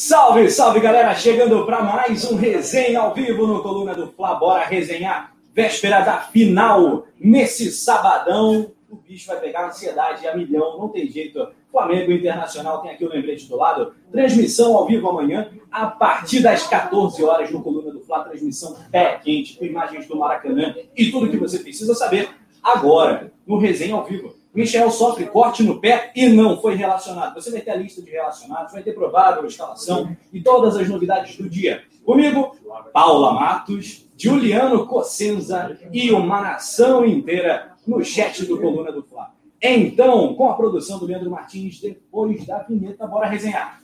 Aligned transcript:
Salve, 0.00 0.48
salve 0.48 0.78
galera! 0.78 1.12
Chegando 1.16 1.66
para 1.66 1.82
mais 1.82 2.24
um 2.30 2.36
resenha 2.36 3.00
ao 3.00 3.12
vivo 3.12 3.48
no 3.48 3.60
Coluna 3.60 3.96
do 3.96 4.06
Fla. 4.12 4.36
Bora 4.36 4.64
resenhar 4.64 5.34
véspera 5.52 6.02
da 6.02 6.18
final 6.20 7.04
nesse 7.18 7.72
sabadão. 7.72 8.70
O 8.88 8.94
bicho 8.94 9.26
vai 9.26 9.40
pegar 9.40 9.66
ansiedade 9.66 10.24
a 10.28 10.36
milhão, 10.36 10.78
não 10.78 10.88
tem 10.88 11.10
jeito. 11.10 11.48
Flamengo 11.72 12.12
Internacional 12.12 12.80
tem 12.80 12.92
aqui 12.92 13.04
o 13.04 13.08
lembrete 13.08 13.48
do 13.48 13.56
lado. 13.56 13.92
Transmissão 14.12 14.76
ao 14.76 14.86
vivo 14.86 15.08
amanhã, 15.08 15.50
a 15.68 15.88
partir 15.88 16.44
das 16.44 16.64
14 16.64 17.20
horas 17.24 17.50
no 17.50 17.60
Coluna 17.60 17.90
do 17.90 17.98
Fla. 17.98 18.22
Transmissão 18.22 18.76
pé 18.92 19.18
quente, 19.20 19.58
com 19.58 19.64
imagens 19.64 20.06
do 20.06 20.16
Maracanã 20.16 20.76
e 20.96 21.10
tudo 21.10 21.28
que 21.28 21.36
você 21.36 21.58
precisa 21.58 21.92
saber 21.92 22.28
agora 22.62 23.32
no 23.44 23.58
resenha 23.58 23.96
ao 23.96 24.04
vivo. 24.04 24.37
Michel 24.54 24.90
sofre 24.90 25.26
corte 25.26 25.62
no 25.62 25.80
pé 25.80 26.10
e 26.14 26.28
não 26.28 26.60
foi 26.60 26.74
relacionado. 26.74 27.34
Você 27.34 27.50
vai 27.50 27.60
ter 27.60 27.70
a 27.70 27.76
lista 27.76 28.02
de 28.02 28.10
relacionados, 28.10 28.72
vai 28.72 28.82
ter 28.82 28.92
provável 28.92 29.46
escalação 29.46 30.16
e 30.32 30.40
todas 30.40 30.76
as 30.76 30.88
novidades 30.88 31.36
do 31.36 31.48
dia. 31.48 31.84
Comigo, 32.04 32.56
Paula 32.92 33.32
Matos, 33.32 34.06
Juliano 34.16 34.86
Cossenza 34.86 35.78
e 35.92 36.10
uma 36.10 36.40
nação 36.40 37.04
inteira 37.04 37.72
no 37.86 38.02
chat 38.04 38.44
do 38.46 38.58
Coluna 38.58 38.90
do 38.90 39.02
Fla. 39.02 39.32
Então, 39.60 40.34
com 40.34 40.48
a 40.48 40.54
produção 40.54 40.98
do 40.98 41.06
Leandro 41.06 41.30
Martins, 41.30 41.80
depois 41.80 42.46
da 42.46 42.58
vinheta, 42.58 43.06
bora 43.06 43.28
resenhar. 43.28 43.80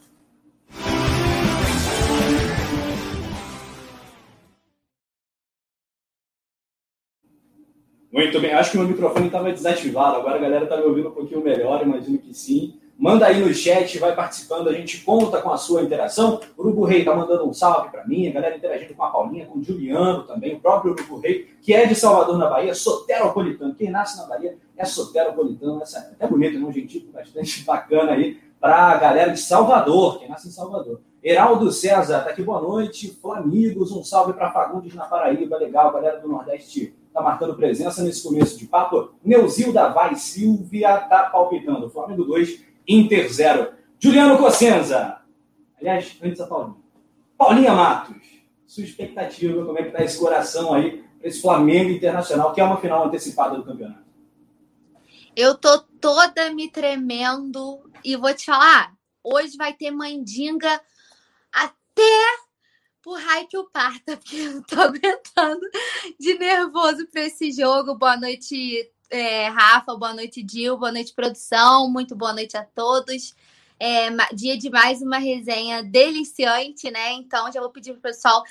Muito 8.14 8.40
bem, 8.40 8.52
acho 8.52 8.70
que 8.70 8.78
meu 8.78 8.86
microfone 8.86 9.26
estava 9.26 9.50
desativado, 9.50 10.18
agora 10.18 10.36
a 10.36 10.38
galera 10.38 10.62
está 10.62 10.76
me 10.76 10.84
ouvindo 10.84 11.08
um 11.08 11.10
pouquinho 11.10 11.42
melhor, 11.42 11.82
imagino 11.82 12.16
que 12.16 12.32
sim. 12.32 12.78
Manda 12.96 13.26
aí 13.26 13.40
no 13.40 13.52
chat, 13.52 13.98
vai 13.98 14.14
participando, 14.14 14.68
a 14.68 14.72
gente 14.72 14.98
conta 14.98 15.42
com 15.42 15.50
a 15.50 15.56
sua 15.56 15.82
interação. 15.82 16.38
O 16.56 16.62
Urubu 16.62 16.84
Rei 16.84 17.00
está 17.00 17.12
mandando 17.12 17.44
um 17.44 17.52
salve 17.52 17.90
para 17.90 18.06
mim, 18.06 18.28
a 18.28 18.32
galera 18.32 18.56
interagindo 18.56 18.94
com 18.94 19.02
a 19.02 19.10
Paulinha, 19.10 19.46
com 19.46 19.58
o 19.58 19.64
Juliano 19.64 20.22
também, 20.22 20.54
o 20.54 20.60
próprio 20.60 20.92
Urubu 20.92 21.18
Rei, 21.18 21.48
que 21.60 21.74
é 21.74 21.86
de 21.86 21.96
Salvador, 21.96 22.38
na 22.38 22.48
Bahia, 22.48 22.72
soteropolitano. 22.72 23.74
Quem 23.74 23.90
nasce 23.90 24.16
na 24.16 24.28
Bahia 24.28 24.56
é 24.76 24.84
soteropolitano, 24.84 25.82
essa 25.82 25.98
é 25.98 26.12
até 26.12 26.28
bonito, 26.28 26.56
né? 26.56 26.64
um 26.64 26.72
gentil 26.72 27.10
bastante 27.12 27.62
bacana 27.66 28.12
aí 28.12 28.38
para 28.60 28.92
a 28.92 28.96
galera 28.96 29.32
de 29.32 29.40
Salvador, 29.40 30.20
quem 30.20 30.28
nasce 30.28 30.46
em 30.46 30.52
Salvador. 30.52 31.00
Heraldo 31.20 31.72
César, 31.72 32.20
tá 32.20 32.30
aqui, 32.30 32.44
boa 32.44 32.60
noite. 32.60 33.10
Flamigos, 33.20 33.90
um 33.90 34.04
salve 34.04 34.34
para 34.34 34.52
Fagundes 34.52 34.94
na 34.94 35.04
Paraíba, 35.04 35.58
legal, 35.58 35.92
galera 35.92 36.20
do 36.20 36.28
Nordeste 36.28 36.94
está 37.14 37.22
marcando 37.22 37.54
presença 37.54 38.02
nesse 38.02 38.24
começo 38.24 38.58
de 38.58 38.66
papo. 38.66 39.14
Neuzilda 39.24 39.88
Vai 39.90 40.16
Silvia 40.16 40.98
está 40.98 41.22
palpitando. 41.30 41.88
Flamengo 41.88 42.24
2, 42.24 42.64
Inter 42.88 43.32
0. 43.32 43.72
Juliano 44.00 44.36
Cossenza. 44.36 45.20
Aliás, 45.80 46.18
antes 46.20 46.38
da 46.38 46.46
Paulinha. 46.48 46.76
Paulinha 47.38 47.72
Matos. 47.72 48.16
Sua 48.66 48.82
expectativa, 48.82 49.64
como 49.64 49.78
é 49.78 49.82
que 49.82 49.88
está 49.90 50.02
esse 50.02 50.18
coração 50.18 50.74
aí 50.74 51.04
para 51.20 51.28
esse 51.28 51.40
Flamengo 51.40 51.90
Internacional, 51.90 52.52
que 52.52 52.60
é 52.60 52.64
uma 52.64 52.80
final 52.80 53.06
antecipada 53.06 53.56
do 53.56 53.64
campeonato? 53.64 54.02
Eu 55.36 55.56
tô 55.56 55.78
toda 56.00 56.52
me 56.52 56.68
tremendo 56.68 57.88
e 58.04 58.16
vou 58.16 58.34
te 58.34 58.46
falar, 58.46 58.92
hoje 59.22 59.56
vai 59.56 59.72
ter 59.72 59.92
mandinga 59.92 60.80
até 61.52 62.24
por 63.04 63.20
raio 63.20 63.46
que 63.46 63.58
o 63.58 63.64
parta, 63.64 64.16
porque 64.16 64.36
eu 64.36 64.54
não 64.54 64.62
tô 64.62 64.80
aguentando 64.80 65.60
de 66.18 66.38
nervoso 66.38 67.06
para 67.08 67.20
esse 67.20 67.52
jogo. 67.52 67.94
Boa 67.94 68.16
noite, 68.16 68.90
é, 69.10 69.48
Rafa, 69.48 69.94
boa 69.94 70.14
noite, 70.14 70.42
Dil, 70.42 70.78
boa 70.78 70.90
noite, 70.90 71.12
produção, 71.12 71.90
muito 71.90 72.16
boa 72.16 72.32
noite 72.32 72.56
a 72.56 72.64
todos. 72.64 73.36
É, 73.78 74.08
dia 74.34 74.56
de 74.56 74.70
mais 74.70 75.02
uma 75.02 75.18
resenha 75.18 75.82
deliciante, 75.82 76.90
né? 76.90 77.12
Então 77.12 77.52
já 77.52 77.60
vou 77.60 77.68
pedir 77.68 77.92
pro 77.92 78.00
pessoal 78.00 78.42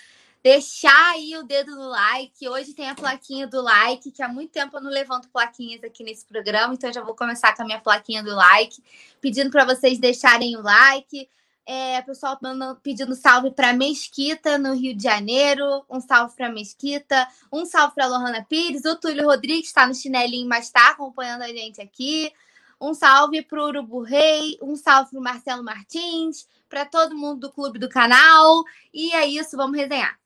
deixar 0.44 1.14
aí 1.14 1.36
o 1.36 1.44
dedo 1.44 1.76
no 1.76 1.90
like. 1.90 2.48
Hoje 2.48 2.74
tem 2.74 2.88
a 2.90 2.94
plaquinha 2.94 3.48
do 3.48 3.60
like, 3.60 4.12
que 4.12 4.22
há 4.22 4.28
muito 4.28 4.52
tempo 4.52 4.78
eu 4.78 4.82
não 4.82 4.92
levanto 4.92 5.30
plaquinhas 5.30 5.84
aqui 5.84 6.04
nesse 6.04 6.26
programa, 6.26 6.76
então 6.76 6.94
já 6.94 7.02
vou 7.02 7.16
começar 7.16 7.56
com 7.56 7.64
a 7.64 7.66
minha 7.66 7.80
plaquinha 7.80 8.22
do 8.22 8.36
like, 8.36 8.84
pedindo 9.20 9.50
para 9.50 9.66
vocês 9.66 9.98
deixarem 9.98 10.56
o 10.56 10.62
like 10.62 11.28
é, 11.66 12.02
pessoal 12.02 12.38
pedindo 12.82 13.16
salve 13.16 13.52
para 13.52 13.74
Mesquita, 13.74 14.58
no 14.58 14.74
Rio 14.74 14.96
de 14.96 15.04
Janeiro. 15.04 15.84
Um 15.90 16.00
salve 16.00 16.36
para 16.36 16.52
Mesquita. 16.52 17.28
Um 17.52 17.66
salve 17.66 17.96
para 17.96 18.08
Lohana 18.08 18.46
Pires. 18.48 18.84
O 18.86 18.96
Túlio 18.96 19.26
Rodrigues 19.26 19.68
está 19.68 19.88
no 19.88 19.96
chinelinho, 19.96 20.48
mas 20.48 20.66
está 20.66 20.92
acompanhando 20.92 21.44
a 21.44 21.48
gente 21.48 21.82
aqui. 21.82 22.32
Um 22.80 22.94
salve 22.94 23.42
para 23.42 23.62
o 23.62 23.68
Urubu 23.68 24.02
Rei. 24.02 24.58
Um 24.62 24.76
salve 24.76 25.12
para 25.12 25.22
Marcelo 25.22 25.64
Martins. 25.64 26.48
Para 26.70 26.86
todo 26.86 27.16
mundo 27.16 27.40
do 27.40 27.52
clube 27.52 27.80
do 27.80 27.88
canal. 27.88 28.64
E 28.94 29.14
é 29.14 29.26
isso, 29.26 29.56
vamos 29.56 29.78
resenhar. 29.78 30.18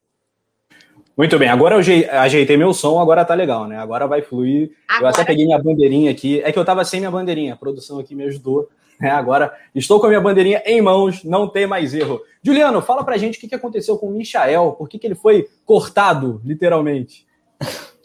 Muito 1.16 1.40
bem, 1.40 1.50
agora 1.50 1.74
eu 1.74 2.20
ajeitei 2.22 2.56
meu 2.58 2.76
som, 2.76 3.00
agora 3.00 3.26
tá 3.26 3.34
legal, 3.34 3.66
né? 3.66 3.76
Agora 3.80 4.06
vai 4.06 4.22
fluir. 4.22 4.78
Agora... 4.88 5.06
Eu 5.06 5.10
até 5.10 5.26
peguei 5.26 5.46
minha 5.46 5.58
bandeirinha 5.58 6.12
aqui. 6.12 6.42
É 6.42 6.52
que 6.52 6.60
eu 6.60 6.66
tava 6.66 6.86
sem 6.86 7.00
minha 7.00 7.10
bandeirinha, 7.10 7.54
a 7.54 7.58
produção 7.58 7.98
aqui 7.98 8.14
me 8.14 8.24
ajudou. 8.26 8.70
É, 9.02 9.10
agora 9.10 9.56
estou 9.76 10.00
com 10.00 10.08
a 10.08 10.10
minha 10.10 10.22
bandeirinha 10.22 10.62
em 10.66 10.82
mãos, 10.82 11.24
não 11.24 11.48
tem 11.48 11.68
mais 11.68 11.94
erro. 11.94 12.22
Juliano, 12.42 12.82
fala 12.82 13.04
pra 13.04 13.18
gente 13.18 13.38
o 13.38 13.48
que 13.48 13.56
aconteceu 13.56 13.98
com 13.98 14.08
o 14.08 14.12
Michael, 14.12 14.72
por 14.72 14.90
que, 14.90 14.98
que 14.98 15.06
ele 15.06 15.16
foi 15.16 15.48
cortado, 15.66 16.42
literalmente. 16.44 17.28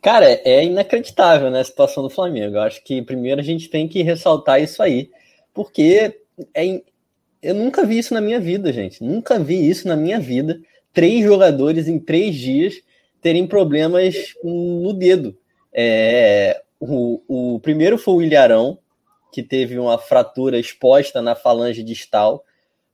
Cara, 0.00 0.26
é 0.44 0.64
inacreditável 0.64 1.50
né, 1.50 1.60
a 1.60 1.64
situação 1.64 2.04
do 2.04 2.10
Flamengo. 2.10 2.56
Eu 2.56 2.62
acho 2.62 2.82
que 2.84 3.02
primeiro 3.02 3.40
a 3.40 3.44
gente 3.44 3.68
tem 3.68 3.88
que 3.88 4.02
ressaltar 4.02 4.62
isso 4.62 4.80
aí, 4.80 5.10
porque 5.52 6.20
é, 6.54 6.82
eu 7.42 7.54
nunca 7.54 7.84
vi 7.84 7.98
isso 7.98 8.14
na 8.14 8.20
minha 8.20 8.38
vida, 8.38 8.72
gente. 8.72 9.02
Nunca 9.02 9.38
vi 9.38 9.68
isso 9.68 9.88
na 9.88 9.96
minha 9.96 10.20
vida. 10.20 10.60
Três 10.92 11.24
jogadores 11.24 11.88
em 11.88 11.98
três 11.98 12.36
dias 12.36 12.74
terem 13.20 13.46
problemas 13.46 14.34
no 14.42 14.92
dedo. 14.92 15.36
É, 15.72 16.62
o, 16.78 17.54
o 17.56 17.60
primeiro 17.60 17.98
foi 17.98 18.14
o 18.14 18.22
Ilharão, 18.22 18.78
que 19.32 19.42
teve 19.42 19.78
uma 19.78 19.98
fratura 19.98 20.58
exposta 20.58 21.20
na 21.20 21.34
falange 21.34 21.82
distal 21.82 22.44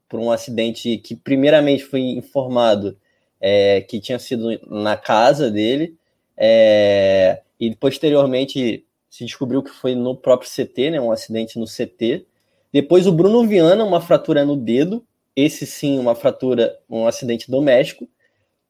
por 0.08 0.20
um 0.20 0.30
acidente 0.30 0.98
que 0.98 1.16
primeiramente 1.16 1.84
foi 1.84 2.00
informado 2.00 2.96
é, 3.40 3.80
que 3.82 4.00
tinha 4.00 4.18
sido 4.18 4.58
na 4.68 4.96
casa 4.96 5.50
dele 5.50 5.96
é, 6.36 7.42
e 7.58 7.74
posteriormente 7.74 8.84
se 9.08 9.24
descobriu 9.24 9.62
que 9.62 9.70
foi 9.70 9.94
no 9.94 10.16
próprio 10.16 10.50
CT, 10.50 10.90
né, 10.90 11.00
um 11.00 11.12
acidente 11.12 11.58
no 11.58 11.66
CT. 11.66 12.26
Depois 12.72 13.06
o 13.06 13.12
Bruno 13.12 13.46
Viana, 13.46 13.84
uma 13.84 14.00
fratura 14.00 14.44
no 14.44 14.56
dedo, 14.56 15.06
esse 15.36 15.66
sim, 15.66 15.98
uma 15.98 16.14
fratura, 16.14 16.76
um 16.90 17.06
acidente 17.06 17.50
doméstico. 17.50 18.08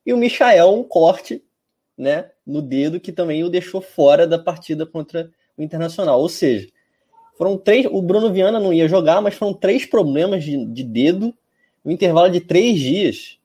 E 0.05 0.13
o 0.13 0.19
Michael, 0.19 0.75
um 0.75 0.85
corte 0.85 1.43
né, 1.97 2.31
no 2.47 2.61
dedo 2.61 3.01
que 3.01 3.13
também 3.13 3.43
o 3.45 3.49
deixou 3.49 3.81
fora 3.81 4.27
da 4.27 4.39
partida 4.39 4.85
contra 4.85 5.31
o 5.57 5.63
Internacional. 5.63 6.21
Ou 6.21 6.29
seja, 6.29 6.69
foram 7.37 7.57
três. 7.57 7.87
O 7.91 8.01
Bruno 8.01 8.33
Viana 8.33 8.61
não 8.61 8.73
ia 8.73 8.89
jogar, 8.89 9.21
mas 9.21 9.35
foram 9.35 9.53
três 9.53 9.85
problemas 9.85 10.45
de, 10.45 10.65
de 10.67 10.83
dedo 10.83 11.35
no 11.85 11.93
intervalo 11.93 12.31
de 12.31 12.41
três 12.41 12.79
dias. 12.79 13.39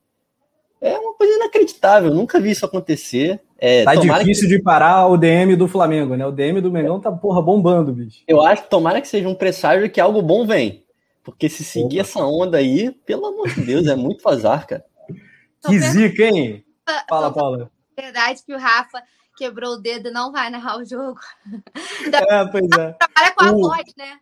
É 0.80 0.96
uma 0.98 1.14
coisa 1.14 1.34
inacreditável, 1.34 2.14
nunca 2.14 2.40
vi 2.40 2.52
isso 2.52 2.64
acontecer. 2.64 3.40
É, 3.58 3.84
tá 3.84 3.94
difícil 3.94 4.48
que... 4.48 4.56
de 4.56 4.62
parar 4.62 5.06
o 5.06 5.18
DM 5.18 5.54
do 5.54 5.68
Flamengo, 5.68 6.16
né? 6.16 6.26
O 6.26 6.32
DM 6.32 6.62
do 6.62 6.72
Mengão 6.72 6.98
tá, 6.98 7.12
porra, 7.12 7.42
bombando, 7.42 7.92
bicho. 7.92 8.22
Eu 8.26 8.40
acho 8.40 8.62
que 8.62 8.70
tomara 8.70 9.00
que 9.00 9.08
seja 9.08 9.28
um 9.28 9.34
presságio 9.34 9.90
que 9.90 10.00
algo 10.00 10.22
bom 10.22 10.46
vem. 10.46 10.82
Porque 11.22 11.50
se 11.50 11.62
seguir 11.62 12.00
Opa. 12.00 12.08
essa 12.08 12.24
onda 12.24 12.56
aí, 12.56 12.90
pelo 13.04 13.26
amor 13.26 13.50
de 13.50 13.60
Deus, 13.60 13.86
é 13.86 13.94
muito 13.94 14.26
azar, 14.26 14.66
cara. 14.66 14.84
Que 15.66 15.78
zica, 15.78 16.24
hein? 16.24 16.64
Fala, 17.06 17.30
Paula. 17.30 17.70
Verdade 17.94 18.40
que 18.44 18.54
o 18.54 18.58
Rafa 18.58 19.02
quebrou 19.40 19.72
o 19.72 19.78
dedo 19.78 20.08
e 20.08 20.12
não 20.12 20.30
vai 20.30 20.50
narrar 20.50 20.76
o 20.76 20.84
jogo. 20.84 21.18
é, 22.28 22.44
pois 22.44 22.68
é. 22.78 22.92
Trabalha 22.92 23.34
com 23.34 23.44
a 23.44 23.52
o, 23.52 23.60
voz, 23.62 23.86
né? 23.96 24.18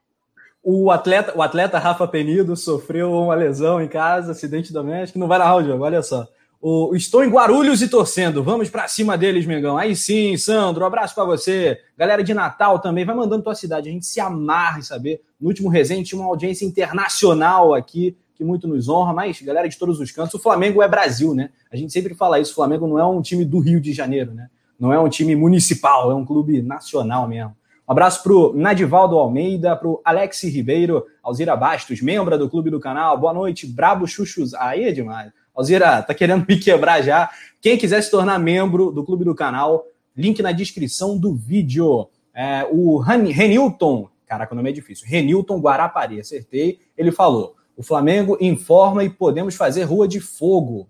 O 0.62 0.90
atleta, 0.92 1.36
o 1.36 1.42
atleta 1.42 1.76
Rafa 1.76 2.06
Penido 2.06 2.56
sofreu 2.56 3.12
uma 3.12 3.34
lesão 3.34 3.82
em 3.82 3.88
casa, 3.88 4.30
acidente 4.30 4.72
doméstico, 4.72 5.18
não 5.18 5.26
vai 5.26 5.40
narrar 5.40 5.56
o 5.56 5.64
jogo, 5.64 5.82
olha 5.82 6.02
só. 6.02 6.28
o, 6.60 6.94
estou 6.94 7.24
em 7.24 7.28
Guarulhos 7.28 7.82
e 7.82 7.88
torcendo. 7.88 8.44
Vamos 8.44 8.70
para 8.70 8.86
cima 8.86 9.18
deles, 9.18 9.44
Mengão. 9.44 9.76
Aí 9.76 9.96
sim, 9.96 10.36
Sandro, 10.36 10.84
um 10.84 10.86
abraço 10.86 11.16
para 11.16 11.24
você. 11.24 11.80
Galera 11.96 12.22
de 12.22 12.32
Natal 12.32 12.78
também, 12.78 13.04
vai 13.04 13.16
mandando 13.16 13.42
tua 13.42 13.56
cidade. 13.56 13.88
A 13.88 13.92
gente 13.92 14.06
se 14.06 14.20
amarra 14.20 14.78
em 14.78 14.82
saber. 14.82 15.20
No 15.40 15.48
último 15.48 15.68
resenha 15.68 16.04
tinha 16.04 16.20
uma 16.20 16.28
audiência 16.28 16.64
internacional 16.64 17.74
aqui, 17.74 18.16
que 18.36 18.44
muito 18.44 18.68
nos 18.68 18.88
honra, 18.88 19.12
mas 19.12 19.42
galera 19.42 19.68
de 19.68 19.76
todos 19.76 19.98
os 19.98 20.12
cantos. 20.12 20.34
O 20.34 20.38
Flamengo 20.38 20.80
é 20.80 20.86
Brasil, 20.86 21.34
né? 21.34 21.50
A 21.72 21.76
gente 21.76 21.92
sempre 21.92 22.14
fala 22.14 22.38
isso. 22.38 22.52
O 22.52 22.54
Flamengo 22.54 22.86
não 22.86 23.00
é 23.00 23.04
um 23.04 23.20
time 23.20 23.44
do 23.44 23.58
Rio 23.58 23.80
de 23.80 23.92
Janeiro, 23.92 24.32
né? 24.32 24.48
Não 24.78 24.92
é 24.92 25.00
um 25.00 25.08
time 25.08 25.34
municipal, 25.34 26.10
é 26.10 26.14
um 26.14 26.24
clube 26.24 26.62
nacional 26.62 27.26
mesmo. 27.26 27.56
Um 27.88 27.92
abraço 27.92 28.22
pro 28.22 28.52
Nadivaldo 28.54 29.18
Almeida, 29.18 29.74
pro 29.74 30.00
Alex 30.04 30.44
Ribeiro, 30.44 31.04
Alzira 31.20 31.56
Bastos, 31.56 32.00
membro 32.00 32.38
do 32.38 32.48
clube 32.48 32.70
do 32.70 32.78
canal. 32.78 33.18
Boa 33.18 33.32
noite, 33.32 33.66
Brabo 33.66 34.06
Chuchus. 34.06 34.54
Aí 34.54 34.84
é 34.84 34.92
demais. 34.92 35.32
Alzira, 35.52 36.00
tá 36.02 36.14
querendo 36.14 36.46
me 36.46 36.56
quebrar 36.56 37.02
já. 37.02 37.28
Quem 37.60 37.76
quiser 37.76 38.00
se 38.02 38.10
tornar 38.10 38.38
membro 38.38 38.92
do 38.92 39.02
clube 39.02 39.24
do 39.24 39.34
canal, 39.34 39.84
link 40.16 40.40
na 40.42 40.52
descrição 40.52 41.18
do 41.18 41.34
vídeo. 41.34 42.08
É, 42.32 42.64
o 42.70 42.98
Renilton, 42.98 44.08
caraca, 44.26 44.52
o 44.52 44.56
nome 44.56 44.70
é 44.70 44.72
difícil, 44.72 45.08
Renilton 45.08 45.58
Guarapari, 45.58 46.20
acertei. 46.20 46.78
Ele 46.96 47.10
falou: 47.10 47.56
o 47.76 47.82
Flamengo 47.82 48.38
informa 48.40 49.02
e 49.02 49.10
podemos 49.10 49.56
fazer 49.56 49.82
rua 49.82 50.06
de 50.06 50.20
fogo. 50.20 50.88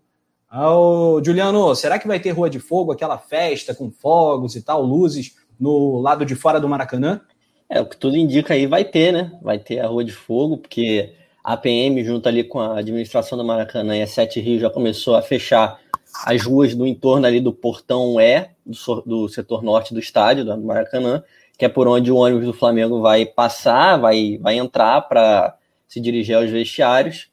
Oh, 0.50 1.20
Juliano, 1.22 1.74
será 1.74 1.98
que 1.98 2.08
vai 2.08 2.18
ter 2.18 2.30
rua 2.30 2.48
de 2.48 2.58
fogo, 2.58 2.92
aquela 2.92 3.18
festa 3.18 3.74
com 3.74 3.90
fogos 3.90 4.56
e 4.56 4.62
tal, 4.62 4.82
luzes 4.82 5.36
no 5.60 6.00
lado 6.00 6.24
de 6.24 6.34
fora 6.34 6.58
do 6.58 6.68
Maracanã? 6.68 7.20
É, 7.68 7.80
o 7.80 7.86
que 7.86 7.96
tudo 7.98 8.16
indica 8.16 8.54
aí 8.54 8.66
vai 8.66 8.82
ter, 8.82 9.12
né? 9.12 9.38
Vai 9.42 9.58
ter 9.58 9.80
a 9.80 9.86
rua 9.86 10.02
de 10.02 10.12
fogo, 10.12 10.56
porque 10.56 11.12
a 11.44 11.54
PM, 11.54 12.02
junto 12.02 12.26
ali 12.28 12.42
com 12.42 12.60
a 12.60 12.78
administração 12.78 13.36
do 13.36 13.44
Maracanã 13.44 13.94
e 13.94 14.02
a 14.02 14.06
Sete 14.06 14.40
Rio, 14.40 14.58
já 14.58 14.70
começou 14.70 15.16
a 15.16 15.22
fechar 15.22 15.78
as 16.24 16.42
ruas 16.42 16.74
do 16.74 16.86
entorno 16.86 17.26
ali 17.26 17.40
do 17.40 17.52
portão 17.52 18.18
E, 18.18 18.48
do, 18.64 19.02
do 19.02 19.28
setor 19.28 19.62
norte 19.62 19.92
do 19.92 20.00
estádio, 20.00 20.46
do 20.46 20.56
Maracanã, 20.58 21.22
que 21.58 21.66
é 21.66 21.68
por 21.68 21.86
onde 21.86 22.10
o 22.10 22.16
ônibus 22.16 22.46
do 22.46 22.54
Flamengo 22.54 23.02
vai 23.02 23.26
passar, 23.26 23.98
vai, 23.98 24.38
vai 24.40 24.56
entrar 24.56 25.02
para 25.02 25.56
se 25.86 26.00
dirigir 26.00 26.36
aos 26.36 26.50
vestiários. 26.50 27.28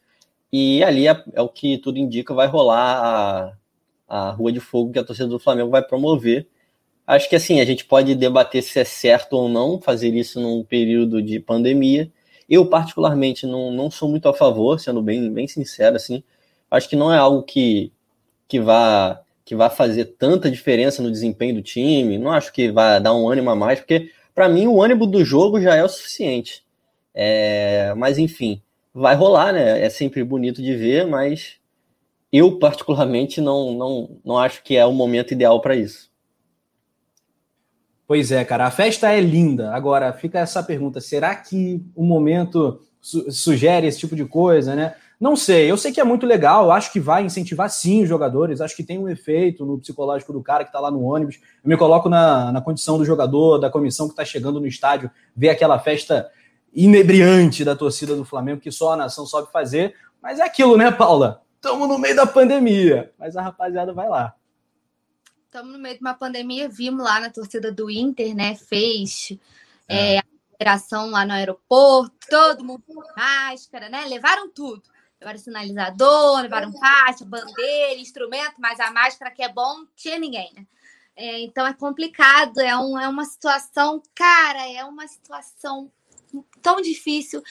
E 0.58 0.82
ali 0.86 1.06
é, 1.06 1.24
é, 1.34 1.42
o 1.42 1.50
que 1.50 1.78
tudo 1.78 2.00
indica, 2.00 2.34
vai 2.34 2.48
rolar 2.48 3.58
a, 4.08 4.28
a 4.30 4.32
Rua 4.32 4.54
de 4.54 4.62
Fogo 4.62 4.94
que 4.94 5.00
a 5.00 5.04
torcida 5.04 5.28
do 5.28 5.38
Flamengo 5.38 5.70
vai 5.70 5.82
promover. 5.82 6.48
Acho 7.06 7.30
que 7.30 7.36
assim, 7.36 7.60
a 7.60 7.66
gente 7.66 7.84
pode 7.84 8.16
debater 8.16 8.64
se 8.64 8.80
é 8.80 8.86
certo 8.86 9.34
ou 9.34 9.50
não 9.50 9.82
fazer 9.82 10.14
isso 10.16 10.40
num 10.40 10.64
período 10.64 11.22
de 11.22 11.42
pandemia, 11.42 12.10
eu, 12.50 12.66
particularmente, 12.70 13.46
não, 13.46 13.70
não 13.70 13.92
sou 13.92 14.08
muito 14.08 14.30
a 14.30 14.34
favor, 14.34 14.80
sendo 14.80 15.02
bem, 15.02 15.30
bem 15.30 15.46
sincero, 15.46 15.98
assim. 15.98 16.24
Acho 16.72 16.88
que 16.88 16.96
não 16.96 17.14
é 17.14 17.18
algo 17.18 17.44
que, 17.44 17.92
que 18.48 18.60
vá 18.62 19.22
que 19.44 19.56
vá 19.56 19.70
fazer 19.70 20.06
tanta 20.18 20.50
diferença 20.50 21.04
no 21.04 21.12
desempenho 21.12 21.56
do 21.56 21.62
time. 21.62 22.18
Não 22.18 22.32
acho 22.32 22.54
que 22.54 22.72
vai 22.72 23.02
dar 23.02 23.14
um 23.14 23.30
ânimo 23.30 23.50
a 23.50 23.56
mais, 23.56 23.80
porque 23.80 24.12
para 24.34 24.48
mim 24.50 24.68
o 24.68 24.82
ânimo 24.82 25.06
do 25.06 25.24
jogo 25.26 25.62
já 25.62 25.76
é 25.76 25.84
o 25.84 25.90
suficiente. 25.90 26.66
É, 27.14 27.94
mas 27.96 28.18
enfim, 28.18 28.62
vai 28.96 29.14
rolar, 29.14 29.52
né? 29.52 29.82
É 29.84 29.90
sempre 29.90 30.24
bonito 30.24 30.62
de 30.62 30.74
ver, 30.74 31.06
mas 31.06 31.58
eu 32.32 32.58
particularmente 32.58 33.42
não, 33.42 33.74
não, 33.74 34.18
não 34.24 34.38
acho 34.38 34.64
que 34.64 34.78
é 34.78 34.86
o 34.86 34.94
momento 34.94 35.34
ideal 35.34 35.60
para 35.60 35.76
isso. 35.76 36.10
Pois 38.08 38.32
é, 38.32 38.46
cara, 38.46 38.66
a 38.66 38.72
festa 38.72 39.12
é 39.12 39.20
linda. 39.20 39.74
Agora, 39.74 40.14
fica 40.14 40.40
essa 40.40 40.64
pergunta: 40.64 41.02
será 41.02 41.36
que 41.36 41.84
o 41.94 42.06
momento 42.06 42.80
su 43.02 43.30
sugere 43.32 43.86
esse 43.86 44.00
tipo 44.00 44.16
de 44.16 44.26
coisa, 44.26 44.76
né? 44.76 44.96
Não 45.20 45.36
sei, 45.36 45.72
eu 45.72 45.78
sei 45.78 45.94
que 45.94 46.02
é 46.02 46.04
muito 46.04 46.26
legal, 46.26 46.72
acho 46.72 46.92
que 46.92 47.00
vai 47.00 47.24
incentivar 47.24 47.70
sim 47.70 48.04
os 48.04 48.10
jogadores, 48.10 48.60
acho 48.60 48.76
que 48.76 48.84
tem 48.84 49.00
um 49.00 49.08
efeito 49.08 49.66
no 49.66 49.80
psicológico 49.80 50.34
do 50.34 50.44
cara 50.44 50.66
que 50.66 50.72
tá 50.72 50.80
lá 50.80 50.92
no 50.92 51.04
ônibus. 51.04 51.40
Eu 51.64 51.70
me 51.70 51.78
coloco 51.78 52.10
na, 52.10 52.52
na 52.52 52.62
condição 52.62 52.98
do 52.98 53.06
jogador, 53.06 53.58
da 53.58 53.70
comissão 53.70 54.10
que 54.10 54.16
tá 54.16 54.26
chegando 54.26 54.60
no 54.60 54.68
estádio, 54.68 55.10
ver 55.36 55.50
aquela 55.50 55.80
festa 55.80 56.30
inebriante 56.76 57.64
da 57.64 57.76
torcida 57.76 58.16
do 58.16 58.26
Flamengo, 58.26 58.62
que 58.62 58.72
só 58.72 58.94
a 58.94 58.98
nação 58.98 59.26
sobe 59.26 59.52
fazer. 59.52 59.96
Mas 60.22 60.40
é 60.40 60.44
aquilo, 60.44 60.78
né, 60.78 60.92
Paula? 60.92 61.42
Estamos 61.56 61.88
no 61.88 61.98
meio 61.98 62.16
da 62.16 62.28
pandemia, 62.28 63.12
mas 63.18 63.36
a 63.38 63.42
rapaziada 63.42 63.94
vai 63.94 64.10
lá 64.10 64.36
estamos 65.56 65.72
no 65.72 65.80
meio 65.80 65.96
de 65.96 66.02
uma 66.02 66.14
pandemia, 66.14 66.68
vimos 66.68 67.04
lá 67.04 67.22
na 67.22 67.30
torcida 67.30 67.72
do 67.72 67.90
Inter, 67.90 68.36
né? 68.36 68.56
Fez 68.56 69.30
é. 69.88 70.16
É, 70.16 70.20
a 70.20 70.24
operação 70.54 71.10
lá 71.10 71.26
no 71.26 71.32
aeroporto, 71.32 72.14
todo 72.30 72.64
mundo 72.64 72.84
com 72.86 73.02
máscara, 73.16 73.88
né? 73.88 74.06
Levaram 74.06 74.50
tudo. 74.50 74.84
Levaram 75.20 75.40
sinalizador, 75.40 76.42
levaram 76.42 76.74
faixa, 76.74 77.24
bandeira, 77.24 78.00
instrumento, 78.00 78.56
mas 78.60 78.82
a 78.82 78.92
máscara 78.92 79.32
que 79.32 79.42
é 79.42 79.52
bom, 79.52 79.78
não 79.78 79.88
tinha 79.96 80.20
ninguém, 80.20 80.52
né? 80.54 80.68
É, 81.16 81.40
então 81.40 81.66
é 81.66 81.74
complicado, 81.74 82.60
é, 82.60 82.78
um, 82.78 83.00
é 83.00 83.08
uma 83.08 83.24
situação, 83.24 84.04
cara, 84.14 84.68
é 84.70 84.84
uma 84.84 85.08
situação 85.08 85.90
tão 86.62 86.82
difícil, 86.82 87.44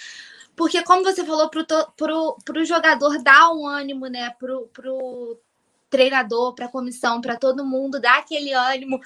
porque 0.56 0.82
como 0.82 1.02
você 1.02 1.24
falou, 1.24 1.48
pro, 1.48 1.66
pro, 1.96 2.38
pro 2.44 2.64
jogador 2.64 3.22
dar 3.22 3.52
um 3.52 3.66
ânimo, 3.66 4.06
né, 4.06 4.30
pro, 4.38 4.68
pro 4.68 5.40
treinador, 5.90 6.54
para 6.54 6.66
a 6.66 6.70
comissão, 6.70 7.20
para 7.20 7.36
todo 7.36 7.64
mundo, 7.64 8.00
dar 8.00 8.18
aquele 8.18 8.52
ânimo. 8.52 9.00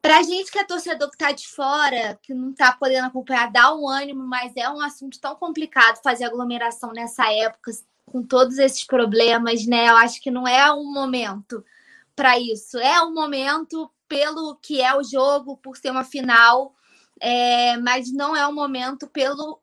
Para 0.00 0.18
a 0.18 0.22
gente 0.22 0.52
que 0.52 0.58
é 0.58 0.64
torcedor 0.64 1.08
que 1.08 1.16
está 1.16 1.32
de 1.32 1.48
fora, 1.48 2.18
que 2.22 2.34
não 2.34 2.50
está 2.50 2.72
podendo 2.72 3.06
acompanhar, 3.06 3.50
dá 3.50 3.74
um 3.74 3.88
ânimo, 3.88 4.22
mas 4.22 4.52
é 4.54 4.68
um 4.68 4.80
assunto 4.80 5.18
tão 5.18 5.34
complicado 5.34 6.02
fazer 6.02 6.24
aglomeração 6.24 6.92
nessa 6.92 7.32
época, 7.32 7.72
com 8.06 8.22
todos 8.22 8.58
esses 8.58 8.84
problemas, 8.84 9.66
né? 9.66 9.88
Eu 9.88 9.96
acho 9.96 10.20
que 10.20 10.30
não 10.30 10.46
é 10.46 10.70
um 10.72 10.92
momento 10.92 11.64
para 12.14 12.38
isso. 12.38 12.78
É 12.78 13.02
um 13.02 13.14
momento 13.14 13.90
pelo 14.06 14.56
que 14.56 14.80
é 14.80 14.94
o 14.94 15.02
jogo, 15.02 15.56
por 15.56 15.76
ser 15.76 15.90
uma 15.90 16.04
final, 16.04 16.74
é, 17.20 17.76
mas 17.78 18.12
não 18.12 18.36
é 18.36 18.46
um 18.46 18.54
momento 18.54 19.06
pelo 19.08 19.60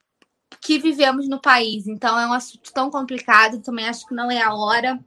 que 0.59 0.77
vivemos 0.79 1.27
no 1.27 1.39
país. 1.39 1.87
Então 1.87 2.19
é 2.19 2.27
um 2.27 2.33
assunto 2.33 2.71
tão 2.73 2.89
complicado, 2.89 3.61
também 3.61 3.87
acho 3.87 4.07
que 4.07 4.13
não 4.13 4.29
é 4.29 4.41
a 4.41 4.53
hora. 4.53 4.99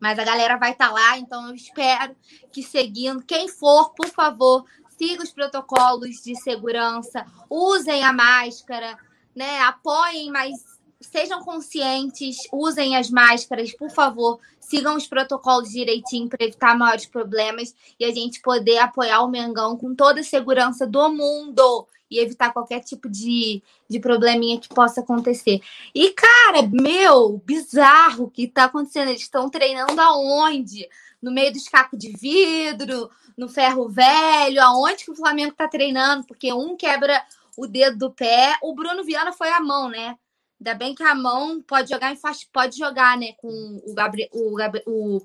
Mas 0.00 0.18
a 0.18 0.24
galera 0.24 0.56
vai 0.56 0.72
estar 0.72 0.88
tá 0.88 0.92
lá, 0.92 1.18
então 1.18 1.48
eu 1.48 1.54
espero 1.54 2.16
que 2.50 2.62
seguindo, 2.62 3.24
quem 3.24 3.46
for, 3.48 3.94
por 3.94 4.08
favor, 4.08 4.64
siga 4.98 5.22
os 5.22 5.30
protocolos 5.30 6.22
de 6.22 6.34
segurança, 6.34 7.24
usem 7.48 8.02
a 8.02 8.12
máscara, 8.12 8.98
né? 9.34 9.60
Apoiem, 9.60 10.30
mas 10.30 10.71
sejam 11.02 11.42
conscientes, 11.42 12.36
usem 12.52 12.96
as 12.96 13.10
máscaras, 13.10 13.72
por 13.72 13.90
favor, 13.90 14.40
sigam 14.60 14.96
os 14.96 15.06
protocolos 15.06 15.70
direitinho 15.70 16.28
para 16.28 16.44
evitar 16.44 16.76
maiores 16.76 17.06
problemas 17.06 17.74
e 17.98 18.04
a 18.04 18.14
gente 18.14 18.40
poder 18.40 18.78
apoiar 18.78 19.22
o 19.22 19.28
Mengão 19.28 19.76
com 19.76 19.94
toda 19.94 20.20
a 20.20 20.24
segurança 20.24 20.86
do 20.86 21.08
mundo 21.10 21.86
e 22.10 22.18
evitar 22.18 22.52
qualquer 22.52 22.80
tipo 22.80 23.08
de, 23.08 23.62
de 23.88 23.98
probleminha 23.98 24.60
que 24.60 24.68
possa 24.68 25.00
acontecer. 25.00 25.60
E, 25.94 26.10
cara, 26.10 26.62
meu, 26.70 27.42
bizarro 27.44 28.24
o 28.24 28.30
que 28.30 28.46
tá 28.46 28.64
acontecendo. 28.64 29.08
Eles 29.08 29.22
estão 29.22 29.48
treinando 29.48 29.98
aonde? 29.98 30.86
No 31.22 31.32
meio 31.32 31.52
dos 31.52 31.68
cacos 31.68 31.98
de 31.98 32.12
vidro, 32.12 33.10
no 33.36 33.48
ferro 33.48 33.88
velho, 33.88 34.62
aonde 34.62 35.04
que 35.04 35.10
o 35.10 35.16
Flamengo 35.16 35.54
tá 35.56 35.66
treinando? 35.66 36.26
Porque 36.26 36.52
um 36.52 36.76
quebra 36.76 37.24
o 37.56 37.66
dedo 37.66 37.96
do 37.96 38.10
pé. 38.10 38.58
O 38.62 38.74
Bruno 38.74 39.04
Viana 39.04 39.32
foi 39.32 39.48
a 39.48 39.60
mão, 39.60 39.88
né? 39.88 40.16
Ainda 40.62 40.74
bem 40.76 40.94
que 40.94 41.02
a 41.02 41.12
mão 41.12 41.60
pode 41.60 41.90
jogar 41.90 42.12
em 42.12 42.16
faixa, 42.16 42.46
pode 42.52 42.78
jogar, 42.78 43.18
né? 43.18 43.32
Com 43.32 43.82
o 43.84 43.92
Gabriel. 43.94 44.28
O, 44.32 44.54
Gabri, 44.54 44.80
o, 44.86 45.20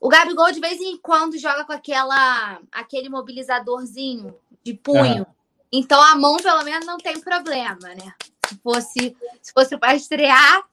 o 0.00 0.08
Gabigol 0.08 0.50
de 0.50 0.58
vez 0.58 0.80
em 0.80 0.98
quando 0.98 1.38
joga 1.38 1.64
com 1.64 1.72
aquela 1.72 2.60
aquele 2.72 3.08
mobilizadorzinho 3.08 4.36
de 4.64 4.74
punho. 4.74 5.18
Uhum. 5.18 5.26
Então 5.70 6.02
a 6.02 6.16
mão, 6.16 6.38
pelo 6.38 6.64
menos, 6.64 6.84
não 6.84 6.98
tem 6.98 7.20
problema, 7.20 7.94
né? 7.94 8.12
Se 8.48 8.56
fosse, 8.56 9.16
se 9.40 9.52
fosse 9.52 9.78
para 9.78 9.94
estrear, 9.94 10.64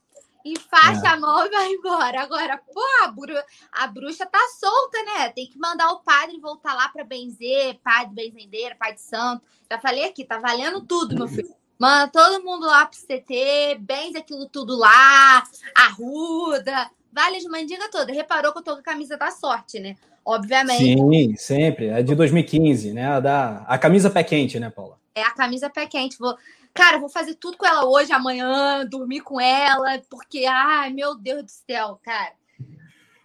enfaixa 0.44 1.06
é. 1.06 1.10
a 1.10 1.16
mão 1.16 1.46
e 1.46 1.50
vai 1.50 1.68
embora. 1.70 2.22
Agora, 2.22 2.58
pô, 2.58 2.82
a, 3.04 3.06
bru... 3.06 3.34
a 3.70 3.86
bruxa 3.86 4.26
tá 4.26 4.40
solta, 4.58 5.00
né? 5.04 5.28
Tem 5.28 5.46
que 5.46 5.58
mandar 5.60 5.92
o 5.92 6.00
padre 6.00 6.40
voltar 6.40 6.74
lá 6.74 6.88
para 6.88 7.04
benzer, 7.04 7.78
padre 7.84 8.14
benzendeira, 8.14 8.74
pai 8.74 8.94
de 8.94 9.00
santo. 9.00 9.44
Já 9.70 9.78
falei 9.78 10.06
aqui, 10.06 10.24
tá 10.24 10.38
valendo 10.38 10.80
tudo, 10.80 11.14
meu 11.14 11.28
filho. 11.28 11.54
Manda 11.84 12.08
todo 12.10 12.42
mundo 12.42 12.64
lá 12.64 12.86
pro 12.86 12.98
CT, 12.98 13.76
benze 13.80 14.16
aquilo 14.16 14.48
tudo 14.48 14.74
lá, 14.74 15.42
arruda, 15.76 16.90
vale 17.12 17.36
as 17.36 17.44
mandingas 17.44 17.90
todas. 17.90 18.16
Reparou 18.16 18.52
que 18.52 18.60
eu 18.60 18.62
tô 18.62 18.72
com 18.72 18.80
a 18.80 18.82
camisa 18.82 19.18
da 19.18 19.30
sorte, 19.30 19.78
né? 19.78 19.94
obviamente. 20.24 20.98
Sim, 20.98 21.36
sempre. 21.36 21.88
É 21.88 22.02
de 22.02 22.14
2015, 22.14 22.94
né? 22.94 23.06
A, 23.06 23.20
da, 23.20 23.56
a 23.68 23.76
camisa 23.76 24.08
pé 24.08 24.24
quente, 24.24 24.58
né, 24.58 24.70
Paula? 24.70 24.96
É 25.14 25.20
a 25.20 25.30
camisa 25.32 25.68
pé 25.68 25.84
quente. 25.84 26.16
Vou, 26.18 26.34
cara, 26.72 26.98
vou 26.98 27.10
fazer 27.10 27.34
tudo 27.34 27.58
com 27.58 27.66
ela 27.66 27.84
hoje, 27.84 28.12
amanhã, 28.12 28.86
dormir 28.86 29.20
com 29.20 29.38
ela, 29.38 30.00
porque, 30.08 30.46
ai, 30.48 30.90
meu 30.90 31.14
Deus 31.14 31.42
do 31.42 31.50
céu, 31.50 32.00
cara. 32.02 32.32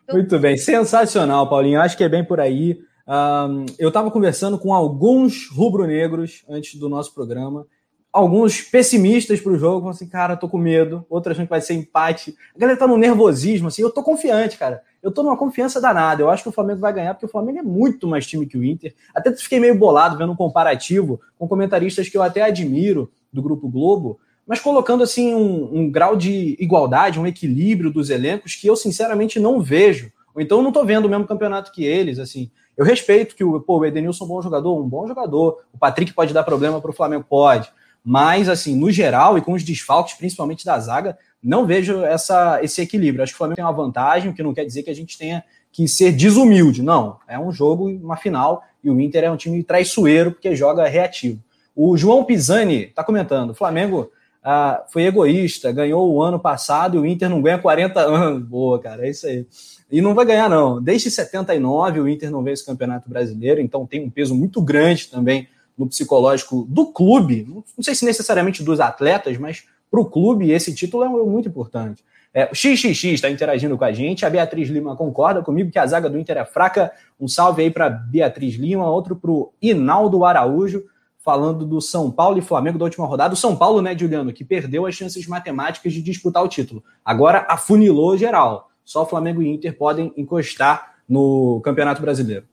Eu... 0.06 0.16
Muito 0.16 0.38
bem, 0.38 0.58
sensacional, 0.58 1.50
Paulinho. 1.50 1.80
Acho 1.80 1.96
que 1.96 2.04
é 2.04 2.10
bem 2.10 2.26
por 2.26 2.42
aí. 2.42 2.78
Um, 3.08 3.66
eu 3.80 3.88
estava 3.88 4.12
conversando 4.12 4.60
com 4.60 4.74
alguns 4.74 5.50
rubro-negros 5.50 6.44
antes 6.50 6.78
do 6.78 6.90
nosso 6.90 7.14
programa 7.14 7.66
alguns 8.12 8.62
pessimistas 8.62 9.40
para 9.40 9.52
o 9.52 9.58
jogo, 9.58 9.90
assim, 9.90 10.08
cara, 10.08 10.36
tô 10.36 10.50
com 10.50 10.58
medo. 10.58 11.06
Outros 11.10 11.34
acham 11.34 11.46
que 11.46 11.50
vai 11.50 11.62
ser 11.62 11.74
empate. 11.76 12.36
A 12.56 12.60
galera 12.60 12.78
tá 12.78 12.88
no 12.88 12.98
nervosismo, 12.98 13.68
assim, 13.68 13.82
eu 13.82 13.92
tô 13.92 14.04
confiante, 14.04 14.58
cara. 14.58 14.82
eu 15.02 15.12
tô 15.12 15.24
numa 15.24 15.38
confiança 15.38 15.80
danada. 15.80 16.22
Eu 16.22 16.30
acho 16.30 16.44
que 16.44 16.50
o 16.50 16.52
Flamengo 16.52 16.80
vai 16.80 16.92
ganhar, 16.92 17.14
porque 17.14 17.26
o 17.26 17.30
Flamengo 17.30 17.60
é 17.60 17.64
muito 17.64 18.08
mais 18.08 18.26
time 18.26 18.46
que 18.46 18.58
o 18.58 18.64
Inter. 18.64 18.94
Até 19.14 19.34
fiquei 19.36 19.60
meio 19.60 19.76
bolado 19.76 20.18
vendo 20.18 20.32
um 20.32 20.36
comparativo 20.36 21.22
com 21.38 21.48
comentaristas 21.48 22.10
que 22.10 22.18
eu 22.18 22.24
até 22.24 22.42
admiro 22.42 23.10
do 23.32 23.42
Grupo 23.42 23.70
Globo, 23.70 24.20
mas 24.46 24.60
colocando 24.60 25.04
assim 25.04 25.34
um, 25.36 25.80
um 25.80 25.92
grau 25.92 26.16
de 26.16 26.58
igualdade, 26.60 27.20
um 27.20 27.28
equilíbrio 27.28 27.92
dos 27.92 28.10
elencos 28.10 28.56
que 28.56 28.66
eu 28.66 28.76
sinceramente 28.76 29.40
não 29.40 29.62
vejo. 29.62 30.12
Ou 30.34 30.42
então 30.42 30.62
não 30.62 30.72
tô 30.72 30.84
vendo 30.84 31.06
o 31.06 31.10
mesmo 31.10 31.28
campeonato 31.28 31.72
que 31.72 31.86
eles, 31.86 32.18
assim. 32.18 32.50
Eu 32.76 32.86
respeito 32.86 33.36
que 33.36 33.44
o, 33.44 33.60
pô, 33.60 33.80
o 33.80 33.86
Edenilson 33.86 34.24
é 34.24 34.26
um 34.26 34.30
bom 34.30 34.42
jogador, 34.42 34.82
um 34.82 34.88
bom 34.88 35.08
jogador. 35.08 35.60
O 35.74 35.78
Patrick 35.78 36.14
pode 36.14 36.34
dar 36.34 36.44
problema 36.44 36.82
para 36.82 36.90
o 36.90 36.94
Flamengo, 36.94 37.26
pode. 37.28 37.72
Mas, 38.04 38.50
assim, 38.50 38.76
no 38.76 38.92
geral 38.92 39.38
e 39.38 39.42
com 39.42 39.54
os 39.54 39.64
desfalques, 39.64 40.16
principalmente 40.16 40.66
da 40.66 40.80
zaga, 40.80 41.18
não 41.44 41.66
vejo 41.66 42.04
essa, 42.04 42.64
esse 42.64 42.82
equilíbrio. 42.82 43.24
Acho 43.24 43.34
que 43.34 43.36
o 43.36 43.38
Flamengo 43.38 43.56
tem 43.58 43.66
uma 43.66 43.72
vantagem, 43.72 44.30
o 44.30 44.34
que 44.34 44.44
não 44.44 44.54
quer 44.54 44.66
dizer 44.66 44.84
que 44.84 44.90
a 44.90 44.96
gente 44.96 45.18
tenha 45.18 45.44
que 45.72 45.88
ser 45.88 46.12
desumilde. 46.12 46.82
Não, 46.82 47.18
é 47.28 47.38
um 47.38 47.52
jogo, 47.52 47.90
uma 47.90 48.18
final, 48.18 48.64
e 48.84 48.90
o 48.90 49.00
Inter 49.00 49.26
é 49.26 49.32
um 49.32 49.38
time 49.38 49.64
traiçoeiro 49.64 50.32
porque 50.32 50.56
joga 50.56 50.88
reativo. 50.88 51.42
O 51.76 51.96
João 51.96 52.24
Pisani 52.24 52.86
está 52.86 53.04
comentando: 53.04 53.52
o 53.52 53.56
Flamengo 53.56 54.12
ah, 54.44 54.84
foi 54.92 55.04
egoísta, 55.04 55.72
ganhou 55.72 56.12
o 56.12 56.22
ano 56.22 56.40
passado 56.40 56.98
e 56.98 57.00
o 57.00 57.06
Inter 57.06 57.30
não 57.30 57.42
ganha 57.42 57.60
40 57.60 58.00
anos. 58.00 58.44
Boa, 58.48 58.80
cara, 58.80 59.06
é 59.06 59.10
isso 59.10 59.28
aí. 59.28 59.46
E 59.92 60.02
não 60.02 60.14
vai 60.14 60.26
ganhar, 60.26 60.50
não. 60.50 60.82
Desde 60.82 61.10
79 61.10 62.00
o 62.00 62.08
Inter 62.08 62.32
não 62.32 62.44
vê 62.44 62.52
esse 62.52 62.66
campeonato 62.66 63.10
brasileiro, 63.10 63.62
então 63.62 63.86
tem 63.86 64.04
um 64.04 64.10
peso 64.10 64.36
muito 64.36 64.62
grande 64.62 65.08
também 65.08 65.48
no 65.80 65.88
psicológico 65.88 66.68
do 66.70 66.88
clube. 66.92 67.48
Não 67.50 67.84
sei 67.84 67.96
se 67.96 68.04
necessariamente 68.04 68.62
dos 68.62 68.82
atletas, 68.82 69.38
mas 69.38 69.64
para 69.90 70.02
o 70.02 70.06
clube 70.06 70.52
esse 70.52 70.76
título 70.76 71.06
é 71.06 71.08
muito 71.08 71.48
importante. 71.48 72.04
É, 72.34 72.46
o 72.52 72.56
XXX 72.56 73.06
está 73.06 73.30
interagindo 73.30 73.78
com 73.78 73.86
a 73.86 73.92
gente. 73.92 74.26
A 74.26 74.30
Beatriz 74.30 74.70
Lima 74.70 74.96
concorda 74.96 75.42
comigo 75.42 75.72
que 75.72 75.80
a 75.80 75.88
zaga 75.88 76.10
do 76.10 76.20
Inter 76.20 76.38
é 76.38 76.46
fraca. 76.46 76.92
Um 77.20 77.28
salve 77.28 77.64
aí 77.64 77.72
para 77.72 77.90
Beatriz 77.90 78.56
Lima, 78.56 78.88
outro 78.88 79.16
para 79.16 79.32
o 79.32 79.52
Inaldo 79.62 80.26
Araújo, 80.26 80.84
falando 81.18 81.66
do 81.66 81.82
São 81.82 82.12
Paulo 82.12 82.38
e 82.38 82.42
Flamengo 82.42 82.78
da 82.78 82.86
última 82.86 83.08
rodada. 83.08 83.34
O 83.34 83.38
São 83.38 83.56
Paulo, 83.56 83.82
né, 83.82 83.98
Juliano, 83.98 84.34
que 84.34 84.44
perdeu 84.44 84.86
as 84.86 84.94
chances 84.94 85.26
matemáticas 85.26 85.94
de 85.94 86.02
disputar 86.02 86.44
o 86.44 86.48
título. 86.48 86.84
Agora 87.04 87.48
afunilou 87.50 88.18
geral. 88.18 88.70
Só 88.84 89.06
Flamengo 89.06 89.42
e 89.42 89.48
Inter 89.48 89.76
podem 89.76 90.14
encostar 90.18 90.98
no 91.08 91.62
Campeonato 91.64 92.02
Brasileiro. 92.02 92.46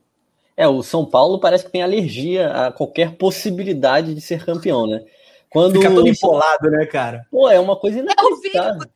É, 0.57 0.67
o 0.67 0.83
São 0.83 1.05
Paulo 1.05 1.39
parece 1.39 1.65
que 1.65 1.71
tem 1.71 1.83
alergia 1.83 2.51
a 2.51 2.73
qualquer 2.73 3.17
possibilidade 3.17 4.15
de 4.15 4.21
ser 4.21 4.45
campeão, 4.45 4.87
né? 4.87 5.05
Quando 5.51 5.75
Fica 5.81 5.95
todo 5.95 6.09
empolado, 6.09 6.71
né, 6.71 6.87
cara? 6.87 7.27
Pô, 7.31 7.49
é 7.49 7.61
uma 7.61 7.77
coisa 7.77 7.99
inacreditável. 7.99 8.89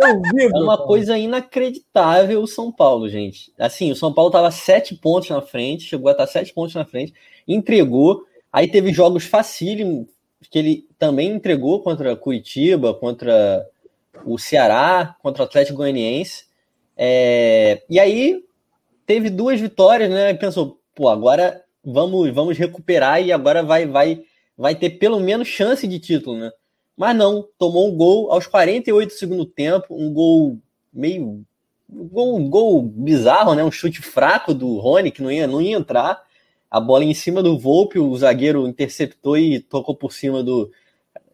É, 0.00 0.44
é 0.44 0.58
uma 0.58 0.78
coisa 0.86 1.18
inacreditável 1.18 2.40
o 2.40 2.46
São 2.46 2.70
Paulo, 2.70 3.08
gente. 3.08 3.52
Assim, 3.58 3.90
o 3.90 3.96
São 3.96 4.12
Paulo 4.12 4.30
tava 4.30 4.50
sete 4.50 4.94
pontos 4.94 5.30
na 5.30 5.42
frente, 5.42 5.84
chegou 5.84 6.08
a 6.08 6.12
estar 6.12 6.26
sete 6.26 6.52
pontos 6.52 6.74
na 6.74 6.84
frente, 6.84 7.14
entregou. 7.46 8.24
Aí 8.52 8.68
teve 8.68 8.92
jogos 8.92 9.24
facílimos 9.24 10.06
que 10.50 10.58
ele 10.58 10.86
também 10.98 11.30
entregou 11.30 11.82
contra 11.82 12.14
Curitiba, 12.16 12.94
contra 12.94 13.66
o 14.24 14.38
Ceará, 14.38 15.16
contra 15.22 15.42
o 15.42 15.46
Atlético 15.46 15.78
Goianiense. 15.78 16.46
É, 16.96 17.82
e 17.88 17.98
aí 17.98 18.44
teve 19.08 19.30
duas 19.30 19.58
vitórias, 19.58 20.10
né? 20.10 20.34
Pensou, 20.34 20.78
pô, 20.94 21.08
agora 21.08 21.64
vamos, 21.82 22.30
vamos 22.30 22.58
recuperar 22.58 23.22
e 23.22 23.32
agora 23.32 23.62
vai, 23.62 23.86
vai, 23.86 24.22
vai 24.54 24.74
ter 24.74 24.90
pelo 24.90 25.18
menos 25.18 25.48
chance 25.48 25.88
de 25.88 25.98
título, 25.98 26.38
né? 26.38 26.50
Mas 26.94 27.16
não, 27.16 27.48
tomou 27.58 27.88
um 27.88 27.96
gol 27.96 28.30
aos 28.30 28.46
48 28.46 29.08
do 29.08 29.14
segundo 29.14 29.46
tempo, 29.46 29.86
um 29.96 30.12
gol 30.12 30.58
meio. 30.92 31.42
Um 31.90 32.06
gol, 32.06 32.36
um 32.36 32.50
gol 32.50 32.82
bizarro, 32.82 33.54
né? 33.54 33.64
Um 33.64 33.70
chute 33.70 34.02
fraco 34.02 34.52
do 34.52 34.76
Rony, 34.76 35.10
que 35.10 35.22
não 35.22 35.32
ia, 35.32 35.46
não 35.46 35.62
ia 35.62 35.78
entrar. 35.78 36.22
A 36.70 36.78
bola 36.78 37.02
em 37.02 37.14
cima 37.14 37.42
do 37.42 37.58
Volpe, 37.58 37.98
o 37.98 38.14
zagueiro 38.14 38.68
interceptou 38.68 39.38
e 39.38 39.58
tocou 39.58 39.96
por 39.96 40.12
cima 40.12 40.42
do, 40.42 40.70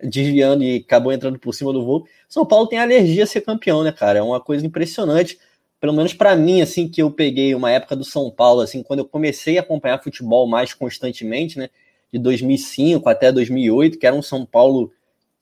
desviando 0.01 0.63
e 0.63 0.77
acabou 0.77 1.13
entrando 1.13 1.41
por 1.41 1.53
cima 1.53 1.73
do 1.73 1.85
voo. 1.85 2.07
São 2.29 2.47
Paulo 2.47 2.69
tem 2.69 2.79
alergia 2.79 3.25
a 3.25 3.27
ser 3.27 3.41
campeão, 3.41 3.83
né, 3.83 3.91
cara? 3.91 4.21
É 4.21 4.23
uma 4.23 4.41
coisa 4.41 4.65
impressionante. 4.65 5.41
Pelo 5.85 5.93
menos 5.93 6.15
para 6.15 6.35
mim, 6.35 6.63
assim, 6.63 6.89
que 6.89 7.03
eu 7.03 7.11
peguei 7.11 7.55
uma 7.55 7.71
época 7.71 7.95
do 7.95 8.05
São 8.05 8.31
Paulo, 8.31 8.63
assim, 8.63 8.83
quando 8.83 9.01
eu 9.01 9.05
comecei 9.05 9.59
a 9.59 9.61
acompanhar 9.61 10.03
futebol 10.03 10.47
mais 10.47 10.73
constantemente, 10.73 11.59
né, 11.59 11.69
de 12.11 12.19
2005 12.19 13.07
até 13.07 13.31
2008, 13.31 13.99
que 13.99 14.07
era 14.07 14.17
um 14.17 14.23
São 14.23 14.47
Paulo 14.47 14.91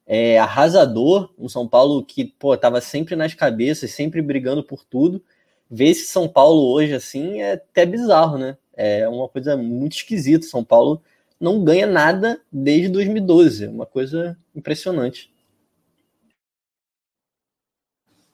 é, 0.04 0.40
arrasador, 0.40 1.32
um 1.38 1.48
São 1.48 1.68
Paulo 1.68 2.04
que, 2.04 2.24
pô, 2.24 2.56
tava 2.56 2.80
sempre 2.80 3.14
nas 3.14 3.34
cabeças, 3.34 3.92
sempre 3.92 4.20
brigando 4.20 4.64
por 4.64 4.84
tudo. 4.84 5.22
Ver 5.70 5.90
esse 5.90 6.06
São 6.06 6.26
Paulo 6.26 6.72
hoje, 6.72 6.92
assim, 6.92 7.40
é 7.40 7.52
até 7.52 7.86
bizarro, 7.86 8.36
né? 8.36 8.56
É 8.74 9.08
uma 9.08 9.28
coisa 9.28 9.56
muito 9.56 9.92
esquisita. 9.92 10.44
São 10.44 10.64
Paulo 10.64 11.00
não 11.38 11.62
ganha 11.62 11.86
nada 11.86 12.40
desde 12.50 12.88
2012. 12.88 13.68
Uma 13.68 13.86
coisa 13.86 14.36
impressionante. 14.56 15.31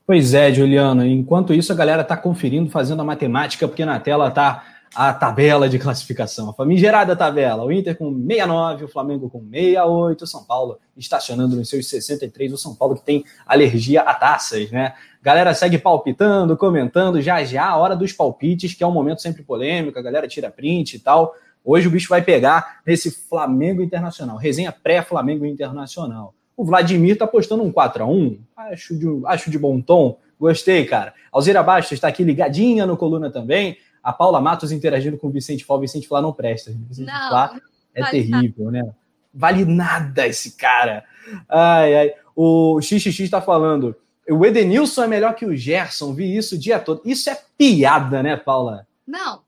Pois 0.08 0.32
é, 0.32 0.50
Juliano. 0.50 1.04
Enquanto 1.04 1.52
isso, 1.52 1.70
a 1.70 1.76
galera 1.76 2.00
está 2.00 2.16
conferindo, 2.16 2.70
fazendo 2.70 3.02
a 3.02 3.04
matemática, 3.04 3.68
porque 3.68 3.84
na 3.84 4.00
tela 4.00 4.28
está 4.28 4.64
a 4.94 5.12
tabela 5.12 5.68
de 5.68 5.78
classificação. 5.78 6.48
A 6.48 6.54
famigerada 6.54 7.14
tabela. 7.14 7.62
O 7.62 7.70
Inter 7.70 7.94
com 7.94 8.14
69, 8.14 8.84
o 8.84 8.88
Flamengo 8.88 9.28
com 9.28 9.40
68, 9.40 10.22
o 10.22 10.26
São 10.26 10.44
Paulo 10.44 10.78
estacionando 10.96 11.56
nos 11.56 11.68
seus 11.68 11.86
63. 11.90 12.54
O 12.54 12.56
São 12.56 12.74
Paulo 12.74 12.94
que 12.94 13.04
tem 13.04 13.22
alergia 13.44 14.00
a 14.00 14.14
taças, 14.14 14.70
né? 14.70 14.94
Galera 15.22 15.52
segue 15.52 15.76
palpitando, 15.76 16.56
comentando. 16.56 17.20
Já 17.20 17.44
já 17.44 17.66
a 17.68 17.76
hora 17.76 17.94
dos 17.94 18.10
palpites, 18.10 18.72
que 18.72 18.82
é 18.82 18.86
um 18.86 18.90
momento 18.90 19.20
sempre 19.20 19.42
polêmico. 19.42 19.98
A 19.98 20.02
galera 20.02 20.26
tira 20.26 20.50
print 20.50 20.94
e 20.94 21.00
tal. 21.00 21.34
Hoje 21.62 21.86
o 21.86 21.90
bicho 21.90 22.08
vai 22.08 22.22
pegar 22.22 22.80
nesse 22.86 23.10
Flamengo 23.10 23.82
Internacional, 23.82 24.38
resenha 24.38 24.72
pré-Flamengo 24.72 25.44
Internacional. 25.44 26.32
O 26.58 26.64
Vladimir 26.64 27.16
tá 27.16 27.24
postando 27.24 27.62
um 27.62 27.70
4 27.70 28.02
a 28.02 28.06
1 28.06 28.36
acho 28.56 28.98
de, 28.98 29.06
acho 29.26 29.48
de 29.48 29.56
bom 29.56 29.80
tom, 29.80 30.18
gostei, 30.40 30.84
cara. 30.84 31.14
Alzira 31.30 31.62
Bastos 31.62 31.92
está 31.92 32.08
aqui 32.08 32.24
ligadinha 32.24 32.84
no 32.84 32.96
coluna 32.96 33.30
também. 33.30 33.78
A 34.02 34.12
Paula 34.12 34.40
Matos 34.40 34.72
interagindo 34.72 35.16
com 35.16 35.28
o 35.28 35.30
Vicente 35.30 35.64
Flá. 35.64 35.76
O 35.76 35.80
Vicente 35.80 36.08
Flá 36.08 36.20
não 36.20 36.32
presta. 36.32 36.72
O 36.72 36.74
Vicente 36.88 37.06
não, 37.06 37.28
Flá 37.28 37.60
é 37.94 38.00
vale 38.00 38.10
terrível, 38.10 38.72
nada. 38.72 38.86
né? 38.86 38.92
Vale 39.32 39.64
nada 39.64 40.26
esse 40.26 40.56
cara. 40.56 41.04
Ai, 41.48 41.94
ai. 41.94 42.14
O 42.34 42.80
XXX 42.82 43.20
está 43.20 43.40
falando. 43.40 43.94
O 44.28 44.44
Edenilson 44.44 45.04
é 45.04 45.06
melhor 45.06 45.36
que 45.36 45.46
o 45.46 45.56
Gerson. 45.56 46.12
Vi 46.12 46.36
isso 46.36 46.56
o 46.56 46.58
dia 46.58 46.80
todo. 46.80 47.02
Isso 47.04 47.30
é 47.30 47.38
piada, 47.56 48.20
né, 48.20 48.36
Paula? 48.36 48.84
Não, 49.06 49.42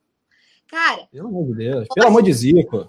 Cara. 0.71 1.09
Pelo 1.11 1.27
amor 1.27 1.47
de 1.49 1.55
Deus. 1.55 1.89
Pelo 1.93 2.07
amor 2.07 2.23
de 2.23 2.33
Zico. 2.33 2.89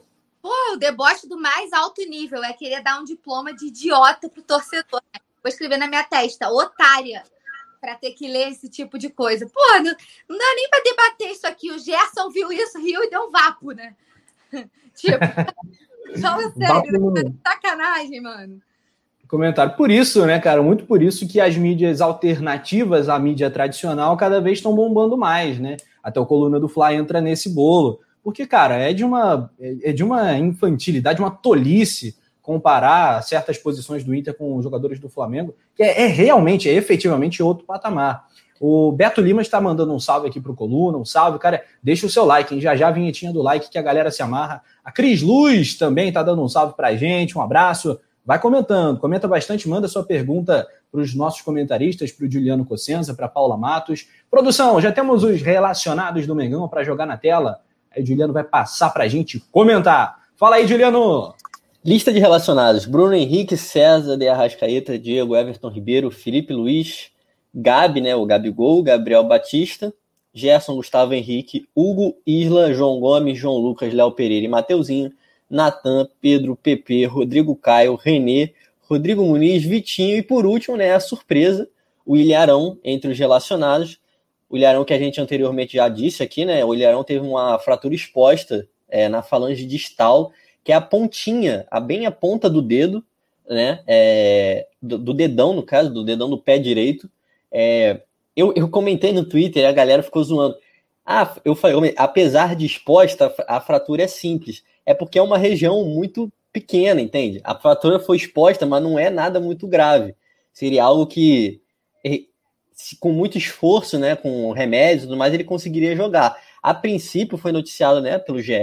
O 0.74 0.78
deboche 0.78 1.28
do 1.28 1.40
mais 1.40 1.72
alto 1.74 2.01
nível 2.08 2.44
é 2.44 2.54
querer 2.54 2.82
dar 2.82 3.00
um 3.00 3.04
diploma 3.04 3.54
de 3.54 3.68
idiota 3.68 4.30
pro 4.30 4.42
torcedor. 4.42 5.01
Né? 5.13 5.20
Vou 5.44 5.50
escrever 5.50 5.78
na 5.78 5.88
minha 5.88 6.04
testa, 6.04 6.50
otária, 6.50 7.24
para 7.80 7.96
ter 7.96 8.12
que 8.12 8.28
ler 8.28 8.50
esse 8.51 8.70
tipo 8.70 8.98
de 8.98 9.10
coisa. 9.10 9.46
Pô, 9.48 9.62
não, 9.78 9.96
não 10.30 10.38
dá 10.38 10.56
nem 10.56 10.70
para 10.70 10.84
debater 10.84 11.32
isso 11.32 11.46
aqui. 11.46 11.72
O 11.72 11.80
Gerson 11.80 12.30
viu 12.30 12.51
isso, 12.51 12.80
riu 12.80 13.04
e 13.04 13.10
deu 13.10 13.24
um 13.24 13.32
vapo, 13.32 13.72
né? 13.72 13.96
tipo, 14.96 15.18
fala 16.22 16.51
sério, 16.51 17.12
né? 17.12 17.34
sacanagem, 17.46 18.22
mano. 18.22 18.62
Comentário. 19.28 19.75
Por 19.78 19.90
isso, 19.90 20.25
né, 20.25 20.40
cara? 20.40 20.62
Muito 20.62 20.86
por 20.86 21.01
isso 21.01 21.28
que 21.28 21.40
as 21.40 21.56
mídias 21.56 22.01
alternativas 22.01 23.08
à 23.08 23.18
mídia 23.18 23.50
tradicional 23.50 24.16
cada 24.18 24.42
vez 24.42 24.58
estão 24.60 24.75
bombando 24.75 25.18
mais, 25.18 25.58
né? 25.58 25.78
Até 26.04 26.20
o 26.20 26.25
coluna 26.25 26.60
do 26.60 26.68
Fly 26.68 26.96
entra 26.96 27.22
nesse 27.22 27.50
bolo. 27.50 28.01
Porque, 28.24 28.46
cara, 28.46 28.75
é 28.75 28.94
de 28.94 29.04
uma, 29.04 29.51
é 29.60 29.92
de 29.92 30.04
uma 30.04 30.38
infantilidade, 30.38 31.20
uma 31.20 31.32
tolice 31.32 32.16
comparar 32.42 33.22
certas 33.24 33.58
posições 33.58 34.04
do 34.04 34.13
Inter 34.13 34.34
com 34.34 34.58
os 34.58 34.63
jogadores 34.63 35.00
do 35.00 35.10
Flamengo, 35.10 35.56
que 35.75 35.84
é, 35.84 36.04
é 36.04 36.06
realmente, 36.08 36.70
é 36.70 36.74
efetivamente 36.74 37.42
outro 37.42 37.66
patamar. 37.66 38.25
O 38.60 38.92
Beto 38.92 39.22
Lima 39.22 39.42
está 39.42 39.60
mandando 39.60 39.92
um 39.92 40.00
salve 40.00 40.28
aqui 40.28 40.40
pro 40.40 40.54
Coluna, 40.54 40.96
um 40.96 41.06
salve, 41.06 41.40
cara. 41.40 41.63
Deixa 41.82 42.06
o 42.06 42.10
seu 42.10 42.24
like, 42.25 42.54
hein? 42.54 42.62
Já 42.62 42.75
já 42.75 42.90
a 42.90 42.92
vinhetinha 42.92 43.34
do 43.34 43.42
like 43.42 43.72
que 43.72 43.78
a 43.78 43.82
galera 43.82 44.12
se 44.12 44.22
amarra. 44.22 44.62
A 44.86 44.92
Cris 44.92 45.24
Luz 45.24 45.75
também 45.75 46.10
está 46.10 46.22
dando 46.22 46.44
um 46.44 46.48
salve 46.48 46.75
pra 46.75 46.96
gente, 46.96 47.36
um 47.36 47.42
abraço. 47.42 48.00
Vai 48.24 48.40
comentando, 48.40 49.00
comenta 49.00 49.28
bastante, 49.28 49.68
manda 49.68 49.88
sua 49.88 50.04
pergunta 50.04 50.68
para 50.92 51.01
os 51.01 51.16
nossos 51.16 51.42
comentaristas, 51.42 52.12
para 52.12 52.28
o 52.28 52.32
Juliano 52.32 52.63
Cossenza, 52.63 53.16
para 53.16 53.28
Paula 53.28 53.58
Matos. 53.58 54.08
Produção, 54.30 54.80
já 54.80 54.92
temos 54.92 55.24
os 55.24 55.42
relacionados 55.42 56.28
do 56.28 56.36
Mengão 56.36 56.68
para 56.68 56.84
jogar 56.84 57.08
na 57.08 57.18
tela. 57.18 57.62
Aí 57.94 58.04
o 58.04 58.06
Juliano 58.06 58.32
vai 58.32 58.44
passar 58.44 58.90
para 58.90 59.04
a 59.04 59.08
gente 59.08 59.40
comentar. 59.52 60.22
Fala 60.38 60.56
aí, 60.56 60.68
Juliano! 60.68 61.34
Lista 61.84 62.14
de 62.14 62.20
relacionados: 62.20 62.86
Bruno 62.86 63.14
Henrique, 63.14 63.58
César 63.58 64.16
de 64.16 64.28
Arrascaeta, 64.28 64.98
Diego 64.98 65.36
Everton 65.36 65.70
Ribeiro, 65.70 66.10
Felipe 66.10 66.54
Luiz, 66.54 67.12
Gabi, 67.54 68.00
né, 68.00 68.16
o 68.16 68.26
Gabigol, 68.26 68.82
Gabriel 68.82 69.24
Batista, 69.24 69.94
Gerson 70.34 70.76
Gustavo 70.76 71.14
Henrique, 71.14 71.68
Hugo 71.76 72.16
Isla, 72.26 72.74
João 72.74 73.00
Gomes, 73.00 73.38
João 73.38 73.58
Lucas, 73.58 73.94
Léo 73.94 74.12
Pereira 74.12 74.46
e 74.46 74.50
Mateuzinho, 74.50 75.12
Natan, 75.50 76.08
Pedro, 76.22 76.56
Pepe, 76.56 77.04
Rodrigo 77.06 77.56
Caio, 77.56 77.96
Renê, 77.96 78.54
Rodrigo 78.80 79.24
Muniz, 79.24 79.64
Vitinho 79.64 80.18
e 80.18 80.22
por 80.22 80.46
último, 80.46 80.78
né, 80.78 80.94
a 80.94 81.00
surpresa, 81.00 81.68
o 82.06 82.16
Ilharão 82.16 82.78
entre 82.84 83.12
os 83.12 83.20
relacionados. 83.20 84.00
O 84.51 84.58
Ilharão 84.58 84.84
que 84.84 84.93
a 84.93 85.00
gente 85.00 85.22
anteriormente 85.22 85.77
já 85.77 85.88
disse 85.88 86.22
aqui, 86.22 86.43
né? 86.43 86.63
O 86.65 86.75
Ilharão 86.75 87.05
teve 87.05 87.25
uma 87.25 87.58
fratura 87.58 87.96
exposta 87.96 88.67
é, 88.89 89.08
na 89.08 89.24
falange 89.24 89.65
distal, 89.65 90.34
que 90.62 90.74
é 90.74 90.75
a 90.75 90.81
pontinha, 90.81 91.65
a 91.72 91.79
bem 91.79 92.05
a 92.05 92.12
ponta 92.12 92.50
do 92.50 92.62
dedo, 92.62 93.01
né? 93.50 93.81
É, 93.88 94.67
do, 94.81 94.98
do, 94.98 95.13
dedão, 95.13 95.53
no 95.53 95.63
caso, 95.63 95.93
do 95.93 96.03
dedão 96.03 96.29
do 96.29 96.38
pé 96.38 96.58
direito. 96.58 97.10
É, 97.50 98.01
eu, 98.36 98.53
eu 98.53 98.67
comentei 98.67 99.13
no 99.13 99.24
Twitter 99.24 99.65
a 99.65 99.72
galera 99.72 100.03
ficou 100.03 100.22
zoando. 100.22 100.58
Ah, 101.05 101.34
eu 101.46 101.55
falei, 101.55 101.93
apesar 101.98 102.53
de 102.53 102.65
exposta, 102.65 103.34
a 103.48 103.62
fratura 103.62 104.03
é 104.03 104.08
simples. 104.08 104.63
É 104.86 104.93
porque 104.93 105.17
é 105.17 105.22
uma 105.22 105.38
região 105.38 105.86
muito 105.86 106.29
pequena, 106.51 107.00
entende? 107.00 107.39
A 107.46 107.55
fratura 107.58 108.00
foi 108.01 108.17
exposta, 108.17 108.65
mas 108.65 108.84
não 108.84 109.00
é 109.00 109.10
nada 109.10 109.39
muito 109.39 109.65
grave. 109.65 110.13
Seria 110.51 110.84
algo 110.84 111.08
que 111.08 111.62
com 113.00 113.12
muito 113.12 113.38
esforço, 113.38 113.98
né, 114.00 114.16
com 114.16 114.51
remédios 114.51 115.04
e 115.04 115.08
tudo 115.08 115.18
mais, 115.18 115.34
ele 115.34 115.44
conseguiria 115.44 115.96
jogar. 115.96 116.38
A 116.62 116.74
princípio 116.74 117.38
foi 117.38 117.51
noticiado, 117.51 118.01
né, 118.01 118.18
pelo 118.18 118.42
GE, 118.42 118.54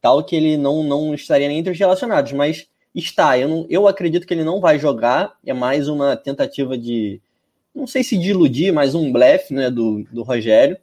tal 0.00 0.22
que 0.24 0.36
ele 0.36 0.56
não, 0.56 0.82
não 0.82 1.14
estaria 1.14 1.48
nem 1.48 1.58
entre 1.58 1.72
os 1.72 1.78
relacionados, 1.78 2.32
mas 2.32 2.68
está. 2.94 3.38
Eu, 3.38 3.48
não, 3.48 3.66
eu 3.68 3.86
acredito 3.86 4.26
que 4.26 4.34
ele 4.34 4.44
não 4.44 4.60
vai 4.60 4.78
jogar, 4.78 5.36
é 5.44 5.52
mais 5.52 5.88
uma 5.88 6.16
tentativa 6.16 6.76
de, 6.76 7.20
não 7.74 7.86
sei 7.86 8.02
se 8.02 8.16
de 8.16 8.30
iludir, 8.30 8.72
mas 8.72 8.94
um 8.94 9.12
blefe, 9.12 9.54
né, 9.54 9.70
do, 9.70 10.04
do 10.12 10.22
Rogério. 10.22 10.76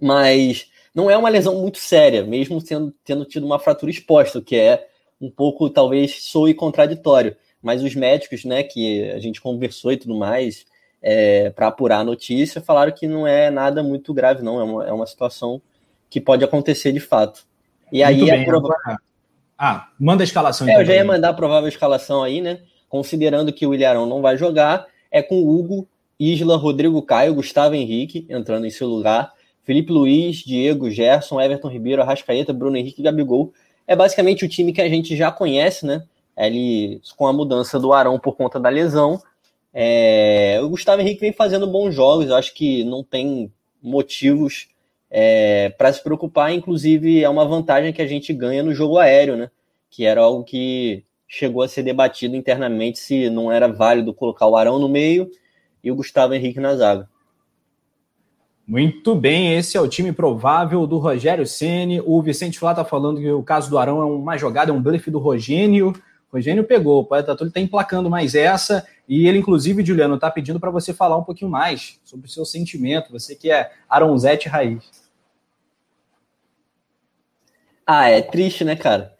Mas 0.00 0.68
não 0.94 1.10
é 1.10 1.16
uma 1.16 1.28
lesão 1.28 1.60
muito 1.60 1.78
séria, 1.78 2.24
mesmo 2.24 2.60
sendo, 2.60 2.92
tendo 3.04 3.24
tido 3.24 3.46
uma 3.46 3.58
fratura 3.58 3.90
exposta, 3.90 4.38
o 4.38 4.42
que 4.42 4.56
é 4.56 4.88
um 5.20 5.30
pouco, 5.30 5.68
talvez, 5.68 6.24
soe 6.24 6.54
contraditório. 6.54 7.36
Mas 7.62 7.82
os 7.82 7.94
médicos, 7.94 8.44
né, 8.44 8.62
que 8.62 9.10
a 9.10 9.18
gente 9.18 9.40
conversou 9.40 9.92
e 9.92 9.96
tudo 9.96 10.16
mais, 10.16 10.64
é, 11.02 11.50
para 11.50 11.68
apurar 11.68 12.00
a 12.00 12.04
notícia, 12.04 12.60
falaram 12.60 12.92
que 12.92 13.06
não 13.06 13.26
é 13.26 13.50
nada 13.50 13.82
muito 13.82 14.12
grave, 14.12 14.42
não. 14.42 14.60
É 14.60 14.64
uma, 14.64 14.86
é 14.88 14.92
uma 14.92 15.06
situação 15.06 15.60
que 16.08 16.20
pode 16.20 16.44
acontecer 16.44 16.92
de 16.92 17.00
fato. 17.00 17.44
E 17.92 18.04
muito 18.04 18.24
aí 18.24 18.30
bem, 18.30 18.50
a. 18.50 18.96
Ah, 19.58 19.88
manda 19.98 20.22
a 20.22 20.24
escalação. 20.24 20.66
É, 20.66 20.70
então, 20.70 20.82
eu 20.82 20.86
já 20.86 20.94
ia 20.94 21.04
mandar 21.04 21.30
a 21.30 21.34
provável 21.34 21.68
escalação 21.68 22.22
aí, 22.22 22.40
né? 22.40 22.60
Considerando 22.88 23.52
que 23.52 23.66
o 23.66 23.74
Ilharão 23.74 24.06
não 24.06 24.22
vai 24.22 24.36
jogar, 24.36 24.86
é 25.10 25.22
com 25.22 25.46
Hugo, 25.46 25.86
Isla, 26.18 26.56
Rodrigo 26.56 27.00
Caio, 27.02 27.34
Gustavo 27.34 27.74
Henrique 27.74 28.26
entrando 28.28 28.66
em 28.66 28.70
seu 28.70 28.88
lugar, 28.88 29.32
Felipe 29.64 29.92
Luiz, 29.92 30.38
Diego, 30.38 30.90
Gerson, 30.90 31.40
Everton 31.40 31.68
Ribeiro, 31.68 32.02
Arrascaeta, 32.02 32.52
Bruno 32.52 32.76
Henrique 32.76 33.00
e 33.00 33.04
Gabigol. 33.04 33.52
É 33.86 33.94
basicamente 33.94 34.44
o 34.44 34.48
time 34.48 34.72
que 34.72 34.80
a 34.80 34.88
gente 34.88 35.16
já 35.16 35.30
conhece, 35.30 35.86
né? 35.86 36.04
Ele, 36.36 37.00
com 37.16 37.26
a 37.26 37.32
mudança 37.32 37.78
do 37.78 37.92
Arão 37.92 38.18
por 38.18 38.36
conta 38.36 38.58
da 38.58 38.68
lesão, 38.68 39.20
é, 39.72 40.60
o 40.62 40.68
Gustavo 40.68 41.00
Henrique 41.00 41.20
vem 41.20 41.32
fazendo 41.32 41.66
bons 41.66 41.94
jogos, 41.94 42.28
eu 42.28 42.36
acho 42.36 42.54
que 42.54 42.84
não 42.84 43.04
tem 43.04 43.52
motivos 43.82 44.68
é, 45.10 45.70
para 45.70 45.92
se 45.92 46.02
preocupar, 46.02 46.52
inclusive 46.52 47.22
é 47.22 47.28
uma 47.28 47.44
vantagem 47.44 47.92
que 47.92 48.02
a 48.02 48.06
gente 48.06 48.32
ganha 48.32 48.62
no 48.62 48.74
jogo 48.74 48.98
aéreo, 48.98 49.36
né? 49.36 49.50
Que 49.90 50.04
era 50.04 50.20
algo 50.20 50.44
que 50.44 51.04
chegou 51.26 51.62
a 51.62 51.68
ser 51.68 51.82
debatido 51.82 52.36
internamente 52.36 52.98
se 52.98 53.30
não 53.30 53.50
era 53.50 53.68
válido 53.68 54.12
colocar 54.12 54.46
o 54.46 54.56
Arão 54.56 54.78
no 54.78 54.88
meio 54.88 55.30
e 55.82 55.90
o 55.90 55.94
Gustavo 55.94 56.34
Henrique 56.34 56.60
na 56.60 56.74
zaga. 56.76 57.08
Muito 58.66 59.16
bem, 59.16 59.56
esse 59.56 59.76
é 59.76 59.80
o 59.80 59.88
time 59.88 60.12
provável 60.12 60.86
do 60.86 60.98
Rogério 60.98 61.44
Ceni. 61.44 62.00
O 62.06 62.22
Vicente 62.22 62.58
Flá 62.58 62.70
está 62.70 62.84
falando 62.84 63.20
que 63.20 63.28
o 63.28 63.42
caso 63.42 63.68
do 63.68 63.78
Arão 63.78 64.00
é 64.00 64.04
uma 64.04 64.36
jogada, 64.36 64.70
é 64.70 64.74
um 64.74 64.80
blefe 64.80 65.10
do 65.10 65.18
Rogênio. 65.18 65.92
O 66.30 66.36
Rogênio 66.36 66.62
pegou, 66.62 67.00
o 67.00 67.04
Poeta 67.04 67.34
Túlio 67.34 67.48
está 67.48 67.58
emplacando 67.58 68.08
mais 68.08 68.36
essa. 68.36 68.86
E 69.10 69.26
ele, 69.26 69.38
inclusive, 69.38 69.84
Juliano, 69.84 70.14
está 70.14 70.30
pedindo 70.30 70.60
para 70.60 70.70
você 70.70 70.94
falar 70.94 71.16
um 71.16 71.24
pouquinho 71.24 71.50
mais 71.50 71.98
sobre 72.04 72.28
o 72.28 72.30
seu 72.30 72.44
sentimento, 72.44 73.10
você 73.10 73.34
que 73.34 73.50
é 73.50 73.72
Aronzete 73.88 74.48
Raiz. 74.48 74.84
Ah, 77.84 78.08
é 78.08 78.22
triste, 78.22 78.64
né, 78.64 78.76
cara? 78.76 79.12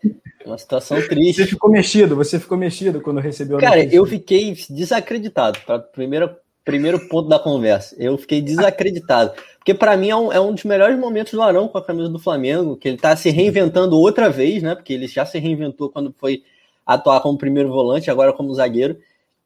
Uma 0.47 0.57
situação 0.57 0.97
triste. 1.09 1.43
Você 1.43 1.49
ficou 1.49 1.69
mexido, 1.69 2.15
você 2.15 2.39
ficou 2.39 2.57
mexido 2.57 3.01
quando 3.01 3.19
recebeu 3.19 3.57
a 3.57 3.61
Cara, 3.61 3.79
notícia. 3.79 3.97
eu 3.97 4.07
fiquei 4.07 4.57
desacreditado, 4.71 5.59
para 5.67 5.81
primeiro, 5.81 6.37
primeiro 6.65 7.09
ponto 7.09 7.29
da 7.29 7.41
conversa. 7.41 7.97
Eu 7.99 8.17
fiquei 8.17 8.41
desacreditado. 8.41 9.33
Porque 9.59 9.75
para 9.75 9.97
mim 9.97 10.11
é 10.11 10.15
um, 10.15 10.33
é 10.33 10.39
um 10.41 10.55
dos 10.55 10.63
melhores 10.63 10.97
momentos 10.97 11.33
do 11.33 11.43
Arão 11.43 11.67
com 11.67 11.79
a 11.79 11.85
camisa 11.85 12.09
do 12.09 12.19
Flamengo, 12.21 12.77
que 12.77 12.87
ele 12.87 12.95
está 12.97 13.17
se 13.17 13.29
reinventando 13.29 13.99
outra 13.99 14.31
vez, 14.31 14.63
né? 14.63 14.77
Porque 14.77 14.93
ele 14.93 15.09
já 15.09 15.27
se 15.27 15.41
reinventou 15.41 15.91
quando 15.91 16.15
foi 16.17 16.45
atuar 16.87 17.21
como 17.23 17.37
primeiro 17.37 17.71
volante, 17.71 18.09
agora 18.09 18.33
como 18.33 18.55
zagueiro. 18.55 18.97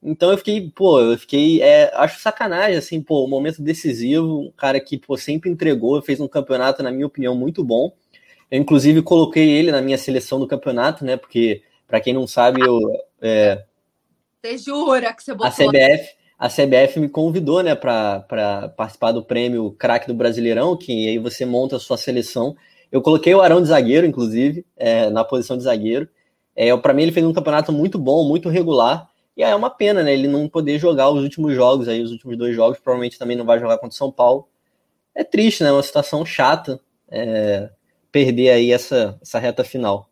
Então 0.04 0.30
eu 0.30 0.36
fiquei, 0.36 0.70
pô, 0.70 1.00
eu 1.00 1.18
fiquei, 1.18 1.62
é, 1.62 1.90
acho 1.94 2.20
sacanagem, 2.20 2.76
assim, 2.76 3.00
pô, 3.00 3.24
um 3.24 3.28
momento 3.28 3.62
decisivo, 3.62 4.40
um 4.40 4.52
cara 4.54 4.78
que, 4.78 4.98
pô, 4.98 5.16
sempre 5.16 5.48
entregou, 5.48 6.02
fez 6.02 6.20
um 6.20 6.28
campeonato, 6.28 6.82
na 6.82 6.92
minha 6.92 7.06
opinião, 7.06 7.34
muito 7.34 7.64
bom. 7.64 7.90
Eu, 8.50 8.60
inclusive, 8.60 9.00
coloquei 9.00 9.48
ele 9.48 9.72
na 9.72 9.80
minha 9.80 9.96
seleção 9.96 10.38
do 10.38 10.46
campeonato, 10.46 11.06
né, 11.06 11.16
porque, 11.16 11.62
para 11.88 12.00
quem 12.00 12.12
não 12.12 12.26
sabe, 12.26 12.60
eu... 12.60 12.78
É, 13.22 13.64
você 14.42 14.58
jura 14.58 15.14
que 15.14 15.24
você 15.24 15.32
botou... 15.32 15.46
A 15.46 15.50
CBF, 15.50 16.14
a 16.38 16.48
CBF 16.50 17.00
me 17.00 17.08
convidou, 17.08 17.62
né, 17.62 17.74
para 17.74 18.20
participar 18.76 19.12
do 19.12 19.24
prêmio 19.24 19.70
Craque 19.78 20.06
do 20.06 20.12
Brasileirão, 20.12 20.76
que 20.76 21.08
aí 21.08 21.16
você 21.16 21.46
monta 21.46 21.76
a 21.76 21.80
sua 21.80 21.96
seleção. 21.96 22.54
Eu 22.92 23.00
coloquei 23.00 23.34
o 23.34 23.40
Arão 23.40 23.62
de 23.62 23.68
zagueiro, 23.68 24.06
inclusive, 24.06 24.66
é, 24.76 25.08
na 25.08 25.24
posição 25.24 25.56
de 25.56 25.62
zagueiro. 25.62 26.06
É, 26.54 26.76
para 26.76 26.92
mim, 26.92 27.04
ele 27.04 27.12
fez 27.12 27.24
um 27.24 27.32
campeonato 27.32 27.72
muito 27.72 27.98
bom, 27.98 28.28
muito 28.28 28.50
regular, 28.50 29.08
e 29.36 29.42
aí 29.42 29.50
é 29.50 29.54
uma 29.54 29.70
pena, 29.70 30.02
né? 30.02 30.12
Ele 30.12 30.28
não 30.28 30.48
poder 30.48 30.78
jogar 30.78 31.10
os 31.10 31.22
últimos 31.22 31.54
jogos, 31.54 31.88
aí 31.88 32.02
os 32.02 32.12
últimos 32.12 32.36
dois 32.36 32.54
jogos, 32.54 32.78
provavelmente 32.78 33.18
também 33.18 33.36
não 33.36 33.44
vai 33.44 33.58
jogar 33.58 33.78
contra 33.78 33.94
o 33.94 33.98
São 33.98 34.10
Paulo. 34.10 34.48
É 35.14 35.24
triste, 35.24 35.62
né? 35.62 35.72
Uma 35.72 35.82
situação 35.82 36.24
chata 36.24 36.80
é, 37.08 37.70
perder 38.12 38.50
aí 38.50 38.72
essa, 38.72 39.18
essa 39.20 39.38
reta 39.38 39.64
final. 39.64 40.08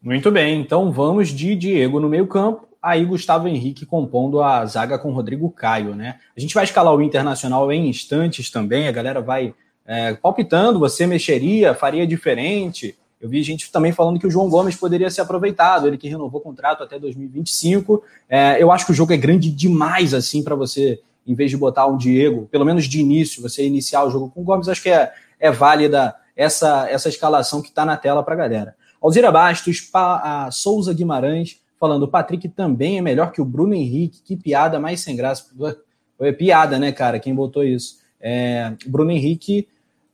Muito 0.00 0.30
bem, 0.30 0.60
então 0.60 0.92
vamos 0.92 1.30
de 1.30 1.56
Diego 1.56 1.98
no 1.98 2.08
meio-campo, 2.08 2.68
aí 2.80 3.04
Gustavo 3.04 3.48
Henrique 3.48 3.84
compondo 3.84 4.40
a 4.40 4.64
zaga 4.64 4.96
com 4.96 5.10
Rodrigo 5.10 5.50
Caio, 5.50 5.92
né? 5.92 6.20
A 6.36 6.40
gente 6.40 6.54
vai 6.54 6.62
escalar 6.62 6.94
o 6.94 7.02
Internacional 7.02 7.70
em 7.72 7.88
instantes 7.88 8.48
também, 8.48 8.86
a 8.86 8.92
galera 8.92 9.20
vai 9.20 9.52
é, 9.84 10.14
palpitando, 10.14 10.78
você 10.78 11.04
mexeria, 11.04 11.74
faria 11.74 12.06
diferente, 12.06 12.96
eu 13.20 13.28
vi 13.28 13.42
gente 13.42 13.70
também 13.72 13.90
falando 13.90 14.18
que 14.18 14.26
o 14.26 14.30
João 14.30 14.48
Gomes 14.48 14.76
poderia 14.76 15.10
ser 15.10 15.22
aproveitado, 15.22 15.88
ele 15.88 15.98
que 15.98 16.08
renovou 16.08 16.40
o 16.40 16.44
contrato 16.44 16.84
até 16.84 16.98
2025. 16.98 18.02
É, 18.28 18.62
eu 18.62 18.70
acho 18.70 18.86
que 18.86 18.92
o 18.92 18.94
jogo 18.94 19.12
é 19.12 19.16
grande 19.16 19.50
demais, 19.50 20.14
assim, 20.14 20.42
para 20.42 20.54
você, 20.54 21.00
em 21.26 21.34
vez 21.34 21.50
de 21.50 21.56
botar 21.56 21.86
um 21.86 21.96
Diego, 21.96 22.46
pelo 22.50 22.64
menos 22.64 22.86
de 22.86 23.00
início, 23.00 23.42
você 23.42 23.66
iniciar 23.66 24.04
o 24.04 24.10
jogo 24.10 24.30
com 24.30 24.42
o 24.42 24.44
Gomes, 24.44 24.68
acho 24.68 24.82
que 24.82 24.90
é, 24.90 25.12
é 25.40 25.50
válida 25.50 26.14
essa, 26.36 26.88
essa 26.88 27.08
escalação 27.08 27.60
que 27.60 27.68
está 27.68 27.84
na 27.84 27.96
tela 27.96 28.22
para 28.22 28.34
a 28.34 28.36
galera. 28.36 28.76
Alzira 29.02 29.32
Bastos, 29.32 29.80
pa, 29.80 30.48
Souza 30.52 30.94
Guimarães, 30.94 31.60
falando: 31.78 32.04
o 32.04 32.08
Patrick 32.08 32.48
também 32.48 32.98
é 32.98 33.02
melhor 33.02 33.32
que 33.32 33.40
o 33.40 33.44
Bruno 33.44 33.74
Henrique, 33.74 34.22
que 34.22 34.36
piada 34.36 34.78
mais 34.78 35.00
sem 35.00 35.16
graça. 35.16 35.46
Foi 36.16 36.32
piada, 36.32 36.78
né, 36.78 36.90
cara? 36.90 37.20
Quem 37.20 37.34
botou 37.34 37.62
isso? 37.62 37.98
É, 38.20 38.72
Bruno 38.86 39.12
Henrique 39.12 39.68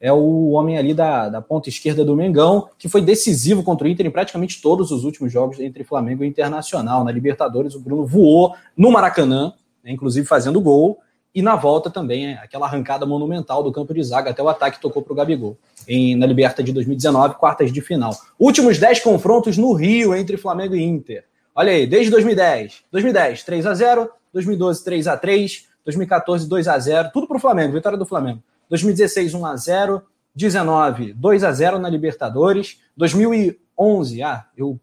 é 0.04 0.12
o 0.12 0.50
homem 0.50 0.76
ali 0.76 0.92
da, 0.92 1.30
da 1.30 1.40
ponta 1.40 1.70
esquerda 1.70 2.04
do 2.04 2.14
Mengão, 2.14 2.68
que 2.78 2.90
foi 2.90 3.00
decisivo 3.00 3.62
contra 3.62 3.86
o 3.86 3.90
Inter 3.90 4.04
em 4.04 4.10
praticamente 4.10 4.60
todos 4.60 4.90
os 4.90 5.02
últimos 5.02 5.32
jogos 5.32 5.58
entre 5.58 5.82
Flamengo 5.82 6.22
e 6.22 6.26
Internacional. 6.26 7.02
Na 7.02 7.10
Libertadores, 7.10 7.74
o 7.74 7.80
Bruno 7.80 8.04
voou 8.04 8.54
no 8.76 8.90
Maracanã, 8.90 9.54
né, 9.82 9.90
inclusive 9.90 10.26
fazendo 10.26 10.60
gol, 10.60 10.98
e 11.34 11.40
na 11.40 11.56
volta 11.56 11.88
também, 11.88 12.26
é, 12.26 12.34
aquela 12.34 12.66
arrancada 12.66 13.06
monumental 13.06 13.62
do 13.62 13.72
campo 13.72 13.94
de 13.94 14.02
zaga, 14.02 14.28
até 14.28 14.42
o 14.42 14.48
ataque 14.50 14.78
tocou 14.78 15.00
para 15.00 15.14
o 15.14 15.16
Gabigol, 15.16 15.56
em, 15.88 16.14
na 16.14 16.26
Liberta 16.26 16.62
de 16.62 16.70
2019, 16.70 17.36
quartas 17.36 17.72
de 17.72 17.80
final. 17.80 18.14
Últimos 18.38 18.78
10 18.78 19.00
confrontos 19.00 19.56
no 19.56 19.72
Rio 19.72 20.14
entre 20.14 20.36
Flamengo 20.36 20.74
e 20.74 20.82
Inter. 20.82 21.24
Olha 21.54 21.72
aí, 21.72 21.86
desde 21.86 22.10
2010. 22.10 22.84
2010, 22.92 23.42
3 23.42 23.66
a 23.66 23.72
0 23.72 24.10
2012, 24.34 24.84
3 24.84 25.06
a 25.06 25.16
3 25.16 25.66
2014, 25.82 26.46
2 26.46 26.68
a 26.68 26.78
0 26.78 27.10
tudo 27.10 27.26
para 27.26 27.38
o 27.38 27.40
Flamengo, 27.40 27.72
vitória 27.72 27.96
do 27.96 28.04
Flamengo. 28.04 28.42
2016, 28.68 29.34
1 29.34 29.46
a 29.46 29.56
0 29.56 30.02
19, 30.34 31.12
2 31.12 31.44
a 31.44 31.52
0 31.52 31.78
na 31.78 31.88
Libertadores. 31.88 32.80
2011, 32.96 34.22
ah, 34.22 34.46
eu 34.56 34.80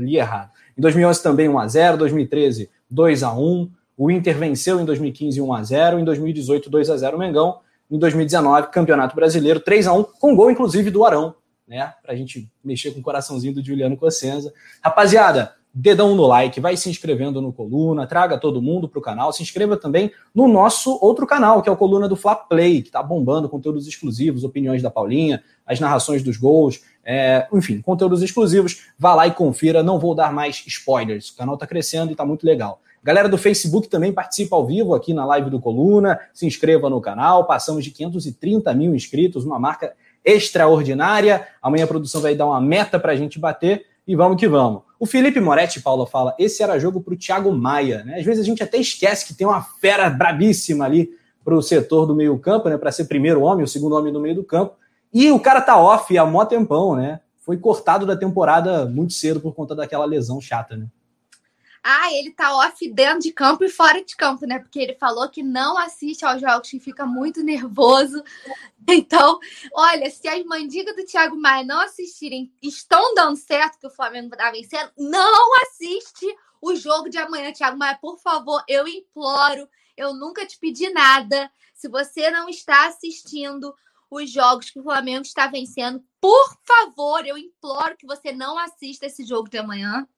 li 0.00 0.16
errado. 0.16 0.50
Em 0.76 0.80
2011 0.80 1.22
também 1.22 1.48
1 1.48 1.58
a 1.58 1.68
0 1.68 1.96
2013, 1.98 2.70
2 2.90 3.22
a 3.22 3.32
1 3.32 3.70
O 3.96 4.10
Inter 4.10 4.36
venceu 4.36 4.80
em 4.80 4.84
2015 4.84 5.40
1 5.40 5.54
a 5.54 5.62
0 5.62 5.98
Em 5.98 6.04
2018, 6.04 6.68
2 6.68 6.90
a 6.90 6.96
0 6.96 7.18
Mengão. 7.18 7.60
Em 7.90 7.98
2019, 7.98 8.68
Campeonato 8.68 9.14
Brasileiro, 9.14 9.60
3 9.60 9.86
a 9.86 9.92
1 9.92 10.04
com 10.20 10.36
gol 10.36 10.50
inclusive 10.50 10.90
do 10.90 11.04
Arão, 11.04 11.34
né? 11.66 11.94
Pra 12.02 12.14
gente 12.14 12.50
mexer 12.62 12.90
com 12.90 13.00
o 13.00 13.02
coraçãozinho 13.02 13.54
do 13.54 13.64
Juliano 13.64 13.96
Cossenza. 13.96 14.52
Rapaziada, 14.82 15.54
dedão 15.72 16.14
no 16.14 16.26
like, 16.26 16.60
vai 16.60 16.76
se 16.76 16.90
inscrevendo 16.90 17.40
no 17.40 17.52
Coluna, 17.52 18.06
traga 18.06 18.38
todo 18.38 18.60
mundo 18.60 18.88
para 18.88 18.98
o 18.98 19.02
canal, 19.02 19.32
se 19.32 19.42
inscreva 19.42 19.76
também 19.76 20.10
no 20.34 20.48
nosso 20.48 20.98
outro 21.00 21.26
canal, 21.26 21.62
que 21.62 21.68
é 21.68 21.72
o 21.72 21.76
Coluna 21.76 22.08
do 22.08 22.16
Fla 22.16 22.34
Play, 22.34 22.82
que 22.82 22.88
está 22.88 23.02
bombando 23.02 23.48
conteúdos 23.48 23.86
exclusivos, 23.86 24.44
opiniões 24.44 24.82
da 24.82 24.90
Paulinha, 24.90 25.42
as 25.66 25.78
narrações 25.78 26.22
dos 26.22 26.36
gols, 26.36 26.80
é, 27.04 27.46
enfim, 27.52 27.80
conteúdos 27.80 28.22
exclusivos. 28.22 28.86
Vá 28.98 29.14
lá 29.14 29.26
e 29.26 29.30
confira, 29.30 29.82
não 29.82 29.98
vou 29.98 30.14
dar 30.14 30.32
mais 30.32 30.62
spoilers, 30.66 31.28
o 31.28 31.36
canal 31.36 31.54
está 31.54 31.66
crescendo 31.66 32.10
e 32.10 32.12
está 32.12 32.24
muito 32.24 32.44
legal. 32.44 32.80
Galera 33.02 33.28
do 33.28 33.38
Facebook 33.38 33.88
também 33.88 34.12
participa 34.12 34.56
ao 34.56 34.66
vivo 34.66 34.94
aqui 34.94 35.14
na 35.14 35.24
live 35.24 35.48
do 35.50 35.60
Coluna. 35.60 36.18
Se 36.34 36.46
inscreva 36.46 36.90
no 36.90 37.00
canal. 37.00 37.46
Passamos 37.46 37.84
de 37.84 37.90
530 37.90 38.74
mil 38.74 38.94
inscritos, 38.94 39.44
uma 39.44 39.58
marca 39.58 39.94
extraordinária. 40.24 41.46
Amanhã 41.62 41.84
a 41.84 41.88
produção 41.88 42.20
vai 42.20 42.34
dar 42.34 42.46
uma 42.46 42.60
meta 42.60 42.98
para 42.98 43.12
a 43.12 43.16
gente 43.16 43.38
bater 43.38 43.86
e 44.06 44.16
vamos 44.16 44.38
que 44.38 44.48
vamos. 44.48 44.87
O 44.98 45.06
Felipe 45.06 45.40
Moretti, 45.40 45.80
Paulo, 45.80 46.06
fala: 46.06 46.34
esse 46.38 46.62
era 46.62 46.78
jogo 46.78 47.00
para 47.00 47.14
o 47.14 47.16
Thiago 47.16 47.52
Maia. 47.52 48.02
Né? 48.04 48.18
Às 48.18 48.24
vezes 48.24 48.42
a 48.42 48.46
gente 48.46 48.62
até 48.62 48.78
esquece 48.78 49.26
que 49.26 49.34
tem 49.34 49.46
uma 49.46 49.62
fera 49.62 50.10
brabíssima 50.10 50.84
ali 50.84 51.10
para 51.44 51.54
o 51.54 51.62
setor 51.62 52.04
do 52.04 52.14
meio-campo, 52.14 52.68
né? 52.68 52.76
Para 52.76 52.92
ser 52.92 53.04
primeiro 53.04 53.42
homem, 53.42 53.64
o 53.64 53.68
segundo 53.68 53.94
homem 53.96 54.12
no 54.12 54.20
meio 54.20 54.34
do 54.34 54.44
campo. 54.44 54.76
E 55.12 55.30
o 55.30 55.40
cara 55.40 55.60
tá 55.60 55.80
off 55.80 56.16
há 56.18 56.26
mó 56.26 56.44
tempão, 56.44 56.94
né? 56.94 57.20
Foi 57.38 57.56
cortado 57.56 58.04
da 58.04 58.16
temporada 58.16 58.84
muito 58.84 59.14
cedo 59.14 59.40
por 59.40 59.54
conta 59.54 59.74
daquela 59.74 60.04
lesão 60.04 60.40
chata, 60.40 60.76
né? 60.76 60.86
Ah, 61.82 62.12
ele 62.12 62.32
tá 62.32 62.54
off 62.54 62.86
dentro 62.92 63.20
de 63.20 63.32
campo 63.32 63.64
e 63.64 63.68
fora 63.70 64.04
de 64.04 64.14
campo, 64.14 64.44
né? 64.46 64.58
Porque 64.58 64.78
ele 64.78 64.94
falou 64.94 65.28
que 65.28 65.42
não 65.42 65.78
assiste 65.78 66.24
aos 66.24 66.40
jogos, 66.40 66.68
que 66.68 66.78
fica 66.78 67.06
muito 67.06 67.42
nervoso. 67.42 68.22
Então, 68.90 69.38
olha, 69.74 70.10
se 70.10 70.26
as 70.26 70.42
mandigas 70.44 70.96
do 70.96 71.04
Thiago 71.04 71.36
Maia 71.36 71.62
não 71.62 71.78
assistirem, 71.80 72.50
estão 72.62 73.14
dando 73.14 73.36
certo 73.36 73.78
que 73.78 73.86
o 73.86 73.90
Flamengo 73.90 74.34
tá 74.34 74.50
vencendo, 74.50 74.90
não 74.96 75.62
assiste 75.62 76.26
o 76.60 76.74
jogo 76.74 77.10
de 77.10 77.18
amanhã, 77.18 77.52
Thiago 77.52 77.76
Maia, 77.76 77.98
por 78.00 78.18
favor, 78.18 78.64
eu 78.66 78.88
imploro. 78.88 79.68
Eu 79.96 80.14
nunca 80.14 80.46
te 80.46 80.58
pedi 80.58 80.88
nada. 80.90 81.50
Se 81.74 81.88
você 81.88 82.30
não 82.30 82.48
está 82.48 82.86
assistindo 82.86 83.74
os 84.10 84.30
jogos 84.30 84.70
que 84.70 84.80
o 84.80 84.82
Flamengo 84.82 85.22
está 85.22 85.46
vencendo, 85.48 86.02
por 86.20 86.56
favor, 86.66 87.26
eu 87.26 87.36
imploro 87.36 87.96
que 87.96 88.06
você 88.06 88.32
não 88.32 88.58
assista 88.58 89.06
esse 89.06 89.22
jogo 89.22 89.50
de 89.50 89.58
amanhã. 89.58 90.08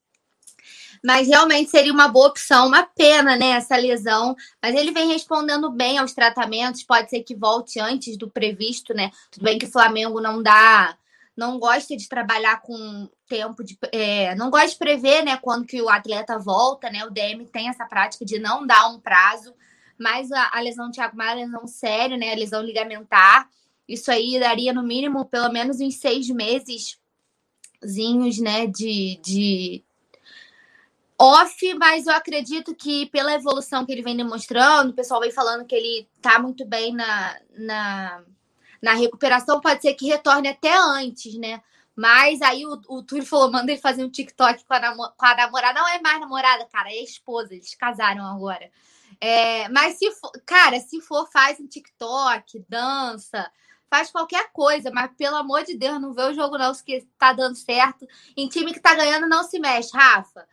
Mas 1.02 1.28
realmente 1.28 1.70
seria 1.70 1.92
uma 1.92 2.08
boa 2.08 2.28
opção, 2.28 2.66
uma 2.66 2.82
pena, 2.82 3.36
né, 3.36 3.50
essa 3.50 3.76
lesão. 3.76 4.36
Mas 4.62 4.74
ele 4.74 4.92
vem 4.92 5.08
respondendo 5.08 5.70
bem 5.70 5.98
aos 5.98 6.12
tratamentos, 6.12 6.82
pode 6.82 7.08
ser 7.08 7.22
que 7.22 7.34
volte 7.34 7.80
antes 7.80 8.16
do 8.16 8.30
previsto, 8.30 8.92
né? 8.92 9.10
Tudo 9.30 9.44
bem 9.44 9.58
que 9.58 9.66
o 9.66 9.70
Flamengo 9.70 10.20
não 10.20 10.42
dá, 10.42 10.96
não 11.36 11.58
gosta 11.58 11.96
de 11.96 12.08
trabalhar 12.08 12.60
com 12.60 13.08
tempo 13.26 13.64
de. 13.64 13.78
É, 13.92 14.34
não 14.34 14.50
gosta 14.50 14.68
de 14.68 14.76
prever, 14.76 15.24
né, 15.24 15.36
quando 15.38 15.66
que 15.66 15.80
o 15.80 15.88
atleta 15.88 16.38
volta, 16.38 16.90
né? 16.90 17.04
O 17.04 17.10
DM 17.10 17.46
tem 17.46 17.68
essa 17.68 17.86
prática 17.86 18.24
de 18.24 18.38
não 18.38 18.66
dar 18.66 18.88
um 18.88 19.00
prazo, 19.00 19.54
mas 19.98 20.30
a, 20.30 20.50
a 20.52 20.60
lesão 20.60 20.86
do 20.86 20.92
Thiago 20.92 21.16
Maia 21.16 21.32
é 21.32 21.44
lesão 21.44 21.66
séria, 21.66 22.16
né? 22.16 22.32
A 22.32 22.36
lesão 22.36 22.62
ligamentar. 22.62 23.48
Isso 23.88 24.10
aí 24.10 24.38
daria, 24.38 24.72
no 24.72 24.82
mínimo, 24.82 25.24
pelo 25.24 25.50
menos 25.50 25.80
uns 25.80 25.96
seis 25.96 26.28
meses 26.28 27.00
né, 28.40 28.66
de, 28.66 29.18
de 29.22 29.84
off, 31.20 31.74
mas 31.74 32.06
eu 32.06 32.14
acredito 32.14 32.74
que 32.74 33.04
pela 33.06 33.34
evolução 33.34 33.84
que 33.84 33.92
ele 33.92 34.02
vem 34.02 34.16
demonstrando, 34.16 34.90
o 34.90 34.94
pessoal 34.94 35.20
vem 35.20 35.30
falando 35.30 35.66
que 35.66 35.74
ele 35.74 36.08
tá 36.22 36.38
muito 36.38 36.64
bem 36.64 36.94
na, 36.94 37.38
na, 37.58 38.22
na 38.80 38.94
recuperação, 38.94 39.60
pode 39.60 39.82
ser 39.82 39.92
que 39.92 40.06
retorne 40.06 40.48
até 40.48 40.74
antes, 40.74 41.34
né? 41.34 41.62
Mas 41.94 42.40
aí 42.40 42.64
o, 42.64 42.80
o 42.88 43.02
Túlio 43.02 43.26
falou, 43.26 43.52
manda 43.52 43.70
ele 43.70 43.78
fazer 43.78 44.02
um 44.02 44.08
TikTok 44.08 44.64
com 44.64 44.72
a, 44.72 44.80
namo, 44.80 45.12
com 45.14 45.26
a 45.26 45.36
namorada. 45.36 45.78
Não 45.78 45.86
é 45.86 46.00
mais 46.00 46.18
namorada, 46.18 46.64
cara, 46.72 46.88
é 46.88 47.02
esposa, 47.02 47.52
eles 47.52 47.74
casaram 47.74 48.24
agora. 48.24 48.70
É, 49.20 49.68
mas 49.68 49.98
se 49.98 50.10
for, 50.12 50.32
cara, 50.46 50.80
se 50.80 51.02
for, 51.02 51.30
faz 51.30 51.60
um 51.60 51.66
TikTok, 51.66 52.64
dança, 52.66 53.50
faz 53.90 54.10
qualquer 54.10 54.50
coisa, 54.52 54.90
mas 54.90 55.10
pelo 55.18 55.36
amor 55.36 55.64
de 55.64 55.76
Deus, 55.76 56.00
não 56.00 56.14
vê 56.14 56.22
o 56.22 56.34
jogo 56.34 56.56
não, 56.56 56.72
que 56.74 57.06
tá 57.18 57.34
dando 57.34 57.56
certo. 57.56 58.08
Em 58.34 58.48
time 58.48 58.72
que 58.72 58.80
tá 58.80 58.94
ganhando, 58.94 59.28
não 59.28 59.44
se 59.44 59.58
mexe, 59.58 59.94
Rafa. 59.94 60.48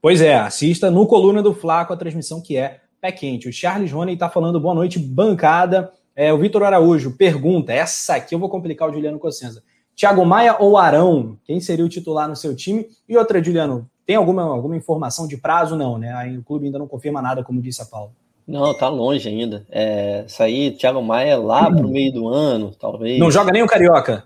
Pois 0.00 0.20
é, 0.20 0.36
assista 0.36 0.90
no 0.90 1.06
Coluna 1.06 1.42
do 1.42 1.54
Flaco 1.54 1.92
a 1.92 1.96
transmissão 1.96 2.40
que 2.40 2.56
é 2.56 2.80
pé 3.00 3.12
quente. 3.12 3.48
O 3.48 3.52
Charles 3.52 3.92
Rony 3.92 4.14
está 4.14 4.28
falando 4.28 4.60
boa 4.60 4.74
noite, 4.74 4.98
bancada. 4.98 5.92
É, 6.14 6.32
o 6.32 6.38
Vitor 6.38 6.62
Araújo 6.62 7.16
pergunta: 7.16 7.72
essa 7.72 8.16
aqui 8.16 8.34
eu 8.34 8.38
vou 8.38 8.48
complicar 8.48 8.88
o 8.88 8.92
Juliano 8.92 9.18
Cossenza. 9.18 9.62
Thiago 9.94 10.24
Maia 10.24 10.56
ou 10.58 10.76
Arão? 10.76 11.38
Quem 11.44 11.58
seria 11.58 11.84
o 11.84 11.88
titular 11.88 12.28
no 12.28 12.36
seu 12.36 12.54
time? 12.54 12.86
E 13.08 13.16
outra, 13.16 13.42
Juliano, 13.42 13.88
tem 14.04 14.14
alguma, 14.14 14.42
alguma 14.42 14.76
informação 14.76 15.26
de 15.26 15.36
prazo? 15.36 15.74
Não, 15.74 15.98
né? 15.98 16.12
Aí 16.14 16.36
o 16.36 16.42
clube 16.42 16.66
ainda 16.66 16.78
não 16.78 16.86
confirma 16.86 17.22
nada, 17.22 17.42
como 17.42 17.62
disse 17.62 17.80
a 17.80 17.86
Paulo. 17.86 18.12
Não, 18.46 18.72
tá 18.74 18.88
longe 18.88 19.28
ainda. 19.28 19.66
É, 19.70 20.24
sair 20.28 20.72
Thiago 20.72 21.02
Maia 21.02 21.36
lá 21.36 21.68
pro 21.70 21.88
meio 21.88 22.12
do 22.12 22.28
ano, 22.28 22.72
talvez. 22.78 23.18
Não 23.18 23.30
joga 23.30 23.50
nem 23.50 23.62
o 23.62 23.66
Carioca. 23.66 24.24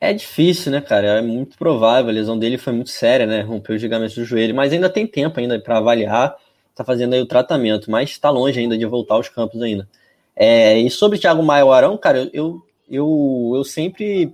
É 0.00 0.12
difícil, 0.12 0.70
né, 0.70 0.80
cara? 0.80 1.18
É 1.18 1.22
muito 1.22 1.58
provável. 1.58 2.10
A 2.10 2.12
lesão 2.12 2.38
dele 2.38 2.56
foi 2.56 2.72
muito 2.72 2.90
séria, 2.90 3.26
né? 3.26 3.40
Rompeu 3.42 3.74
os 3.74 3.82
ligamentos 3.82 4.14
do 4.14 4.24
joelho, 4.24 4.54
mas 4.54 4.72
ainda 4.72 4.88
tem 4.88 5.06
tempo 5.06 5.40
ainda 5.40 5.58
para 5.60 5.78
avaliar. 5.78 6.36
Tá 6.74 6.84
fazendo 6.84 7.14
aí 7.14 7.20
o 7.20 7.26
tratamento, 7.26 7.90
mas 7.90 8.10
está 8.10 8.30
longe 8.30 8.60
ainda 8.60 8.78
de 8.78 8.86
voltar 8.86 9.14
aos 9.14 9.28
campos 9.28 9.60
ainda. 9.60 9.88
É, 10.36 10.78
e 10.78 10.88
sobre 10.90 11.18
Thiago 11.18 11.42
Maia 11.42 11.64
o 11.66 11.72
Arão, 11.72 11.98
cara, 11.98 12.30
eu, 12.32 12.62
eu, 12.88 13.52
eu 13.56 13.64
sempre 13.64 14.32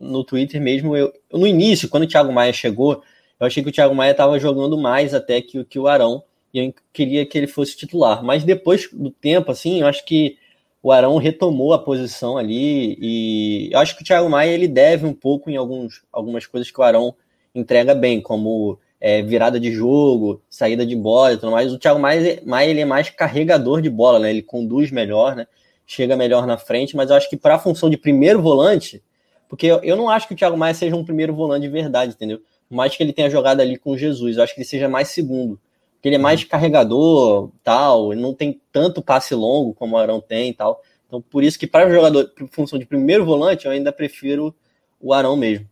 no 0.00 0.24
Twitter 0.24 0.60
mesmo, 0.60 0.96
eu, 0.96 1.12
no 1.32 1.46
início, 1.46 1.88
quando 1.88 2.04
o 2.04 2.06
Thiago 2.06 2.32
Maia 2.32 2.52
chegou, 2.52 3.02
eu 3.38 3.46
achei 3.46 3.62
que 3.62 3.68
o 3.68 3.72
Thiago 3.72 3.94
Maia 3.94 4.12
estava 4.12 4.38
jogando 4.38 4.76
mais 4.76 5.14
até 5.14 5.40
que, 5.40 5.64
que 5.64 5.78
o 5.78 5.86
Arão, 5.86 6.22
e 6.52 6.58
eu 6.58 6.74
queria 6.92 7.24
que 7.24 7.38
ele 7.38 7.46
fosse 7.46 7.76
titular. 7.76 8.22
Mas 8.22 8.44
depois 8.44 8.88
do 8.92 9.10
tempo, 9.10 9.50
assim, 9.50 9.80
eu 9.80 9.86
acho 9.86 10.04
que 10.04 10.36
o 10.82 10.90
Arão 10.90 11.16
retomou 11.16 11.72
a 11.72 11.78
posição 11.78 12.36
ali 12.36 12.98
e 13.00 13.70
eu 13.72 13.78
acho 13.78 13.96
que 13.96 14.02
o 14.02 14.04
Thiago 14.04 14.28
Maia 14.28 14.50
ele 14.50 14.66
deve 14.66 15.06
um 15.06 15.14
pouco 15.14 15.48
em 15.48 15.56
alguns, 15.56 16.02
algumas 16.12 16.44
coisas 16.44 16.70
que 16.70 16.80
o 16.80 16.82
Arão 16.82 17.14
entrega 17.54 17.94
bem, 17.94 18.20
como 18.20 18.78
é, 19.00 19.22
virada 19.22 19.60
de 19.60 19.70
jogo, 19.70 20.42
saída 20.50 20.84
de 20.84 20.96
bola 20.96 21.34
e 21.34 21.36
tudo 21.36 21.52
mais. 21.52 21.72
O 21.72 21.78
Thiago 21.78 22.00
Maia, 22.00 22.42
Maia 22.44 22.68
ele 22.68 22.80
é 22.80 22.84
mais 22.84 23.08
carregador 23.10 23.80
de 23.80 23.88
bola, 23.88 24.18
né? 24.18 24.30
Ele 24.30 24.42
conduz 24.42 24.90
melhor, 24.90 25.36
né? 25.36 25.46
Chega 25.86 26.16
melhor 26.16 26.46
na 26.46 26.56
frente, 26.56 26.96
mas 26.96 27.10
eu 27.10 27.16
acho 27.16 27.30
que 27.30 27.36
para 27.36 27.54
a 27.54 27.58
função 27.58 27.88
de 27.88 27.96
primeiro 27.96 28.42
volante, 28.42 29.02
porque 29.48 29.66
eu, 29.66 29.96
não 29.96 30.08
acho 30.08 30.26
que 30.26 30.34
o 30.34 30.36
Thiago 30.36 30.56
Maia 30.56 30.74
seja 30.74 30.96
um 30.96 31.04
primeiro 31.04 31.34
volante 31.34 31.62
de 31.62 31.68
verdade, 31.68 32.14
entendeu? 32.14 32.40
Por 32.68 32.74
mais 32.74 32.96
que 32.96 33.02
ele 33.02 33.12
tenha 33.12 33.30
jogado 33.30 33.60
ali 33.60 33.76
com 33.76 33.96
Jesus, 33.96 34.36
eu 34.36 34.42
acho 34.42 34.54
que 34.54 34.60
ele 34.60 34.68
seja 34.68 34.88
mais 34.88 35.08
segundo 35.08 35.60
porque 36.02 36.08
ele 36.08 36.16
é 36.16 36.18
mais 36.18 36.42
carregador, 36.42 37.52
tal, 37.62 38.12
não 38.16 38.34
tem 38.34 38.60
tanto 38.72 39.00
passe 39.00 39.36
longo 39.36 39.72
como 39.72 39.94
o 39.94 39.98
Arão 39.98 40.20
tem 40.20 40.50
e 40.50 40.52
tal. 40.52 40.82
Então, 41.06 41.22
por 41.22 41.44
isso 41.44 41.56
que 41.56 41.64
para 41.64 41.88
o 41.88 41.92
jogador, 41.92 42.28
por 42.36 42.48
função 42.48 42.76
de 42.76 42.84
primeiro 42.84 43.24
volante, 43.24 43.66
eu 43.66 43.70
ainda 43.70 43.92
prefiro 43.92 44.52
o 45.00 45.12
Arão 45.12 45.36
mesmo. 45.36 45.64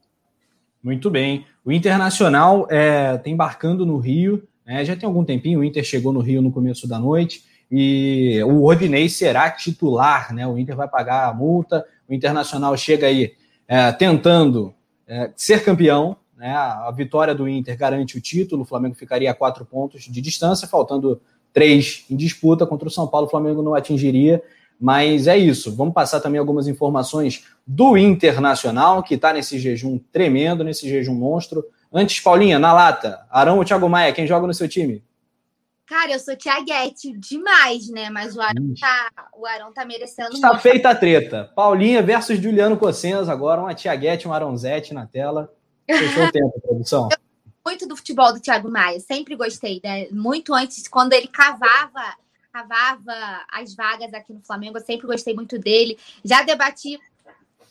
Muito 0.80 1.10
bem. 1.10 1.44
O 1.64 1.72
Internacional 1.72 2.62
está 2.62 3.22
é, 3.26 3.28
embarcando 3.28 3.84
no 3.84 3.98
Rio, 3.98 4.46
né, 4.64 4.84
já 4.84 4.94
tem 4.94 5.04
algum 5.04 5.24
tempinho, 5.24 5.58
o 5.58 5.64
Inter 5.64 5.82
chegou 5.82 6.12
no 6.12 6.20
Rio 6.20 6.40
no 6.40 6.52
começo 6.52 6.86
da 6.86 6.96
noite, 6.96 7.42
e 7.68 8.40
o 8.44 8.60
Rodinei 8.60 9.08
será 9.08 9.50
titular, 9.50 10.32
né? 10.32 10.46
O 10.46 10.56
Inter 10.56 10.76
vai 10.76 10.86
pagar 10.86 11.28
a 11.28 11.34
multa, 11.34 11.84
o 12.08 12.14
Internacional 12.14 12.76
chega 12.76 13.08
aí 13.08 13.34
é, 13.66 13.90
tentando 13.90 14.72
é, 15.08 15.32
ser 15.34 15.64
campeão, 15.64 16.16
né? 16.40 16.56
A 16.56 16.90
vitória 16.90 17.34
do 17.34 17.46
Inter 17.46 17.76
garante 17.76 18.16
o 18.16 18.20
título, 18.20 18.62
o 18.62 18.64
Flamengo 18.64 18.94
ficaria 18.94 19.30
a 19.30 19.34
quatro 19.34 19.62
pontos 19.62 20.04
de 20.04 20.22
distância, 20.22 20.66
faltando 20.66 21.20
três 21.52 22.06
em 22.10 22.16
disputa 22.16 22.66
contra 22.66 22.88
o 22.88 22.90
São 22.90 23.06
Paulo, 23.06 23.26
o 23.26 23.30
Flamengo 23.30 23.60
não 23.60 23.74
atingiria. 23.74 24.42
Mas 24.80 25.26
é 25.26 25.36
isso. 25.36 25.76
Vamos 25.76 25.92
passar 25.92 26.18
também 26.18 26.38
algumas 26.38 26.66
informações 26.66 27.44
do 27.66 27.98
Internacional, 27.98 29.02
que 29.02 29.16
está 29.16 29.34
nesse 29.34 29.58
jejum 29.58 29.98
tremendo, 30.10 30.64
nesse 30.64 30.88
jejum 30.88 31.14
monstro. 31.14 31.62
Antes, 31.92 32.18
Paulinha, 32.20 32.58
na 32.58 32.72
lata, 32.72 33.20
Arão 33.30 33.58
ou 33.58 33.64
Thiago 33.64 33.90
Maia, 33.90 34.14
quem 34.14 34.26
joga 34.26 34.46
no 34.46 34.54
seu 34.54 34.66
time? 34.66 35.04
Cara, 35.86 36.12
eu 36.12 36.18
sou 36.18 36.34
Tiaguete 36.34 37.12
demais, 37.18 37.90
né? 37.90 38.08
Mas 38.08 38.34
o 38.34 38.40
Arão 38.40 38.72
tá, 38.80 39.10
o 39.36 39.44
Arão 39.44 39.74
tá 39.74 39.84
merecendo 39.84 40.32
Está 40.32 40.56
feita 40.56 40.88
a 40.88 40.94
treta. 40.94 41.52
Paulinha 41.54 42.00
versus 42.00 42.40
Juliano 42.40 42.78
Cossenza, 42.78 43.30
agora 43.30 43.60
uma 43.60 43.74
Tiaguete, 43.74 44.26
um 44.26 44.32
Arãozete 44.32 44.94
na 44.94 45.06
tela. 45.06 45.52
Fechou 45.98 46.24
o 46.24 46.32
tempo, 46.32 46.60
produção. 46.60 47.08
muito 47.64 47.86
do 47.86 47.96
futebol 47.96 48.32
do 48.32 48.40
Thiago 48.40 48.70
Maia, 48.70 49.00
sempre 49.00 49.36
gostei, 49.36 49.80
né? 49.82 50.08
Muito 50.10 50.54
antes, 50.54 50.88
quando 50.88 51.12
ele 51.12 51.28
cavava, 51.28 52.16
cavava 52.52 53.44
as 53.50 53.74
vagas 53.74 54.12
aqui 54.12 54.32
no 54.32 54.42
Flamengo, 54.42 54.78
eu 54.78 54.84
sempre 54.84 55.06
gostei 55.06 55.34
muito 55.34 55.58
dele. 55.58 55.98
Já 56.24 56.42
debati 56.42 56.98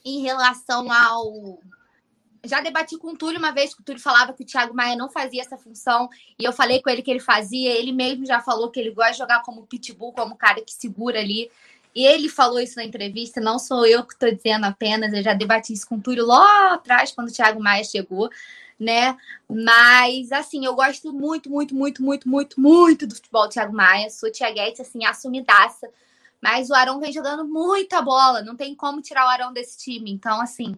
em 0.05 0.21
relação 0.21 0.91
ao. 0.91 1.59
Já 2.45 2.61
debati 2.61 2.97
com 2.97 3.09
o 3.09 3.17
Túlio 3.17 3.37
uma 3.37 3.51
vez 3.51 3.73
que 3.73 3.81
o 3.81 3.83
Túlio 3.83 4.01
falava 4.01 4.31
que 4.31 4.43
o 4.43 4.45
Thiago 4.45 4.73
Maia 4.73 4.95
não 4.95 5.09
fazia 5.09 5.41
essa 5.41 5.57
função, 5.57 6.07
e 6.39 6.45
eu 6.45 6.53
falei 6.53 6.81
com 6.81 6.89
ele 6.89 7.01
que 7.01 7.11
ele 7.11 7.19
fazia. 7.19 7.71
Ele 7.71 7.91
mesmo 7.91 8.25
já 8.25 8.39
falou 8.39 8.71
que 8.71 8.79
ele 8.79 8.91
gosta 8.91 9.11
de 9.11 9.17
jogar 9.17 9.43
como 9.43 9.67
pitbull, 9.67 10.13
como 10.13 10.37
cara 10.37 10.61
que 10.61 10.71
segura 10.71 11.19
ali. 11.19 11.51
E 11.95 12.05
ele 12.05 12.29
falou 12.29 12.59
isso 12.59 12.75
na 12.75 12.83
entrevista, 12.83 13.41
não 13.41 13.57
sou 13.57 13.85
eu 13.85 14.03
que 14.05 14.13
estou 14.13 14.31
dizendo 14.31 14.65
apenas, 14.65 15.11
eu 15.13 15.23
já 15.23 15.33
debati 15.33 15.73
isso 15.73 15.87
com 15.87 15.95
o 15.95 16.01
Túlio 16.01 16.25
lá 16.25 16.73
atrás, 16.73 17.11
quando 17.11 17.29
o 17.29 17.33
Thiago 17.33 17.61
Maia 17.61 17.83
chegou, 17.83 18.29
né? 18.79 19.17
Mas, 19.49 20.31
assim, 20.31 20.65
eu 20.65 20.75
gosto 20.75 21.11
muito, 21.11 21.49
muito, 21.49 21.75
muito, 21.75 22.01
muito, 22.03 22.29
muito, 22.29 22.61
muito 22.61 23.07
do 23.07 23.15
futebol 23.15 23.47
do 23.47 23.51
Thiago 23.51 23.75
Maia. 23.75 24.09
Sou 24.09 24.31
Tiaguete, 24.31 24.81
assim, 24.81 25.03
assumidaça. 25.03 25.89
Mas 26.41 26.69
o 26.69 26.73
Arão 26.73 26.99
vem 26.99 27.11
jogando 27.11 27.45
muita 27.45 28.01
bola, 28.01 28.41
não 28.41 28.55
tem 28.55 28.73
como 28.75 29.01
tirar 29.01 29.25
o 29.25 29.29
Arão 29.29 29.51
desse 29.51 29.77
time. 29.77 30.11
Então, 30.11 30.39
assim, 30.39 30.75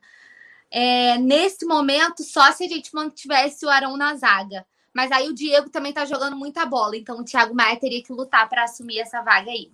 é, 0.71 1.17
nesse 1.17 1.65
momento, 1.65 2.23
só 2.23 2.51
se 2.51 2.63
a 2.63 2.67
gente 2.67 2.93
mantivesse 2.95 3.65
o 3.65 3.69
Arão 3.69 3.97
na 3.97 4.15
zaga. 4.15 4.65
Mas 4.93 5.11
aí 5.11 5.29
o 5.29 5.33
Diego 5.33 5.69
também 5.69 5.93
tá 5.93 6.05
jogando 6.05 6.35
muita 6.35 6.65
bola, 6.65 6.97
então 6.97 7.19
o 7.19 7.23
Thiago 7.23 7.55
Maia 7.55 7.79
teria 7.79 8.03
que 8.03 8.11
lutar 8.11 8.49
para 8.49 8.63
assumir 8.63 8.99
essa 8.99 9.21
vaga 9.21 9.49
aí. 9.49 9.71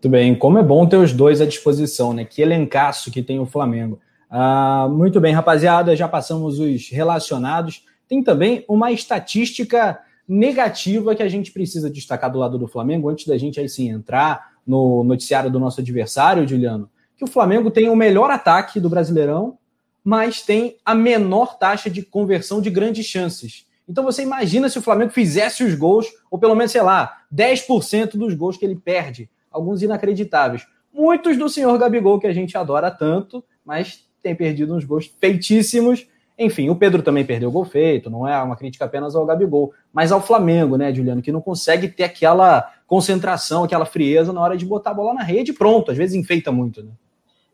Muito 0.00 0.08
bem, 0.08 0.34
como 0.34 0.56
é 0.56 0.62
bom 0.62 0.86
ter 0.86 0.96
os 0.96 1.12
dois 1.12 1.42
à 1.42 1.44
disposição, 1.44 2.14
né? 2.14 2.24
Que 2.24 2.40
elencaço 2.40 3.10
que 3.10 3.22
tem 3.22 3.38
o 3.38 3.44
Flamengo. 3.44 4.00
Ah, 4.30 4.88
muito 4.90 5.20
bem, 5.20 5.34
rapaziada, 5.34 5.94
já 5.94 6.08
passamos 6.08 6.58
os 6.58 6.88
relacionados. 6.88 7.84
Tem 8.08 8.22
também 8.22 8.64
uma 8.66 8.90
estatística 8.90 10.00
negativa 10.26 11.14
que 11.14 11.22
a 11.22 11.28
gente 11.28 11.52
precisa 11.52 11.90
destacar 11.90 12.32
do 12.32 12.38
lado 12.38 12.56
do 12.56 12.66
Flamengo, 12.66 13.10
antes 13.10 13.26
da 13.26 13.36
gente 13.36 13.60
aí 13.60 13.68
sim 13.68 13.90
entrar 13.90 14.52
no 14.66 15.04
noticiário 15.04 15.50
do 15.50 15.60
nosso 15.60 15.82
adversário, 15.82 16.48
Juliano, 16.48 16.88
que 17.14 17.24
o 17.24 17.28
Flamengo 17.28 17.70
tem 17.70 17.90
o 17.90 17.94
melhor 17.94 18.30
ataque 18.30 18.80
do 18.80 18.88
Brasileirão, 18.88 19.58
mas 20.02 20.40
tem 20.40 20.78
a 20.82 20.94
menor 20.94 21.58
taxa 21.58 21.90
de 21.90 22.00
conversão 22.00 22.62
de 22.62 22.70
grandes 22.70 23.04
chances. 23.04 23.66
Então 23.86 24.02
você 24.02 24.22
imagina 24.22 24.70
se 24.70 24.78
o 24.78 24.82
Flamengo 24.82 25.10
fizesse 25.10 25.62
os 25.62 25.74
gols, 25.74 26.06
ou 26.30 26.38
pelo 26.38 26.54
menos, 26.54 26.72
sei 26.72 26.80
lá, 26.80 27.18
10% 27.30 28.16
dos 28.16 28.32
gols 28.32 28.56
que 28.56 28.64
ele 28.64 28.76
perde. 28.76 29.28
Alguns 29.50 29.82
inacreditáveis. 29.82 30.66
Muitos 30.92 31.36
do 31.36 31.48
senhor 31.48 31.76
Gabigol, 31.78 32.18
que 32.18 32.26
a 32.26 32.32
gente 32.32 32.56
adora 32.56 32.90
tanto, 32.90 33.44
mas 33.64 34.04
tem 34.22 34.34
perdido 34.34 34.74
uns 34.74 34.84
gols 34.84 35.10
feitíssimos. 35.20 36.06
Enfim, 36.38 36.70
o 36.70 36.76
Pedro 36.76 37.02
também 37.02 37.24
perdeu 37.24 37.50
gol 37.50 37.64
feito, 37.64 38.08
não 38.08 38.26
é 38.26 38.40
uma 38.42 38.56
crítica 38.56 38.86
apenas 38.86 39.14
ao 39.14 39.26
Gabigol, 39.26 39.72
mas 39.92 40.10
ao 40.10 40.22
Flamengo, 40.22 40.76
né, 40.76 40.92
Juliano, 40.92 41.20
que 41.20 41.30
não 41.30 41.40
consegue 41.40 41.88
ter 41.88 42.04
aquela 42.04 42.72
concentração, 42.86 43.64
aquela 43.64 43.84
frieza 43.84 44.32
na 44.32 44.40
hora 44.40 44.56
de 44.56 44.64
botar 44.64 44.90
a 44.90 44.94
bola 44.94 45.14
na 45.14 45.22
rede 45.22 45.52
pronto, 45.52 45.90
às 45.90 45.98
vezes 45.98 46.16
enfeita 46.16 46.50
muito, 46.50 46.82
né? 46.82 46.90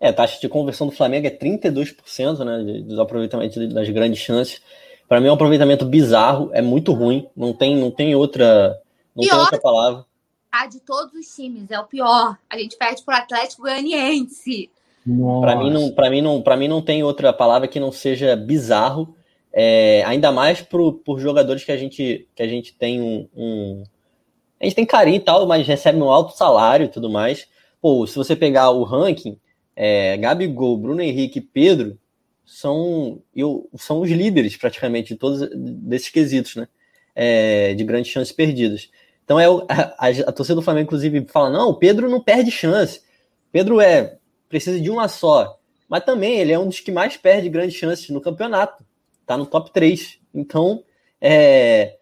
É, 0.01 0.09
a 0.09 0.13
taxa 0.13 0.39
de 0.41 0.49
conversão 0.49 0.87
do 0.87 0.93
Flamengo 0.93 1.27
é 1.27 1.31
32%, 1.31 2.45
né, 2.45 2.83
dos 2.83 2.99
aproveitamentos 2.99 3.73
das 3.73 3.89
grandes 3.89 4.21
chances. 4.21 4.61
Para 5.09 5.21
mim 5.21 5.29
é 5.29 5.31
um 5.31 5.35
aproveitamento 5.35 5.85
bizarro, 5.85 6.51
é 6.53 6.61
muito 6.61 6.93
ruim, 6.93 7.27
não 7.37 7.53
tem, 7.53 7.77
não 7.77 7.91
tem 7.91 8.15
outra, 8.15 8.79
não 9.15 9.27
tem 9.27 9.39
outra 9.39 9.61
palavra. 9.61 10.05
De 10.71 10.81
todos 10.81 11.13
os 11.13 11.35
times, 11.35 11.71
é 11.71 11.79
o 11.79 11.85
pior. 11.85 12.39
A 12.49 12.59
gente 12.59 12.77
perde 12.77 13.03
pro 13.05 13.15
Atlético 13.15 13.63
Goianiense. 13.63 14.71
Para 15.41 15.55
mim 15.57 15.71
não, 15.71 15.93
para 15.93 16.11
mim 16.11 16.21
não, 16.21 16.43
para 16.43 16.57
mim 16.57 16.67
não 16.67 16.83
tem 16.83 17.03
outra 17.05 17.33
palavra 17.33 17.69
que 17.69 17.79
não 17.79 17.93
seja 17.93 18.35
bizarro. 18.35 19.15
É, 19.53 20.03
ainda 20.05 20.33
mais 20.33 20.61
pro, 20.61 20.93
por 20.93 21.21
jogadores 21.21 21.65
que 21.65 21.73
a 21.73 21.77
gente 21.77 22.27
que 22.35 22.43
a 22.43 22.49
gente 22.49 22.75
tem 22.75 23.01
um, 23.01 23.29
um, 23.35 23.85
a 24.61 24.65
gente 24.65 24.75
tem 24.75 24.85
carinho 24.85 25.17
e 25.17 25.21
tal, 25.21 25.47
mas 25.47 25.67
recebe 25.67 25.99
um 25.99 26.11
alto 26.11 26.37
salário 26.37 26.87
e 26.87 26.89
tudo 26.89 27.09
mais. 27.09 27.47
Pô, 27.81 28.07
se 28.07 28.17
você 28.17 28.35
pegar 28.35 28.71
o 28.71 28.83
ranking, 28.83 29.39
é, 29.77 30.17
Gabigol, 30.17 30.77
Bruno 30.77 31.01
Henrique, 31.01 31.41
Pedro 31.41 31.99
são 32.45 33.23
eu, 33.35 33.69
são 33.77 34.01
os 34.01 34.11
líderes 34.11 34.57
praticamente 34.57 35.15
de 35.15 35.21
todos 35.21 35.49
desses 35.55 36.09
quesitos, 36.09 36.57
né? 36.57 36.69
É, 37.15 37.75
de 37.75 37.85
grandes 37.85 38.11
chances 38.11 38.33
perdidas. 38.33 38.91
Então 39.27 39.39
é 39.41 39.47
a, 39.47 39.95
a, 39.99 40.09
a 40.29 40.33
torcida 40.33 40.55
do 40.55 40.63
Flamengo 40.63 40.87
inclusive 40.87 41.27
fala 41.29 41.51
não, 41.51 41.69
o 41.71 41.75
Pedro 41.75 42.09
não 42.09 42.23
perde 42.23 42.51
chance. 42.51 43.03
Pedro 43.53 43.81
é 43.81 44.17
precisa 44.49 44.81
de 44.81 44.89
uma 44.89 45.09
só. 45.09 45.59
Mas 45.89 46.05
também 46.05 46.39
ele 46.39 46.53
é 46.53 46.59
um 46.59 46.69
dos 46.69 46.81
que 46.81 46.91
mais 46.91 47.17
perde 47.17 47.49
grandes 47.49 47.77
chances 47.77 48.09
no 48.09 48.21
campeonato. 48.21 48.85
Tá 49.27 49.37
no 49.37 49.45
top 49.45 49.73
3. 49.73 50.19
Então, 50.33 50.83
é, 51.21 51.97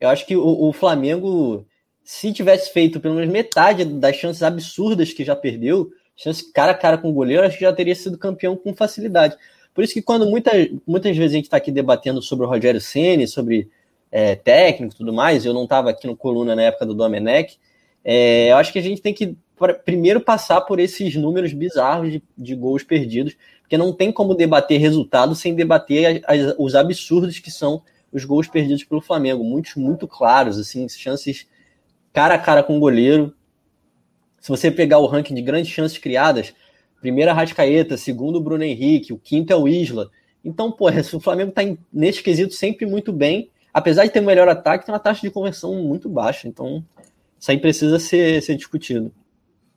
eu 0.00 0.08
acho 0.08 0.26
que 0.26 0.36
o, 0.36 0.68
o, 0.68 0.72
Flamengo, 0.72 1.66
se 2.02 2.32
tivesse 2.32 2.72
feito 2.72 3.00
pelo 3.00 3.14
menos 3.14 3.30
metade 3.30 3.84
das 3.84 4.16
chances 4.16 4.42
absurdas 4.42 5.12
que 5.12 5.24
já 5.24 5.36
perdeu, 5.36 5.90
chance 6.16 6.52
cara 6.52 6.72
a 6.72 6.76
cara 6.76 6.98
com 6.98 7.10
o 7.10 7.12
goleiro, 7.12 7.44
acho 7.44 7.58
que 7.58 7.64
já 7.64 7.72
teria 7.72 7.94
sido 7.94 8.18
campeão 8.18 8.56
com 8.56 8.74
facilidade. 8.74 9.36
Por 9.72 9.82
isso 9.82 9.94
que 9.94 10.02
quando 10.02 10.26
muita, 10.26 10.52
muitas 10.86 11.16
vezes 11.16 11.32
a 11.32 11.36
gente 11.36 11.44
está 11.46 11.56
aqui 11.56 11.72
debatendo 11.72 12.22
sobre 12.22 12.46
o 12.46 12.48
Rogério 12.48 12.80
Ceni, 12.80 13.26
sobre 13.26 13.68
é, 14.14 14.36
técnico 14.36 14.94
e 14.94 14.96
tudo 14.96 15.12
mais, 15.12 15.44
eu 15.44 15.52
não 15.52 15.64
estava 15.64 15.90
aqui 15.90 16.06
no 16.06 16.16
coluna 16.16 16.54
na 16.54 16.62
época 16.62 16.86
do 16.86 16.94
Domenech, 16.94 17.58
é, 18.04 18.52
eu 18.52 18.56
acho 18.58 18.72
que 18.72 18.78
a 18.78 18.82
gente 18.82 19.02
tem 19.02 19.12
que 19.12 19.36
primeiro 19.84 20.20
passar 20.20 20.60
por 20.60 20.78
esses 20.78 21.16
números 21.16 21.52
bizarros 21.52 22.12
de, 22.12 22.22
de 22.38 22.54
gols 22.54 22.84
perdidos, 22.84 23.36
porque 23.62 23.76
não 23.76 23.92
tem 23.92 24.12
como 24.12 24.36
debater 24.36 24.80
resultado 24.80 25.34
sem 25.34 25.52
debater 25.52 26.22
as, 26.28 26.40
as, 26.40 26.54
os 26.56 26.74
absurdos 26.76 27.40
que 27.40 27.50
são 27.50 27.82
os 28.12 28.24
gols 28.24 28.46
perdidos 28.46 28.84
pelo 28.84 29.00
Flamengo, 29.00 29.42
muitos 29.42 29.74
muito 29.74 30.06
claros, 30.06 30.60
assim, 30.60 30.88
chances 30.88 31.48
cara 32.12 32.34
a 32.34 32.38
cara 32.38 32.62
com 32.62 32.76
o 32.76 32.80
goleiro. 32.80 33.34
Se 34.40 34.48
você 34.48 34.70
pegar 34.70 34.98
o 34.98 35.06
ranking 35.06 35.34
de 35.34 35.42
grandes 35.42 35.72
chances 35.72 35.98
criadas, 35.98 36.54
primeira 37.00 37.32
Rascaeta, 37.32 37.96
segundo 37.96 38.40
Bruno 38.40 38.62
Henrique, 38.62 39.12
o 39.12 39.18
quinto 39.18 39.52
é 39.52 39.56
o 39.56 39.66
Isla. 39.66 40.08
Então, 40.44 40.70
pô, 40.70 40.86
o 41.16 41.20
Flamengo 41.20 41.48
está 41.50 41.62
nesse 41.92 42.22
quesito 42.22 42.54
sempre 42.54 42.86
muito 42.86 43.12
bem, 43.12 43.50
apesar 43.74 44.04
de 44.04 44.10
ter 44.10 44.20
um 44.20 44.24
melhor 44.24 44.48
ataque, 44.48 44.86
tem 44.86 44.94
uma 44.94 45.00
taxa 45.00 45.20
de 45.20 45.30
conversão 45.30 45.74
muito 45.82 46.08
baixa. 46.08 46.46
Então, 46.46 46.84
isso 47.38 47.50
aí 47.50 47.58
precisa 47.58 47.98
ser, 47.98 48.40
ser 48.40 48.54
discutido. 48.54 49.12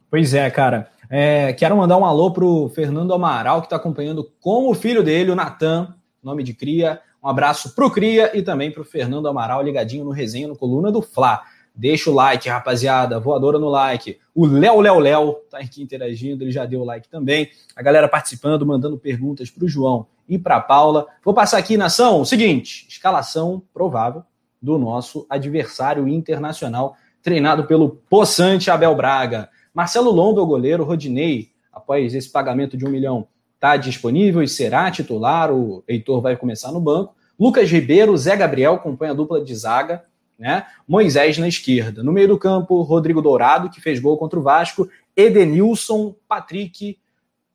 Pois 0.09 0.35
é, 0.35 0.49
cara. 0.51 0.89
É, 1.09 1.51
quero 1.53 1.75
mandar 1.75 1.97
um 1.97 2.05
alô 2.05 2.31
pro 2.31 2.69
Fernando 2.75 3.13
Amaral, 3.13 3.61
que 3.61 3.65
está 3.65 3.77
acompanhando 3.77 4.29
com 4.39 4.69
o 4.69 4.75
filho 4.75 5.03
dele, 5.03 5.31
o 5.31 5.35
Natan, 5.35 5.95
nome 6.21 6.43
de 6.43 6.53
cria. 6.53 7.01
Um 7.23 7.29
abraço 7.29 7.73
pro 7.73 7.89
Cria 7.89 8.37
e 8.37 8.43
também 8.43 8.71
pro 8.71 8.85
Fernando 8.85 9.27
Amaral, 9.27 9.63
ligadinho 9.63 10.05
no 10.05 10.11
resenha, 10.11 10.47
no 10.47 10.55
Coluna 10.55 10.91
do 10.91 11.01
Fla. 11.01 11.41
Deixa 11.75 12.09
o 12.09 12.13
like, 12.13 12.47
rapaziada. 12.47 13.19
Voadora 13.19 13.59
no 13.59 13.67
like. 13.69 14.17
O 14.33 14.45
Léo 14.45 14.79
Léo 14.79 14.99
Léo 14.99 15.33
tá 15.49 15.57
aqui 15.57 15.81
interagindo, 15.81 16.43
ele 16.43 16.51
já 16.51 16.65
deu 16.65 16.81
o 16.81 16.85
like 16.85 17.09
também. 17.09 17.49
A 17.75 17.81
galera 17.81 18.07
participando, 18.07 18.65
mandando 18.65 18.97
perguntas 18.97 19.49
pro 19.49 19.67
João 19.67 20.07
e 20.27 20.37
pra 20.37 20.59
Paula. 20.59 21.07
Vou 21.23 21.33
passar 21.33 21.57
aqui, 21.57 21.77
nação, 21.77 22.25
seguinte: 22.25 22.85
escalação 22.89 23.61
provável 23.73 24.23
do 24.61 24.77
nosso 24.77 25.25
adversário 25.29 26.07
internacional, 26.07 26.95
treinado 27.21 27.65
pelo 27.65 28.01
Poçante 28.09 28.71
Abel 28.71 28.95
Braga. 28.95 29.49
Marcelo 29.73 30.11
Lombo 30.11 30.39
é 30.39 30.43
o 30.43 30.47
goleiro, 30.47 30.83
Rodinei, 30.83 31.51
após 31.71 32.15
esse 32.15 32.29
pagamento 32.29 32.75
de 32.75 32.85
um 32.85 32.89
milhão, 32.89 33.27
está 33.55 33.77
disponível 33.77 34.41
e 34.41 34.47
será 34.47 34.89
titular. 34.89 35.51
O 35.51 35.83
Heitor 35.87 36.21
vai 36.21 36.35
começar 36.35 36.71
no 36.71 36.79
banco. 36.79 37.15
Lucas 37.39 37.69
Ribeiro, 37.69 38.17
Zé 38.17 38.35
Gabriel 38.35 38.79
compõe 38.79 39.09
a 39.09 39.13
dupla 39.13 39.43
de 39.43 39.55
zaga. 39.55 40.03
Né? 40.37 40.65
Moisés 40.87 41.37
na 41.37 41.47
esquerda. 41.47 42.03
No 42.03 42.11
meio 42.11 42.27
do 42.27 42.37
campo, 42.37 42.81
Rodrigo 42.81 43.21
Dourado, 43.21 43.69
que 43.69 43.81
fez 43.81 43.99
gol 43.99 44.17
contra 44.17 44.39
o 44.39 44.43
Vasco. 44.43 44.87
Edenilson, 45.15 46.15
Patrick, 46.27 46.97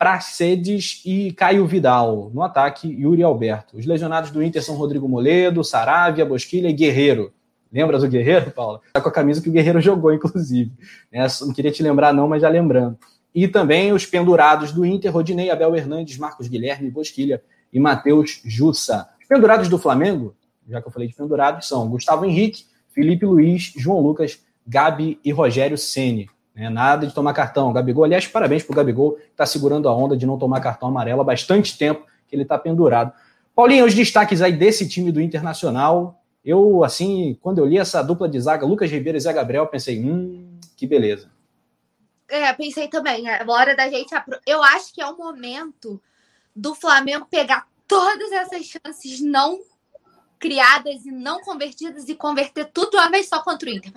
Pracedes 0.02 1.00
e 1.06 1.30
Caio 1.30 1.64
Vidal. 1.64 2.28
No 2.34 2.42
ataque, 2.42 2.88
Yuri 2.88 3.22
Alberto. 3.22 3.76
Os 3.76 3.86
lesionados 3.86 4.32
do 4.32 4.42
Inter 4.42 4.60
são 4.60 4.74
Rodrigo 4.74 5.08
Moledo, 5.08 5.62
Saravia, 5.62 6.26
Bosquilha 6.26 6.68
e 6.68 6.72
Guerreiro. 6.72 7.32
Lembra 7.72 8.00
do 8.00 8.08
Guerreiro, 8.08 8.50
Paula? 8.50 8.80
Tá 8.92 9.00
com 9.00 9.08
a 9.08 9.12
camisa 9.12 9.40
que 9.40 9.48
o 9.48 9.52
Guerreiro 9.52 9.78
jogou, 9.80 10.12
inclusive. 10.12 10.72
Né? 11.12 11.24
Não 11.42 11.52
queria 11.52 11.70
te 11.70 11.84
lembrar, 11.84 12.12
não, 12.12 12.26
mas 12.26 12.42
já 12.42 12.48
lembrando. 12.48 12.98
E 13.32 13.46
também 13.46 13.92
os 13.92 14.04
pendurados 14.04 14.72
do 14.72 14.84
Inter, 14.84 15.12
Rodinei, 15.12 15.50
Abel 15.50 15.76
Hernandes, 15.76 16.18
Marcos 16.18 16.48
Guilherme, 16.48 16.90
Bosquilha 16.90 17.40
e 17.72 17.78
Matheus 17.78 18.42
Jussa. 18.44 19.08
Os 19.20 19.28
pendurados 19.28 19.68
do 19.68 19.78
Flamengo, 19.78 20.34
já 20.68 20.82
que 20.82 20.88
eu 20.88 20.92
falei 20.92 21.06
de 21.06 21.14
pendurados, 21.14 21.68
são 21.68 21.88
Gustavo 21.88 22.24
Henrique, 22.24 22.64
Felipe 22.88 23.24
Luiz, 23.24 23.72
João 23.76 24.00
Lucas, 24.00 24.40
Gabi 24.66 25.20
e 25.24 25.30
Rogério 25.30 25.78
Ceni. 25.78 26.28
Né? 26.54 26.68
Nada 26.68 27.06
de 27.06 27.14
tomar 27.14 27.32
cartão. 27.32 27.72
Gabigol, 27.72 28.04
aliás, 28.04 28.26
parabéns 28.26 28.62
para 28.62 28.72
o 28.72 28.76
Gabigol, 28.76 29.12
que 29.12 29.30
está 29.30 29.46
segurando 29.46 29.88
a 29.88 29.94
onda 29.94 30.16
de 30.16 30.26
não 30.26 30.38
tomar 30.38 30.60
cartão 30.60 30.88
amarelo 30.88 31.20
há 31.20 31.24
bastante 31.24 31.76
tempo 31.76 32.06
que 32.28 32.34
ele 32.34 32.42
está 32.42 32.58
pendurado. 32.58 33.12
Paulinho, 33.54 33.84
os 33.84 33.94
destaques 33.94 34.40
aí 34.40 34.52
desse 34.52 34.88
time 34.88 35.12
do 35.12 35.20
Internacional, 35.20 36.22
eu, 36.44 36.82
assim, 36.82 37.38
quando 37.40 37.58
eu 37.58 37.66
li 37.66 37.78
essa 37.78 38.02
dupla 38.02 38.28
de 38.28 38.40
zaga, 38.40 38.66
Lucas 38.66 38.90
Ribeiro 38.90 39.18
e 39.18 39.20
Zé 39.20 39.32
Gabriel, 39.32 39.66
pensei, 39.66 40.02
hum, 40.02 40.58
que 40.76 40.86
beleza. 40.86 41.30
É, 42.28 42.50
pensei 42.54 42.88
também, 42.88 43.28
é 43.28 43.44
hora 43.46 43.76
da 43.76 43.88
gente. 43.90 44.10
Eu 44.46 44.62
acho 44.62 44.92
que 44.94 45.02
é 45.02 45.06
o 45.06 45.16
momento 45.16 46.00
do 46.56 46.74
Flamengo 46.74 47.26
pegar 47.30 47.66
todas 47.86 48.32
essas 48.32 48.64
chances 48.64 49.20
não 49.20 49.60
criadas 50.38 51.04
e 51.06 51.10
não 51.12 51.40
convertidas 51.42 52.08
e 52.08 52.14
converter 52.14 52.64
tudo 52.72 52.96
uma 52.96 53.10
vez 53.10 53.28
só 53.28 53.40
contra 53.42 53.68
o 53.68 53.72
Inter. 53.72 53.92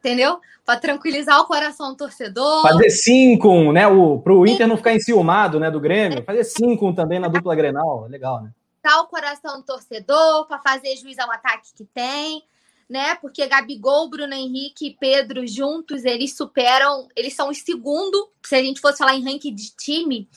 Entendeu? 0.00 0.40
Para 0.64 0.80
tranquilizar 0.80 1.38
o 1.40 1.44
coração 1.44 1.90
do 1.90 1.96
torcedor. 1.96 2.62
Fazer 2.62 2.90
5 2.90 3.72
né? 3.72 3.86
O, 3.86 4.18
pro 4.18 4.46
Inter 4.46 4.66
não 4.66 4.78
ficar 4.78 4.94
enciumado, 4.94 5.60
né, 5.60 5.70
do 5.70 5.78
Grêmio. 5.78 6.24
Fazer 6.24 6.42
5 6.42 6.94
também 6.94 7.18
na 7.18 7.28
dupla 7.28 7.54
Grenal. 7.54 8.06
Legal, 8.08 8.42
né? 8.42 8.50
o 8.98 9.06
coração 9.06 9.58
do 9.58 9.66
torcedor, 9.66 10.46
para 10.46 10.58
fazer 10.58 10.96
juiz 10.96 11.18
ao 11.18 11.30
ataque 11.30 11.68
que 11.76 11.84
tem, 11.84 12.42
né? 12.88 13.14
Porque 13.16 13.46
Gabigol, 13.46 14.08
Bruno 14.08 14.34
Henrique 14.34 14.88
e 14.88 14.96
Pedro 14.98 15.46
juntos, 15.46 16.04
eles 16.04 16.34
superam, 16.34 17.06
eles 17.14 17.34
são 17.34 17.50
os 17.50 17.58
segundos, 17.58 18.20
se 18.42 18.54
a 18.54 18.62
gente 18.62 18.80
fosse 18.80 18.98
falar 18.98 19.14
em 19.14 19.22
ranking 19.22 19.54
de 19.54 19.70
time, 19.76 20.28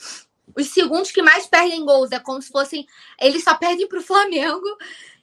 os 0.56 0.68
segundos 0.68 1.10
que 1.10 1.22
mais 1.22 1.46
perdem 1.46 1.84
gols, 1.84 2.12
é 2.12 2.20
como 2.20 2.40
se 2.40 2.50
fossem, 2.50 2.86
eles 3.20 3.42
só 3.42 3.54
perdem 3.54 3.88
para 3.88 3.98
o 3.98 4.02
Flamengo 4.02 4.66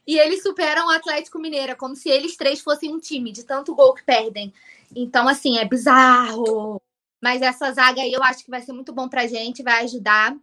e 0.06 0.18
eles 0.18 0.42
superam 0.42 0.86
o 0.86 0.90
Atlético 0.90 1.38
Mineiro, 1.38 1.72
é 1.72 1.76
como 1.76 1.94
se 1.94 2.08
eles 2.08 2.36
três 2.36 2.60
fossem 2.60 2.92
um 2.92 2.98
time 2.98 3.32
de 3.32 3.44
tanto 3.44 3.74
gol 3.74 3.94
que 3.94 4.04
perdem. 4.04 4.52
Então, 4.94 5.28
assim, 5.28 5.58
é 5.58 5.64
bizarro. 5.64 6.80
Mas 7.20 7.40
essa 7.40 7.72
zaga 7.72 8.02
aí 8.02 8.12
eu 8.12 8.22
acho 8.22 8.44
que 8.44 8.50
vai 8.50 8.60
ser 8.60 8.72
muito 8.72 8.92
bom 8.92 9.08
pra 9.08 9.28
gente, 9.28 9.62
vai 9.62 9.84
ajudar. 9.84 10.36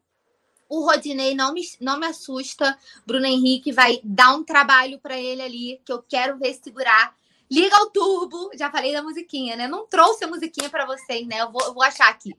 O 0.69 0.85
Rodinei 0.85 1.35
não 1.35 1.53
me, 1.53 1.61
não 1.81 1.99
me 1.99 2.05
assusta. 2.05 2.77
Bruno 3.05 3.25
Henrique 3.25 3.71
vai 3.71 3.99
dar 4.03 4.33
um 4.33 4.43
trabalho 4.43 4.99
para 4.99 5.19
ele 5.19 5.41
ali, 5.41 5.81
que 5.83 5.91
eu 5.91 6.01
quero 6.01 6.37
ver 6.37 6.53
segurar. 6.53 7.13
Liga 7.51 7.75
o 7.81 7.89
turbo. 7.89 8.51
Já 8.53 8.71
falei 8.71 8.93
da 8.93 9.03
musiquinha, 9.03 9.57
né? 9.57 9.67
Não 9.67 9.87
trouxe 9.87 10.23
a 10.23 10.27
musiquinha 10.27 10.69
para 10.69 10.85
vocês, 10.85 11.27
né? 11.27 11.41
Eu 11.41 11.51
vou, 11.51 11.61
eu 11.63 11.73
vou 11.73 11.83
achar 11.83 12.07
aqui. 12.07 12.33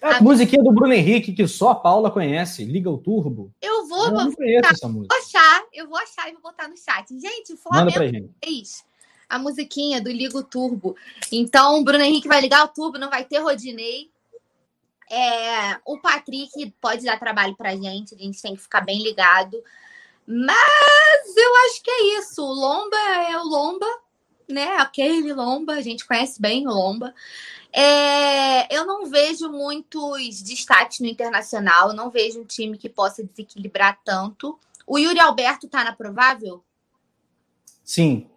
É 0.00 0.14
a 0.14 0.20
musiquinha 0.20 0.62
do 0.62 0.72
Bruno 0.72 0.92
Henrique, 0.92 1.32
que 1.32 1.46
só 1.46 1.70
a 1.70 1.74
Paula 1.74 2.10
conhece. 2.10 2.64
Liga 2.64 2.90
o 2.90 2.98
turbo. 2.98 3.52
Eu 3.60 3.86
vou, 3.86 4.06
eu 4.06 4.12
não 4.12 4.32
conheço 4.32 4.72
essa 4.72 4.88
música. 4.88 5.14
Vou 5.14 5.24
achar, 5.24 5.64
eu 5.72 5.88
vou 5.88 5.98
achar 5.98 6.28
e 6.28 6.32
vou 6.32 6.42
botar 6.42 6.68
no 6.68 6.76
chat. 6.76 7.08
Gente, 7.18 7.52
o 7.52 7.56
Flamengo 7.56 8.30
fez 8.42 8.84
a 9.28 9.38
musiquinha 9.38 10.00
do 10.00 10.10
Liga 10.10 10.38
o 10.38 10.42
Turbo. 10.42 10.96
Então, 11.30 11.80
o 11.80 11.84
Bruno 11.84 12.02
Henrique 12.02 12.28
vai 12.28 12.40
ligar 12.40 12.64
o 12.64 12.68
turbo, 12.68 12.98
não 12.98 13.10
vai 13.10 13.24
ter 13.24 13.38
Rodinei. 13.38 14.10
É, 15.10 15.78
o 15.84 15.98
Patrick 16.00 16.74
pode 16.80 17.04
dar 17.04 17.18
trabalho 17.18 17.56
pra 17.56 17.76
gente, 17.76 18.14
a 18.14 18.18
gente 18.18 18.40
tem 18.40 18.54
que 18.54 18.62
ficar 18.62 18.80
bem 18.80 19.02
ligado. 19.02 19.62
Mas 20.26 21.36
eu 21.36 21.56
acho 21.66 21.82
que 21.82 21.90
é 21.90 22.18
isso. 22.18 22.42
O 22.42 22.52
Lomba 22.52 22.96
é 22.96 23.36
o 23.38 23.44
Lomba, 23.44 23.86
né? 24.48 24.76
Aquele 24.78 25.32
Lomba, 25.32 25.74
a 25.74 25.82
gente 25.82 26.06
conhece 26.06 26.40
bem 26.40 26.66
o 26.66 26.70
Lomba. 26.70 27.14
É, 27.72 28.74
eu 28.74 28.86
não 28.86 29.06
vejo 29.06 29.50
muitos 29.50 30.42
destaques 30.42 31.00
no 31.00 31.06
internacional, 31.06 31.92
não 31.92 32.10
vejo 32.10 32.40
um 32.40 32.44
time 32.44 32.78
que 32.78 32.88
possa 32.88 33.22
desequilibrar 33.22 34.00
tanto. 34.04 34.58
O 34.86 34.98
Yuri 34.98 35.20
Alberto 35.20 35.68
tá 35.68 35.84
na 35.84 35.92
provável? 35.92 36.64
Sim. 37.84 38.28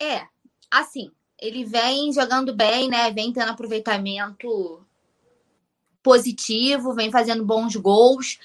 É, 0.00 0.26
assim, 0.70 1.10
ele 1.38 1.64
vem 1.64 2.12
jogando 2.12 2.54
bem, 2.54 2.88
né? 2.88 3.10
Vem 3.10 3.32
tendo 3.32 3.50
aproveitamento 3.50 4.80
positivo, 6.02 6.94
vem 6.94 7.10
fazendo 7.10 7.44
bons 7.44 7.74
gols. 7.74 8.38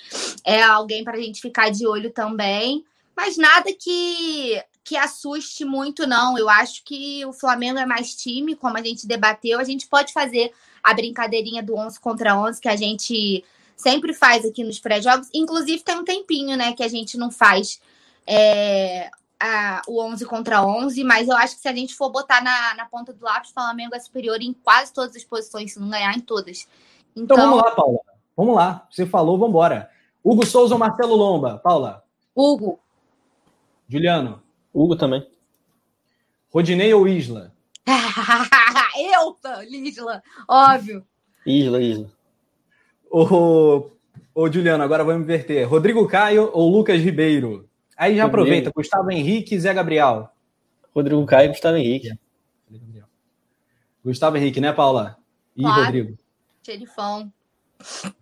É 0.43 0.63
alguém 0.63 1.03
para 1.03 1.17
a 1.17 1.21
gente 1.21 1.39
ficar 1.39 1.69
de 1.69 1.85
olho 1.85 2.11
também. 2.11 2.83
Mas 3.15 3.37
nada 3.37 3.71
que, 3.71 4.61
que 4.83 4.97
assuste 4.97 5.63
muito, 5.63 6.07
não. 6.07 6.37
Eu 6.37 6.49
acho 6.49 6.83
que 6.83 7.25
o 7.25 7.33
Flamengo 7.33 7.79
é 7.79 7.85
mais 7.85 8.15
time, 8.15 8.55
como 8.55 8.77
a 8.77 8.83
gente 8.83 9.07
debateu. 9.07 9.59
A 9.59 9.63
gente 9.63 9.87
pode 9.87 10.11
fazer 10.11 10.51
a 10.83 10.93
brincadeirinha 10.93 11.61
do 11.61 11.75
11 11.75 11.99
contra 11.99 12.37
11, 12.37 12.59
que 12.59 12.67
a 12.67 12.75
gente 12.75 13.43
sempre 13.75 14.13
faz 14.13 14.45
aqui 14.45 14.63
nos 14.63 14.79
pré-jogos. 14.79 15.29
Inclusive, 15.33 15.83
tem 15.83 15.95
um 15.95 16.03
tempinho, 16.03 16.57
né, 16.57 16.73
que 16.73 16.83
a 16.83 16.87
gente 16.87 17.17
não 17.17 17.31
faz 17.31 17.79
é, 18.25 19.09
a, 19.39 19.81
o 19.87 20.01
11 20.01 20.25
contra 20.25 20.63
11. 20.63 21.03
Mas 21.03 21.27
eu 21.27 21.37
acho 21.37 21.55
que 21.55 21.61
se 21.61 21.67
a 21.67 21.75
gente 21.75 21.95
for 21.95 22.09
botar 22.09 22.43
na, 22.43 22.73
na 22.75 22.85
ponta 22.85 23.13
do 23.13 23.23
lápis, 23.23 23.51
o 23.51 23.53
Flamengo 23.53 23.95
é 23.95 23.99
superior 23.99 24.41
em 24.41 24.53
quase 24.53 24.91
todas 24.91 25.15
as 25.15 25.23
posições, 25.23 25.73
se 25.73 25.79
não 25.79 25.89
ganhar 25.89 26.15
em 26.15 26.21
todas. 26.21 26.67
Então, 27.15 27.37
então 27.37 27.37
vamos 27.37 27.57
lá, 27.63 27.71
Paula. 27.71 27.99
Vamos 28.35 28.55
lá. 28.55 28.87
Você 28.89 29.05
falou, 29.05 29.37
vamos 29.37 29.51
embora. 29.51 29.89
Hugo 30.23 30.45
Souza 30.45 30.73
ou 30.73 30.79
Marcelo 30.79 31.15
Lomba? 31.15 31.59
Paula? 31.59 32.03
Hugo. 32.35 32.79
Juliano? 33.87 34.41
Hugo 34.73 34.95
também. 34.95 35.25
Rodinei 36.49 36.93
ou 36.93 37.07
Isla? 37.07 37.53
Eu, 38.97 39.37
Isla. 39.69 40.21
Óbvio. 40.47 41.05
Isla, 41.45 41.81
Isla. 41.81 42.11
Ô, 43.09 43.89
ô, 44.33 44.51
Juliano, 44.51 44.83
agora 44.83 45.03
vamos 45.03 45.23
inverter. 45.23 45.67
Rodrigo 45.67 46.07
Caio 46.07 46.49
ou 46.53 46.69
Lucas 46.69 47.01
Ribeiro? 47.01 47.67
Aí 47.97 48.15
já 48.17 48.25
aproveita. 48.25 48.71
Gustavo 48.73 49.11
Henrique 49.11 49.55
e 49.55 49.59
Zé 49.59 49.73
Gabriel. 49.73 50.29
Rodrigo 50.93 51.25
Caio 51.25 51.45
e 51.45 51.49
Gustavo 51.49 51.77
Henrique. 51.77 52.17
Gustavo 54.03 54.37
Henrique, 54.37 54.59
né, 54.59 54.73
Paula? 54.73 55.17
E 55.55 55.61
claro. 55.61 55.83
Rodrigo? 55.83 56.17
Xerifão. 56.65 57.31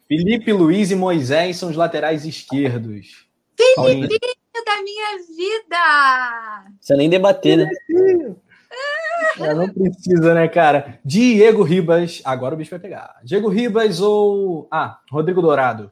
Felipe 0.08 0.52
Luiz 0.52 0.92
e 0.92 0.96
Moisés 0.96 1.58
são 1.58 1.70
os 1.70 1.76
laterais 1.76 2.26
esquerdos. 2.26 3.28
Felipe 3.76 4.39
da 4.70 4.84
minha 4.84 5.18
vida! 5.36 6.72
Você 6.80 6.96
nem 6.96 7.10
debater, 7.10 7.58
né? 7.58 7.70
É, 9.40 9.54
não 9.54 9.68
precisa, 9.68 10.34
né, 10.34 10.48
cara? 10.48 11.00
Diego 11.04 11.64
Ribas. 11.64 12.22
Agora 12.24 12.54
o 12.54 12.58
bicho 12.58 12.70
vai 12.70 12.80
pegar. 12.80 13.20
Diego 13.24 13.50
Ribas 13.50 14.00
ou. 14.00 14.68
Ah, 14.70 15.00
Rodrigo 15.12 15.42
Dourado. 15.42 15.92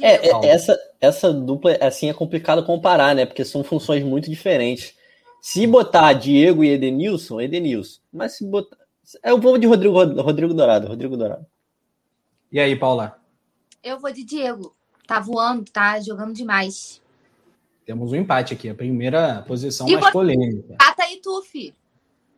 É, 0.00 0.28
é 0.28 0.46
essa, 0.48 0.76
essa 1.00 1.32
dupla 1.32 1.78
assim 1.80 2.10
é 2.10 2.14
complicado 2.14 2.64
comparar, 2.64 3.14
né? 3.14 3.24
Porque 3.24 3.44
são 3.44 3.62
funções 3.62 4.02
muito 4.02 4.28
diferentes. 4.28 4.94
Se 5.40 5.66
botar 5.66 6.12
Diego 6.14 6.64
e 6.64 6.70
Edenilson, 6.70 7.40
Edenilson. 7.40 8.00
Mas 8.12 8.36
se 8.36 8.44
botar. 8.44 8.76
Eu 9.22 9.38
vou 9.38 9.56
de 9.58 9.66
Rodrigo, 9.66 9.94
Rodrigo 10.20 10.54
Dourado, 10.54 10.88
Rodrigo 10.88 11.16
Dourado. 11.16 11.46
E 12.50 12.58
aí, 12.58 12.74
Paula? 12.74 13.18
Eu 13.82 14.00
vou 14.00 14.12
de 14.12 14.24
Diego. 14.24 14.74
Tá 15.06 15.20
voando, 15.20 15.64
tá 15.70 16.00
jogando 16.00 16.32
demais. 16.32 17.03
Temos 17.84 18.12
um 18.12 18.16
empate 18.16 18.54
aqui, 18.54 18.68
a 18.68 18.74
primeira 18.74 19.44
posição 19.46 19.86
e 19.88 19.96
mais 19.96 20.12
polêmica. 20.12 20.74
Empata 20.74 21.02
aí 21.02 21.20
tu, 21.22 21.42
filho. 21.42 21.74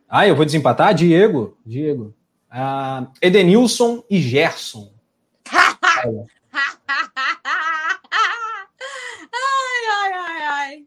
Ah, 0.09 0.27
eu 0.27 0.35
vou 0.35 0.45
desempatar? 0.45 0.95
Diego. 0.95 1.57
Diego. 1.65 2.15
Ah, 2.51 3.09
Edenilson 3.21 4.03
e 4.11 4.21
Gerson. 4.21 4.93
ai, 5.53 6.27
ai, 9.91 10.13
ai, 10.13 10.43
ai. 10.43 10.85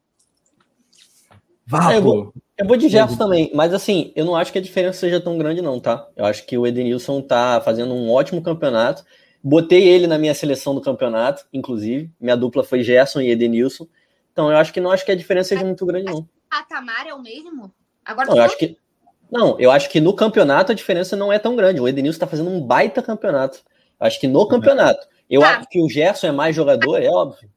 Vapo. 1.66 1.92
Eu 1.92 2.02
vou, 2.02 2.34
eu 2.58 2.68
vou 2.68 2.76
de 2.76 2.90
Gerson 2.90 3.16
também, 3.16 3.52
mas 3.54 3.74
assim, 3.74 4.12
eu 4.16 4.26
não 4.26 4.36
acho 4.36 4.52
que 4.52 4.58
a 4.58 4.62
diferença 4.62 5.00
seja 5.00 5.22
tão 5.22 5.38
grande, 5.38 5.62
não, 5.62 5.80
tá? 5.80 6.08
Eu 6.18 6.26
acho 6.26 6.46
que 6.46 6.58
o 6.58 6.66
Edenilson 6.66 7.22
tá 7.22 7.62
fazendo 7.64 7.94
um 7.94 8.12
ótimo 8.12 8.42
campeonato. 8.42 9.06
Botei 9.42 9.88
ele 9.88 10.08
na 10.08 10.18
minha 10.18 10.34
seleção 10.34 10.76
do 10.76 10.82
campeonato, 10.82 11.46
inclusive. 11.54 12.12
Minha 12.20 12.36
dupla 12.36 12.64
foi 12.64 12.84
Gerson 12.84 13.22
e 13.22 13.30
Edenilson. 13.30 13.88
Então 14.40 14.50
eu 14.50 14.58
acho 14.58 14.72
que 14.72 14.80
não 14.80 14.90
acho 14.90 15.04
que 15.04 15.12
a 15.12 15.16
diferença 15.16 15.50
seja 15.50 15.66
muito 15.66 15.86
grande, 15.86 16.06
não. 16.06 16.26
A 16.50 16.64
Tamara 16.64 17.10
é 17.10 17.14
o 17.14 17.22
mesmo? 17.22 17.74
Agora 18.06 18.30
não, 18.30 18.38
eu 18.38 18.44
acho 18.44 18.58
que 18.58 18.78
Não, 19.30 19.60
eu 19.60 19.70
acho 19.70 19.90
que 19.90 20.00
no 20.00 20.14
campeonato 20.14 20.72
a 20.72 20.76
diferença 20.76 21.14
não 21.18 21.32
é 21.32 21.38
tão 21.38 21.58
grande. 21.58 21.82
O 21.82 21.88
Edenilson 21.90 22.20
tá 22.20 22.26
fazendo 22.26 22.50
um 22.50 22.66
baita 22.66 23.02
campeonato. 23.02 23.60
Eu 24.00 24.08
acho 24.08 24.18
que 24.18 24.28
no 24.30 24.48
campeonato. 24.48 25.06
Eu 25.30 25.42
tá. 25.42 25.58
acho 25.58 25.68
que 25.68 25.82
o 25.82 25.90
Gerson 25.90 26.28
é 26.28 26.32
mais 26.32 26.56
jogador, 26.56 27.04
é 27.04 27.10
óbvio. 27.10 27.52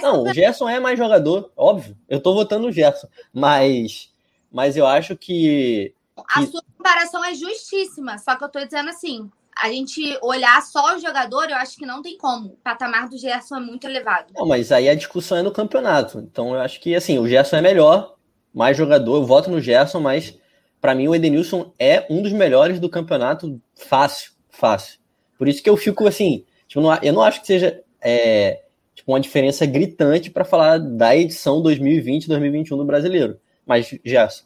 Não, 0.00 0.22
o 0.22 0.32
Gerson 0.32 0.66
é 0.70 0.80
mais 0.80 0.98
jogador, 0.98 1.52
óbvio. 1.54 1.94
Eu 2.08 2.18
tô 2.18 2.32
votando 2.32 2.66
o 2.66 2.72
Gerson. 2.72 3.08
Mas 3.30 4.10
mas 4.50 4.74
eu 4.74 4.86
acho 4.86 5.14
que, 5.18 5.92
que. 6.16 6.40
A 6.40 6.46
sua 6.46 6.62
comparação 6.78 7.22
é 7.22 7.34
justíssima, 7.34 8.16
só 8.16 8.36
que 8.36 8.42
eu 8.42 8.48
tô 8.48 8.64
dizendo 8.64 8.88
assim: 8.88 9.30
a 9.60 9.68
gente 9.68 10.18
olhar 10.22 10.60
só 10.62 10.96
o 10.96 10.98
jogador, 10.98 11.48
eu 11.48 11.56
acho 11.56 11.76
que 11.76 11.86
não 11.86 12.02
tem 12.02 12.16
como. 12.18 12.48
O 12.48 12.56
patamar 12.56 13.08
do 13.08 13.16
Gerson 13.16 13.56
é 13.56 13.60
muito 13.60 13.86
elevado. 13.86 14.32
Não, 14.34 14.46
mas 14.46 14.70
aí 14.70 14.88
a 14.88 14.94
discussão 14.94 15.38
é 15.38 15.42
no 15.42 15.50
campeonato. 15.50 16.18
Então 16.18 16.54
eu 16.54 16.60
acho 16.60 16.80
que 16.80 16.94
assim, 16.94 17.18
o 17.18 17.26
Gerson 17.26 17.56
é 17.56 17.62
melhor, 17.62 18.14
mais 18.52 18.76
jogador, 18.76 19.16
eu 19.16 19.24
voto 19.24 19.50
no 19.50 19.60
Gerson, 19.60 20.00
mas 20.00 20.38
para 20.80 20.94
mim 20.94 21.08
o 21.08 21.14
Edenilson 21.14 21.72
é 21.78 22.06
um 22.10 22.22
dos 22.22 22.32
melhores 22.32 22.78
do 22.78 22.88
campeonato 22.88 23.60
fácil, 23.74 24.32
fácil. 24.50 24.98
Por 25.38 25.48
isso 25.48 25.62
que 25.62 25.70
eu 25.70 25.76
fico 25.76 26.06
assim, 26.06 26.44
tipo, 26.68 26.80
eu 27.02 27.12
não 27.12 27.22
acho 27.22 27.40
que 27.40 27.46
seja 27.46 27.82
é, 28.00 28.62
tipo, 28.94 29.12
uma 29.12 29.20
diferença 29.20 29.66
gritante 29.66 30.30
para 30.30 30.44
falar 30.44 30.78
da 30.78 31.16
edição 31.16 31.62
2020-2021 31.62 32.76
do 32.76 32.84
brasileiro. 32.84 33.38
Mas, 33.66 33.98
Gerson. 34.04 34.45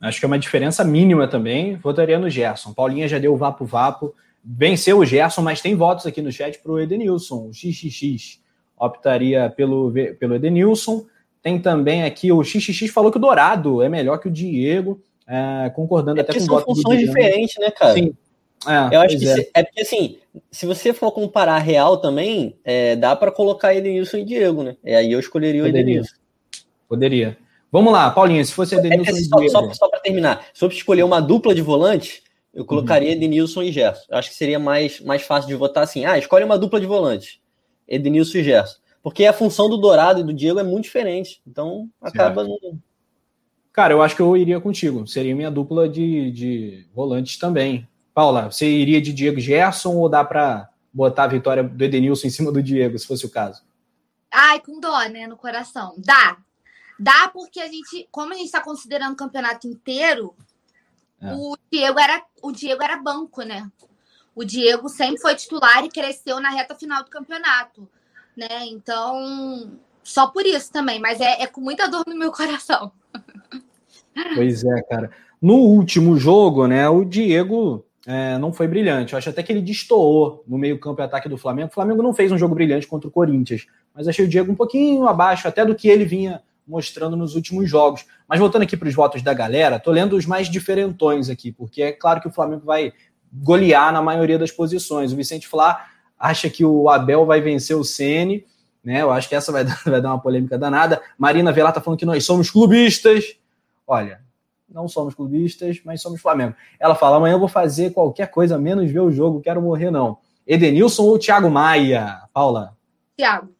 Acho 0.00 0.18
que 0.18 0.24
é 0.24 0.28
uma 0.28 0.38
diferença 0.38 0.82
mínima 0.82 1.28
também. 1.28 1.76
Votaria 1.76 2.18
no 2.18 2.30
Gerson. 2.30 2.72
Paulinha 2.72 3.06
já 3.06 3.18
deu 3.18 3.34
o 3.34 3.36
vapo 3.36 3.64
vapo. 3.64 4.14
Venceu 4.42 4.98
o 4.98 5.04
Gerson, 5.04 5.42
mas 5.42 5.60
tem 5.60 5.74
votos 5.74 6.06
aqui 6.06 6.22
no 6.22 6.32
chat 6.32 6.58
para 6.58 6.72
o 6.72 6.80
Edenilson. 6.80 7.48
O 7.48 7.52
XXX 7.52 8.40
optaria 8.78 9.50
pelo, 9.50 9.92
pelo 10.18 10.34
Edenilson. 10.34 11.04
Tem 11.42 11.58
também 11.58 12.04
aqui 12.04 12.32
o 12.32 12.42
XXX 12.42 12.90
falou 12.90 13.10
que 13.10 13.18
o 13.18 13.20
Dourado 13.20 13.82
é 13.82 13.88
melhor 13.88 14.18
que 14.18 14.28
o 14.28 14.30
Diego. 14.30 15.02
É, 15.28 15.70
concordando 15.70 16.18
é 16.18 16.22
até 16.22 16.32
com 16.32 16.44
o 16.44 16.46
voto 16.46 16.64
funções 16.74 17.00
diferentes, 17.00 17.56
né, 17.58 17.70
cara? 17.70 17.94
Sim. 17.94 18.14
É, 18.66 18.96
eu 18.96 19.00
acho 19.00 19.18
que 19.18 19.28
é. 19.28 19.34
Se, 19.34 19.50
é. 19.54 19.62
porque 19.62 19.80
assim, 19.82 20.18
se 20.50 20.66
você 20.66 20.92
for 20.92 21.12
comparar 21.12 21.58
real 21.58 21.98
também, 21.98 22.56
é, 22.64 22.96
dá 22.96 23.14
para 23.14 23.30
colocar 23.30 23.74
Edenilson 23.74 24.18
e 24.18 24.24
Diego, 24.24 24.62
né? 24.62 24.76
E 24.84 24.94
aí 24.94 25.12
eu 25.12 25.20
escolheria 25.20 25.62
o 25.62 25.66
Edenilson. 25.66 26.14
Poderia. 26.88 27.38
Vamos 27.72 27.92
lá, 27.92 28.10
Paulinho, 28.10 28.44
se 28.44 28.52
fosse 28.52 28.74
Edenilson 28.74 29.10
é, 29.10 29.48
só, 29.48 29.48
só, 29.48 29.72
só 29.74 29.88
para 29.88 30.00
terminar, 30.00 30.46
se 30.52 30.64
eu 30.64 30.68
escolher 30.68 31.04
uma 31.04 31.20
dupla 31.20 31.54
de 31.54 31.62
volante, 31.62 32.22
eu 32.52 32.64
colocaria 32.64 33.08
uhum. 33.08 33.14
Edenilson 33.14 33.62
e 33.62 33.72
Gerson. 33.72 34.04
Eu 34.08 34.18
acho 34.18 34.30
que 34.30 34.34
seria 34.34 34.58
mais, 34.58 35.00
mais 35.00 35.22
fácil 35.22 35.48
de 35.48 35.54
votar 35.54 35.84
assim. 35.84 36.04
Ah, 36.04 36.18
escolhe 36.18 36.44
uma 36.44 36.58
dupla 36.58 36.80
de 36.80 36.86
volante. 36.86 37.40
Edenilson 37.86 38.38
e 38.38 38.44
Gerson. 38.44 38.78
Porque 39.02 39.24
a 39.24 39.32
função 39.32 39.68
do 39.68 39.76
Dourado 39.76 40.20
e 40.20 40.24
do 40.24 40.32
Diego 40.32 40.58
é 40.58 40.62
muito 40.62 40.84
diferente. 40.84 41.40
Então, 41.46 41.88
acaba 42.00 42.42
no... 42.44 42.58
Cara, 43.72 43.94
eu 43.94 44.02
acho 44.02 44.16
que 44.16 44.22
eu 44.22 44.36
iria 44.36 44.60
contigo. 44.60 45.06
Seria 45.06 45.34
minha 45.34 45.50
dupla 45.50 45.88
de, 45.88 46.32
de 46.32 46.88
volantes 46.92 47.38
também. 47.38 47.88
Paula, 48.12 48.50
você 48.50 48.68
iria 48.68 49.00
de 49.00 49.12
Diego 49.12 49.38
Gerson 49.38 49.94
ou 49.96 50.08
dá 50.08 50.24
para 50.24 50.68
botar 50.92 51.24
a 51.24 51.28
vitória 51.28 51.62
do 51.62 51.82
Edenilson 51.82 52.26
em 52.26 52.30
cima 52.30 52.50
do 52.50 52.62
Diego, 52.62 52.98
se 52.98 53.06
fosse 53.06 53.24
o 53.24 53.30
caso? 53.30 53.62
Ai, 54.30 54.60
com 54.60 54.80
dó, 54.80 55.08
né, 55.08 55.26
no 55.28 55.36
coração. 55.36 55.94
Dá, 55.98 56.36
Dá 57.02 57.30
porque 57.32 57.58
a 57.58 57.66
gente, 57.66 58.06
como 58.12 58.34
a 58.34 58.36
gente 58.36 58.44
está 58.44 58.60
considerando 58.60 59.14
o 59.14 59.16
campeonato 59.16 59.66
inteiro, 59.66 60.34
é. 61.18 61.32
o 61.32 61.56
Diego 61.72 61.98
era 61.98 62.22
o 62.42 62.52
Diego 62.52 62.82
era 62.82 62.98
banco, 62.98 63.40
né? 63.40 63.66
O 64.34 64.44
Diego 64.44 64.86
sempre 64.90 65.18
foi 65.18 65.34
titular 65.34 65.82
e 65.82 65.88
cresceu 65.88 66.38
na 66.40 66.50
reta 66.50 66.74
final 66.74 67.02
do 67.02 67.08
campeonato, 67.08 67.88
né? 68.36 68.66
Então, 68.66 69.78
só 70.02 70.26
por 70.26 70.44
isso 70.44 70.70
também, 70.70 71.00
mas 71.00 71.22
é, 71.22 71.40
é 71.40 71.46
com 71.46 71.62
muita 71.62 71.88
dor 71.88 72.04
no 72.06 72.14
meu 72.14 72.30
coração. 72.30 72.92
Pois 74.34 74.62
é, 74.62 74.82
cara. 74.82 75.10
No 75.40 75.54
último 75.54 76.18
jogo, 76.18 76.66
né, 76.66 76.86
o 76.86 77.02
Diego 77.02 77.82
é, 78.06 78.36
não 78.36 78.52
foi 78.52 78.68
brilhante. 78.68 79.14
Eu 79.14 79.18
acho 79.18 79.30
até 79.30 79.42
que 79.42 79.50
ele 79.50 79.62
destoou 79.62 80.44
no 80.46 80.58
meio-campo 80.58 81.00
e 81.00 81.04
ataque 81.04 81.30
do 81.30 81.38
Flamengo. 81.38 81.68
O 81.68 81.74
Flamengo 81.74 82.02
não 82.02 82.12
fez 82.12 82.30
um 82.30 82.36
jogo 82.36 82.54
brilhante 82.54 82.86
contra 82.86 83.08
o 83.08 83.10
Corinthians, 83.10 83.66
mas 83.94 84.06
achei 84.06 84.26
o 84.26 84.28
Diego 84.28 84.52
um 84.52 84.54
pouquinho 84.54 85.08
abaixo 85.08 85.48
até 85.48 85.64
do 85.64 85.74
que 85.74 85.88
ele 85.88 86.04
vinha 86.04 86.42
mostrando 86.70 87.16
nos 87.16 87.34
últimos 87.34 87.68
jogos. 87.68 88.06
Mas 88.28 88.38
voltando 88.38 88.62
aqui 88.62 88.76
para 88.76 88.88
os 88.88 88.94
votos 88.94 89.20
da 89.22 89.34
galera, 89.34 89.80
tô 89.80 89.90
lendo 89.90 90.16
os 90.16 90.24
mais 90.24 90.48
diferentões 90.48 91.28
aqui, 91.28 91.50
porque 91.50 91.82
é 91.82 91.92
claro 91.92 92.20
que 92.20 92.28
o 92.28 92.32
Flamengo 92.32 92.64
vai 92.64 92.92
golear 93.32 93.92
na 93.92 94.00
maioria 94.00 94.38
das 94.38 94.52
posições. 94.52 95.12
O 95.12 95.16
Vicente 95.16 95.48
Flá 95.48 95.86
acha 96.18 96.48
que 96.48 96.64
o 96.64 96.88
Abel 96.88 97.26
vai 97.26 97.40
vencer 97.40 97.76
o 97.76 97.84
Ceni, 97.84 98.46
né? 98.84 99.02
Eu 99.02 99.10
acho 99.10 99.28
que 99.28 99.34
essa 99.34 99.50
vai 99.50 99.64
dar, 99.66 99.82
vai 99.84 100.00
dar 100.00 100.10
uma 100.10 100.20
polêmica 100.20 100.56
danada. 100.56 101.02
Marina 101.18 101.52
Velar 101.52 101.72
tá 101.72 101.80
falando 101.80 101.98
que 101.98 102.06
nós 102.06 102.24
somos 102.24 102.50
clubistas. 102.50 103.36
Olha, 103.86 104.20
não 104.68 104.86
somos 104.86 105.14
clubistas, 105.14 105.80
mas 105.84 106.00
somos 106.00 106.20
Flamengo. 106.20 106.54
Ela 106.78 106.94
fala: 106.94 107.16
amanhã 107.16 107.34
eu 107.34 107.40
vou 107.40 107.48
fazer 107.48 107.90
qualquer 107.90 108.30
coisa, 108.30 108.56
menos 108.56 108.90
ver 108.90 109.00
o 109.00 109.10
jogo, 109.10 109.40
quero 109.40 109.60
morrer, 109.60 109.90
não. 109.90 110.18
Edenilson 110.46 111.02
ou 111.02 111.18
Thiago 111.18 111.50
Maia? 111.50 112.22
Paula? 112.32 112.76
Thiago. 113.16 113.59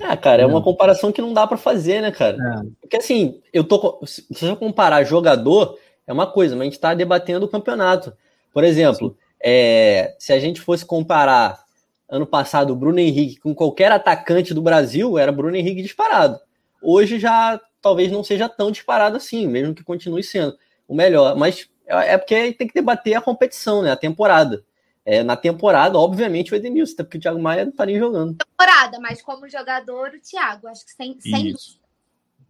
Ah, 0.00 0.16
cara, 0.16 0.42
é 0.42 0.46
uma 0.46 0.62
comparação 0.62 1.10
que 1.10 1.22
não 1.22 1.32
dá 1.32 1.46
para 1.46 1.56
fazer, 1.56 2.02
né, 2.02 2.10
cara? 2.10 2.36
É. 2.36 2.66
Porque 2.80 2.96
assim, 2.96 3.40
eu 3.52 3.64
tô. 3.64 4.00
Se 4.04 4.26
você 4.30 4.54
comparar 4.56 5.04
jogador, 5.04 5.78
é 6.06 6.12
uma 6.12 6.26
coisa, 6.26 6.54
mas 6.54 6.62
a 6.62 6.70
gente 6.70 6.80
tá 6.80 6.94
debatendo 6.94 7.46
o 7.46 7.48
campeonato. 7.48 8.12
Por 8.52 8.62
exemplo, 8.62 9.16
é, 9.42 10.14
se 10.18 10.32
a 10.32 10.38
gente 10.38 10.60
fosse 10.60 10.84
comparar 10.84 11.64
ano 12.08 12.26
passado 12.26 12.72
o 12.72 12.76
Bruno 12.76 12.98
Henrique 12.98 13.40
com 13.40 13.54
qualquer 13.54 13.90
atacante 13.90 14.54
do 14.54 14.62
Brasil, 14.62 15.18
era 15.18 15.32
Bruno 15.32 15.56
Henrique 15.56 15.82
disparado. 15.82 16.38
Hoje 16.82 17.18
já 17.18 17.60
talvez 17.82 18.10
não 18.10 18.22
seja 18.22 18.48
tão 18.48 18.70
disparado 18.70 19.16
assim, 19.16 19.46
mesmo 19.46 19.74
que 19.74 19.82
continue 19.82 20.22
sendo 20.22 20.56
o 20.86 20.94
melhor. 20.94 21.36
Mas 21.36 21.68
é 21.86 22.16
porque 22.16 22.52
tem 22.52 22.66
que 22.66 22.74
debater 22.74 23.14
a 23.14 23.20
competição, 23.20 23.82
né? 23.82 23.90
A 23.90 23.96
temporada. 23.96 24.62
É, 25.06 25.22
na 25.22 25.36
temporada, 25.36 25.96
obviamente, 25.96 26.52
o 26.52 26.56
Edenilson, 26.56 26.96
porque 26.96 27.18
o 27.18 27.20
Thiago 27.20 27.40
Maia 27.40 27.64
não 27.64 27.70
estaria 27.70 27.96
jogando. 27.96 28.36
Temporada, 28.36 28.98
mas 29.00 29.22
como 29.22 29.48
jogador, 29.48 30.08
o 30.08 30.20
Thiago, 30.20 30.66
acho 30.66 30.84
que 30.84 30.90
sem, 30.90 31.16
sem 31.20 31.52
dúvida. 31.52 31.86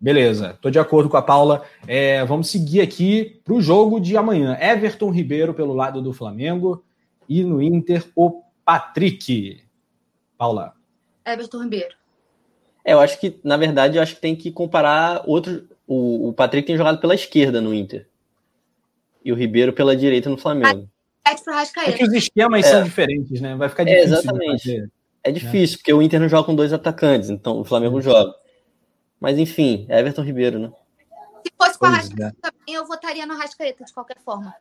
Beleza, 0.01 0.59
tô 0.63 0.71
de 0.71 0.79
acordo 0.79 1.11
com 1.11 1.19
a 1.19 1.23
Paula. 1.23 1.67
É, 1.87 2.25
vamos 2.25 2.49
seguir 2.49 2.81
aqui 2.81 3.41
para 3.45 3.53
o 3.53 3.61
jogo 3.61 4.01
de 4.01 4.17
amanhã. 4.17 4.57
Everton 4.59 5.11
Ribeiro 5.11 5.53
pelo 5.53 5.75
lado 5.75 6.01
do 6.01 6.15
Flamengo 6.15 6.83
e 7.29 7.45
no 7.45 7.61
Inter 7.61 8.05
o 8.15 8.43
Patrick. 8.65 9.63
Paula. 10.39 10.75
Everton 11.27 11.63
Ribeiro. 11.63 11.95
É, 12.83 12.95
eu 12.95 13.01
acho 13.01 13.21
que, 13.21 13.39
na 13.45 13.59
verdade, 13.59 13.99
eu 13.99 14.03
acho 14.03 14.15
que 14.15 14.21
tem 14.21 14.35
que 14.35 14.51
comparar 14.51 15.23
outros. 15.27 15.65
O, 15.87 16.29
o 16.29 16.33
Patrick 16.33 16.67
tem 16.67 16.77
jogado 16.77 17.01
pela 17.01 17.15
esquerda 17.15 17.61
no 17.61 17.75
Inter. 17.75 18.09
E 19.23 19.31
o 19.31 19.37
Ribeiro 19.37 19.73
pela 19.75 19.97
direita 19.97 20.31
no 20.31 20.39
Flamengo. 20.39 20.89
É 21.85 21.93
que 21.93 22.05
os 22.05 22.13
esquemas 22.13 22.65
é. 22.65 22.71
são 22.71 22.85
diferentes, 22.85 23.41
né? 23.41 23.57
Vai 23.57 23.69
ficar 23.69 23.83
é, 23.83 23.87
difícil. 23.87 24.15
É, 24.15 24.19
exatamente. 24.19 24.91
É 25.25 25.33
difícil, 25.33 25.79
porque 25.79 25.93
o 25.93 26.01
Inter 26.01 26.21
não 26.21 26.29
joga 26.29 26.45
com 26.45 26.55
dois 26.55 26.73
atacantes, 26.73 27.31
então 27.31 27.61
o 27.61 27.65
Flamengo 27.65 28.01
joga. 28.01 28.33
Mas 29.19 29.39
enfim, 29.39 29.85
Everton 29.91 30.23
Ribeiro, 30.23 30.59
né? 30.59 30.71
Se 31.45 31.53
fosse 31.59 31.79
com 31.79 31.87
a 31.87 31.91
Rascaeta 31.91 32.37
é. 32.39 32.51
também, 32.51 32.75
eu 32.75 32.87
votaria 32.87 33.27
no 33.27 33.37
Rascaeta, 33.37 33.85
de 33.85 33.93
qualquer 33.93 34.19
forma. 34.25 34.55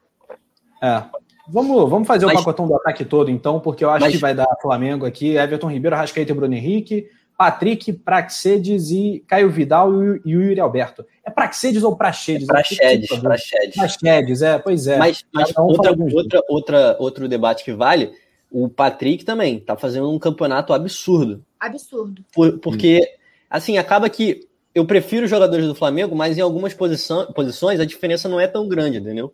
É. 0.81 1.03
Vamos, 1.47 1.87
vamos 1.87 2.07
fazer 2.07 2.25
Mas... 2.25 2.35
o 2.35 2.37
pacotão 2.39 2.67
do 2.67 2.75
ataque 2.75 3.05
todo, 3.05 3.29
então, 3.29 3.59
porque 3.59 3.85
eu 3.85 3.91
acho 3.91 4.05
Mas... 4.05 4.13
que 4.13 4.19
vai 4.19 4.33
dar 4.33 4.47
Flamengo 4.59 5.05
aqui. 5.05 5.35
Everton 5.37 5.69
Ribeiro, 5.69 5.95
Rascaeta 5.95 6.31
e 6.31 6.35
Bruno 6.35 6.55
Henrique. 6.55 7.07
Patrick, 7.37 7.91
Praxedes 7.91 8.91
e 8.91 9.23
Caio 9.27 9.49
Vidal 9.49 9.91
e 10.03 10.09
o 10.09 10.21
Yuri 10.25 10.59
Alberto. 10.59 11.05
É 11.23 11.29
Praxedes 11.29 11.83
ou 11.83 11.95
Praxedes? 11.95 12.47
Praxedes, 12.47 13.19
Praxedes. 13.19 13.75
Praxedes, 13.75 14.41
é, 14.41 14.57
pois 14.57 14.87
é. 14.87 14.97
Mas, 14.97 15.25
mas 15.33 15.51
um 15.57 15.63
outra, 15.63 15.95
outra, 16.13 16.41
outra, 16.47 16.97
outro 16.99 17.27
debate 17.27 17.63
que 17.63 17.73
vale, 17.73 18.13
o 18.49 18.69
Patrick 18.69 19.25
também 19.25 19.59
tá 19.59 19.75
fazendo 19.75 20.09
um 20.09 20.17
campeonato 20.17 20.71
absurdo. 20.71 21.43
Absurdo. 21.59 22.23
Por, 22.33 22.57
porque, 22.59 23.05
assim, 23.49 23.77
acaba 23.77 24.09
que 24.09 24.47
eu 24.73 24.85
prefiro 24.85 25.25
os 25.25 25.29
jogadores 25.29 25.65
do 25.65 25.75
Flamengo, 25.75 26.15
mas 26.15 26.37
em 26.37 26.41
algumas 26.41 26.73
posição, 26.73 27.31
posições 27.33 27.79
a 27.79 27.85
diferença 27.85 28.29
não 28.29 28.39
é 28.39 28.47
tão 28.47 28.67
grande, 28.67 28.97
entendeu? 28.97 29.33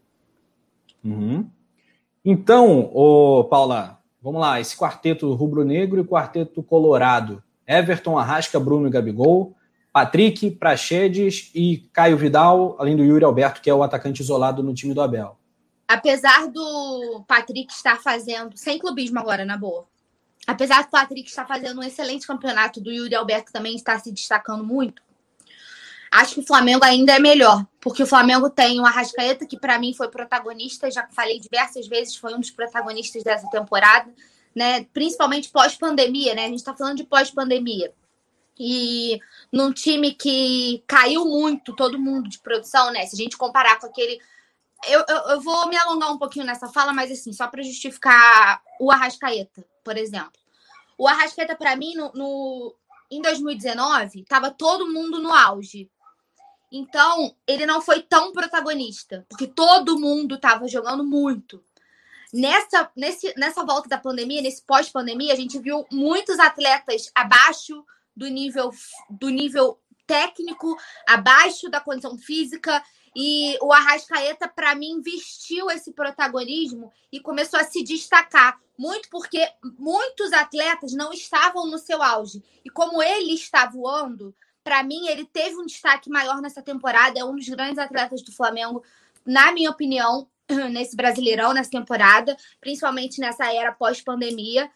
Uhum. 1.04 1.48
Então, 2.26 2.90
ô 2.94 3.44
Paula, 3.44 4.00
vamos 4.22 4.42
lá, 4.42 4.60
esse 4.60 4.76
quarteto 4.76 5.32
rubro-negro 5.34 6.02
e 6.02 6.04
quarteto 6.04 6.64
colorado 6.64 7.44
Everton, 7.72 8.18
Arrasca, 8.18 8.60
Bruno 8.60 8.88
e 8.88 8.92
Gabigol, 8.92 9.56
Patrick, 9.94 10.52
Praxedes 10.52 11.52
e 11.56 11.90
Caio 11.94 12.18
Vidal, 12.18 12.76
além 12.80 12.96
do 12.96 13.04
Yuri 13.04 13.24
Alberto, 13.24 13.62
que 13.62 13.70
é 13.70 13.74
o 13.74 13.84
atacante 13.84 14.22
isolado 14.22 14.62
no 14.62 14.74
time 14.74 14.94
do 14.94 15.02
Abel. 15.02 15.38
Apesar 15.88 16.48
do 16.48 17.24
Patrick 17.28 17.72
estar 17.74 18.02
fazendo, 18.02 18.58
sem 18.58 18.80
clubismo 18.80 19.20
agora, 19.20 19.46
na 19.46 19.58
boa. 19.58 19.86
Apesar 20.48 20.84
do 20.84 20.90
Patrick 20.90 21.30
estar 21.30 21.46
fazendo 21.46 21.80
um 21.80 21.84
excelente 21.84 22.26
campeonato, 22.26 22.82
do 22.82 22.92
Yuri 22.92 23.16
Alberto 23.16 23.52
também 23.52 23.76
está 23.76 24.00
se 24.00 24.12
destacando 24.12 24.64
muito, 24.64 25.02
acho 26.12 26.36
que 26.36 26.40
o 26.40 26.46
Flamengo 26.46 26.84
ainda 26.84 27.14
é 27.14 27.20
melhor, 27.20 27.66
porque 27.80 28.04
o 28.04 28.08
Flamengo 28.08 28.50
tem 28.50 28.80
o 28.80 28.86
Arrascaeta, 28.86 29.46
que 29.46 29.60
para 29.60 29.78
mim 29.78 29.94
foi 29.94 30.10
protagonista, 30.10 30.90
já 30.90 31.08
falei 31.12 31.40
diversas 31.40 31.88
vezes, 31.88 32.16
foi 32.16 32.34
um 32.34 32.40
dos 32.40 32.52
protagonistas 32.52 33.24
dessa 33.24 33.50
temporada 33.50 34.12
né? 34.56 34.86
Principalmente 34.94 35.50
pós-pandemia, 35.50 36.36
né? 36.36 36.46
A 36.46 36.48
gente 36.50 36.60
está 36.60 36.76
falando 36.76 36.98
de 36.98 37.04
pós-pandemia. 37.04 37.94
E 38.60 39.20
num 39.52 39.72
time 39.72 40.14
que 40.14 40.84
caiu 40.86 41.26
muito 41.26 41.76
todo 41.76 42.00
mundo 42.00 42.30
de 42.30 42.40
produção, 42.40 42.92
né? 42.92 43.06
Se 43.06 43.16
a 43.16 43.18
gente 43.18 43.38
comparar 43.38 43.80
com 43.80 43.88
aquele. 43.88 44.20
Eu, 44.88 45.04
eu, 45.08 45.18
eu 45.30 45.42
vou 45.42 45.68
me 45.68 45.78
alongar 45.78 46.12
um 46.12 46.18
pouquinho 46.18 46.46
nessa 46.46 46.68
fala, 46.68 46.92
mas 46.92 47.12
assim, 47.12 47.32
só 47.34 47.48
para 47.48 47.64
justificar 47.64 48.62
o 48.80 48.92
Arrascaeta, 48.92 49.66
por 49.84 49.98
exemplo. 49.98 50.34
O 50.98 51.08
Arrascaeta, 51.08 51.56
para 51.56 51.76
mim, 51.76 51.94
no, 51.96 52.12
no, 52.14 52.76
em 53.10 53.22
2019, 53.22 54.22
estava 54.22 54.52
todo 54.52 54.92
mundo 54.92 55.20
no 55.20 55.34
auge. 55.34 55.90
Então, 56.72 57.36
ele 57.46 57.66
não 57.66 57.82
foi 57.82 58.02
tão 58.02 58.32
protagonista, 58.32 59.26
porque 59.30 59.46
todo 59.46 60.00
mundo 60.00 60.36
estava 60.36 60.68
jogando 60.68 61.04
muito. 61.04 61.64
Nessa, 62.34 62.90
nesse, 62.96 63.34
nessa 63.38 63.66
volta 63.66 63.90
da 63.90 63.98
pandemia, 63.98 64.42
nesse 64.42 64.64
pós-pandemia, 64.64 65.34
a 65.34 65.36
gente 65.36 65.60
viu 65.60 65.86
muitos 65.92 66.40
atletas 66.40 67.12
abaixo 67.14 67.86
do 68.16 68.28
nível, 68.28 68.72
do 69.10 69.30
nível 69.30 69.80
técnico, 70.08 70.78
abaixo 71.08 71.70
da 71.70 71.80
condição 71.80 72.18
física. 72.18 72.84
E 73.16 73.58
o 73.62 73.74
Arrascaeta, 73.74 74.48
para 74.48 74.74
mim, 74.76 75.02
vestiu 75.02 75.70
esse 75.70 75.92
protagonismo 75.92 76.92
e 77.12 77.20
começou 77.20 77.60
a 77.60 77.64
se 77.64 77.84
destacar. 77.84 78.60
Muito 78.78 79.10
porque 79.10 79.46
muitos 79.78 80.32
atletas 80.32 80.94
não 80.94 81.12
estavam 81.12 81.68
no 81.68 81.78
seu 81.78 82.02
auge. 82.02 82.42
E 82.64 82.70
como 82.70 83.04
ele 83.04 83.34
está 83.34 83.66
voando, 83.66 84.34
para 84.64 84.84
mim, 84.84 85.08
ele 85.08 85.26
teve 85.26 85.58
um 85.58 85.66
destaque 85.66 86.10
maior 86.10 86.42
nessa 86.42 86.62
temporada. 86.62 87.20
É 87.20 87.24
um 87.24 87.36
dos 87.36 87.48
grandes 87.50 87.78
atletas 87.78 88.22
do 88.22 88.32
Flamengo, 88.32 88.84
na 89.26 89.52
minha 89.52 89.70
opinião. 89.70 90.28
nesse 90.72 90.96
Brasileirão, 90.96 91.54
nessa 91.54 91.70
temporada, 91.70 92.36
principalmente 92.60 93.20
nessa 93.20 93.52
era 93.52 93.72
pós-pandemia. 93.72 94.70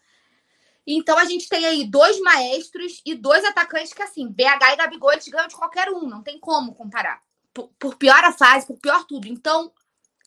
Então 0.86 1.18
a 1.18 1.24
gente 1.24 1.48
tem 1.48 1.66
aí 1.66 1.84
dois 1.84 2.20
maestros 2.20 3.02
e 3.04 3.14
dois 3.14 3.44
atacantes 3.44 3.92
que, 3.92 4.02
assim, 4.02 4.28
BH 4.28 4.72
e 4.72 4.76
Gabigol, 4.76 5.12
eles 5.12 5.26
ganham 5.26 5.48
de 5.48 5.56
qualquer 5.56 5.88
um, 5.90 6.06
não 6.06 6.22
tem 6.22 6.38
como 6.38 6.74
comparar. 6.74 7.20
Por, 7.52 7.70
por 7.78 7.96
pior 7.96 8.22
a 8.22 8.32
fase, 8.32 8.66
por 8.66 8.78
pior 8.78 9.04
tudo. 9.04 9.26
Então, 9.26 9.72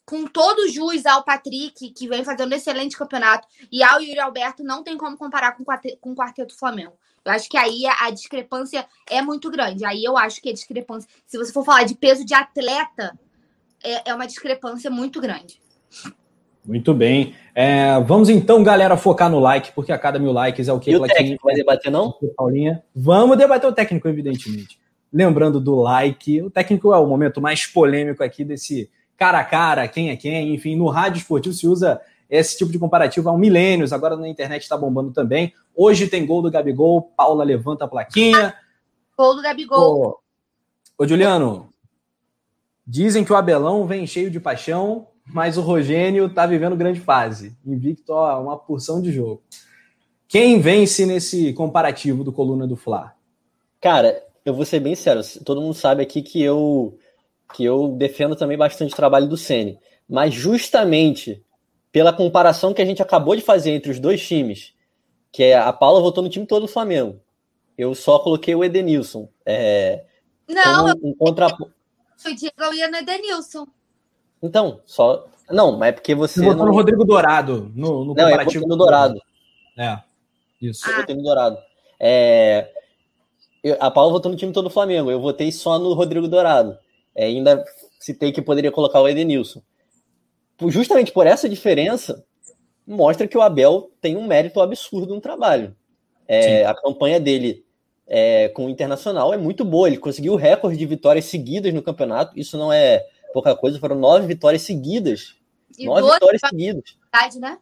com 0.06 0.26
todo 0.26 0.64
o 0.64 0.68
jus 0.68 1.06
ao 1.06 1.24
Patrick, 1.24 1.92
que 1.92 2.08
vem 2.08 2.26
fazendo 2.26 2.52
um 2.52 2.56
excelente 2.56 2.98
campeonato, 2.98 3.48
e 3.72 3.84
ao 3.84 4.02
Yuri 4.02 4.20
Alberto, 4.20 4.64
não 4.64 4.84
tem 4.84 4.98
como 4.98 5.16
comparar 5.16 5.56
com, 5.56 5.64
com 5.64 6.12
o 6.12 6.16
Quarteto 6.16 6.58
Flamengo. 6.58 6.98
Eu 7.24 7.32
acho 7.32 7.48
que 7.48 7.58
aí 7.58 7.86
a, 7.86 8.08
a 8.08 8.10
discrepância 8.10 8.88
é 9.08 9.22
muito 9.22 9.52
grande. 9.52 9.86
Aí 9.86 10.04
eu 10.04 10.18
acho 10.18 10.42
que 10.42 10.50
a 10.50 10.54
discrepância, 10.54 11.08
se 11.28 11.38
você 11.38 11.54
for 11.54 11.64
falar 11.64 11.84
de 11.84 11.96
peso 11.96 12.26
de 12.26 12.34
atleta, 12.34 13.18
é, 13.84 14.10
é 14.10 14.14
uma 14.14 14.28
discrepância 14.28 14.90
muito 14.90 15.20
grande. 15.22 15.60
Muito 16.66 16.94
bem. 16.94 17.34
É, 17.56 18.00
vamos 18.02 18.30
então, 18.30 18.62
galera, 18.64 18.96
focar 18.96 19.30
no 19.30 19.40
like, 19.40 19.72
porque 19.72 19.92
a 19.92 19.98
cada 19.98 20.20
mil 20.20 20.32
likes 20.32 20.68
é 20.68 20.74
o 20.74 20.80
que? 20.80 20.92
E 20.92 20.96
o 20.96 21.02
técnico 21.02 21.46
vai 21.46 21.56
debater, 21.56 21.92
não? 21.92 22.14
Paulinha. 22.36 22.84
Vamos 22.96 23.38
debater 23.38 23.70
o 23.70 23.74
técnico, 23.74 24.08
evidentemente. 24.08 24.80
Lembrando 25.12 25.60
do 25.60 25.76
like, 25.76 26.42
o 26.42 26.52
técnico 26.52 26.94
é 26.94 26.98
o 26.98 27.08
momento 27.08 27.42
mais 27.42 27.66
polêmico 27.66 28.24
aqui 28.24 28.44
desse 28.44 28.90
cara 29.18 29.40
a 29.40 29.44
cara, 29.44 29.88
quem 29.88 30.12
é 30.12 30.16
quem, 30.16 30.54
enfim, 30.54 30.76
no 30.76 30.88
rádio 30.88 31.20
esportivo 31.20 31.54
se 31.54 31.68
usa 31.68 32.00
esse 32.30 32.58
tipo 32.58 32.72
de 32.72 32.78
comparativo 32.78 33.28
há 33.28 33.34
um 33.34 33.38
milênios, 33.38 33.92
agora 33.92 34.16
na 34.16 34.30
internet 34.30 34.62
está 34.62 34.78
bombando 34.78 35.12
também. 35.12 35.54
Hoje 35.76 36.08
tem 36.08 36.26
gol 36.26 36.42
do 36.42 36.52
Gabigol, 36.52 37.12
Paula 37.18 37.44
levanta 37.44 37.86
a 37.86 37.88
plaquinha. 37.88 38.54
Gol 39.18 39.36
do 39.36 39.42
Gabigol. 39.42 40.22
Ô, 40.98 41.04
ô 41.04 41.08
Juliano, 41.08 41.69
Dizem 42.92 43.24
que 43.24 43.32
o 43.32 43.36
Abelão 43.36 43.86
vem 43.86 44.08
cheio 44.08 44.32
de 44.32 44.40
paixão. 44.40 45.06
mas 45.32 45.60
o 45.60 45.62
Rogênio 45.62 46.26
está 46.26 46.48
vivendo 46.48 46.76
grande 46.76 47.00
fase. 47.00 47.56
Invicto 47.64 48.14
a 48.14 48.40
uma 48.40 48.58
porção 48.58 49.00
de 49.00 49.12
jogo. 49.12 49.44
Quem 50.28 50.60
vence 50.60 51.06
nesse 51.06 51.54
comparativo 51.54 52.24
do 52.24 52.34
Coluna 52.34 52.66
do 52.66 52.76
Fla? 52.76 53.14
Cara, 53.80 54.24
eu 54.44 54.56
vou 54.56 54.66
ser 54.66 54.80
bem 54.80 54.96
sério. 54.96 55.22
Todo 55.46 55.62
mundo 55.62 55.76
sabe 55.76 56.02
aqui 56.02 56.24
que 56.24 56.42
eu 56.42 56.98
que 57.54 57.64
eu 57.64 57.90
defendo 57.90 58.36
também 58.36 58.58
bastante 58.58 58.92
o 58.92 58.96
trabalho 58.96 59.28
do 59.28 59.38
Ceni, 59.38 59.80
mas 60.08 60.34
justamente 60.34 61.44
pela 61.92 62.12
comparação 62.12 62.74
que 62.74 62.82
a 62.82 62.86
gente 62.86 63.04
acabou 63.04 63.36
de 63.36 63.42
fazer 63.44 63.70
entre 63.72 63.92
os 63.92 64.00
dois 64.00 64.28
times, 64.28 64.74
que 65.32 65.44
é 65.44 65.58
a 65.58 65.72
Paula 65.72 66.02
votou 66.02 66.24
no 66.24 66.30
time 66.30 66.48
todo 66.48 66.64
do 66.64 66.68
Flamengo. 66.68 67.20
Eu 67.78 67.94
só 67.94 68.18
coloquei 68.18 68.56
o 68.56 68.64
Edenilson. 68.64 69.30
É, 69.46 70.06
não, 70.48 70.88
um, 71.04 71.16
um 71.22 71.34
contra... 72.24 72.32
o 72.32 72.36
Diego 72.36 72.74
ia 72.74 72.90
no 72.90 72.98
Edenilson. 72.98 73.68
Então, 74.42 74.82
só. 74.86 75.28
Não, 75.50 75.78
mas 75.78 75.90
é 75.90 75.92
porque 75.94 76.16
você. 76.16 76.40
Você 76.40 76.46
votou 76.46 76.66
no 76.66 76.74
Rodrigo 76.74 77.04
Dourado, 77.04 77.72
no, 77.76 78.06
no 78.06 78.14
não, 78.14 78.24
comparativo. 78.24 78.68
no 78.68 78.78
Dourado. 78.78 79.20
É, 79.78 80.00
isso. 80.62 80.90
Eu 80.90 80.98
votei 80.98 81.16
no 81.16 81.24
Dourado. 81.24 81.58
É... 82.00 82.72
Eu, 83.64 83.78
a 83.80 83.92
Paula 83.92 84.14
votou 84.14 84.32
no 84.32 84.38
time 84.38 84.54
todo 84.54 84.66
do 84.66 84.70
Flamengo, 84.70 85.12
eu 85.12 85.20
votei 85.20 85.52
só 85.52 85.78
no 85.78 85.94
Rodrigo 85.94 86.28
Dourado. 86.28 86.78
É, 87.14 87.26
ainda 87.26 87.64
citei 88.00 88.32
que 88.32 88.42
poderia 88.42 88.72
colocar 88.72 89.02
o 89.02 89.08
Edenilson. 89.08 89.62
Justamente 90.68 91.12
por 91.12 91.28
essa 91.28 91.50
diferença, 91.50 92.24
mostra 92.88 93.28
que 93.28 93.38
o 93.38 93.42
Abel 93.42 93.92
tem 94.02 94.16
um 94.16 94.26
mérito 94.26 94.62
absurdo 94.62 95.14
no 95.14 95.22
trabalho. 95.22 95.76
É, 96.28 96.66
a 96.66 96.74
campanha 96.74 97.20
dele 97.20 97.66
é, 98.10 98.50
com 98.50 98.66
o 98.66 98.70
Internacional 98.70 99.32
é 99.34 99.38
muito 99.38 99.64
boa. 99.64 99.88
Ele 99.88 99.98
conseguiu 99.98 100.34
o 100.34 100.38
recorde 100.38 100.76
de 100.76 100.86
vitórias 100.86 101.26
seguidas 101.26 101.74
no 101.74 101.84
campeonato. 101.84 102.38
Isso 102.38 102.58
não 102.58 102.74
é 102.74 103.06
pouca 103.32 103.56
coisa, 103.56 103.80
foram 103.80 103.96
nove 103.96 104.26
vitórias 104.26 104.64
seguidas. 104.64 105.36
E 105.78 105.86
nove 105.86 106.12
vitórias 106.12 106.42
seguidas. 106.42 106.84
Né? 107.40 107.58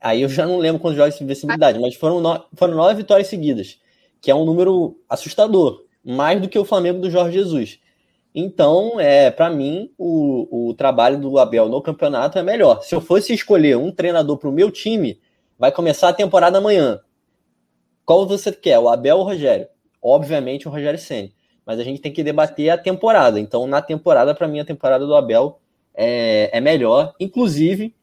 Aí 0.00 0.22
eu 0.22 0.28
já 0.28 0.46
não 0.46 0.58
lembro 0.58 0.80
quantos 0.80 0.96
jogos 0.96 1.16
de 1.16 1.22
invencibilidade, 1.22 1.78
mas 1.78 1.94
foram, 1.94 2.20
no, 2.20 2.44
foram 2.54 2.74
nove 2.74 2.94
vitórias 2.94 3.28
seguidas, 3.28 3.78
que 4.20 4.30
é 4.30 4.34
um 4.34 4.44
número 4.44 4.98
assustador, 5.08 5.84
mais 6.04 6.40
do 6.40 6.48
que 6.48 6.58
o 6.58 6.64
Flamengo 6.64 7.00
do 7.00 7.10
Jorge 7.10 7.38
Jesus. 7.38 7.78
Então, 8.34 8.98
é, 8.98 9.30
para 9.30 9.50
mim, 9.50 9.92
o, 9.98 10.68
o 10.70 10.74
trabalho 10.74 11.18
do 11.18 11.38
Abel 11.38 11.68
no 11.68 11.82
campeonato 11.82 12.38
é 12.38 12.42
melhor. 12.42 12.82
Se 12.82 12.94
eu 12.94 13.00
fosse 13.00 13.34
escolher 13.34 13.76
um 13.76 13.92
treinador 13.92 14.38
para 14.38 14.48
o 14.48 14.52
meu 14.52 14.70
time, 14.70 15.20
vai 15.58 15.70
começar 15.70 16.08
a 16.08 16.14
temporada 16.14 16.58
amanhã. 16.58 17.00
Qual 18.10 18.26
você 18.26 18.50
quer, 18.50 18.76
o 18.76 18.88
Abel 18.88 19.18
ou 19.18 19.22
o 19.22 19.24
Rogério? 19.24 19.68
Obviamente 20.02 20.66
o 20.66 20.70
Rogério 20.72 20.98
Senna. 20.98 21.30
Mas 21.64 21.78
a 21.78 21.84
gente 21.84 22.00
tem 22.00 22.12
que 22.12 22.24
debater 22.24 22.68
a 22.68 22.76
temporada. 22.76 23.38
Então, 23.38 23.68
na 23.68 23.80
temporada, 23.80 24.34
para 24.34 24.48
mim, 24.48 24.58
a 24.58 24.64
temporada 24.64 25.06
do 25.06 25.14
Abel 25.14 25.60
é, 25.94 26.50
é 26.52 26.60
melhor. 26.60 27.14
Inclusive, 27.20 27.94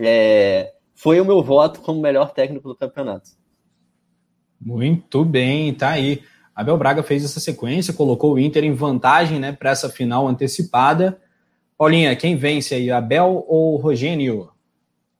é, 0.00 0.72
foi 0.96 1.20
o 1.20 1.24
meu 1.24 1.44
voto 1.44 1.80
como 1.80 2.00
melhor 2.00 2.32
técnico 2.32 2.66
do 2.66 2.74
campeonato. 2.74 3.30
Muito 4.60 5.24
bem, 5.24 5.72
tá 5.72 5.90
aí. 5.90 6.24
Abel 6.52 6.76
Braga 6.76 7.04
fez 7.04 7.24
essa 7.24 7.38
sequência, 7.38 7.94
colocou 7.94 8.32
o 8.32 8.40
Inter 8.40 8.64
em 8.64 8.74
vantagem 8.74 9.38
né, 9.38 9.52
para 9.52 9.70
essa 9.70 9.88
final 9.88 10.26
antecipada. 10.26 11.22
Paulinha, 11.78 12.16
quem 12.16 12.34
vence 12.34 12.74
aí, 12.74 12.90
Abel 12.90 13.44
ou 13.46 13.76
Rogênio? 13.76 14.50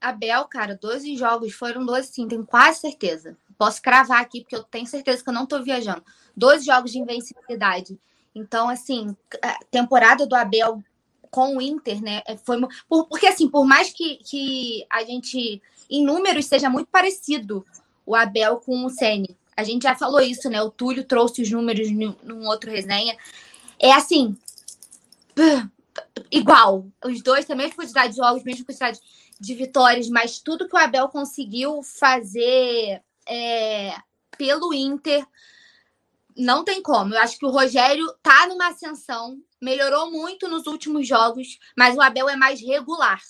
Abel, 0.00 0.44
cara, 0.46 0.76
12 0.76 1.16
jogos 1.16 1.52
foram 1.52 1.86
12 1.86 2.08
sim, 2.08 2.26
tenho 2.26 2.44
quase 2.44 2.80
certeza. 2.80 3.36
Posso 3.58 3.80
cravar 3.80 4.20
aqui, 4.20 4.40
porque 4.40 4.56
eu 4.56 4.62
tenho 4.64 4.86
certeza 4.86 5.22
que 5.22 5.28
eu 5.28 5.34
não 5.34 5.44
estou 5.44 5.62
viajando. 5.62 6.04
12 6.36 6.64
jogos 6.64 6.90
de 6.90 6.98
invencibilidade. 6.98 7.98
Então, 8.34 8.68
assim, 8.68 9.16
a 9.42 9.58
temporada 9.70 10.26
do 10.26 10.34
Abel 10.34 10.82
com 11.30 11.56
o 11.56 11.62
Inter, 11.62 12.02
né? 12.02 12.22
É, 12.26 12.36
foi, 12.36 12.60
por, 12.88 13.06
porque, 13.06 13.26
assim, 13.26 13.48
por 13.48 13.64
mais 13.64 13.90
que, 13.90 14.16
que 14.16 14.86
a 14.90 15.02
gente, 15.02 15.62
em 15.90 16.04
números, 16.04 16.44
seja 16.46 16.68
muito 16.68 16.88
parecido 16.88 17.64
o 18.04 18.14
Abel 18.14 18.58
com 18.58 18.84
o 18.84 18.90
Sene. 18.90 19.36
A 19.56 19.64
gente 19.64 19.84
já 19.84 19.94
falou 19.94 20.20
isso, 20.20 20.50
né? 20.50 20.62
O 20.62 20.70
Túlio 20.70 21.04
trouxe 21.04 21.40
os 21.40 21.50
números 21.50 21.90
num 21.90 22.46
outro 22.46 22.70
resenha. 22.70 23.16
É 23.78 23.92
assim, 23.92 24.36
igual. 26.30 26.86
Os 27.04 27.22
dois 27.22 27.46
têm 27.46 27.54
a 27.54 27.56
mesma 27.56 27.76
quantidade 27.76 28.10
de 28.10 28.18
jogos, 28.18 28.44
mesma 28.44 28.64
quantidade 28.64 29.00
de 29.40 29.54
vitórias, 29.54 30.08
mas 30.08 30.38
tudo 30.38 30.68
que 30.68 30.74
o 30.74 30.78
Abel 30.78 31.08
conseguiu 31.08 31.82
fazer 31.82 33.02
é, 33.28 33.94
pelo 34.36 34.72
Inter 34.72 35.26
não 36.36 36.64
tem 36.64 36.82
como. 36.82 37.14
Eu 37.14 37.20
acho 37.20 37.38
que 37.38 37.46
o 37.46 37.50
Rogério 37.50 38.06
tá 38.22 38.46
numa 38.46 38.68
ascensão, 38.68 39.38
melhorou 39.60 40.10
muito 40.10 40.48
nos 40.48 40.66
últimos 40.66 41.06
jogos, 41.06 41.58
mas 41.76 41.96
o 41.96 42.00
Abel 42.00 42.28
é 42.28 42.36
mais 42.36 42.60
regular. 42.60 43.20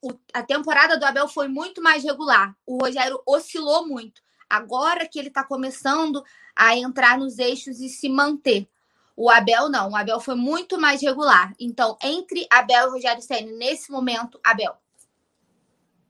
O, 0.00 0.12
a 0.32 0.42
temporada 0.42 0.96
do 0.96 1.04
Abel 1.04 1.26
foi 1.26 1.48
muito 1.48 1.82
mais 1.82 2.04
regular. 2.04 2.54
O 2.64 2.78
Rogério 2.78 3.20
oscilou 3.26 3.86
muito. 3.86 4.22
Agora 4.48 5.06
que 5.06 5.18
ele 5.18 5.28
está 5.28 5.44
começando 5.44 6.22
a 6.54 6.76
entrar 6.76 7.18
nos 7.18 7.38
eixos 7.38 7.80
e 7.80 7.88
se 7.88 8.08
manter. 8.08 8.68
O 9.16 9.28
Abel 9.28 9.68
não. 9.68 9.90
O 9.90 9.96
Abel 9.96 10.20
foi 10.20 10.36
muito 10.36 10.80
mais 10.80 11.02
regular. 11.02 11.52
Então, 11.58 11.98
entre 12.02 12.46
Abel 12.50 12.86
e 12.86 12.90
Rogério 12.92 13.20
Senna, 13.20 13.50
nesse 13.52 13.90
momento, 13.90 14.40
Abel. 14.44 14.76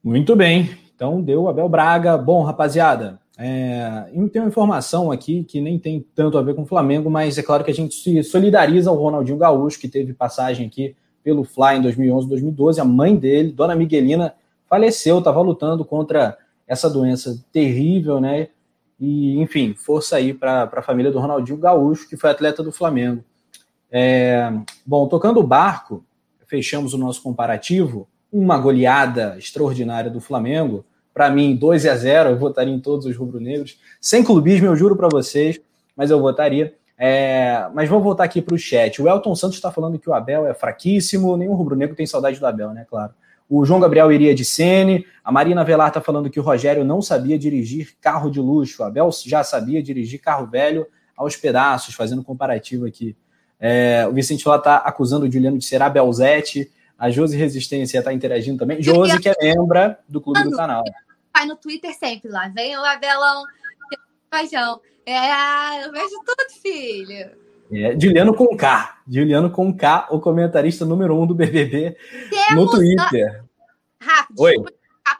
Muito 0.04 0.36
bem. 0.36 0.87
Então, 0.98 1.22
deu 1.22 1.48
Abel 1.48 1.68
Braga. 1.68 2.18
Bom, 2.18 2.42
rapaziada, 2.42 3.20
é, 3.38 4.10
tem 4.32 4.42
uma 4.42 4.48
informação 4.48 5.12
aqui 5.12 5.44
que 5.44 5.60
nem 5.60 5.78
tem 5.78 6.04
tanto 6.12 6.36
a 6.36 6.42
ver 6.42 6.56
com 6.56 6.62
o 6.62 6.66
Flamengo, 6.66 7.08
mas 7.08 7.38
é 7.38 7.42
claro 7.42 7.62
que 7.62 7.70
a 7.70 7.74
gente 7.74 7.94
se 7.94 8.20
solidariza 8.24 8.90
ao 8.90 8.96
Ronaldinho 8.96 9.38
Gaúcho, 9.38 9.78
que 9.78 9.86
teve 9.86 10.12
passagem 10.12 10.66
aqui 10.66 10.96
pelo 11.22 11.44
Fly 11.44 11.76
em 11.76 11.82
2011, 11.82 12.28
2012. 12.28 12.80
A 12.80 12.84
mãe 12.84 13.14
dele, 13.14 13.52
Dona 13.52 13.76
Miguelina, 13.76 14.34
faleceu, 14.68 15.20
estava 15.20 15.40
lutando 15.40 15.84
contra 15.84 16.36
essa 16.66 16.90
doença 16.90 17.44
terrível, 17.52 18.20
né? 18.20 18.48
E, 18.98 19.38
enfim, 19.40 19.74
força 19.74 20.16
aí 20.16 20.34
para 20.34 20.64
a 20.64 20.82
família 20.82 21.12
do 21.12 21.20
Ronaldinho 21.20 21.58
Gaúcho, 21.58 22.08
que 22.08 22.16
foi 22.16 22.30
atleta 22.30 22.60
do 22.60 22.72
Flamengo. 22.72 23.22
É, 23.88 24.52
bom, 24.84 25.06
tocando 25.06 25.38
o 25.38 25.46
barco, 25.46 26.04
fechamos 26.48 26.92
o 26.92 26.98
nosso 26.98 27.22
comparativo. 27.22 28.08
Uma 28.32 28.58
goleada 28.58 29.36
extraordinária 29.38 30.10
do 30.10 30.20
Flamengo 30.20 30.84
para 31.18 31.30
mim, 31.30 31.56
2 31.56 31.84
a 31.86 31.96
0 31.96 32.30
eu 32.30 32.38
votaria 32.38 32.72
em 32.72 32.78
todos 32.78 33.04
os 33.04 33.16
rubro-negros. 33.16 33.76
Sem 34.00 34.22
clubismo, 34.22 34.68
eu 34.68 34.76
juro 34.76 34.94
para 34.94 35.08
vocês, 35.08 35.60
mas 35.96 36.12
eu 36.12 36.20
votaria. 36.20 36.72
É, 36.96 37.66
mas 37.74 37.88
vamos 37.88 38.04
voltar 38.04 38.22
aqui 38.22 38.40
para 38.40 38.54
o 38.54 38.58
chat. 38.58 39.02
O 39.02 39.08
Elton 39.08 39.34
Santos 39.34 39.56
está 39.56 39.72
falando 39.72 39.98
que 39.98 40.08
o 40.08 40.14
Abel 40.14 40.46
é 40.46 40.54
fraquíssimo, 40.54 41.36
nenhum 41.36 41.54
rubro-negro 41.54 41.96
tem 41.96 42.06
saudade 42.06 42.38
do 42.38 42.46
Abel, 42.46 42.72
né? 42.72 42.86
Claro. 42.88 43.12
O 43.50 43.64
João 43.64 43.80
Gabriel 43.80 44.12
iria 44.12 44.32
de 44.32 44.44
Sene. 44.44 45.04
A 45.24 45.32
Marina 45.32 45.64
Velar 45.64 45.88
está 45.88 46.00
falando 46.00 46.30
que 46.30 46.38
o 46.38 46.42
Rogério 46.42 46.84
não 46.84 47.02
sabia 47.02 47.36
dirigir 47.36 47.96
carro 48.00 48.30
de 48.30 48.38
luxo. 48.38 48.80
O 48.80 48.86
Abel 48.86 49.10
já 49.26 49.42
sabia 49.42 49.82
dirigir 49.82 50.20
carro 50.20 50.46
velho 50.46 50.86
aos 51.16 51.34
pedaços, 51.34 51.96
fazendo 51.96 52.22
comparativo 52.22 52.86
aqui. 52.86 53.16
É, 53.58 54.06
o 54.08 54.12
Vicente 54.12 54.48
lá 54.48 54.54
está 54.54 54.76
acusando 54.76 55.26
o 55.26 55.32
Juliano 55.32 55.58
de 55.58 55.64
ser 55.64 55.82
Abelzete. 55.82 56.70
A 56.98 57.10
Josi 57.10 57.36
Resistência 57.36 57.98
está 57.98 58.12
interagindo 58.12 58.58
também. 58.58 58.82
Josi, 58.82 59.20
que 59.20 59.28
é 59.28 59.34
membra 59.40 59.98
do 60.08 60.20
clube 60.20 60.42
do 60.42 60.56
canal 60.56 60.84
pai 61.38 61.46
no 61.46 61.56
Twitter 61.56 61.94
sempre 61.96 62.28
lá. 62.28 62.48
Vem 62.48 62.76
o 62.76 62.84
Abelão, 62.84 63.44
paixão. 64.28 64.80
É, 65.06 65.84
eu 65.84 65.92
vejo 65.92 66.16
tudo, 66.24 66.60
filho. 66.60 67.30
É, 67.70 67.98
Juliano 67.98 68.34
com 68.34 68.56
K. 68.56 69.02
Juliano 69.06 69.50
com 69.50 69.74
K, 69.76 70.08
o 70.10 70.20
comentarista 70.20 70.84
número 70.84 71.18
um 71.18 71.26
do 71.26 71.34
BBB 71.34 71.96
Temos 72.30 72.64
no 72.64 72.70
Twitter. 72.70 73.44
Rápido, 74.00 74.40
Oi. 74.40 74.56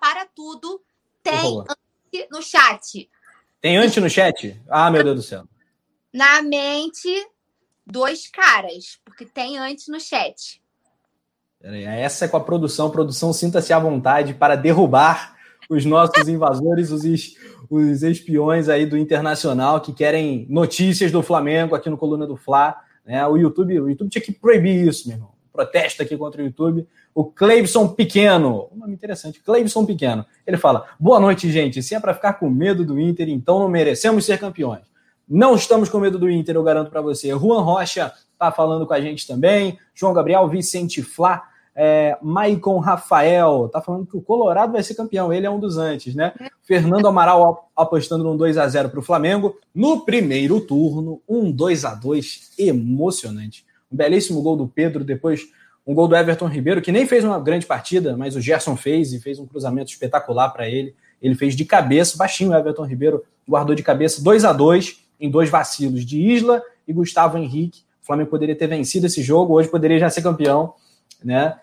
para 0.01 0.26
tudo. 0.35 0.81
Tem 1.22 1.59
antes 1.59 2.29
no 2.31 2.43
chat. 2.43 3.11
Tem 3.61 3.76
antes 3.76 3.97
no 4.03 4.11
chat? 4.11 4.61
Ah, 4.68 4.91
meu 4.91 5.05
Deus 5.05 5.16
do 5.16 5.22
céu. 5.22 5.45
Na 6.12 6.43
mente, 6.43 7.09
dois 7.87 8.29
caras, 8.29 8.99
porque 9.05 9.26
tem 9.26 9.59
antes 9.59 9.89
no 9.89 10.01
chat. 10.01 10.61
Essa 11.62 12.24
é 12.24 12.28
com 12.28 12.36
a 12.36 12.40
produção. 12.40 12.90
Produção, 12.90 13.32
sinta-se 13.32 13.72
à 13.72 13.78
vontade 13.78 14.34
para 14.34 14.54
derrubar 14.54 15.36
os 15.68 15.84
nossos 15.84 16.26
invasores, 16.28 16.90
os, 16.90 17.02
os 17.68 18.02
espiões 18.02 18.68
aí 18.68 18.86
do 18.86 18.96
Internacional 18.96 19.80
que 19.80 19.92
querem 19.92 20.46
notícias 20.48 21.11
do 21.11 21.22
Flamengo 21.22 21.74
aqui 21.74 21.90
no 21.90 21.98
Coluna 21.98 22.26
do 22.26 22.36
Fla. 22.36 22.76
Né? 23.04 23.26
O 23.26 23.36
YouTube, 23.36 23.80
o 23.80 23.88
YouTube 23.88 24.11
tinha 24.11 24.22
que 24.22 24.32
proibir 24.32 24.86
isso, 24.86 25.09
meu 25.09 25.16
irmão. 25.16 25.30
Protesto 25.52 26.02
aqui 26.02 26.16
contra 26.16 26.40
o 26.40 26.44
YouTube. 26.44 26.86
O 27.12 27.24
Cleibson 27.24 27.88
Pequeno, 27.88 28.68
um 28.72 28.78
nome 28.78 28.94
interessante, 28.94 29.40
Cleibson 29.40 29.84
Pequeno. 29.84 30.24
Ele 30.46 30.56
fala: 30.56 30.86
Boa 31.00 31.18
noite, 31.18 31.50
gente. 31.50 31.82
Se 31.82 31.96
é 31.96 31.98
para 31.98 32.14
ficar 32.14 32.34
com 32.34 32.48
medo 32.48 32.84
do 32.84 33.00
Inter, 33.00 33.28
então 33.28 33.59
não 33.59 33.68
merecemos 33.68 34.24
ser 34.24 34.38
campeões. 34.38 34.82
Não 35.29 35.55
estamos 35.55 35.89
com 35.89 35.99
medo 35.99 36.18
do 36.18 36.31
Inter, 36.31 36.55
eu 36.55 36.62
garanto 36.62 36.91
para 36.91 37.03
você. 37.03 37.29
Juan 37.31 37.61
Rocha 37.61 38.12
tá 38.39 38.51
falando 38.51 38.87
com 38.87 38.95
a 38.95 39.01
gente 39.01 39.26
também. 39.26 39.79
João 39.95 40.14
Gabriel, 40.14 40.49
Vicente 40.49 41.03
Flá. 41.03 41.49
É, 41.81 42.18
Maicon 42.20 42.79
Rafael 42.79 43.68
tá 43.68 43.81
falando 43.81 44.05
que 44.05 44.16
o 44.16 44.20
Colorado 44.20 44.72
vai 44.72 44.83
ser 44.83 44.97
campeão, 44.97 45.33
ele 45.33 45.47
é 45.47 45.51
um 45.51 45.61
dos 45.61 45.79
antes, 45.79 46.12
né? 46.12 46.33
Fernando 46.64 47.07
Amaral 47.07 47.70
apostando 47.76 48.24
num 48.24 48.37
2 48.37 48.59
a 48.59 48.66
0 48.66 48.89
para 48.89 48.99
o 48.99 49.03
Flamengo 49.03 49.57
no 49.72 50.05
primeiro 50.05 50.61
turno, 50.61 51.22
um 51.29 51.53
2 51.53 51.85
a 51.85 51.95
2 51.95 52.55
emocionante. 52.59 53.64
Um 53.93 53.97
belíssimo 53.97 54.43
gol 54.43 54.57
do 54.57 54.66
Pedro, 54.66 55.05
depois 55.05 55.47
Um 55.87 55.95
gol 55.95 56.09
do 56.09 56.16
Everton 56.16 56.49
Ribeiro, 56.49 56.83
que 56.83 56.91
nem 56.91 57.07
fez 57.07 57.24
uma 57.24 57.39
grande 57.39 57.64
partida, 57.64 58.16
mas 58.16 58.35
o 58.35 58.41
Gerson 58.41 58.76
fez 58.76 59.12
e 59.12 59.20
fez 59.20 59.39
um 59.39 59.47
cruzamento 59.47 59.91
espetacular 59.91 60.51
para 60.51 60.68
ele. 60.68 60.97
Ele 61.22 61.37
fez 61.37 61.55
de 61.55 61.64
cabeça, 61.64 62.18
baixinho 62.18 62.51
o 62.51 62.55
Everton 62.55 62.85
Ribeiro 62.85 63.24
guardou 63.49 63.74
de 63.74 63.85
cabeça 63.85 64.22
2 64.22 64.45
a 64.45 64.53
2 64.53 65.07
em 65.20 65.30
dois 65.30 65.50
vacilos 65.50 66.04
de 66.04 66.20
Isla 66.20 66.62
e 66.86 66.92
Gustavo 66.92 67.38
Henrique. 67.38 67.82
O 68.02 68.06
Flamengo 68.06 68.30
poderia 68.30 68.56
ter 68.56 68.66
vencido 68.66 69.06
esse 69.06 69.22
jogo, 69.22 69.54
hoje 69.54 69.68
poderia 69.68 69.98
já 69.98 70.08
ser 70.08 70.22
campeão, 70.22 70.74
né? 71.22 71.58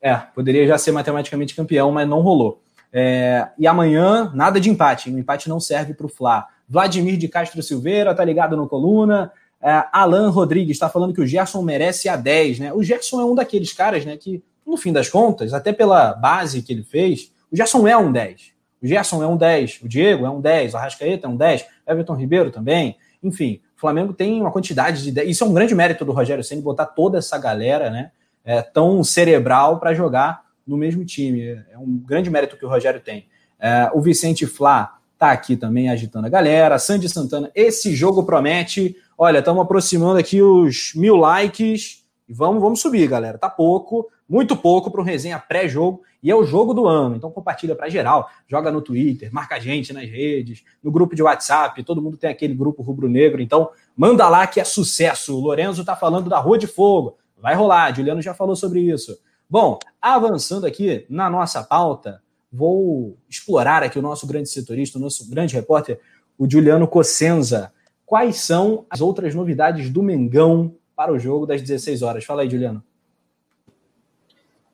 É, 0.00 0.14
poderia 0.14 0.66
já 0.66 0.78
ser 0.78 0.92
matematicamente 0.92 1.54
campeão, 1.54 1.90
mas 1.90 2.08
não 2.08 2.20
rolou. 2.20 2.62
É, 2.92 3.48
e 3.58 3.66
amanhã, 3.66 4.30
nada 4.34 4.60
de 4.60 4.70
empate. 4.70 5.10
O 5.10 5.18
empate 5.18 5.48
não 5.48 5.60
serve 5.60 5.94
para 5.94 6.06
o 6.06 6.08
Fla. 6.08 6.46
Vladimir 6.68 7.16
de 7.16 7.28
Castro 7.28 7.62
Silveira, 7.62 8.14
tá 8.14 8.24
ligado 8.24 8.56
no 8.56 8.68
coluna. 8.68 9.32
É, 9.60 9.84
Alan 9.92 10.30
Rodrigues 10.30 10.76
está 10.76 10.88
falando 10.88 11.14
que 11.14 11.20
o 11.20 11.26
Gerson 11.26 11.62
merece 11.62 12.08
a 12.08 12.16
10, 12.16 12.58
né? 12.58 12.72
O 12.72 12.82
Gerson 12.82 13.20
é 13.20 13.24
um 13.24 13.34
daqueles 13.34 13.72
caras, 13.72 14.04
né, 14.04 14.16
que, 14.16 14.42
no 14.66 14.76
fim 14.76 14.92
das 14.92 15.08
contas, 15.08 15.52
até 15.54 15.72
pela 15.72 16.14
base 16.14 16.62
que 16.62 16.72
ele 16.72 16.82
fez, 16.82 17.32
o 17.50 17.56
Gerson 17.56 17.86
é 17.86 17.96
um 17.96 18.12
10. 18.12 18.55
O 18.86 18.88
Gerson 18.88 19.20
é 19.20 19.26
um 19.26 19.36
10, 19.36 19.80
o 19.82 19.88
Diego 19.88 20.24
é 20.24 20.30
um 20.30 20.40
10, 20.40 20.72
o 20.72 20.76
Arrascaeta 20.76 21.26
é 21.26 21.28
um 21.28 21.36
10, 21.36 21.66
Everton 21.88 22.14
Ribeiro 22.14 22.52
também. 22.52 22.96
Enfim, 23.20 23.60
o 23.76 23.80
Flamengo 23.80 24.12
tem 24.12 24.40
uma 24.40 24.52
quantidade 24.52 25.02
de 25.02 25.10
10. 25.10 25.28
Isso 25.28 25.42
é 25.42 25.46
um 25.48 25.52
grande 25.52 25.74
mérito 25.74 26.04
do 26.04 26.12
Rogério 26.12 26.44
Senna, 26.44 26.62
botar 26.62 26.86
toda 26.86 27.18
essa 27.18 27.36
galera, 27.36 27.90
né, 27.90 28.12
é, 28.44 28.62
tão 28.62 29.02
cerebral 29.02 29.80
para 29.80 29.92
jogar 29.92 30.44
no 30.64 30.76
mesmo 30.76 31.04
time. 31.04 31.60
É 31.68 31.76
um 31.76 31.98
grande 31.98 32.30
mérito 32.30 32.56
que 32.56 32.64
o 32.64 32.68
Rogério 32.68 33.00
tem. 33.00 33.26
É, 33.58 33.90
o 33.92 34.00
Vicente 34.00 34.46
Flá 34.46 34.98
tá 35.18 35.32
aqui 35.32 35.56
também 35.56 35.90
agitando 35.90 36.28
a 36.28 36.30
galera. 36.30 36.78
Sandy 36.78 37.08
Santana, 37.08 37.50
esse 37.56 37.92
jogo 37.92 38.22
promete. 38.22 38.94
Olha, 39.18 39.40
estamos 39.40 39.64
aproximando 39.64 40.20
aqui 40.20 40.40
os 40.40 40.92
mil 40.94 41.16
likes. 41.16 42.05
E 42.28 42.32
vamos, 42.32 42.60
vamos 42.60 42.80
subir, 42.80 43.06
galera. 43.08 43.38
Tá 43.38 43.48
pouco, 43.48 44.08
muito 44.28 44.56
pouco 44.56 44.90
para 44.90 45.00
um 45.00 45.04
resenha 45.04 45.38
pré-jogo. 45.38 46.02
E 46.22 46.30
é 46.30 46.34
o 46.34 46.44
jogo 46.44 46.74
do 46.74 46.86
ano. 46.86 47.16
Então 47.16 47.30
compartilha 47.30 47.76
para 47.76 47.88
geral. 47.88 48.28
Joga 48.48 48.72
no 48.72 48.82
Twitter, 48.82 49.32
marca 49.32 49.54
a 49.54 49.60
gente 49.60 49.92
nas 49.92 50.08
redes, 50.08 50.64
no 50.82 50.90
grupo 50.90 51.14
de 51.14 51.22
WhatsApp. 51.22 51.82
Todo 51.84 52.02
mundo 52.02 52.16
tem 52.16 52.28
aquele 52.28 52.54
grupo 52.54 52.82
rubro-negro. 52.82 53.40
Então 53.40 53.70
manda 53.96 54.28
lá 54.28 54.46
que 54.46 54.60
é 54.60 54.64
sucesso. 54.64 55.36
O 55.36 55.40
Lorenzo 55.40 55.84
tá 55.84 55.94
falando 55.94 56.28
da 56.28 56.38
Rua 56.38 56.58
de 56.58 56.66
Fogo. 56.66 57.16
Vai 57.38 57.54
rolar. 57.54 57.94
Juliano 57.94 58.20
já 58.20 58.34
falou 58.34 58.56
sobre 58.56 58.80
isso. 58.80 59.16
Bom, 59.48 59.78
avançando 60.02 60.66
aqui 60.66 61.06
na 61.08 61.30
nossa 61.30 61.62
pauta, 61.62 62.20
vou 62.50 63.16
explorar 63.28 63.84
aqui 63.84 63.96
o 63.96 64.02
nosso 64.02 64.26
grande 64.26 64.48
setorista, 64.48 64.98
o 64.98 65.00
nosso 65.00 65.30
grande 65.30 65.54
repórter, 65.54 66.00
o 66.36 66.50
Juliano 66.50 66.88
Cossenza. 66.88 67.72
Quais 68.04 68.36
são 68.36 68.84
as 68.90 69.00
outras 69.00 69.34
novidades 69.34 69.90
do 69.90 70.02
Mengão 70.02 70.74
para 70.96 71.12
o 71.12 71.18
jogo 71.18 71.46
das 71.46 71.60
16 71.60 72.02
horas? 72.02 72.24
Fala 72.24 72.42
aí, 72.42 72.50
Juliano. 72.50 72.82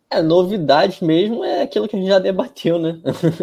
É, 0.08 0.22
novidade 0.22 1.02
mesmo 1.02 1.42
é 1.42 1.62
aquilo 1.62 1.88
que 1.88 1.96
a 1.96 1.98
gente 1.98 2.08
já 2.08 2.18
debateu, 2.18 2.78
né? 2.78 3.00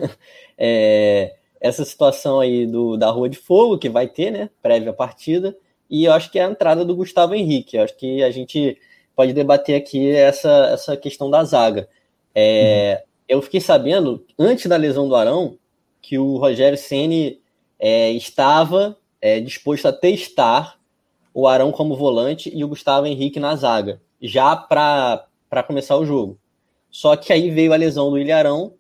é, 0.58 1.36
essa 1.60 1.84
situação 1.84 2.40
aí 2.40 2.66
do, 2.66 2.96
da 2.96 3.10
Rua 3.10 3.28
de 3.28 3.38
Fogo, 3.38 3.78
que 3.78 3.90
vai 3.90 4.08
ter, 4.08 4.32
né? 4.32 4.50
Prévia 4.62 4.94
partida. 4.94 5.58
E 5.90 6.06
eu 6.06 6.14
acho 6.14 6.32
que 6.32 6.40
é 6.40 6.46
a 6.46 6.50
entrada 6.50 6.86
do 6.86 6.96
Gustavo 6.96 7.34
Henrique. 7.34 7.76
Eu 7.76 7.84
acho 7.84 7.98
que 7.98 8.24
a 8.24 8.32
gente 8.32 8.78
pode 9.16 9.34
debater 9.34 9.76
aqui 9.76 10.12
essa, 10.12 10.70
essa 10.72 10.96
questão 10.96 11.30
da 11.30 11.44
zaga. 11.44 11.90
É, 12.34 13.02
uhum. 13.02 13.10
Eu 13.28 13.42
fiquei 13.42 13.60
sabendo, 13.60 14.26
antes 14.38 14.68
da 14.68 14.78
lesão 14.78 15.10
do 15.10 15.16
Arão, 15.16 15.58
que 16.02 16.18
o 16.18 16.38
Rogério 16.38 16.78
Ceni 16.78 17.42
é, 17.78 18.12
estava 18.12 18.98
é, 19.20 19.40
disposto 19.40 19.88
a 19.88 19.94
testar 19.94 20.79
o 21.34 21.48
Arão 21.48 21.72
como 21.72 21.96
volante 21.96 22.52
e 22.54 22.64
o 22.64 22.68
Gustavo 22.68 23.08
Henrique 23.08 23.40
na 23.40 23.56
zaga, 23.56 24.02
já 24.22 24.56
para 24.56 25.64
começar 25.66 25.98
o 25.98 26.06
jogo. 26.06 26.38
Só 26.90 27.16
que 27.16 27.32
aí 27.32 27.52
veio 27.52 27.74
a 27.74 27.78
lesão 27.78 28.10
do 28.10 28.18
Ilharão 28.18 28.74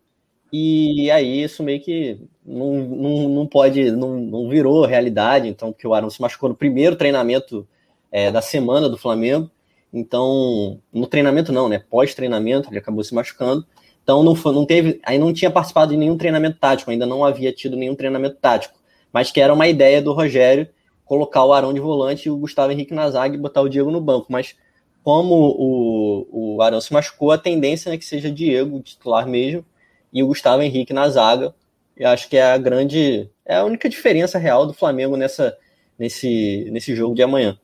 e 0.51 1.11
aí 1.11 1.43
isso 1.43 1.61
meio 1.61 1.79
que 1.79 2.19
não, 2.43 2.73
não, 2.73 3.29
não 3.29 3.47
pode, 3.47 3.91
não, 3.91 4.19
não 4.19 4.49
virou 4.49 4.85
realidade, 4.85 5.47
então 5.47 5.71
que 5.71 5.87
o 5.87 5.93
Arão 5.93 6.09
se 6.09 6.21
machucou 6.21 6.49
no 6.49 6.55
primeiro 6.55 6.95
treinamento 6.95 7.67
é, 8.11 8.31
da 8.31 8.41
semana 8.41 8.89
do 8.89 8.97
Flamengo 8.97 9.49
então, 9.93 10.79
no 10.93 11.07
treinamento 11.07 11.51
não, 11.51 11.67
né? 11.67 11.83
Pós-treinamento, 11.89 12.69
ele 12.69 12.77
acabou 12.77 13.03
se 13.03 13.13
machucando. 13.13 13.65
Então 14.03 14.23
não, 14.23 14.35
foi, 14.35 14.53
não 14.53 14.65
teve, 14.65 14.99
aí 15.03 15.17
não 15.17 15.33
tinha 15.33 15.51
participado 15.51 15.91
de 15.91 15.97
nenhum 15.97 16.17
treinamento 16.17 16.57
tático, 16.59 16.89
ainda 16.89 17.05
não 17.05 17.23
havia 17.23 17.51
tido 17.51 17.75
nenhum 17.75 17.95
treinamento 17.95 18.37
tático, 18.37 18.79
mas 19.11 19.31
que 19.31 19.41
era 19.41 19.53
uma 19.53 19.67
ideia 19.67 20.01
do 20.01 20.13
Rogério 20.13 20.67
colocar 21.09 21.43
o 21.43 21.51
Arão 21.51 21.73
de 21.73 21.79
volante 21.79 22.27
e 22.27 22.31
o 22.31 22.37
Gustavo 22.37 22.71
Henrique 22.71 22.93
na 22.93 23.09
zaga 23.09 23.33
e 23.33 23.39
botar 23.39 23.61
o 23.61 23.67
Diego 23.67 23.89
no 23.89 23.99
banco. 23.99 24.27
Mas 24.29 24.55
como 25.03 25.33
o, 25.33 26.55
o 26.55 26.61
Arão 26.61 26.79
se 26.79 26.93
machucou, 26.93 27.31
a 27.31 27.37
tendência 27.37 27.89
é 27.89 27.97
que 27.97 28.05
seja 28.05 28.31
Diego 28.31 28.79
titular 28.79 29.27
mesmo 29.27 29.65
e 30.13 30.21
o 30.21 30.27
Gustavo 30.27 30.61
Henrique 30.61 30.93
na 30.93 31.09
zaga. 31.09 31.51
Eu 31.97 32.09
acho 32.09 32.29
que 32.29 32.37
é 32.37 32.43
a 32.43 32.57
grande, 32.59 33.27
é 33.43 33.55
a 33.55 33.65
única 33.65 33.89
diferença 33.89 34.37
real 34.37 34.67
do 34.67 34.73
Flamengo 34.73 35.17
nessa, 35.17 35.57
nesse, 35.97 36.69
nesse 36.71 36.95
jogo 36.95 37.15
de 37.15 37.23
amanhã. 37.23 37.57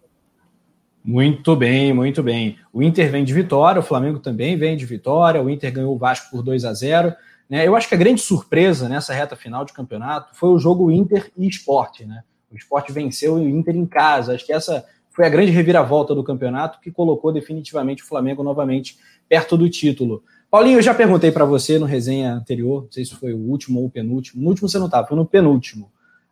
Muito 1.03 1.55
bem, 1.55 1.93
muito 1.93 2.23
bem. 2.23 2.57
O 2.73 2.81
Inter 2.81 3.11
vem 3.11 3.23
de 3.23 3.31
vitória, 3.31 3.79
o 3.79 3.83
Flamengo 3.83 4.17
também 4.17 4.57
vem 4.57 4.75
de 4.75 4.87
vitória, 4.87 5.41
o 5.41 5.51
Inter 5.51 5.71
ganhou 5.71 5.93
o 5.93 5.99
Vasco 5.99 6.31
por 6.31 6.41
2 6.41 6.65
a 6.65 6.73
0 6.73 7.13
né? 7.47 7.67
Eu 7.67 7.75
acho 7.75 7.87
que 7.87 7.93
a 7.93 7.97
grande 7.97 8.21
surpresa 8.21 8.89
nessa 8.89 9.13
reta 9.13 9.35
final 9.35 9.63
de 9.63 9.71
campeonato 9.71 10.35
foi 10.35 10.49
o 10.49 10.57
jogo 10.57 10.91
Inter 10.91 11.31
e 11.37 11.47
Esporte. 11.47 12.05
Né? 12.05 12.23
O 12.55 12.57
Esporte 12.57 12.93
venceu 12.93 13.35
o 13.35 13.49
Inter 13.49 13.75
em 13.75 13.85
casa. 13.85 14.33
Acho 14.33 14.45
que 14.45 14.53
essa 14.53 14.85
foi 15.11 15.25
a 15.25 15.29
grande 15.29 15.51
reviravolta 15.51 16.15
do 16.15 16.23
campeonato 16.23 16.79
que 16.79 16.89
colocou 16.89 17.33
definitivamente 17.33 18.01
o 18.01 18.05
Flamengo 18.05 18.41
novamente 18.43 18.97
perto 19.27 19.57
do 19.57 19.69
título. 19.69 20.23
Paulinho, 20.49 20.77
eu 20.77 20.81
já 20.81 20.93
perguntei 20.93 21.31
para 21.31 21.43
você 21.43 21.77
no 21.77 21.85
resenha 21.85 22.33
anterior, 22.33 22.83
não 22.83 22.91
sei 22.91 23.03
se 23.03 23.13
foi 23.13 23.33
o 23.33 23.37
último 23.37 23.81
ou 23.81 23.87
o 23.87 23.89
penúltimo. 23.89 24.41
No 24.41 24.49
último 24.49 24.69
você 24.69 24.79
não 24.79 24.85
estava, 24.85 25.05
foi 25.05 25.17
no 25.17 25.25
penúltimo. 25.25 25.91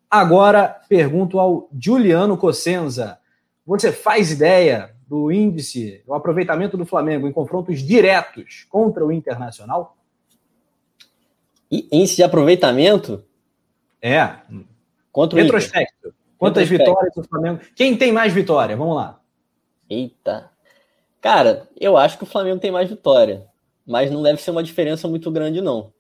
Agora 0.10 0.80
pergunto 0.88 1.40
ao 1.40 1.70
Juliano 1.78 2.38
Cossenza. 2.38 3.20
Você 3.66 3.92
faz 3.92 4.32
ideia 4.32 4.94
do 5.08 5.30
índice, 5.30 6.02
do 6.06 6.14
aproveitamento 6.14 6.78
do 6.78 6.86
Flamengo 6.86 7.28
em 7.28 7.34
confrontos 7.34 7.82
diretos 7.82 8.66
contra 8.70 9.06
o 9.06 9.12
Internacional? 9.12 9.98
E 11.70 11.88
índice 11.92 12.18
de 12.18 12.24
aproveitamento? 12.24 13.24
É. 14.02 14.38
Contra 15.14 15.40
o 15.40 15.42
Retrospecto. 15.42 15.94
Inter. 16.00 16.14
Quantas 16.38 16.70
Retrospecto. 16.70 16.92
vitórias 16.92 17.16
do 17.16 17.24
Flamengo? 17.24 17.62
Quem 17.74 17.96
tem 17.96 18.12
mais 18.12 18.34
vitória? 18.34 18.76
Vamos 18.76 18.98
lá. 18.98 19.22
Eita. 19.90 20.52
Cara, 21.22 21.70
eu 21.80 21.96
acho 21.96 22.18
que 22.18 22.26
o 22.26 22.28
Flamengo 22.28 22.60
tem 22.60 22.72
mais 22.72 22.90
vitória. 22.90 23.46
Mas 23.88 24.12
não 24.12 24.22
deve 24.22 24.42
ser 24.42 24.52
uma 24.52 24.64
diferença 24.64 25.08
muito 25.08 25.32
grande, 25.32 25.62
não 25.62 25.94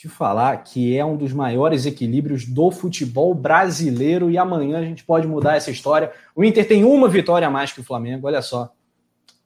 te 0.00 0.08
falar 0.08 0.56
que 0.64 0.96
é 0.96 1.04
um 1.04 1.14
dos 1.14 1.30
maiores 1.30 1.84
equilíbrios 1.84 2.46
do 2.46 2.70
futebol 2.70 3.34
brasileiro 3.34 4.30
e 4.30 4.38
amanhã 4.38 4.78
a 4.78 4.82
gente 4.82 5.04
pode 5.04 5.26
mudar 5.26 5.56
essa 5.56 5.70
história. 5.70 6.10
O 6.34 6.42
Inter 6.42 6.66
tem 6.66 6.84
uma 6.84 7.06
vitória 7.06 7.46
a 7.46 7.50
mais 7.50 7.70
que 7.70 7.80
o 7.80 7.84
Flamengo, 7.84 8.26
olha 8.26 8.40
só. 8.40 8.72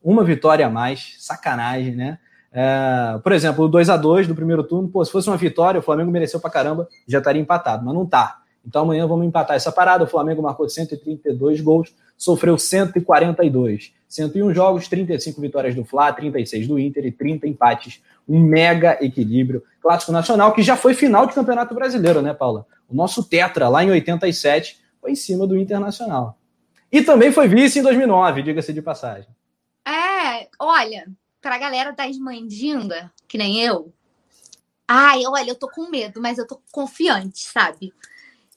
Uma 0.00 0.22
vitória 0.22 0.64
a 0.64 0.70
mais, 0.70 1.16
sacanagem, 1.18 1.96
né? 1.96 2.20
É, 2.52 3.18
por 3.20 3.32
exemplo, 3.32 3.64
o 3.64 3.68
2 3.68 3.90
a 3.90 3.96
2 3.96 4.28
do 4.28 4.34
primeiro 4.36 4.62
turno, 4.62 4.88
pô, 4.88 5.04
se 5.04 5.10
fosse 5.10 5.26
uma 5.26 5.36
vitória, 5.36 5.80
o 5.80 5.82
Flamengo 5.82 6.12
mereceu 6.12 6.38
pra 6.38 6.48
caramba, 6.48 6.86
já 7.08 7.18
estaria 7.18 7.42
empatado, 7.42 7.84
mas 7.84 7.92
não 7.92 8.06
tá. 8.06 8.43
Então 8.66 8.82
amanhã 8.82 9.06
vamos 9.06 9.26
empatar 9.26 9.56
essa 9.56 9.70
parada. 9.70 10.04
O 10.04 10.06
Flamengo 10.06 10.42
marcou 10.42 10.68
132 10.68 11.60
gols, 11.60 11.94
sofreu 12.16 12.56
142. 12.56 13.92
101 14.08 14.54
jogos, 14.54 14.88
35 14.88 15.40
vitórias 15.40 15.74
do 15.74 15.84
Fla, 15.84 16.12
36 16.12 16.66
do 16.66 16.78
Inter 16.78 17.04
e 17.06 17.12
30 17.12 17.48
empates. 17.48 18.02
Um 18.28 18.40
mega 18.40 18.96
equilíbrio. 19.04 19.62
Clássico 19.82 20.12
Nacional, 20.12 20.52
que 20.52 20.62
já 20.62 20.76
foi 20.76 20.94
final 20.94 21.26
de 21.26 21.34
Campeonato 21.34 21.74
Brasileiro, 21.74 22.22
né, 22.22 22.32
Paula? 22.32 22.66
O 22.88 22.94
nosso 22.94 23.24
Tetra, 23.24 23.68
lá 23.68 23.84
em 23.84 23.90
87, 23.90 24.80
foi 25.00 25.12
em 25.12 25.16
cima 25.16 25.46
do 25.46 25.58
Internacional. 25.58 26.38
E 26.90 27.02
também 27.02 27.32
foi 27.32 27.48
vice 27.48 27.80
em 27.80 27.82
2009, 27.82 28.42
diga-se 28.42 28.72
de 28.72 28.80
passagem. 28.80 29.28
É, 29.86 30.48
olha, 30.58 31.06
pra 31.42 31.58
galera 31.58 31.92
das 31.92 32.16
mandinga, 32.16 33.12
que 33.26 33.36
nem 33.36 33.60
eu, 33.60 33.92
ai, 34.86 35.22
olha, 35.26 35.50
eu 35.50 35.58
tô 35.58 35.68
com 35.68 35.90
medo, 35.90 36.22
mas 36.22 36.38
eu 36.38 36.46
tô 36.46 36.60
confiante, 36.70 37.40
sabe? 37.40 37.92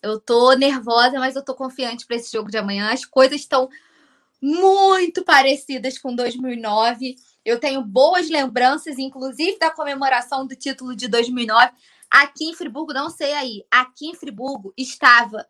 Eu 0.01 0.19
tô 0.19 0.53
nervosa, 0.53 1.19
mas 1.19 1.35
eu 1.35 1.43
tô 1.43 1.53
confiante 1.53 2.05
para 2.05 2.15
esse 2.15 2.31
jogo 2.31 2.49
de 2.49 2.57
amanhã. 2.57 2.91
As 2.91 3.05
coisas 3.05 3.39
estão 3.39 3.69
muito 4.41 5.23
parecidas 5.23 5.97
com 5.97 6.15
2009. 6.15 7.15
Eu 7.43 7.59
tenho 7.59 7.83
boas 7.83 8.29
lembranças, 8.29 8.99
inclusive 8.99 9.57
da 9.57 9.71
comemoração 9.71 10.45
do 10.45 10.55
título 10.55 10.95
de 10.95 11.07
2009. 11.07 11.71
Aqui 12.09 12.45
em 12.45 12.55
Friburgo, 12.55 12.93
não 12.93 13.09
sei 13.09 13.33
aí, 13.33 13.65
aqui 13.69 14.07
em 14.07 14.15
Friburgo 14.15 14.73
estava. 14.77 15.45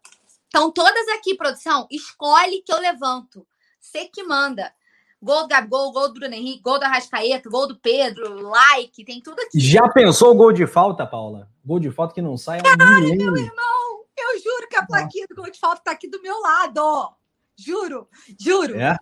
Estão 0.45 0.71
todas 0.71 1.07
aqui, 1.09 1.35
produção. 1.35 1.87
Escolhe 1.91 2.61
que 2.65 2.73
eu 2.73 2.79
levanto. 2.79 3.45
Você 3.79 4.05
que 4.05 4.23
manda. 4.23 4.73
Gol 5.21 5.43
do 5.43 5.47
Gabigol, 5.47 5.91
gol 5.91 6.07
do 6.09 6.13
Bruno 6.13 6.35
Henrique, 6.35 6.61
gol 6.61 6.77
do 6.77 6.85
Arrascaeta, 6.85 7.49
gol 7.49 7.67
do 7.67 7.75
Pedro, 7.75 8.49
like, 8.49 9.03
tem 9.03 9.19
tudo 9.19 9.39
aqui. 9.39 9.59
Já 9.59 9.89
pensou 9.89 10.31
o 10.31 10.35
gol 10.35 10.53
de 10.53 10.67
falta, 10.67 11.07
Paula? 11.07 11.49
Gol 11.65 11.79
de 11.79 11.89
falta 11.89 12.13
que 12.13 12.21
não 12.21 12.37
sai 12.37 12.59
é 12.59 12.61
um 12.61 12.63
Caralho, 12.63 13.15
meu 13.15 13.35
irmão! 13.35 13.86
Eu 14.17 14.39
juro 14.39 14.67
que 14.69 14.75
a 14.75 14.85
plaquinha 14.85 15.27
do 15.29 15.35
gol 15.35 15.51
de 15.51 15.59
falta 15.59 15.81
tá 15.83 15.91
aqui 15.91 16.09
do 16.09 16.21
meu 16.21 16.39
lado. 16.39 17.15
Juro, 17.55 18.07
juro. 18.39 18.79
É? 18.79 18.97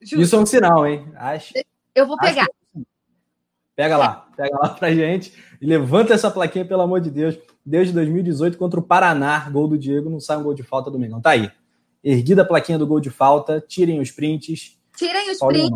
Juro. 0.00 0.22
Isso 0.22 0.36
é 0.36 0.38
um 0.38 0.46
sinal, 0.46 0.86
hein? 0.86 1.10
Acho, 1.16 1.54
eu 1.94 2.06
vou 2.06 2.16
pegar. 2.16 2.44
É 2.44 2.58
Pega 3.78 3.96
lá, 3.96 4.28
pega 4.36 4.58
lá 4.58 4.70
pra 4.70 4.92
gente 4.92 5.32
e 5.60 5.64
levanta 5.66 6.12
essa 6.12 6.28
plaquinha, 6.28 6.64
pelo 6.64 6.82
amor 6.82 7.00
de 7.00 7.10
Deus. 7.10 7.38
Desde 7.64 7.92
2018 7.92 8.58
contra 8.58 8.80
o 8.80 8.82
Paraná, 8.82 9.48
gol 9.50 9.68
do 9.68 9.78
Diego, 9.78 10.10
não 10.10 10.18
sai 10.18 10.36
um 10.36 10.42
gol 10.42 10.52
de 10.52 10.64
falta 10.64 10.90
do 10.90 10.98
Mengão. 10.98 11.20
Tá 11.20 11.30
aí. 11.30 11.48
Erguida 12.02 12.42
a 12.42 12.44
plaquinha 12.44 12.76
do 12.76 12.86
gol 12.86 12.98
de 12.98 13.08
falta, 13.10 13.60
tirem 13.60 14.00
os 14.00 14.10
prints. 14.10 14.76
Tirem 14.96 15.30
os 15.30 15.38
prints. 15.38 15.70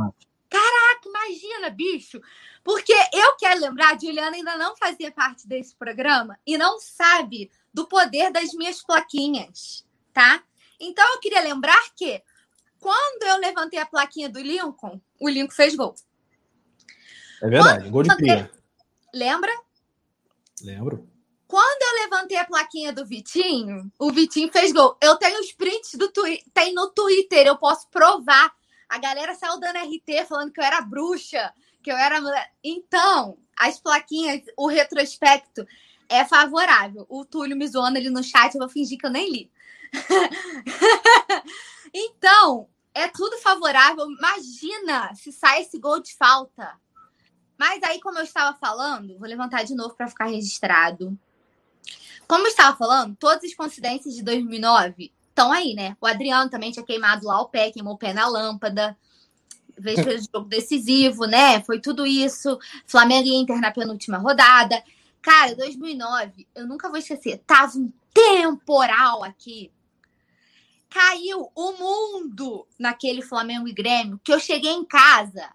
Caraca, 0.50 1.06
imagina, 1.06 1.70
bicho. 1.70 2.20
Porque 2.64 2.92
eu 3.12 3.36
quero 3.38 3.60
lembrar, 3.60 3.94
a 3.94 3.98
Juliana 3.98 4.36
ainda 4.36 4.56
não 4.56 4.76
fazia 4.76 5.12
parte 5.12 5.46
desse 5.46 5.74
programa 5.76 6.36
e 6.44 6.58
não 6.58 6.80
sabe 6.80 7.50
do 7.72 7.86
poder 7.86 8.30
das 8.30 8.52
minhas 8.52 8.82
plaquinhas, 8.82 9.86
tá? 10.12 10.42
Então 10.78 11.06
eu 11.14 11.20
queria 11.20 11.40
lembrar 11.40 11.82
que 11.94 12.22
quando 12.78 13.22
eu 13.22 13.38
levantei 13.38 13.78
a 13.78 13.86
plaquinha 13.86 14.28
do 14.28 14.40
Lincoln, 14.40 15.00
o 15.20 15.28
Lincoln 15.28 15.54
fez 15.54 15.74
gol. 15.74 15.94
É 17.40 17.48
verdade, 17.48 17.88
gol 17.88 18.02
de 18.02 18.16
cria. 18.16 18.50
Lembra? 19.14 19.52
Lembro. 20.62 21.08
Quando 21.46 21.82
eu 21.82 22.02
levantei 22.04 22.38
a 22.38 22.46
plaquinha 22.46 22.92
do 22.92 23.04
Vitinho, 23.04 23.92
o 23.98 24.10
Vitinho 24.10 24.50
fez 24.50 24.72
gol. 24.72 24.96
Eu 25.02 25.16
tenho 25.16 25.38
os 25.38 25.52
prints 25.52 25.94
do 25.94 26.10
Twitter, 26.10 26.44
tem 26.54 26.72
no 26.72 26.88
Twitter, 26.90 27.46
eu 27.46 27.58
posso 27.58 27.88
provar. 27.90 28.52
A 28.88 28.98
galera 28.98 29.34
saiu 29.34 29.60
dando 29.60 29.76
RT 29.76 30.26
falando 30.26 30.52
que 30.52 30.60
eu 30.60 30.64
era 30.64 30.80
bruxa, 30.80 31.52
que 31.82 31.92
eu 31.92 31.96
era. 31.96 32.18
Então, 32.64 33.38
as 33.56 33.78
plaquinhas, 33.78 34.42
o 34.56 34.66
retrospecto 34.66 35.66
é 36.08 36.24
favorável. 36.24 37.06
O 37.08 37.24
Túlio 37.24 37.56
me 37.56 37.66
zoando 37.66 37.98
ali 37.98 38.10
no 38.10 38.22
chat, 38.22 38.54
eu 38.54 38.60
vou 38.60 38.68
fingir 38.68 38.98
que 38.98 39.06
eu 39.06 39.10
nem 39.10 39.30
li. 39.30 39.50
então, 41.92 42.68
é 42.94 43.08
tudo 43.08 43.38
favorável. 43.38 44.10
Imagina 44.10 45.14
se 45.14 45.32
sai 45.32 45.62
esse 45.62 45.78
gol 45.78 46.00
de 46.00 46.14
falta. 46.14 46.76
Mas 47.58 47.82
aí, 47.84 48.00
como 48.00 48.18
eu 48.18 48.24
estava 48.24 48.56
falando, 48.58 49.18
vou 49.18 49.28
levantar 49.28 49.62
de 49.62 49.74
novo 49.74 49.94
para 49.94 50.08
ficar 50.08 50.26
registrado. 50.26 51.16
Como 52.26 52.46
eu 52.46 52.50
estava 52.50 52.76
falando, 52.76 53.16
todas 53.16 53.44
as 53.44 53.54
coincidências 53.54 54.14
de 54.14 54.22
2009 54.22 55.12
estão 55.28 55.52
aí, 55.52 55.74
né? 55.74 55.96
O 56.00 56.06
Adriano 56.06 56.50
também 56.50 56.70
tinha 56.70 56.84
queimado 56.84 57.26
lá 57.26 57.40
o 57.40 57.48
pé, 57.48 57.70
queimou 57.70 57.94
o 57.94 57.98
pé 57.98 58.12
na 58.12 58.26
lâmpada. 58.26 58.96
Vejo 59.78 60.02
o 60.02 60.22
jogo 60.32 60.48
decisivo, 60.48 61.26
né? 61.26 61.62
Foi 61.62 61.80
tudo 61.80 62.06
isso. 62.06 62.58
Flamengo 62.86 63.26
e 63.26 63.34
Inter 63.34 63.60
na 63.60 63.70
penúltima 63.70 64.18
rodada. 64.18 64.82
Cara, 65.22 65.54
2009, 65.54 66.48
eu 66.52 66.66
nunca 66.66 66.88
vou 66.88 66.98
esquecer. 66.98 67.38
Tava 67.46 67.78
um 67.78 67.92
temporal 68.12 69.22
aqui. 69.22 69.72
Caiu 70.90 71.50
o 71.54 71.72
mundo 71.72 72.66
naquele 72.78 73.22
Flamengo 73.22 73.68
e 73.68 73.72
Grêmio 73.72 74.20
que 74.22 74.32
eu 74.32 74.40
cheguei 74.40 74.72
em 74.72 74.84
casa. 74.84 75.48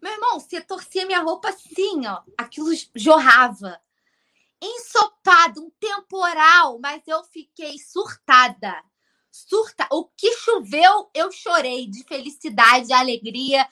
Meu 0.00 0.12
irmão, 0.12 0.40
você 0.40 0.60
torcia 0.60 1.06
minha 1.06 1.20
roupa 1.20 1.50
assim, 1.50 2.06
ó. 2.06 2.22
Aquilo 2.38 2.70
jorrava. 2.94 3.78
Ensopado, 4.60 5.60
um 5.60 5.70
temporal, 5.78 6.78
mas 6.80 7.02
eu 7.06 7.22
fiquei 7.24 7.78
surtada. 7.78 8.82
Surta. 9.30 9.86
O 9.92 10.06
que 10.06 10.32
choveu, 10.38 11.10
eu 11.12 11.30
chorei 11.30 11.86
de 11.86 12.02
felicidade, 12.04 12.86
de 12.86 12.94
alegria. 12.94 13.68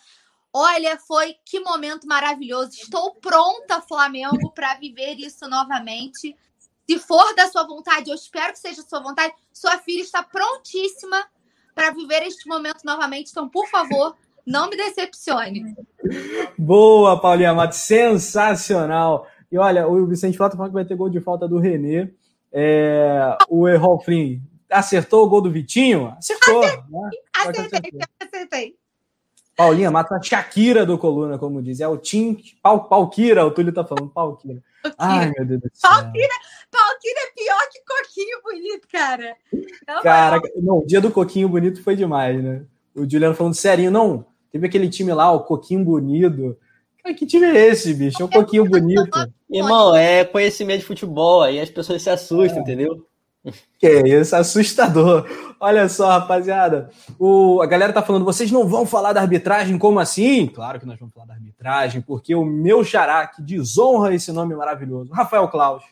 Olha, 0.57 0.97
foi 0.97 1.35
que 1.45 1.59
momento 1.59 2.07
maravilhoso. 2.07 2.71
Estou 2.75 3.17
pronta, 3.17 3.81
Flamengo, 3.81 4.53
para 4.55 4.77
viver 4.77 5.17
isso 5.17 5.49
novamente. 5.49 6.37
Se 6.89 6.99
for 7.01 7.35
da 7.35 7.49
sua 7.49 7.67
vontade, 7.67 8.09
eu 8.09 8.15
espero 8.15 8.53
que 8.53 8.61
seja 8.61 8.81
da 8.81 8.89
sua 8.89 9.01
vontade. 9.01 9.35
Sua 9.53 9.79
filha 9.79 10.03
está 10.03 10.23
prontíssima 10.23 11.27
para 11.75 11.91
viver 11.91 12.23
este 12.23 12.49
momento 12.49 12.85
novamente. 12.85 13.33
Então, 13.33 13.49
por 13.49 13.67
favor, 13.69 14.15
não 14.47 14.71
me 14.71 14.77
decepcione. 14.77 15.75
Boa, 16.57 17.21
Paulinha 17.21 17.53
Matos. 17.53 17.79
Sensacional. 17.79 19.27
E 19.51 19.59
olha, 19.59 19.89
o 19.89 20.07
Vicente 20.07 20.37
Flávio 20.37 20.53
tá 20.53 20.57
falando 20.57 20.71
que 20.71 20.75
vai 20.75 20.85
ter 20.85 20.95
gol 20.95 21.11
de 21.11 21.21
falta 21.21 21.49
do 21.49 21.59
Renê. 21.59 22.13
É, 22.53 23.37
o 23.49 23.67
Errol 23.67 24.01
Flynn 24.01 24.41
acertou 24.71 25.25
o 25.25 25.29
gol 25.29 25.41
do 25.41 25.51
Vitinho? 25.51 26.15
Acertou. 26.17 26.63
Acertei, 26.63 26.85
né? 26.91 27.11
acertei, 27.35 28.01
acertei. 28.21 28.84
Paulinha 29.57 29.91
mata 29.91 30.17
a 30.17 30.23
Shakira 30.23 30.85
do 30.85 30.99
Coluna, 30.99 31.39
como 31.39 31.63
diz. 31.63 31.81
É 31.81 31.89
o 31.89 31.97
Tim 31.97 32.37
Pau, 32.63 32.89
Palquira, 32.89 33.47
o 33.47 33.51
Túlio 33.51 33.73
tá 33.73 33.85
falando, 33.85 34.11
Palquira. 34.11 34.63
Ai, 34.99 35.33
meu 35.37 35.47
Deus 35.47 35.61
do 35.61 35.71
céu. 35.73 35.91
Palquira, 35.91 36.35
Palquira 36.71 37.21
é 37.21 37.33
pior 37.35 37.69
que 37.71 37.81
Coquinho 37.87 38.43
Bonito, 38.43 38.89
cara. 38.89 39.37
Não, 39.87 40.03
cara, 40.03 40.41
não, 40.57 40.79
o 40.79 40.87
dia 40.87 41.01
do 41.01 41.11
Coquinho 41.11 41.49
Bonito 41.49 41.83
foi 41.83 41.97
demais, 41.97 42.43
né? 42.43 42.65
O 42.95 43.09
Juliano 43.09 43.35
falando 43.35 43.55
serinho, 43.55 43.91
não, 43.91 44.27
teve 44.51 44.67
aquele 44.67 44.89
time 44.89 45.13
lá, 45.13 45.33
o 45.33 45.45
Coquinho 45.45 45.85
Bonito. 45.85 46.57
Cara, 47.03 47.15
que 47.15 47.27
time 47.27 47.47
é 47.47 47.69
esse, 47.69 47.95
bicho? 47.95 48.23
É 48.23 48.25
um 48.25 48.31
Coquinho 48.31 48.69
Bonito. 48.69 49.11
Irmão, 49.51 49.95
é 49.95 50.25
conhecimento 50.25 50.81
de 50.81 50.87
futebol, 50.87 51.43
aí 51.43 51.61
as 51.61 51.71
pessoas 51.71 52.03
se 52.03 52.11
assustam, 52.11 52.59
é. 52.59 52.63
entendeu? 52.63 53.07
Que 53.79 54.01
isso, 54.07 54.35
assustador. 54.35 55.27
Olha 55.61 55.89
só, 55.89 56.09
rapaziada. 56.09 56.91
O, 57.19 57.61
a 57.61 57.67
galera 57.67 57.93
tá 57.93 58.03
falando, 58.03 58.25
vocês 58.25 58.51
não 58.51 58.67
vão 58.67 58.87
falar 58.87 59.13
da 59.13 59.21
arbitragem, 59.21 59.79
como 59.79 59.99
assim? 59.99 60.47
Claro 60.47 60.81
que 60.81 60.87
nós 60.87 60.99
vamos 60.99 61.13
falar 61.13 61.27
da 61.27 61.35
arbitragem, 61.35 62.01
porque 62.01 62.35
o 62.35 62.45
meu 62.45 62.83
xará, 62.83 63.27
que 63.27 63.43
desonra 63.43 64.15
esse 64.15 64.33
nome 64.33 64.55
maravilhoso, 64.55 65.13
Rafael 65.13 65.49
Klaus, 65.49 65.83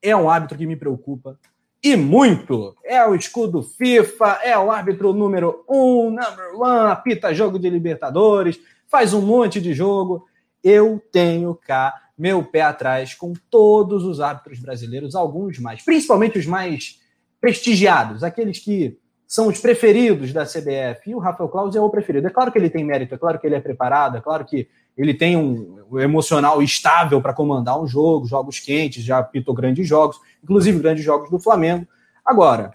é 0.00 0.16
um 0.16 0.30
árbitro 0.30 0.56
que 0.56 0.66
me 0.66 0.76
preocupa. 0.76 1.38
E 1.82 1.94
muito. 1.96 2.74
É 2.84 3.04
o 3.06 3.14
escudo 3.14 3.62
FIFA, 3.62 4.40
é 4.42 4.58
o 4.58 4.70
árbitro 4.70 5.12
número 5.12 5.64
um, 5.68 6.10
number 6.10 6.54
one, 6.56 6.90
apita 6.90 7.34
jogo 7.34 7.58
de 7.58 7.68
Libertadores, 7.70 8.58
faz 8.88 9.12
um 9.12 9.20
monte 9.20 9.60
de 9.60 9.74
jogo. 9.74 10.26
Eu 10.62 11.00
tenho 11.12 11.54
cá 11.54 12.07
meu 12.18 12.42
pé 12.42 12.62
atrás 12.62 13.14
com 13.14 13.32
todos 13.48 14.04
os 14.04 14.20
árbitros 14.20 14.58
brasileiros, 14.58 15.14
alguns 15.14 15.58
mais, 15.58 15.82
principalmente 15.82 16.38
os 16.38 16.46
mais 16.46 16.98
prestigiados, 17.40 18.24
aqueles 18.24 18.58
que 18.58 18.98
são 19.26 19.46
os 19.46 19.60
preferidos 19.60 20.32
da 20.32 20.44
CBF. 20.44 21.10
E 21.10 21.14
o 21.14 21.18
Rafael 21.18 21.48
Claus 21.48 21.76
é 21.76 21.80
o 21.80 21.90
preferido. 21.90 22.26
É 22.26 22.30
claro 22.30 22.50
que 22.50 22.58
ele 22.58 22.70
tem 22.70 22.82
mérito, 22.82 23.14
é 23.14 23.18
claro 23.18 23.38
que 23.38 23.46
ele 23.46 23.54
é 23.54 23.60
preparado, 23.60 24.16
é 24.16 24.20
claro 24.20 24.44
que 24.44 24.66
ele 24.96 25.14
tem 25.14 25.36
um, 25.36 26.00
emocional 26.00 26.60
estável 26.60 27.22
para 27.22 27.34
comandar 27.34 27.80
um 27.80 27.86
jogo, 27.86 28.26
jogos 28.26 28.58
quentes, 28.58 29.04
já 29.04 29.18
apitou 29.18 29.54
grandes 29.54 29.86
jogos, 29.86 30.18
inclusive 30.42 30.80
grandes 30.80 31.04
jogos 31.04 31.30
do 31.30 31.38
Flamengo. 31.38 31.86
Agora, 32.24 32.72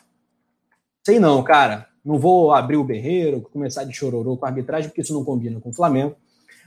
sei 1.03 1.19
não, 1.19 1.43
cara. 1.43 1.87
Não 2.05 2.19
vou 2.19 2.53
abrir 2.53 2.77
o 2.77 2.83
berreiro, 2.83 3.41
começar 3.41 3.85
de 3.85 3.93
chororô 3.93 4.37
com 4.37 4.45
a 4.45 4.49
arbitragem, 4.49 4.89
porque 4.89 5.01
isso 5.01 5.13
não 5.13 5.23
combina 5.23 5.59
com 5.59 5.69
o 5.69 5.73
Flamengo 5.73 6.15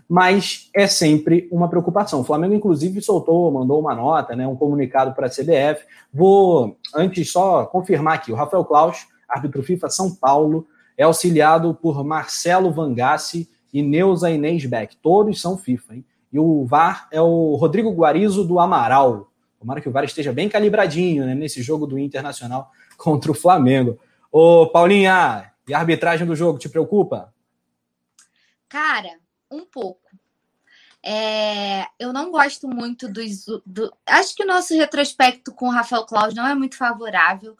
mas 0.08 0.70
é 0.74 0.86
sempre 0.86 1.48
uma 1.50 1.68
preocupação. 1.68 2.20
O 2.20 2.24
Flamengo, 2.24 2.54
inclusive, 2.54 3.00
soltou, 3.00 3.50
mandou 3.50 3.80
uma 3.80 3.94
nota, 3.94 4.36
né, 4.36 4.46
um 4.46 4.56
comunicado 4.56 5.12
para 5.12 5.26
a 5.26 5.30
CBF. 5.30 5.84
Vou, 6.12 6.76
antes, 6.94 7.30
só 7.30 7.66
confirmar 7.66 8.14
aqui: 8.14 8.32
o 8.32 8.36
Rafael 8.36 8.64
Klaus, 8.64 9.06
árbitro 9.28 9.62
FIFA 9.62 9.88
São 9.90 10.14
Paulo, 10.14 10.66
é 10.96 11.04
auxiliado 11.04 11.74
por 11.74 12.04
Marcelo 12.04 12.70
Vangassi 12.70 13.48
e 13.72 13.82
Neuza 13.82 14.30
Inês 14.30 14.64
Beck. 14.64 14.96
Todos 14.96 15.40
são 15.40 15.58
FIFA, 15.58 15.96
hein? 15.96 16.04
E 16.32 16.38
o 16.38 16.64
VAR 16.64 17.08
é 17.10 17.20
o 17.20 17.54
Rodrigo 17.56 17.90
Guarizo 17.92 18.44
do 18.44 18.58
Amaral. 18.58 19.30
Tomara 19.58 19.80
que 19.80 19.88
o 19.88 19.92
VAR 19.92 20.04
esteja 20.04 20.32
bem 20.32 20.48
calibradinho 20.48 21.24
né, 21.24 21.34
nesse 21.34 21.62
jogo 21.62 21.86
do 21.86 21.98
Internacional 21.98 22.70
contra 22.96 23.30
o 23.30 23.34
Flamengo. 23.34 23.98
Ô, 24.30 24.66
Paulinha, 24.66 25.50
e 25.68 25.74
a 25.74 25.78
arbitragem 25.78 26.26
do 26.26 26.36
jogo 26.36 26.58
te 26.58 26.68
preocupa? 26.68 27.32
Cara, 28.68 29.10
um 29.50 29.64
pouco. 29.64 30.10
É, 31.02 31.86
eu 31.98 32.12
não 32.12 32.30
gosto 32.30 32.66
muito 32.68 33.08
dos. 33.08 33.46
Do, 33.64 33.96
acho 34.06 34.34
que 34.34 34.42
o 34.42 34.46
nosso 34.46 34.74
retrospecto 34.74 35.52
com 35.52 35.68
o 35.68 35.72
Rafael 35.72 36.04
Claus 36.04 36.34
não 36.34 36.46
é 36.46 36.54
muito 36.54 36.76
favorável, 36.76 37.56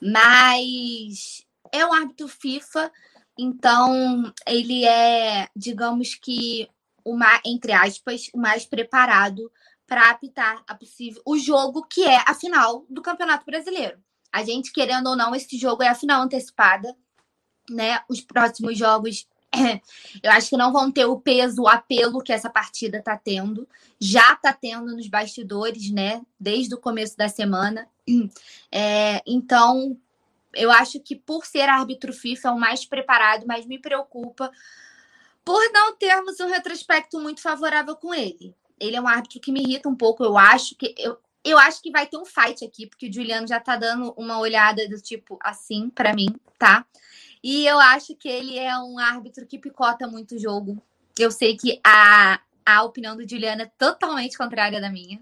mas 0.00 1.44
é 1.72 1.84
um 1.84 1.92
árbitro 1.92 2.28
FIFA, 2.28 2.92
então 3.36 4.32
ele 4.46 4.84
é, 4.84 5.48
digamos 5.56 6.14
que, 6.14 6.68
uma, 7.04 7.40
entre 7.44 7.72
aspas, 7.72 8.30
o 8.32 8.38
mais 8.38 8.64
preparado 8.64 9.50
para 9.86 10.10
apitar 10.10 10.62
a 10.66 10.74
possível, 10.74 11.20
o 11.26 11.36
jogo 11.36 11.82
que 11.82 12.04
é 12.04 12.22
a 12.26 12.34
final 12.34 12.86
do 12.88 13.02
Campeonato 13.02 13.44
Brasileiro. 13.44 13.98
A 14.32 14.44
gente, 14.44 14.72
querendo 14.72 15.08
ou 15.08 15.16
não, 15.16 15.34
esse 15.34 15.58
jogo 15.58 15.82
é 15.82 15.88
a 15.88 15.94
final 15.94 16.22
antecipada, 16.22 16.96
né? 17.68 18.00
Os 18.08 18.20
próximos 18.20 18.78
jogos 18.78 19.26
eu 20.22 20.30
acho 20.30 20.50
que 20.50 20.56
não 20.56 20.72
vão 20.72 20.90
ter 20.90 21.04
o 21.04 21.18
peso, 21.18 21.62
o 21.62 21.68
apelo 21.68 22.22
que 22.22 22.32
essa 22.32 22.50
partida 22.50 22.98
está 22.98 23.16
tendo. 23.16 23.68
Já 24.00 24.32
está 24.32 24.52
tendo 24.52 24.94
nos 24.94 25.08
bastidores, 25.08 25.90
né? 25.90 26.22
Desde 26.38 26.74
o 26.74 26.80
começo 26.80 27.16
da 27.16 27.28
semana. 27.28 27.88
É, 28.70 29.22
então, 29.26 29.96
eu 30.52 30.70
acho 30.70 31.00
que 31.00 31.14
por 31.14 31.46
ser 31.46 31.68
árbitro 31.68 32.12
FIFA 32.12 32.48
é 32.48 32.50
o 32.50 32.58
mais 32.58 32.84
preparado, 32.84 33.46
mas 33.46 33.66
me 33.66 33.78
preocupa 33.78 34.50
por 35.44 35.60
não 35.72 35.94
termos 35.96 36.40
um 36.40 36.48
retrospecto 36.48 37.20
muito 37.20 37.40
favorável 37.40 37.94
com 37.96 38.14
ele. 38.14 38.54
Ele 38.80 38.96
é 38.96 39.00
um 39.00 39.06
árbitro 39.06 39.40
que 39.40 39.52
me 39.52 39.60
irrita 39.60 39.88
um 39.88 39.94
pouco. 39.94 40.24
Eu 40.24 40.36
acho 40.36 40.74
que 40.74 40.94
eu, 40.98 41.18
eu 41.44 41.58
acho 41.58 41.82
que 41.82 41.90
vai 41.90 42.06
ter 42.06 42.16
um 42.16 42.24
fight 42.24 42.64
aqui, 42.64 42.86
porque 42.86 43.08
o 43.08 43.12
Juliano 43.12 43.46
já 43.46 43.60
tá 43.60 43.76
dando 43.76 44.12
uma 44.16 44.38
olhada 44.38 44.88
do 44.88 45.00
tipo 45.00 45.38
assim 45.42 45.90
para 45.90 46.14
mim, 46.14 46.34
tá? 46.58 46.86
E 47.44 47.66
eu 47.66 47.78
acho 47.78 48.16
que 48.16 48.26
ele 48.26 48.58
é 48.58 48.74
um 48.78 48.98
árbitro 48.98 49.46
que 49.46 49.58
picota 49.58 50.08
muito 50.08 50.34
o 50.34 50.38
jogo. 50.38 50.82
Eu 51.18 51.30
sei 51.30 51.54
que 51.58 51.78
a, 51.84 52.40
a 52.64 52.82
opinião 52.82 53.14
do 53.14 53.28
Juliano 53.28 53.60
é 53.60 53.70
totalmente 53.76 54.38
contrária 54.38 54.80
da 54.80 54.88
minha. 54.88 55.20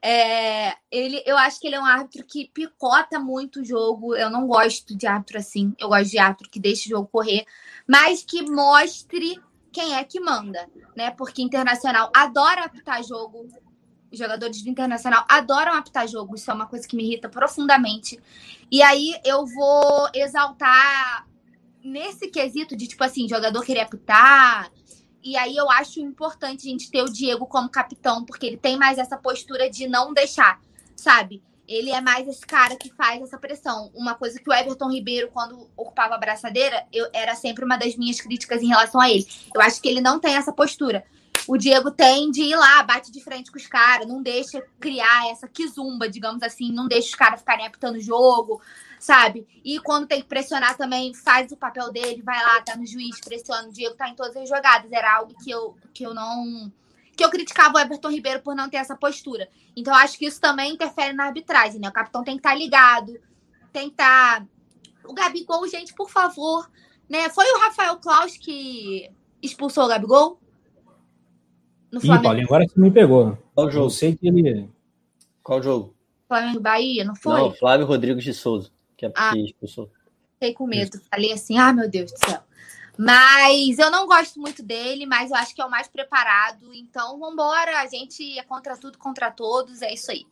É, 0.00 0.76
ele, 0.88 1.20
eu 1.26 1.36
acho 1.36 1.58
que 1.58 1.66
ele 1.66 1.74
é 1.74 1.80
um 1.80 1.84
árbitro 1.84 2.24
que 2.24 2.48
picota 2.54 3.18
muito 3.18 3.60
o 3.60 3.64
jogo. 3.64 4.14
Eu 4.14 4.30
não 4.30 4.46
gosto 4.46 4.96
de 4.96 5.04
árbitro 5.08 5.38
assim. 5.38 5.74
Eu 5.80 5.88
gosto 5.88 6.08
de 6.12 6.18
árbitro 6.20 6.48
que 6.48 6.60
deixa 6.60 6.86
o 6.86 6.90
jogo 6.90 7.08
correr, 7.08 7.44
mas 7.88 8.22
que 8.22 8.48
mostre 8.48 9.42
quem 9.72 9.96
é 9.96 10.04
que 10.04 10.20
manda, 10.20 10.64
né? 10.96 11.10
Porque 11.10 11.42
internacional 11.42 12.08
adora 12.14 12.66
apitar 12.66 13.02
jogo. 13.02 13.48
Os 14.12 14.18
jogadores 14.18 14.62
do 14.62 14.70
internacional 14.70 15.24
adoram 15.28 15.74
apitar 15.74 16.06
jogo. 16.06 16.36
Isso 16.36 16.48
é 16.52 16.54
uma 16.54 16.68
coisa 16.68 16.86
que 16.86 16.94
me 16.94 17.02
irrita 17.02 17.28
profundamente. 17.28 18.16
E 18.70 18.80
aí 18.80 19.20
eu 19.24 19.44
vou 19.44 20.08
exaltar 20.14 21.27
nesse 21.88 22.28
quesito 22.28 22.76
de 22.76 22.86
tipo 22.86 23.02
assim, 23.02 23.28
jogador 23.28 23.64
querer 23.64 23.80
apitar, 23.80 24.70
e 25.22 25.36
aí 25.36 25.56
eu 25.56 25.70
acho 25.70 26.00
importante 26.00 26.66
a 26.66 26.70
gente 26.70 26.90
ter 26.90 27.02
o 27.02 27.12
Diego 27.12 27.46
como 27.46 27.68
capitão, 27.68 28.24
porque 28.24 28.46
ele 28.46 28.56
tem 28.56 28.76
mais 28.76 28.98
essa 28.98 29.16
postura 29.16 29.68
de 29.68 29.88
não 29.88 30.12
deixar, 30.12 30.60
sabe? 30.96 31.42
Ele 31.66 31.90
é 31.90 32.00
mais 32.00 32.26
esse 32.26 32.46
cara 32.46 32.76
que 32.76 32.90
faz 32.90 33.20
essa 33.20 33.36
pressão. 33.36 33.90
Uma 33.94 34.14
coisa 34.14 34.40
que 34.40 34.48
o 34.48 34.52
Everton 34.52 34.90
Ribeiro, 34.90 35.28
quando 35.30 35.68
ocupava 35.76 36.14
a 36.14 36.18
braçadeira, 36.18 36.86
eu, 36.90 37.06
era 37.12 37.34
sempre 37.34 37.62
uma 37.62 37.76
das 37.76 37.94
minhas 37.94 38.20
críticas 38.20 38.62
em 38.62 38.68
relação 38.68 39.00
a 39.00 39.10
ele. 39.10 39.26
Eu 39.54 39.60
acho 39.60 39.82
que 39.82 39.88
ele 39.88 40.00
não 40.00 40.18
tem 40.18 40.34
essa 40.34 40.52
postura. 40.52 41.04
O 41.46 41.58
Diego 41.58 41.90
tem 41.90 42.30
de 42.30 42.42
ir 42.42 42.56
lá, 42.56 42.82
bate 42.82 43.10
de 43.10 43.22
frente 43.22 43.50
com 43.50 43.58
os 43.58 43.66
caras, 43.66 44.06
não 44.06 44.22
deixa 44.22 44.62
criar 44.80 45.30
essa 45.30 45.48
quizumba, 45.48 46.08
digamos 46.08 46.42
assim, 46.42 46.72
não 46.72 46.86
deixa 46.86 47.08
os 47.08 47.14
caras 47.14 47.40
ficarem 47.40 47.66
apitando 47.66 47.96
o 47.96 48.00
jogo, 48.00 48.60
sabe? 48.98 49.46
E 49.64 49.78
quando 49.80 50.06
tem 50.06 50.20
que 50.20 50.28
pressionar 50.28 50.76
também, 50.76 51.14
faz 51.14 51.50
o 51.52 51.56
papel 51.56 51.92
dele, 51.92 52.22
vai 52.22 52.42
lá, 52.42 52.60
tá 52.62 52.76
no 52.76 52.86
juiz, 52.86 53.20
pressiona. 53.20 53.68
O 53.68 53.72
Diego 53.72 53.94
tá 53.94 54.08
em 54.08 54.14
todas 54.14 54.36
as 54.36 54.48
jogadas. 54.48 54.90
Era 54.90 55.16
algo 55.16 55.34
que 55.42 55.50
eu, 55.50 55.76
que 55.94 56.04
eu 56.04 56.14
não. 56.14 56.72
Que 57.16 57.24
eu 57.24 57.30
criticava 57.30 57.76
o 57.76 57.80
Everton 57.80 58.10
Ribeiro 58.10 58.40
por 58.40 58.54
não 58.54 58.68
ter 58.68 58.76
essa 58.76 58.96
postura. 58.96 59.48
Então, 59.76 59.94
acho 59.94 60.18
que 60.18 60.26
isso 60.26 60.40
também 60.40 60.74
interfere 60.74 61.12
na 61.12 61.24
arbitragem, 61.24 61.80
né? 61.80 61.88
O 61.88 61.92
capitão 61.92 62.22
tem 62.22 62.34
que 62.34 62.40
estar 62.40 62.50
tá 62.50 62.56
ligado, 62.56 63.18
tem 63.72 63.88
que 63.88 63.94
estar. 63.94 64.40
Tá... 64.40 64.46
O 65.04 65.14
Gabigol, 65.14 65.66
gente, 65.68 65.94
por 65.94 66.10
favor. 66.10 66.70
Né? 67.08 67.28
Foi 67.30 67.46
o 67.52 67.58
Rafael 67.60 67.96
Klaus 67.96 68.36
que 68.36 69.10
expulsou 69.42 69.84
o 69.84 69.88
Gabigol? 69.88 70.38
No 71.90 72.00
Flamengo. 72.00 72.20
Ih, 72.20 72.24
Paulinho, 72.24 72.46
agora 72.46 72.66
você 72.68 72.80
me 72.80 72.90
pegou. 72.90 73.38
Qual 73.54 73.70
jogo? 73.70 73.86
Eu 73.86 73.90
sei 73.90 74.14
que 74.14 74.28
ele. 74.28 74.68
Qual 75.42 75.62
jogo? 75.62 75.94
Flamengo 76.28 76.60
Bahia, 76.60 77.04
não 77.04 77.16
foi? 77.16 77.40
Não, 77.40 77.52
Flávio 77.52 77.86
Rodrigues 77.86 78.22
de 78.22 78.34
Souza 78.34 78.70
que 78.98 79.06
é 79.06 79.12
ah, 79.14 79.32
expulsou. 79.36 79.88
Fiquei 80.34 80.52
com 80.52 80.66
medo. 80.66 81.00
Falei 81.08 81.32
assim, 81.32 81.56
ah, 81.56 81.72
meu 81.72 81.88
Deus 81.88 82.12
do 82.12 82.18
céu. 82.18 82.40
Mas 82.98 83.78
eu 83.78 83.92
não 83.92 84.08
gosto 84.08 84.40
muito 84.40 84.60
dele, 84.60 85.06
mas 85.06 85.30
eu 85.30 85.36
acho 85.36 85.54
que 85.54 85.62
é 85.62 85.64
o 85.64 85.70
mais 85.70 85.86
preparado. 85.86 86.74
Então, 86.74 87.18
vambora. 87.18 87.78
A 87.80 87.86
gente 87.86 88.36
é 88.36 88.42
contra 88.42 88.76
tudo, 88.76 88.98
contra 88.98 89.30
todos. 89.30 89.80
É 89.82 89.94
isso 89.94 90.10
aí. 90.10 90.26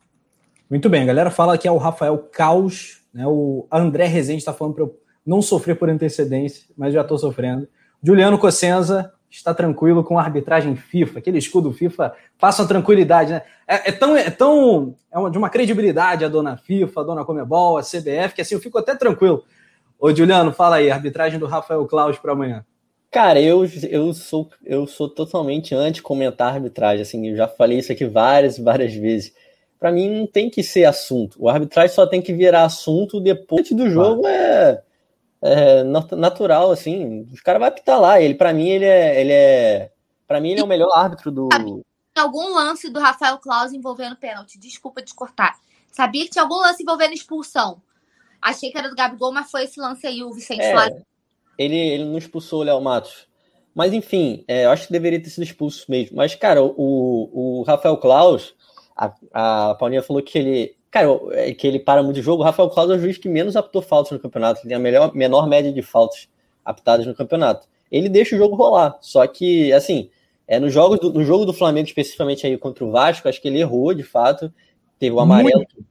Muito 0.69 0.89
bem, 0.89 1.03
a 1.03 1.05
galera 1.05 1.31
fala 1.31 1.57
que 1.57 1.65
é 1.65 1.71
o 1.71 1.77
Rafael 1.77 2.17
Caos, 2.17 3.01
né? 3.13 3.25
O 3.25 3.65
André 3.71 4.05
Rezende 4.05 4.39
está 4.39 4.53
falando 4.53 4.73
para 4.73 4.83
eu 4.83 4.99
não 5.25 5.41
sofrer 5.41 5.79
por 5.79 5.89
antecedência, 5.89 6.65
mas 6.75 6.93
já 6.93 7.01
estou 7.01 7.17
sofrendo. 7.17 7.69
Juliano 8.03 8.37
Cossenza 8.37 9.13
está 9.29 9.53
tranquilo 9.53 10.03
com 10.03 10.17
a 10.17 10.23
arbitragem 10.23 10.75
FIFA, 10.75 11.19
aquele 11.19 11.37
escudo 11.37 11.73
FIFA 11.73 12.13
passa 12.39 12.61
uma 12.61 12.67
tranquilidade, 12.67 13.31
né? 13.31 13.41
É, 13.67 13.89
é 13.89 13.91
tão, 13.91 14.15
é 14.15 14.29
tão 14.29 14.95
é 15.11 15.17
uma, 15.17 15.29
de 15.29 15.37
uma 15.37 15.49
credibilidade 15.49 16.23
a 16.23 16.29
dona 16.29 16.57
FIFA, 16.57 17.01
a 17.01 17.03
dona 17.03 17.25
Comebol, 17.25 17.77
a 17.77 17.81
CBF, 17.81 18.33
que 18.33 18.41
assim 18.41 18.55
eu 18.55 18.61
fico 18.61 18.77
até 18.77 18.95
tranquilo. 18.95 19.43
Ô, 19.99 20.13
Juliano, 20.13 20.53
fala 20.53 20.77
aí, 20.77 20.89
arbitragem 20.89 21.39
do 21.39 21.47
Rafael 21.47 21.85
Claus 21.85 22.17
para 22.17 22.31
amanhã. 22.31 22.65
Cara, 23.09 23.41
eu, 23.41 23.65
eu, 23.89 24.13
sou, 24.13 24.49
eu 24.63 24.85
sou 24.85 25.09
totalmente 25.09 25.73
anti-comentar 25.73 26.53
arbitragem, 26.53 27.01
assim, 27.01 27.27
eu 27.27 27.35
já 27.35 27.47
falei 27.47 27.79
isso 27.79 27.91
aqui 27.91 28.05
várias 28.05 28.57
várias 28.57 28.93
vezes. 28.93 29.33
Para 29.79 29.91
mim 29.91 30.09
não 30.09 30.27
tem 30.27 30.49
que 30.49 30.63
ser 30.63 30.85
assunto. 30.85 31.37
O 31.39 31.49
arbitragem 31.49 31.95
só 31.95 32.05
tem 32.05 32.21
que 32.21 32.33
virar 32.33 32.63
assunto 32.63 33.19
depois 33.19 33.69
do 33.71 33.89
jogo 33.89 34.27
é 34.27 34.81
é, 35.41 35.83
natural, 35.83 36.71
assim. 36.71 37.27
Os 37.31 37.41
caras 37.41 37.59
vão 37.59 37.67
apitar 37.67 37.99
lá. 37.99 38.21
Ele, 38.21 38.35
para 38.35 38.53
mim, 38.53 38.67
ele 38.69 38.85
é, 38.85 39.21
ele 39.21 39.31
é. 39.31 39.91
Para 40.27 40.41
mim, 40.41 40.51
ele 40.51 40.61
é 40.61 40.63
o 40.63 40.67
melhor 40.67 40.91
árbitro 40.95 41.31
do. 41.31 41.49
Algum 42.15 42.53
lance 42.53 42.89
do 42.89 42.99
Rafael 42.99 43.37
Claus 43.37 43.71
envolvendo 43.71 44.15
pênalti. 44.15 44.59
Desculpa 44.59 45.01
te 45.01 45.13
cortar. 45.13 45.55
Sabia 45.91 46.25
que 46.25 46.31
tinha 46.31 46.43
algum 46.43 46.57
lance 46.57 46.81
envolvendo 46.81 47.13
expulsão. 47.13 47.81
Achei 48.41 48.71
que 48.71 48.77
era 48.77 48.89
do 48.89 48.95
Gabigol, 48.95 49.31
mas 49.31 49.49
foi 49.49 49.63
esse 49.63 49.79
lance 49.79 50.05
aí, 50.05 50.23
o 50.23 50.31
Vicente 50.31 50.61
é, 50.61 50.73
Ele, 51.57 51.75
ele 51.75 52.05
não 52.05 52.17
expulsou 52.17 52.61
o 52.61 52.63
Léo 52.63 52.81
Matos. 52.81 53.27
Mas, 53.73 53.93
enfim, 53.93 54.43
é, 54.47 54.65
eu 54.65 54.71
acho 54.71 54.87
que 54.87 54.93
deveria 54.93 55.21
ter 55.21 55.29
sido 55.29 55.43
expulso 55.43 55.85
mesmo. 55.89 56.17
Mas, 56.17 56.33
cara, 56.33 56.63
o, 56.63 56.71
o 56.77 57.63
Rafael 57.63 57.97
Claus, 57.97 58.55
a, 58.95 59.13
a 59.33 59.75
Paulinha 59.75 60.01
falou 60.01 60.21
que 60.21 60.37
ele 60.37 60.76
Cara, 60.89 61.07
é 61.31 61.53
que 61.53 61.67
ele 61.67 61.79
para 61.79 62.01
muito 62.01 62.21
jogo. 62.21 62.41
O 62.41 62.45
Rafael 62.45 62.69
Claus 62.69 62.89
é 62.89 62.95
o 62.95 62.99
juiz 62.99 63.17
que 63.17 63.27
menos 63.27 63.55
apitou 63.55 63.81
faltas 63.81 64.11
no 64.11 64.19
campeonato. 64.19 64.61
Ele 64.61 64.69
tem 64.69 64.77
a 64.77 64.79
melhor, 64.79 65.13
menor 65.13 65.47
média 65.47 65.71
de 65.71 65.81
faltas 65.81 66.27
apitadas 66.63 67.05
no 67.05 67.15
campeonato. 67.15 67.67
Ele 67.91 68.09
deixa 68.09 68.35
o 68.35 68.37
jogo 68.37 68.55
rolar. 68.55 68.97
Só 69.01 69.25
que, 69.27 69.71
assim, 69.73 70.09
é, 70.47 70.59
no, 70.59 70.69
jogo 70.69 70.97
do, 70.97 71.13
no 71.13 71.23
jogo 71.23 71.45
do 71.45 71.53
Flamengo, 71.53 71.87
especificamente 71.87 72.47
aí 72.47 72.57
contra 72.57 72.85
o 72.85 72.91
Vasco, 72.91 73.27
acho 73.27 73.41
que 73.41 73.47
ele 73.47 73.59
errou, 73.59 73.93
de 73.93 74.03
fato. 74.03 74.51
Teve 74.97 75.15
o 75.15 75.19
amarelo. 75.19 75.57
Muito. 75.57 75.85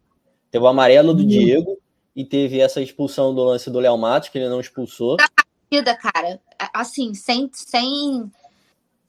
Teve 0.51 0.65
o 0.65 0.69
amarelo 0.69 1.13
do 1.13 1.23
muito. 1.23 1.29
Diego 1.29 1.79
e 2.15 2.25
teve 2.25 2.61
essa 2.61 2.81
expulsão 2.81 3.35
do 3.35 3.45
lance 3.45 3.71
do 3.71 3.79
Léo 3.79 3.99
Matos, 3.99 4.31
que 4.31 4.39
ele 4.39 4.49
não 4.49 4.61
expulsou. 4.61 5.19
partida, 5.19 5.95
cara, 5.95 6.41
assim, 6.73 7.13
sem, 7.13 7.51
sem 7.53 8.31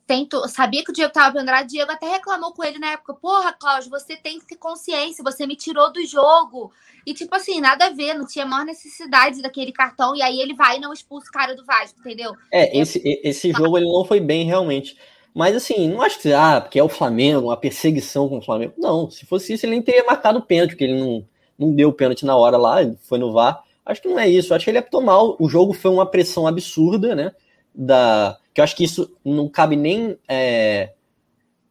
tento, 0.07 0.47
sabia 0.47 0.83
que 0.83 0.89
o 0.89 0.93
Diego 0.93 1.09
estava 1.09 1.37
pendurado, 1.37 1.67
Diego 1.67 1.91
até 1.91 2.09
reclamou 2.09 2.53
com 2.53 2.63
ele 2.63 2.79
na 2.79 2.93
época. 2.93 3.13
Porra, 3.13 3.51
Cláudio, 3.51 3.89
você 3.89 4.15
tem 4.15 4.39
que 4.39 4.47
ter 4.47 4.55
consciência, 4.55 5.23
você 5.23 5.45
me 5.45 5.55
tirou 5.55 5.91
do 5.91 6.03
jogo. 6.05 6.71
E, 7.05 7.13
tipo 7.13 7.35
assim, 7.35 7.59
nada 7.59 7.87
a 7.87 7.89
ver, 7.89 8.13
não 8.13 8.25
tinha 8.25 8.45
a 8.45 8.47
maior 8.47 8.65
necessidade 8.65 9.41
daquele 9.41 9.73
cartão. 9.73 10.15
E 10.15 10.21
aí 10.21 10.39
ele 10.39 10.55
vai 10.55 10.77
e 10.77 10.79
não 10.79 10.93
expulsa 10.93 11.27
o 11.27 11.31
cara 11.31 11.55
do 11.55 11.65
Vasco, 11.65 11.99
entendeu? 11.99 12.31
É, 12.51 12.77
esse, 12.77 13.01
esse 13.23 13.51
jogo 13.51 13.77
ele 13.77 13.91
não 13.91 14.05
foi 14.05 14.21
bem 14.21 14.45
realmente. 14.45 14.97
Mas 15.35 15.55
assim, 15.55 15.89
não 15.89 16.01
acho 16.01 16.19
que, 16.19 16.31
ah, 16.33 16.61
porque 16.61 16.79
é 16.79 16.83
o 16.83 16.89
Flamengo, 16.89 17.47
uma 17.47 17.57
perseguição 17.57 18.29
com 18.29 18.37
o 18.37 18.41
Flamengo. 18.41 18.73
Não, 18.77 19.11
se 19.11 19.25
fosse 19.25 19.53
isso, 19.53 19.65
ele 19.65 19.73
nem 19.73 19.81
teria 19.81 20.03
marcado 20.05 20.39
o 20.39 20.41
pênalti, 20.41 20.71
porque 20.71 20.85
ele 20.85 20.99
não, 20.99 21.25
não 21.59 21.75
deu 21.75 21.89
o 21.89 21.93
pênalti 21.93 22.25
na 22.25 22.35
hora 22.35 22.57
lá, 22.57 22.77
foi 23.03 23.19
no 23.19 23.31
VAR. 23.31 23.61
Acho 23.85 24.01
que 24.01 24.07
não 24.07 24.17
é 24.17 24.27
isso, 24.27 24.53
acho 24.53 24.65
que 24.65 24.71
ele 24.71 24.79
apitou 24.79 25.01
mal. 25.01 25.35
O 25.39 25.47
jogo 25.47 25.73
foi 25.73 25.91
uma 25.91 26.05
pressão 26.05 26.47
absurda, 26.47 27.13
né? 27.13 27.31
Da, 27.73 28.37
que 28.57 28.61
eu 28.61 28.63
acho 28.63 28.75
que 28.75 28.85
isso 28.85 29.15
não 29.23 29.47
cabe 29.47 29.75
nem 29.75 30.17
é, 30.27 30.93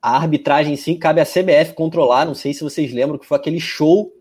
a 0.01 0.14
arbitragem 0.14 0.74
em 0.74 0.76
si, 0.76 0.95
cabe 0.95 1.20
a 1.20 1.26
CBF 1.26 1.74
controlar. 1.74 2.24
Não 2.24 2.32
sei 2.32 2.55
se 2.55 2.62
vocês 2.62 2.93
lembram 2.93 3.18
que 3.18 3.26
foi 3.26 3.37
aquele 3.37 3.59
show, 3.59 4.12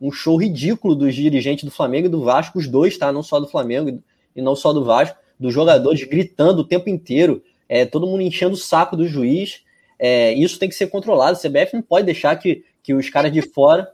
um 0.00 0.10
show 0.10 0.34
ridículo 0.38 0.94
dos 0.94 1.14
dirigentes 1.14 1.64
do 1.64 1.70
Flamengo 1.70 2.06
e 2.06 2.10
do 2.10 2.24
Vasco, 2.24 2.58
os 2.58 2.66
dois, 2.66 2.96
tá? 2.96 3.12
Não 3.12 3.22
só 3.22 3.38
do 3.38 3.46
Flamengo 3.46 4.02
e 4.34 4.40
não 4.40 4.56
só 4.56 4.72
do 4.72 4.82
Vasco, 4.82 5.18
dos 5.38 5.52
jogadores 5.52 6.02
gritando 6.04 6.60
o 6.60 6.64
tempo 6.64 6.88
inteiro, 6.88 7.42
é, 7.68 7.84
todo 7.84 8.06
mundo 8.06 8.22
enchendo 8.22 8.54
o 8.54 8.56
saco 8.56 8.96
do 8.96 9.06
juiz. 9.06 9.62
É, 9.98 10.32
isso 10.32 10.58
tem 10.58 10.70
que 10.70 10.74
ser 10.74 10.86
controlado. 10.86 11.36
A 11.36 11.38
CBF 11.38 11.74
não 11.74 11.82
pode 11.82 12.06
deixar 12.06 12.34
que, 12.36 12.64
que 12.82 12.94
os 12.94 13.10
caras 13.10 13.30
de 13.30 13.42
fora. 13.42 13.92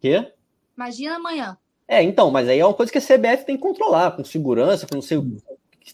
Quê? 0.00 0.26
Imagina 0.76 1.14
amanhã. 1.14 1.56
É, 1.86 2.02
então, 2.02 2.32
mas 2.32 2.48
aí 2.48 2.58
é 2.58 2.66
uma 2.66 2.74
coisa 2.74 2.90
que 2.90 2.98
a 2.98 3.00
CBF 3.00 3.46
tem 3.46 3.54
que 3.54 3.62
controlar, 3.62 4.10
com 4.10 4.24
segurança, 4.24 4.88
com 4.88 4.96
não 4.96 5.02
sei 5.02 5.18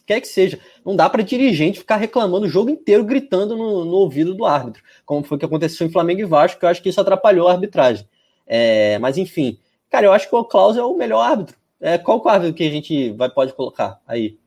quer 0.01 0.21
que 0.21 0.29
seja. 0.29 0.59
Não 0.85 0.95
dá 0.95 1.09
para 1.09 1.23
dirigente 1.23 1.79
ficar 1.79 1.97
reclamando 1.97 2.47
o 2.47 2.49
jogo 2.49 2.71
inteiro, 2.71 3.05
gritando 3.05 3.57
no, 3.57 3.85
no, 3.85 3.97
ouvido 3.97 4.35
do 4.35 4.45
árbitro, 4.45 4.83
como 5.05 5.25
foi 5.25 5.39
que 5.39 5.45
aconteceu 5.45 5.87
em 5.87 5.91
Flamengo 5.91 6.21
e 6.21 6.25
Vasco, 6.25 6.59
que 6.59 6.65
eu 6.65 6.69
acho 6.69 6.83
que 6.83 6.89
isso 6.89 7.01
atrapalhou 7.01 7.49
a 7.49 7.53
arbitragem. 7.53 8.09
É, 8.47 8.99
mas 8.99 9.17
enfim, 9.17 9.59
cara, 9.91 10.07
eu 10.07 10.13
acho 10.13 10.29
que 10.29 10.35
o 10.35 10.45
Klaus 10.45 10.77
é 10.77 10.83
o 10.83 10.97
melhor 10.97 11.21
árbitro. 11.21 11.57
É, 11.81 11.99
qual 11.99 12.23
o 12.23 12.29
árbitro 12.29 12.55
que 12.55 12.65
a 12.65 12.71
gente 12.71 13.13
vai, 13.13 13.29
pode 13.29 13.53
colocar 13.53 14.01
aí? 14.07 14.39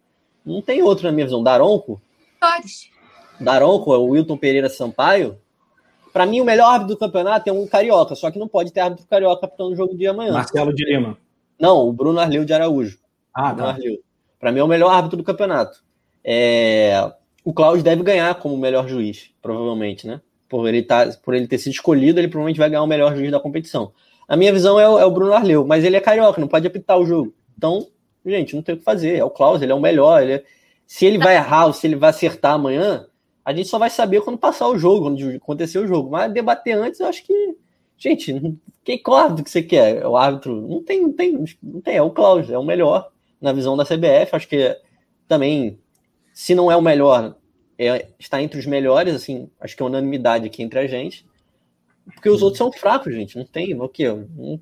Não 0.45 0.61
tem 0.61 0.81
outro 0.81 1.05
na 1.05 1.11
minha 1.11 1.25
visão. 1.25 1.43
Daronco? 1.43 2.01
Pode. 2.39 2.91
Daronco, 3.39 3.93
é 3.93 3.97
o 3.97 4.05
Wilton 4.05 4.37
Pereira 4.37 4.69
Sampaio. 4.69 5.37
Para 6.13 6.25
mim, 6.25 6.41
o 6.41 6.45
melhor 6.45 6.67
árbitro 6.67 6.95
do 6.95 6.99
campeonato 6.99 7.49
é 7.49 7.53
um 7.53 7.67
carioca, 7.67 8.15
só 8.15 8.31
que 8.31 8.39
não 8.39 8.47
pode 8.47 8.71
ter 8.71 8.79
árbitro 8.79 9.05
carioca 9.07 9.41
capitão 9.41 9.69
no 9.69 9.75
jogo 9.75 9.95
de 9.95 10.07
amanhã. 10.07 10.33
Marcelo 10.33 10.73
de 10.73 10.83
Lima. 10.83 11.17
Não, 11.59 11.87
o 11.87 11.93
Bruno 11.93 12.19
Arleu 12.19 12.45
de 12.45 12.53
Araújo. 12.53 12.97
Ah, 13.33 13.53
Bruno 13.53 13.67
tá. 13.67 13.69
Arleu. 13.69 13.99
Para 14.47 14.53
mim 14.53 14.61
é 14.61 14.63
o 14.63 14.67
melhor 14.67 14.93
árbitro 14.93 15.17
do 15.17 15.25
campeonato. 15.25 15.83
É... 16.23 17.11
O 17.43 17.51
Klaus 17.51 17.83
deve 17.83 18.01
ganhar 18.01 18.33
como 18.35 18.55
melhor 18.55 18.87
juiz, 18.87 19.29
provavelmente, 19.41 20.07
né? 20.07 20.21
Por 20.47 20.69
ele, 20.69 20.83
tá, 20.83 21.05
por 21.21 21.33
ele 21.33 21.49
ter 21.49 21.57
sido 21.57 21.73
escolhido, 21.73 22.17
ele 22.17 22.29
provavelmente 22.29 22.57
vai 22.57 22.69
ganhar 22.69 22.81
o 22.81 22.87
melhor 22.87 23.13
juiz 23.13 23.29
da 23.29 23.41
competição. 23.41 23.91
A 24.25 24.37
minha 24.37 24.53
visão 24.53 24.79
é 24.79 24.87
o, 24.87 24.99
é 24.99 25.05
o 25.05 25.11
Bruno 25.11 25.33
Arleu, 25.33 25.67
mas 25.67 25.83
ele 25.83 25.97
é 25.97 25.99
carioca, 25.99 26.39
não 26.39 26.47
pode 26.47 26.65
apitar 26.65 26.97
o 26.97 27.05
jogo. 27.05 27.33
Então, 27.57 27.87
gente, 28.25 28.55
não 28.55 28.61
tem 28.61 28.75
o 28.75 28.77
que 28.77 28.85
fazer. 28.85 29.17
É 29.17 29.23
o 29.25 29.29
Klaus, 29.29 29.61
ele 29.61 29.73
é 29.73 29.75
o 29.75 29.81
melhor. 29.81 30.23
Ele 30.23 30.35
é... 30.35 30.43
Se 30.85 31.05
ele 31.05 31.17
vai 31.17 31.35
errar 31.35 31.65
ou 31.65 31.73
se 31.73 31.85
ele 31.85 31.97
vai 31.97 32.11
acertar 32.11 32.53
amanhã, 32.53 33.05
a 33.43 33.53
gente 33.53 33.67
só 33.67 33.77
vai 33.77 33.89
saber 33.89 34.21
quando 34.21 34.37
passar 34.37 34.69
o 34.69 34.79
jogo, 34.79 35.01
quando 35.01 35.35
acontecer 35.35 35.79
o 35.79 35.87
jogo. 35.87 36.09
Mas 36.09 36.31
debater 36.31 36.77
antes, 36.77 37.01
eu 37.01 37.07
aque 37.07 37.21
que. 37.21 37.57
Gente, 37.97 38.33
quem, 38.85 38.97
qual 38.97 39.17
árbitro 39.17 39.43
que 39.43 39.51
você 39.51 39.61
quer? 39.61 39.97
É 39.97 40.07
o 40.07 40.15
árbitro. 40.15 40.61
Não 40.61 40.81
tem, 40.81 41.01
não 41.01 41.11
tem, 41.11 41.33
não 41.61 41.81
tem. 41.81 41.97
É 41.97 42.01
o 42.01 42.11
Klaus, 42.11 42.49
é 42.49 42.57
o 42.57 42.63
melhor 42.63 43.11
na 43.41 43.53
visão 43.53 43.77
da 43.77 43.85
CBF. 43.85 44.29
Acho 44.35 44.47
que 44.47 44.77
também, 45.27 45.79
se 46.33 46.55
não 46.55 46.71
é 46.71 46.75
o 46.75 46.81
melhor, 46.81 47.35
é, 47.77 48.07
está 48.17 48.41
entre 48.41 48.59
os 48.59 48.65
melhores, 48.65 49.15
assim, 49.15 49.49
acho 49.59 49.75
que 49.75 49.83
é 49.83 49.85
unanimidade 49.85 50.45
aqui 50.45 50.63
entre 50.63 50.79
a 50.79 50.87
gente. 50.87 51.25
Porque 52.13 52.29
os 52.29 52.41
outros 52.41 52.57
são 52.57 52.71
fracos, 52.71 53.13
gente. 53.13 53.37
Não 53.37 53.45
tem 53.45 53.79
o 53.79 53.89
quê? 53.89 54.09
Um, 54.09 54.59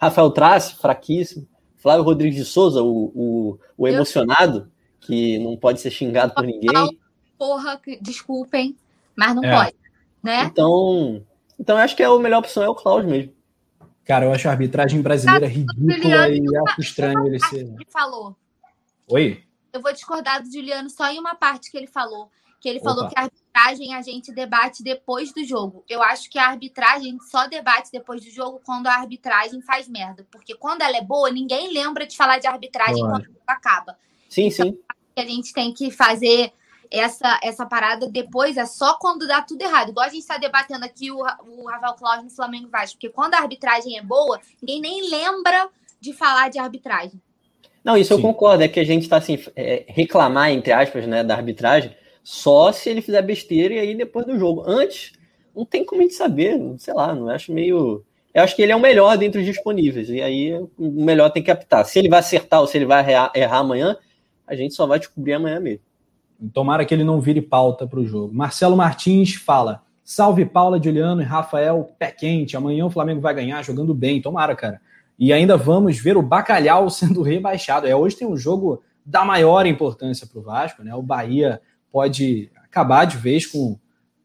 Rafael 0.00 0.30
Trace, 0.30 0.74
fraquíssimo. 0.76 1.46
Flávio 1.76 2.04
Rodrigues 2.04 2.38
de 2.38 2.44
Souza, 2.44 2.82
o, 2.82 3.12
o, 3.14 3.58
o 3.76 3.86
emocionado, 3.86 4.68
que 5.00 5.38
não 5.38 5.56
pode 5.56 5.80
ser 5.80 5.90
xingado 5.90 6.34
por 6.34 6.44
ninguém. 6.44 6.98
Porra, 7.38 7.80
desculpem, 8.00 8.76
mas 9.14 9.36
não 9.36 9.44
é. 9.44 9.54
pode, 9.54 9.76
né? 10.22 10.44
Então, 10.46 11.22
então 11.60 11.76
acho 11.76 11.94
que 11.94 12.02
a 12.02 12.18
melhor 12.18 12.38
opção 12.38 12.62
é 12.62 12.68
o 12.68 12.74
Cláudio 12.74 13.10
mesmo. 13.10 13.35
Cara, 14.06 14.24
eu 14.24 14.32
acho 14.32 14.46
a 14.46 14.52
arbitragem 14.52 15.02
brasileira 15.02 15.46
ridícula 15.48 16.28
e 16.28 16.40
acho 16.68 16.80
estranho 16.80 17.26
ele 17.26 17.40
ser. 17.40 17.62
Ele 17.62 17.86
falou. 17.90 18.36
Oi? 19.08 19.42
Eu 19.72 19.82
vou 19.82 19.92
discordar 19.92 20.40
do 20.40 20.50
Juliano 20.50 20.88
só 20.88 21.10
em 21.10 21.18
uma 21.18 21.34
parte 21.34 21.70
que 21.70 21.76
ele 21.76 21.88
falou. 21.88 22.30
Que 22.60 22.68
ele 22.68 22.78
Opa. 22.78 22.88
falou 22.88 23.08
que 23.08 23.18
a 23.18 23.22
arbitragem 23.22 23.94
a 23.94 24.02
gente 24.02 24.32
debate 24.32 24.82
depois 24.82 25.32
do 25.32 25.44
jogo. 25.44 25.84
Eu 25.88 26.02
acho 26.02 26.30
que 26.30 26.38
a 26.38 26.46
arbitragem 26.46 27.18
só 27.30 27.48
debate 27.48 27.90
depois 27.92 28.24
do 28.24 28.30
jogo 28.30 28.60
quando 28.64 28.86
a 28.86 28.94
arbitragem 28.94 29.60
faz 29.60 29.88
merda. 29.88 30.24
Porque 30.30 30.54
quando 30.54 30.82
ela 30.82 30.96
é 30.96 31.02
boa, 31.02 31.28
ninguém 31.30 31.72
lembra 31.72 32.06
de 32.06 32.16
falar 32.16 32.38
de 32.38 32.46
arbitragem 32.46 33.02
Boa. 33.02 33.10
quando 33.10 33.36
acaba. 33.44 33.98
Sim, 34.28 34.46
então, 34.46 34.66
sim. 34.66 34.78
A 35.18 35.22
gente 35.22 35.52
tem 35.52 35.74
que 35.74 35.90
fazer 35.90 36.52
essa, 36.90 37.38
essa 37.42 37.66
parada 37.66 38.08
depois, 38.08 38.56
é 38.56 38.66
só 38.66 38.98
quando 38.98 39.26
dá 39.26 39.42
tudo 39.42 39.62
errado. 39.62 39.90
Igual 39.90 40.06
a 40.06 40.08
gente 40.08 40.20
está 40.20 40.38
debatendo 40.38 40.84
aqui 40.84 41.10
o, 41.10 41.18
o 41.18 41.68
Rafael 41.68 41.94
Cláudio 41.94 42.24
no 42.24 42.30
Flamengo 42.30 42.68
Vasco, 42.68 42.96
porque 42.96 43.08
quando 43.08 43.34
a 43.34 43.38
arbitragem 43.38 43.98
é 43.98 44.02
boa, 44.02 44.40
ninguém 44.62 44.80
nem 44.80 45.10
lembra 45.10 45.68
de 46.00 46.12
falar 46.12 46.48
de 46.50 46.58
arbitragem. 46.58 47.20
Não, 47.82 47.96
isso 47.96 48.14
Sim. 48.14 48.20
eu 48.20 48.22
concordo, 48.22 48.64
é 48.64 48.68
que 48.68 48.80
a 48.80 48.84
gente 48.84 49.02
está 49.02 49.18
assim, 49.18 49.38
é, 49.54 49.84
reclamar, 49.86 50.50
entre 50.50 50.72
aspas, 50.72 51.06
né, 51.06 51.22
da 51.22 51.36
arbitragem, 51.36 51.94
só 52.22 52.72
se 52.72 52.90
ele 52.90 53.00
fizer 53.00 53.22
besteira 53.22 53.74
e 53.74 53.78
aí 53.78 53.94
depois 53.94 54.26
do 54.26 54.36
jogo. 54.36 54.64
Antes, 54.66 55.12
não 55.54 55.64
tem 55.64 55.84
como 55.84 56.00
a 56.00 56.04
gente 56.04 56.14
saber, 56.14 56.60
sei 56.78 56.92
lá, 56.92 57.14
não 57.14 57.28
acho 57.28 57.52
meio. 57.52 58.04
Eu 58.34 58.42
acho 58.42 58.56
que 58.56 58.62
ele 58.62 58.72
é 58.72 58.76
o 58.76 58.80
melhor 58.80 59.16
dentre 59.16 59.40
os 59.40 59.46
disponíveis, 59.46 60.10
e 60.10 60.20
aí 60.20 60.52
o 60.76 61.04
melhor 61.04 61.30
tem 61.30 61.42
que 61.42 61.50
apitar. 61.50 61.84
Se 61.84 61.98
ele 61.98 62.08
vai 62.08 62.18
acertar 62.18 62.60
ou 62.60 62.66
se 62.66 62.76
ele 62.76 62.84
vai 62.84 63.08
errar, 63.08 63.30
errar 63.34 63.58
amanhã, 63.58 63.96
a 64.44 64.56
gente 64.56 64.74
só 64.74 64.84
vai 64.84 64.98
descobrir 64.98 65.34
amanhã 65.34 65.60
mesmo. 65.60 65.85
Tomara 66.52 66.84
que 66.84 66.92
ele 66.92 67.04
não 67.04 67.20
vire 67.20 67.40
pauta 67.40 67.86
para 67.86 67.98
o 67.98 68.06
jogo. 68.06 68.34
Marcelo 68.34 68.76
Martins 68.76 69.34
fala: 69.34 69.82
Salve 70.04 70.44
Paula, 70.44 70.82
Juliano 70.82 71.22
e 71.22 71.24
Rafael, 71.24 71.90
pé 71.98 72.10
quente. 72.10 72.56
Amanhã 72.56 72.86
o 72.86 72.90
Flamengo 72.90 73.20
vai 73.20 73.34
ganhar 73.34 73.62
jogando 73.62 73.94
bem. 73.94 74.20
Tomara, 74.20 74.54
cara. 74.54 74.80
E 75.18 75.32
ainda 75.32 75.56
vamos 75.56 75.98
ver 75.98 76.16
o 76.16 76.22
Bacalhau 76.22 76.88
sendo 76.90 77.22
rebaixado. 77.22 77.86
É, 77.86 77.96
hoje 77.96 78.16
tem 78.16 78.28
um 78.28 78.36
jogo 78.36 78.82
da 79.04 79.24
maior 79.24 79.66
importância 79.66 80.26
para 80.26 80.38
o 80.38 80.42
Vasco, 80.42 80.82
né? 80.82 80.94
O 80.94 81.02
Bahia 81.02 81.60
pode 81.90 82.50
acabar 82.64 83.04
de 83.04 83.16
vez 83.16 83.46
com 83.46 83.78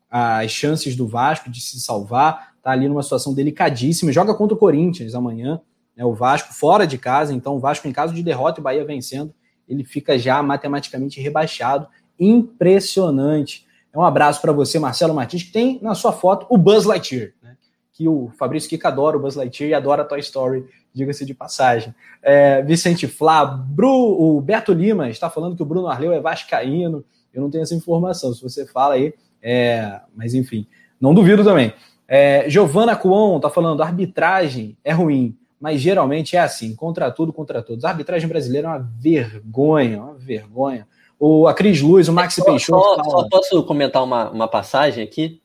as 0.10 0.52
chances 0.52 0.96
do 0.96 1.08
Vasco 1.08 1.50
de 1.50 1.62
se 1.62 1.80
salvar. 1.80 2.52
Tá 2.62 2.72
ali 2.72 2.88
numa 2.88 3.02
situação 3.02 3.34
delicadíssima. 3.34 4.12
Joga 4.12 4.36
contra 4.36 4.56
o 4.56 4.60
Corinthians 4.60 5.16
amanhã. 5.16 5.62
Né? 5.96 6.04
O 6.04 6.14
Vasco 6.14 6.54
fora 6.54 6.86
de 6.86 6.98
casa, 6.98 7.34
então 7.34 7.56
o 7.56 7.60
Vasco 7.60 7.88
em 7.88 7.92
caso 7.92 8.14
de 8.14 8.22
derrota 8.22 8.60
e 8.60 8.62
o 8.62 8.64
Bahia 8.64 8.86
vencendo, 8.86 9.34
ele 9.68 9.84
fica 9.84 10.20
já 10.20 10.44
matematicamente 10.44 11.22
rebaixado 11.22 11.88
impressionante. 12.22 13.66
É 13.92 13.98
um 13.98 14.04
abraço 14.04 14.40
para 14.42 14.52
você, 14.52 14.80
Marcelo 14.80 15.14
Martins, 15.14 15.44
que 15.44 15.52
tem 15.52 15.80
na 15.82 15.96
sua 15.96 16.14
foto 16.14 16.46
o 16.50 16.58
Buzz 16.58 16.86
Lightyear, 16.86 17.34
né? 17.42 17.58
que 17.92 18.08
o 18.08 18.32
Fabrício 18.38 18.70
Kika 18.70 18.88
adora 18.88 19.18
o 19.18 19.20
Buzz 19.20 19.36
Lightyear 19.36 19.72
e 19.72 19.74
adora 19.74 20.06
Toy 20.06 20.20
Story, 20.20 20.66
diga-se 20.94 21.26
de 21.26 21.34
passagem. 21.34 21.94
É, 22.22 22.62
Vicente 22.62 23.08
Flá, 23.08 23.46
Bru, 23.46 23.90
o 23.90 24.40
Beto 24.40 24.72
Lima 24.72 25.10
está 25.10 25.30
falando 25.30 25.56
que 25.56 25.64
o 25.64 25.66
Bruno 25.66 25.88
Arleu 25.88 26.14
é 26.14 26.20
vascaíno. 26.20 27.04
Eu 27.34 27.42
não 27.42 27.50
tenho 27.50 27.64
essa 27.64 27.76
informação, 27.76 28.34
se 28.34 28.42
você 28.42 28.66
fala 28.66 28.94
aí, 28.94 29.14
é, 29.42 30.00
mas 30.16 30.34
enfim, 30.34 30.68
não 31.00 31.14
duvido 31.14 31.44
também. 31.44 31.74
É, 32.08 32.50
Giovana 32.50 32.96
Cuon 32.96 33.38
está 33.38 33.50
falando, 33.50 33.82
arbitragem 33.82 34.78
é 34.84 34.92
ruim, 34.92 35.36
mas 35.60 35.80
geralmente 35.80 36.36
é 36.36 36.40
assim, 36.40 36.76
contra 36.76 37.10
tudo, 37.10 37.34
contra 37.34 37.62
todos. 37.62 37.86
A 37.86 37.90
arbitragem 37.90 38.28
brasileira 38.28 38.68
é 38.68 38.72
uma 38.72 38.92
vergonha, 39.00 40.04
uma 40.04 40.14
vergonha 40.16 40.88
o, 41.24 41.48
a 41.48 41.54
Cris 41.54 41.80
Luz, 41.80 42.08
o 42.08 42.14
Maxi 42.14 42.44
Peixoto. 42.44 43.04
Só, 43.04 43.04
só, 43.04 43.30
posso 43.30 43.64
comentar 43.64 44.04
uma, 44.04 44.32
uma 44.32 44.48
passagem 44.48 45.04
aqui? 45.04 45.40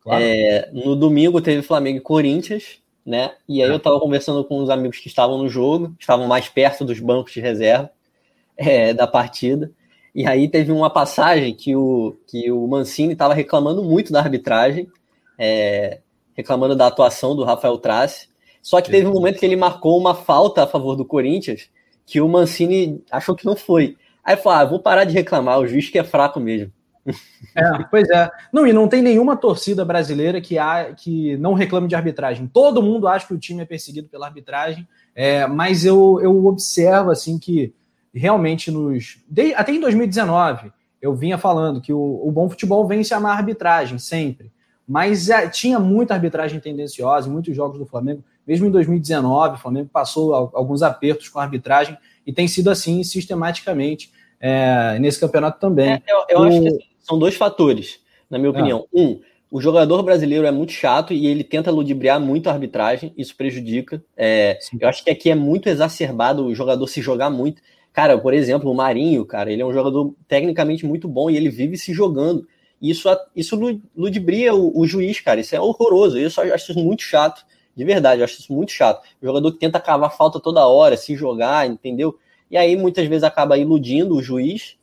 Claro. 0.00 0.24
É, 0.24 0.70
no 0.72 0.96
domingo 0.96 1.42
teve 1.42 1.60
Flamengo 1.60 1.98
e 1.98 2.00
Corinthians, 2.00 2.78
né? 3.04 3.32
E 3.46 3.62
aí 3.62 3.68
é. 3.68 3.72
eu 3.72 3.76
estava 3.76 4.00
conversando 4.00 4.42
com 4.42 4.56
os 4.62 4.70
amigos 4.70 4.98
que 4.98 5.06
estavam 5.06 5.36
no 5.36 5.46
jogo, 5.46 5.94
estavam 6.00 6.26
mais 6.26 6.48
perto 6.48 6.82
dos 6.82 6.98
bancos 6.98 7.34
de 7.34 7.40
reserva 7.40 7.90
é, 8.56 8.94
da 8.94 9.06
partida. 9.06 9.70
E 10.14 10.26
aí 10.26 10.48
teve 10.48 10.72
uma 10.72 10.88
passagem 10.88 11.54
que 11.54 11.76
o, 11.76 12.16
que 12.26 12.50
o 12.50 12.66
Mancini 12.66 13.12
estava 13.12 13.34
reclamando 13.34 13.84
muito 13.84 14.10
da 14.10 14.20
arbitragem, 14.20 14.88
é, 15.38 16.00
reclamando 16.34 16.74
da 16.74 16.86
atuação 16.86 17.36
do 17.36 17.44
Rafael 17.44 17.76
Trace. 17.76 18.28
Só 18.62 18.80
que 18.80 18.90
teve 18.90 19.06
um 19.06 19.12
momento 19.12 19.38
que 19.38 19.44
ele 19.44 19.56
marcou 19.56 19.98
uma 19.98 20.14
falta 20.14 20.62
a 20.62 20.66
favor 20.66 20.96
do 20.96 21.04
Corinthians, 21.04 21.68
que 22.06 22.18
o 22.18 22.26
Mancini 22.26 23.04
achou 23.10 23.36
que 23.36 23.44
não 23.44 23.54
foi. 23.54 23.94
Aí 24.28 24.36
falou: 24.36 24.58
ah, 24.58 24.64
vou 24.66 24.78
parar 24.78 25.04
de 25.04 25.14
reclamar, 25.14 25.58
o 25.58 25.66
juiz 25.66 25.88
que 25.88 25.98
é 25.98 26.04
fraco 26.04 26.38
mesmo. 26.38 26.70
É, 27.56 27.84
pois 27.90 28.06
é. 28.10 28.30
Não, 28.52 28.66
e 28.66 28.74
não 28.74 28.86
tem 28.86 29.00
nenhuma 29.00 29.34
torcida 29.34 29.86
brasileira 29.86 30.38
que, 30.38 30.58
há, 30.58 30.92
que 30.92 31.34
não 31.38 31.54
reclame 31.54 31.88
de 31.88 31.94
arbitragem. 31.94 32.46
Todo 32.46 32.82
mundo 32.82 33.08
acha 33.08 33.26
que 33.26 33.32
o 33.32 33.38
time 33.38 33.62
é 33.62 33.64
perseguido 33.64 34.06
pela 34.06 34.26
arbitragem, 34.26 34.86
é, 35.14 35.46
mas 35.46 35.86
eu, 35.86 36.20
eu 36.22 36.44
observo 36.44 37.10
assim 37.10 37.38
que 37.38 37.72
realmente 38.12 38.70
nos. 38.70 39.16
De, 39.26 39.54
até 39.54 39.72
em 39.72 39.80
2019, 39.80 40.70
eu 41.00 41.14
vinha 41.14 41.38
falando 41.38 41.80
que 41.80 41.94
o, 41.94 42.20
o 42.22 42.30
bom 42.30 42.50
futebol 42.50 42.86
vence 42.86 43.14
a 43.14 43.20
má 43.20 43.32
arbitragem, 43.32 43.98
sempre. 43.98 44.52
Mas 44.86 45.30
é, 45.30 45.48
tinha 45.48 45.78
muita 45.78 46.12
arbitragem 46.12 46.60
tendenciosa, 46.60 47.30
muitos 47.30 47.56
jogos 47.56 47.78
do 47.78 47.86
Flamengo. 47.86 48.22
Mesmo 48.46 48.66
em 48.66 48.70
2019, 48.70 49.54
o 49.54 49.58
Flamengo 49.58 49.88
passou 49.90 50.34
alguns 50.34 50.82
apertos 50.82 51.30
com 51.30 51.38
a 51.38 51.44
arbitragem 51.44 51.96
e 52.26 52.32
tem 52.32 52.46
sido 52.46 52.68
assim 52.68 53.02
sistematicamente 53.02 54.12
é, 54.40 54.98
nesse 54.98 55.20
campeonato 55.20 55.58
também. 55.60 55.92
É, 55.92 56.02
eu, 56.06 56.24
eu 56.28 56.40
o... 56.40 56.44
acho 56.44 56.60
que 56.60 56.68
assim, 56.68 56.78
são 57.00 57.18
dois 57.18 57.34
fatores, 57.34 58.00
na 58.30 58.38
minha 58.38 58.50
opinião. 58.50 58.86
Ah. 58.94 58.98
Um, 58.98 59.20
o 59.50 59.60
jogador 59.60 60.02
brasileiro 60.02 60.46
é 60.46 60.50
muito 60.50 60.72
chato 60.72 61.14
e 61.14 61.26
ele 61.26 61.42
tenta 61.42 61.70
ludibriar 61.70 62.20
muito 62.20 62.48
a 62.48 62.52
arbitragem, 62.52 63.14
isso 63.16 63.34
prejudica. 63.34 64.02
É, 64.16 64.58
eu 64.78 64.88
acho 64.88 65.02
que 65.02 65.10
aqui 65.10 65.30
é 65.30 65.34
muito 65.34 65.68
exacerbado 65.68 66.44
o 66.44 66.54
jogador 66.54 66.86
se 66.86 67.00
jogar 67.00 67.30
muito. 67.30 67.62
Cara, 67.92 68.18
por 68.18 68.34
exemplo, 68.34 68.70
o 68.70 68.74
Marinho, 68.74 69.24
cara, 69.24 69.50
ele 69.50 69.62
é 69.62 69.66
um 69.66 69.72
jogador 69.72 70.14
tecnicamente 70.28 70.84
muito 70.84 71.08
bom 71.08 71.30
e 71.30 71.36
ele 71.36 71.48
vive 71.48 71.78
se 71.78 71.94
jogando. 71.94 72.46
Isso, 72.80 73.08
isso 73.34 73.58
ludibria 73.96 74.54
o, 74.54 74.78
o 74.78 74.86
juiz, 74.86 75.18
cara. 75.20 75.40
Isso 75.40 75.56
é 75.56 75.60
horroroso. 75.60 76.18
Eu 76.18 76.30
só 76.30 76.42
acho 76.42 76.70
isso 76.70 76.78
muito 76.78 77.02
chato. 77.02 77.44
De 77.74 77.84
verdade, 77.84 78.20
eu 78.20 78.24
acho 78.24 78.38
isso 78.38 78.52
muito 78.52 78.70
chato. 78.70 79.02
O 79.20 79.26
jogador 79.26 79.50
que 79.52 79.58
tenta 79.58 79.80
cavar 79.80 80.16
falta 80.16 80.38
toda 80.38 80.66
hora, 80.66 80.96
se 80.96 81.16
jogar, 81.16 81.66
entendeu? 81.66 82.16
E 82.50 82.56
aí 82.56 82.76
muitas 82.76 83.06
vezes 83.06 83.24
acaba 83.24 83.58
iludindo 83.58 84.16
o 84.16 84.22
juiz. 84.22 84.76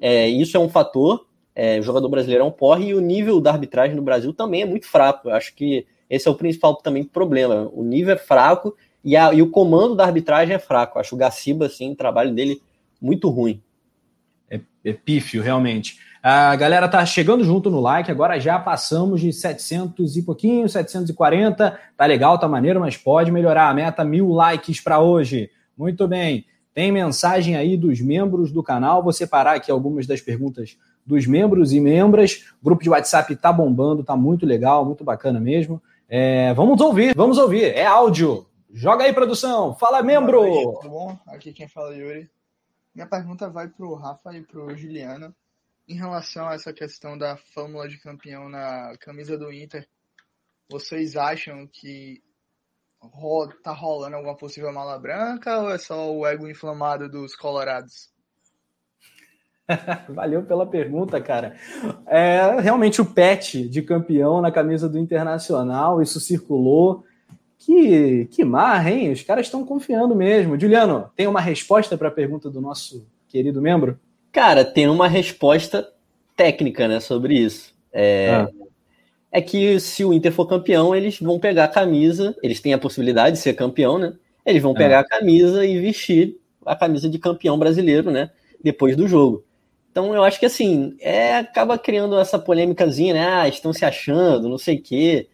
É, 0.00 0.28
isso 0.28 0.56
é 0.56 0.60
um 0.60 0.68
fator. 0.68 1.26
É, 1.54 1.78
o 1.78 1.82
jogador 1.82 2.08
brasileiro 2.08 2.44
é 2.44 2.46
um 2.46 2.50
porre 2.50 2.88
e 2.88 2.94
o 2.94 3.00
nível 3.00 3.40
da 3.40 3.52
arbitragem 3.52 3.94
no 3.94 4.02
Brasil 4.02 4.32
também 4.32 4.62
é 4.62 4.66
muito 4.66 4.86
fraco. 4.86 5.28
Eu 5.28 5.34
acho 5.34 5.54
que 5.54 5.86
esse 6.08 6.26
é 6.26 6.30
o 6.30 6.34
principal 6.34 6.76
também 6.76 7.04
problema. 7.04 7.70
O 7.72 7.82
nível 7.82 8.14
é 8.14 8.18
fraco 8.18 8.76
e, 9.04 9.16
a, 9.16 9.32
e 9.32 9.42
o 9.42 9.50
comando 9.50 9.94
da 9.94 10.04
arbitragem 10.04 10.54
é 10.54 10.58
fraco. 10.58 10.98
Eu 10.98 11.00
acho 11.00 11.14
o 11.14 11.18
Gaciba, 11.18 11.66
assim, 11.66 11.92
o 11.92 11.96
trabalho 11.96 12.34
dele 12.34 12.60
muito 13.00 13.28
ruim. 13.28 13.62
É, 14.50 14.60
é 14.84 14.92
pífio, 14.92 15.42
realmente. 15.42 15.98
A 16.22 16.54
galera 16.54 16.86
tá 16.86 17.04
chegando 17.04 17.42
junto 17.42 17.68
no 17.68 17.80
like, 17.80 18.08
agora 18.10 18.38
já 18.38 18.56
passamos 18.58 19.20
de 19.20 19.32
700 19.32 20.16
e 20.16 20.22
pouquinho, 20.22 20.68
740. 20.68 21.78
Tá 21.96 22.06
legal, 22.06 22.38
tá 22.38 22.46
maneiro, 22.46 22.78
mas 22.78 22.96
pode 22.96 23.32
melhorar. 23.32 23.68
A 23.68 23.74
meta 23.74 24.04
mil 24.04 24.28
likes 24.30 24.80
para 24.80 25.00
hoje. 25.00 25.50
Muito 25.76 26.06
bem. 26.06 26.44
Tem 26.74 26.90
mensagem 26.90 27.56
aí 27.56 27.76
dos 27.76 28.00
membros 28.00 28.50
do 28.50 28.62
canal. 28.62 29.02
Vou 29.02 29.12
separar 29.12 29.56
aqui 29.56 29.70
algumas 29.70 30.06
das 30.06 30.20
perguntas 30.20 30.78
dos 31.04 31.26
membros 31.26 31.72
e 31.72 31.80
membras. 31.80 32.46
O 32.60 32.64
grupo 32.64 32.82
de 32.82 32.90
WhatsApp 32.90 33.34
tá 33.36 33.52
bombando, 33.52 34.04
tá 34.04 34.16
muito 34.16 34.46
legal, 34.46 34.84
muito 34.84 35.04
bacana 35.04 35.38
mesmo. 35.38 35.82
É, 36.08 36.52
vamos 36.54 36.80
ouvir, 36.80 37.14
vamos 37.14 37.38
ouvir. 37.38 37.64
É 37.74 37.86
áudio. 37.86 38.46
Joga 38.72 39.04
aí, 39.04 39.12
produção. 39.12 39.74
Fala, 39.74 40.02
membro. 40.02 40.40
Noite, 40.40 40.80
tudo 40.80 40.90
bom? 40.90 41.18
Aqui 41.26 41.52
quem 41.52 41.68
fala 41.68 41.94
é 41.94 41.98
Yuri. 41.98 42.30
Minha 42.94 43.06
pergunta 43.06 43.50
vai 43.50 43.68
para 43.68 43.86
o 43.86 43.94
Rafa 43.94 44.36
e 44.36 44.42
para 44.42 44.60
o 44.60 44.76
Juliano 44.76 45.34
em 45.88 45.94
relação 45.94 46.48
a 46.48 46.54
essa 46.54 46.72
questão 46.72 47.18
da 47.18 47.36
fórmula 47.36 47.88
de 47.88 47.98
campeão 47.98 48.48
na 48.48 48.96
camisa 49.00 49.36
do 49.36 49.52
Inter. 49.52 49.86
Vocês 50.70 51.16
acham 51.16 51.66
que 51.66 52.22
tá 53.62 53.72
rolando 53.72 54.16
alguma 54.16 54.36
possível 54.36 54.72
mala 54.72 54.98
branca 54.98 55.60
ou 55.60 55.70
é 55.70 55.78
só 55.78 56.12
o 56.12 56.26
ego 56.26 56.48
inflamado 56.48 57.08
dos 57.08 57.34
colorados? 57.34 58.10
Valeu 60.08 60.42
pela 60.42 60.66
pergunta, 60.66 61.20
cara. 61.20 61.56
É 62.06 62.60
realmente 62.60 63.00
o 63.00 63.06
pet 63.06 63.68
de 63.68 63.82
campeão 63.82 64.40
na 64.40 64.50
camisa 64.50 64.88
do 64.88 64.98
Internacional, 64.98 66.02
isso 66.02 66.20
circulou. 66.20 67.04
Que, 67.58 68.26
que 68.32 68.44
marra, 68.44 68.90
hein? 68.90 69.12
Os 69.12 69.22
caras 69.22 69.46
estão 69.46 69.64
confiando 69.64 70.16
mesmo. 70.16 70.58
Juliano, 70.58 71.10
tem 71.14 71.28
uma 71.28 71.40
resposta 71.40 71.96
para 71.96 72.08
a 72.08 72.12
pergunta 72.12 72.50
do 72.50 72.60
nosso 72.60 73.06
querido 73.28 73.62
membro? 73.62 73.98
Cara, 74.32 74.64
tem 74.64 74.88
uma 74.88 75.06
resposta 75.06 75.88
técnica, 76.36 76.88
né, 76.88 76.98
sobre 76.98 77.34
isso. 77.34 77.72
É, 77.92 78.30
ah. 78.34 78.61
É 79.32 79.40
que 79.40 79.80
se 79.80 80.04
o 80.04 80.12
Inter 80.12 80.30
for 80.30 80.46
campeão, 80.46 80.94
eles 80.94 81.18
vão 81.18 81.40
pegar 81.40 81.64
a 81.64 81.68
camisa, 81.68 82.36
eles 82.42 82.60
têm 82.60 82.74
a 82.74 82.78
possibilidade 82.78 83.36
de 83.36 83.42
ser 83.42 83.54
campeão, 83.54 83.98
né? 83.98 84.12
Eles 84.44 84.62
vão 84.62 84.74
pegar 84.74 85.00
a 85.00 85.04
camisa 85.04 85.64
e 85.64 85.80
vestir 85.80 86.36
a 86.66 86.76
camisa 86.76 87.08
de 87.08 87.18
campeão 87.18 87.58
brasileiro, 87.58 88.10
né? 88.10 88.30
Depois 88.62 88.94
do 88.94 89.08
jogo. 89.08 89.42
Então 89.90 90.14
eu 90.14 90.22
acho 90.22 90.38
que 90.38 90.46
assim, 90.46 90.94
é, 91.00 91.36
acaba 91.36 91.78
criando 91.78 92.18
essa 92.18 92.38
polêmicazinha, 92.38 93.14
né? 93.14 93.26
Ah, 93.26 93.48
estão 93.48 93.72
se 93.72 93.84
achando, 93.86 94.50
não 94.50 94.58
sei 94.58 94.76
o 94.76 94.82
quê. 94.82 95.28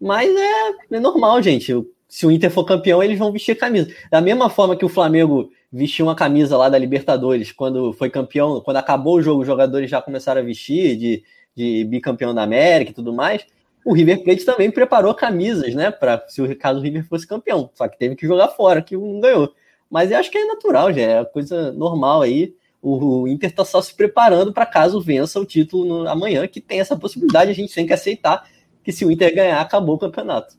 Mas 0.00 0.28
é, 0.28 0.96
é 0.96 1.00
normal, 1.00 1.40
gente. 1.40 1.72
Se 2.08 2.26
o 2.26 2.30
Inter 2.32 2.50
for 2.50 2.64
campeão, 2.64 3.02
eles 3.02 3.18
vão 3.18 3.30
vestir 3.30 3.52
a 3.52 3.56
camisa. 3.56 3.92
Da 4.10 4.20
mesma 4.20 4.50
forma 4.50 4.76
que 4.76 4.84
o 4.84 4.88
Flamengo 4.88 5.50
vestiu 5.70 6.06
uma 6.06 6.14
camisa 6.14 6.56
lá 6.56 6.68
da 6.68 6.78
Libertadores 6.78 7.52
quando 7.52 7.92
foi 7.92 8.08
campeão, 8.10 8.60
quando 8.62 8.78
acabou 8.78 9.16
o 9.16 9.22
jogo, 9.22 9.42
os 9.42 9.46
jogadores 9.46 9.90
já 9.90 10.00
começaram 10.00 10.40
a 10.40 10.44
vestir 10.44 10.96
de, 10.96 11.22
de 11.58 11.84
bicampeão 11.84 12.32
da 12.32 12.42
América 12.42 12.92
e 12.92 12.94
tudo 12.94 13.12
mais. 13.12 13.44
O 13.84 13.92
River 13.92 14.22
Plate 14.22 14.44
também 14.44 14.70
preparou 14.70 15.12
camisas, 15.12 15.74
né? 15.74 15.90
Para 15.90 16.24
se 16.28 16.40
o 16.40 16.56
caso 16.56 16.78
o 16.78 16.82
River 16.82 17.04
fosse 17.04 17.26
campeão. 17.26 17.68
Só 17.74 17.88
que 17.88 17.98
teve 17.98 18.14
que 18.14 18.26
jogar 18.26 18.48
fora, 18.48 18.80
que 18.80 18.96
não 18.96 19.20
ganhou. 19.20 19.52
Mas 19.90 20.10
eu 20.10 20.18
acho 20.18 20.30
que 20.30 20.38
é 20.38 20.44
natural, 20.44 20.92
já 20.92 21.00
é 21.00 21.24
coisa 21.24 21.72
normal 21.72 22.22
aí. 22.22 22.54
O, 22.80 23.22
o 23.22 23.28
Inter 23.28 23.50
está 23.50 23.64
só 23.64 23.82
se 23.82 23.92
preparando 23.92 24.52
para 24.52 24.64
caso 24.64 25.00
vença 25.00 25.40
o 25.40 25.44
título 25.44 25.84
no, 25.84 26.08
amanhã, 26.08 26.46
que 26.46 26.60
tem 26.60 26.78
essa 26.78 26.96
possibilidade, 26.96 27.50
a 27.50 27.54
gente 27.54 27.74
tem 27.74 27.86
que 27.86 27.92
aceitar 27.92 28.46
que 28.84 28.92
se 28.92 29.04
o 29.04 29.10
Inter 29.10 29.34
ganhar, 29.34 29.60
acabou 29.60 29.96
o 29.96 29.98
campeonato. 29.98 30.56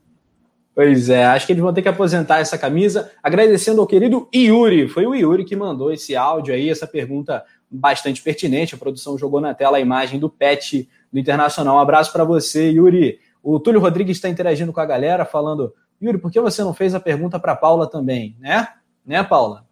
Pois 0.74 1.08
é, 1.08 1.24
acho 1.24 1.46
que 1.46 1.52
eles 1.52 1.62
vão 1.62 1.72
ter 1.72 1.82
que 1.82 1.88
aposentar 1.88 2.40
essa 2.40 2.58
camisa. 2.58 3.10
Agradecendo 3.22 3.80
ao 3.80 3.86
querido 3.86 4.28
Yuri. 4.34 4.88
Foi 4.88 5.06
o 5.06 5.14
Yuri 5.14 5.44
que 5.44 5.56
mandou 5.56 5.92
esse 5.92 6.14
áudio 6.14 6.54
aí, 6.54 6.68
essa 6.68 6.86
pergunta 6.86 7.44
bastante 7.70 8.20
pertinente. 8.22 8.74
A 8.74 8.78
produção 8.78 9.16
jogou 9.16 9.40
na 9.40 9.54
tela 9.54 9.76
a 9.76 9.80
imagem 9.80 10.18
do 10.18 10.28
pet 10.28 10.88
do 11.12 11.18
Internacional. 11.18 11.76
Um 11.76 11.80
abraço 11.80 12.12
para 12.12 12.24
você, 12.24 12.70
Yuri. 12.70 13.20
O 13.42 13.60
Túlio 13.60 13.80
Rodrigues 13.80 14.16
está 14.16 14.28
interagindo 14.28 14.72
com 14.72 14.80
a 14.80 14.86
galera, 14.86 15.24
falando: 15.24 15.74
Yuri, 16.02 16.18
por 16.18 16.30
que 16.30 16.40
você 16.40 16.62
não 16.62 16.74
fez 16.74 16.94
a 16.94 17.00
pergunta 17.00 17.38
para 17.38 17.56
Paula 17.56 17.88
também? 17.88 18.36
Né? 18.38 18.68
Né, 19.04 19.22
Paula? 19.22 19.66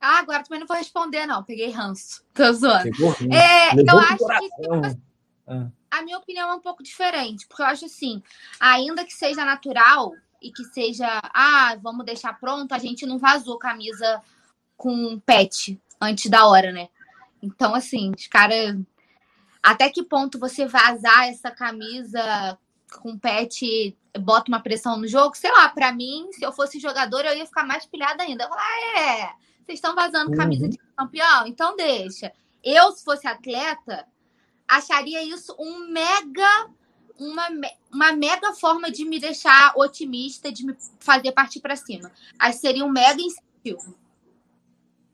Ah, 0.00 0.18
agora 0.18 0.42
também 0.42 0.60
não 0.60 0.66
vou 0.66 0.76
responder, 0.76 1.26
não. 1.26 1.44
Peguei 1.44 1.70
ranço. 1.70 2.24
Tô 2.34 2.52
zoando. 2.52 2.90
É, 3.32 3.72
eu 3.74 3.98
acho 3.98 4.18
que 4.18 4.98
ah. 5.46 5.68
a 5.90 6.02
minha 6.02 6.18
opinião 6.18 6.50
é 6.50 6.54
um 6.54 6.60
pouco 6.60 6.82
diferente, 6.82 7.46
porque 7.46 7.62
eu 7.62 7.66
acho 7.66 7.84
assim, 7.84 8.20
ainda 8.58 9.04
que 9.04 9.12
seja 9.12 9.44
natural 9.44 10.12
e 10.40 10.50
que 10.50 10.64
seja, 10.64 11.06
ah, 11.32 11.76
vamos 11.80 12.04
deixar 12.04 12.38
pronto, 12.38 12.72
a 12.72 12.78
gente 12.78 13.06
não 13.06 13.16
vazou 13.18 13.58
camisa 13.58 14.20
com 14.76 15.20
pet 15.20 15.80
antes 16.02 16.28
da 16.30 16.46
hora, 16.46 16.72
né? 16.72 16.88
Então, 17.42 17.74
assim, 17.74 18.12
os 18.16 18.26
caras. 18.26 18.76
Até 19.62 19.88
que 19.88 20.02
ponto 20.02 20.38
você 20.38 20.66
vazar 20.66 21.28
essa 21.28 21.50
camisa 21.50 22.58
com 23.00 23.16
pet 23.16 23.96
bota 24.18 24.50
uma 24.50 24.60
pressão 24.60 24.96
no 24.96 25.06
jogo? 25.06 25.36
Sei 25.36 25.50
lá, 25.50 25.68
para 25.68 25.92
mim, 25.92 26.28
se 26.32 26.44
eu 26.44 26.52
fosse 26.52 26.80
jogador, 26.80 27.24
eu 27.24 27.36
ia 27.36 27.46
ficar 27.46 27.64
mais 27.64 27.86
pilhada 27.86 28.24
ainda. 28.24 28.44
Eu 28.44 28.48
falar, 28.48 28.62
ah, 28.62 28.98
é, 28.98 29.32
vocês 29.64 29.78
estão 29.78 29.94
vazando 29.94 30.36
camisa 30.36 30.64
uhum. 30.64 30.70
de 30.70 30.78
campeão? 30.96 31.46
Então 31.46 31.76
deixa. 31.76 32.32
Eu, 32.62 32.90
se 32.92 33.04
fosse 33.04 33.26
atleta, 33.26 34.06
acharia 34.66 35.22
isso 35.22 35.54
um 35.58 35.88
mega. 35.88 36.70
Uma, 37.18 37.46
uma 37.92 38.12
mega 38.12 38.52
forma 38.54 38.90
de 38.90 39.04
me 39.04 39.20
deixar 39.20 39.74
otimista, 39.76 40.50
de 40.50 40.66
me 40.66 40.74
fazer 40.98 41.30
partir 41.30 41.60
para 41.60 41.76
cima. 41.76 42.10
Aí 42.36 42.52
seria 42.52 42.84
um 42.84 42.90
mega 42.90 43.20
incentivo. 43.20 43.96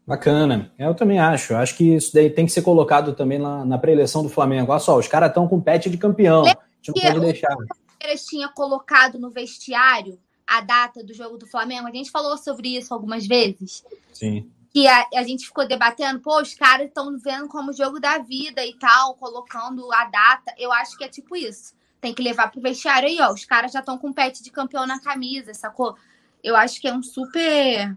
Bacana. 0.08 0.72
Eu 0.78 0.94
também 0.94 1.18
acho. 1.18 1.54
Acho 1.54 1.76
que 1.76 1.94
isso 1.94 2.14
daí 2.14 2.30
tem 2.30 2.46
que 2.46 2.52
ser 2.52 2.62
colocado 2.62 3.12
também 3.12 3.38
na, 3.38 3.62
na 3.62 3.76
pré-eleição 3.76 4.22
do 4.22 4.30
Flamengo. 4.30 4.72
Olha 4.72 4.80
só, 4.80 4.98
os 4.98 5.06
caras 5.06 5.28
estão 5.28 5.46
com 5.46 5.60
pet 5.60 5.90
de 5.90 5.98
campeão. 5.98 6.46
A 6.46 6.56
gente 6.80 7.04
não 7.04 7.12
pode 7.12 7.20
deixar. 7.20 7.52
O 7.52 7.66
Palmeiras 7.98 8.24
tinha 8.24 8.48
colocado 8.48 9.18
no 9.18 9.30
vestiário 9.30 10.18
a 10.46 10.62
data 10.62 11.04
do 11.04 11.12
jogo 11.12 11.36
do 11.36 11.46
Flamengo. 11.46 11.86
A 11.86 11.92
gente 11.92 12.10
falou 12.10 12.38
sobre 12.38 12.74
isso 12.74 12.94
algumas 12.94 13.26
vezes. 13.26 13.84
Sim. 14.10 14.50
Que 14.72 14.88
a, 14.88 15.06
a 15.14 15.22
gente 15.24 15.44
ficou 15.44 15.68
debatendo, 15.68 16.20
pô, 16.20 16.40
os 16.40 16.54
caras 16.54 16.88
estão 16.88 17.14
vendo 17.18 17.46
como 17.46 17.70
jogo 17.74 18.00
da 18.00 18.16
vida 18.16 18.64
e 18.64 18.72
tal, 18.78 19.12
colocando 19.12 19.92
a 19.92 20.06
data. 20.06 20.54
Eu 20.56 20.72
acho 20.72 20.96
que 20.96 21.04
é 21.04 21.08
tipo 21.08 21.36
isso. 21.36 21.74
Tem 22.00 22.14
que 22.14 22.22
levar 22.22 22.50
pro 22.50 22.62
vestiário 22.62 23.10
aí, 23.10 23.20
ó. 23.20 23.30
Os 23.30 23.44
caras 23.44 23.72
já 23.72 23.80
estão 23.80 23.98
com 23.98 24.10
pet 24.10 24.42
de 24.42 24.50
campeão 24.50 24.86
na 24.86 24.98
camisa, 24.98 25.52
sacou? 25.52 25.94
Eu 26.42 26.56
acho 26.56 26.80
que 26.80 26.88
é 26.88 26.94
um 26.94 27.02
super 27.02 27.94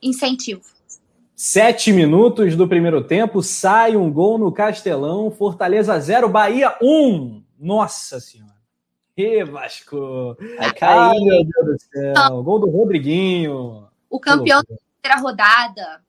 incentivo. 0.00 0.77
Sete 1.40 1.92
minutos 1.92 2.56
do 2.56 2.66
primeiro 2.66 3.00
tempo, 3.04 3.44
sai 3.44 3.96
um 3.96 4.12
gol 4.12 4.38
no 4.38 4.50
Castelão, 4.50 5.30
Fortaleza 5.30 5.96
0, 5.96 6.28
Bahia 6.28 6.76
1. 6.82 6.84
Um. 6.84 7.44
Nossa 7.56 8.18
Senhora. 8.18 8.56
E 9.16 9.44
Vasco! 9.44 10.36
Vai 10.58 10.74
cair. 10.74 10.98
Ai, 10.98 11.18
meu 11.20 11.44
Deus 11.44 11.64
do 11.64 11.78
céu. 11.78 12.42
Gol 12.42 12.58
do 12.58 12.68
Rodriguinho. 12.68 13.84
O 14.10 14.18
campeão 14.18 14.62
da 14.62 14.76
terceira 15.00 15.20
rodada. 15.22 16.00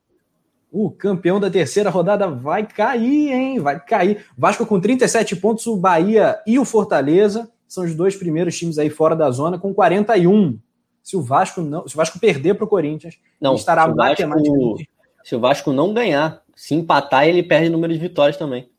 O 0.68 0.90
campeão 0.90 1.38
da 1.38 1.48
terceira 1.48 1.90
rodada 1.90 2.26
vai 2.26 2.66
cair, 2.66 3.32
hein? 3.32 3.60
Vai 3.60 3.78
cair. 3.78 4.26
Vasco 4.36 4.66
com 4.66 4.80
37 4.80 5.36
pontos, 5.36 5.64
o 5.68 5.76
Bahia 5.76 6.40
e 6.44 6.58
o 6.58 6.64
Fortaleza 6.64 7.48
são 7.68 7.84
os 7.84 7.94
dois 7.94 8.16
primeiros 8.16 8.58
times 8.58 8.78
aí 8.78 8.90
fora 8.90 9.14
da 9.14 9.30
zona 9.30 9.60
com 9.60 9.72
41. 9.72 10.58
Se 11.04 11.16
o 11.16 11.22
Vasco 11.22 11.62
não, 11.62 11.86
se 11.86 11.94
o 11.94 11.96
Vasco 11.96 12.18
perder 12.18 12.54
para 12.54 12.64
o 12.64 12.68
Corinthians, 12.68 13.16
não 13.40 13.54
estará 13.54 13.86
matematicamente. 13.86 14.89
Se 15.24 15.34
o 15.34 15.40
Vasco 15.40 15.72
não 15.72 15.92
ganhar, 15.92 16.42
se 16.54 16.74
empatar, 16.74 17.26
ele 17.26 17.42
perde 17.42 17.68
número 17.68 17.92
de 17.92 17.98
vitórias 17.98 18.36
também. 18.36 18.70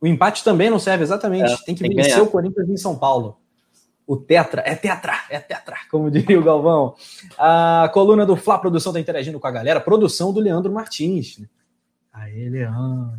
O 0.00 0.06
empate 0.06 0.44
também 0.44 0.68
não 0.68 0.78
serve 0.78 1.02
exatamente. 1.02 1.52
É, 1.52 1.56
tem 1.64 1.74
que 1.74 1.82
tem 1.82 1.94
vencer 1.94 2.14
que 2.14 2.20
o 2.20 2.26
Corinthians 2.26 2.68
em 2.68 2.76
São 2.76 2.96
Paulo 2.96 3.38
o 4.06 4.16
Tetra, 4.16 4.62
é 4.66 4.74
Tetra, 4.74 5.14
é 5.30 5.38
Tetra, 5.38 5.76
como 5.90 6.10
diria 6.10 6.38
o 6.38 6.44
Galvão. 6.44 6.94
A 7.38 7.90
coluna 7.92 8.26
do 8.26 8.36
Flá 8.36 8.58
Produção 8.58 8.90
está 8.90 9.00
interagindo 9.00 9.40
com 9.40 9.46
a 9.46 9.50
galera, 9.50 9.80
produção 9.80 10.32
do 10.32 10.40
Leandro 10.40 10.72
Martins. 10.72 11.38
Né? 11.38 11.46
Aê, 12.12 12.48
Leandro. 12.48 13.18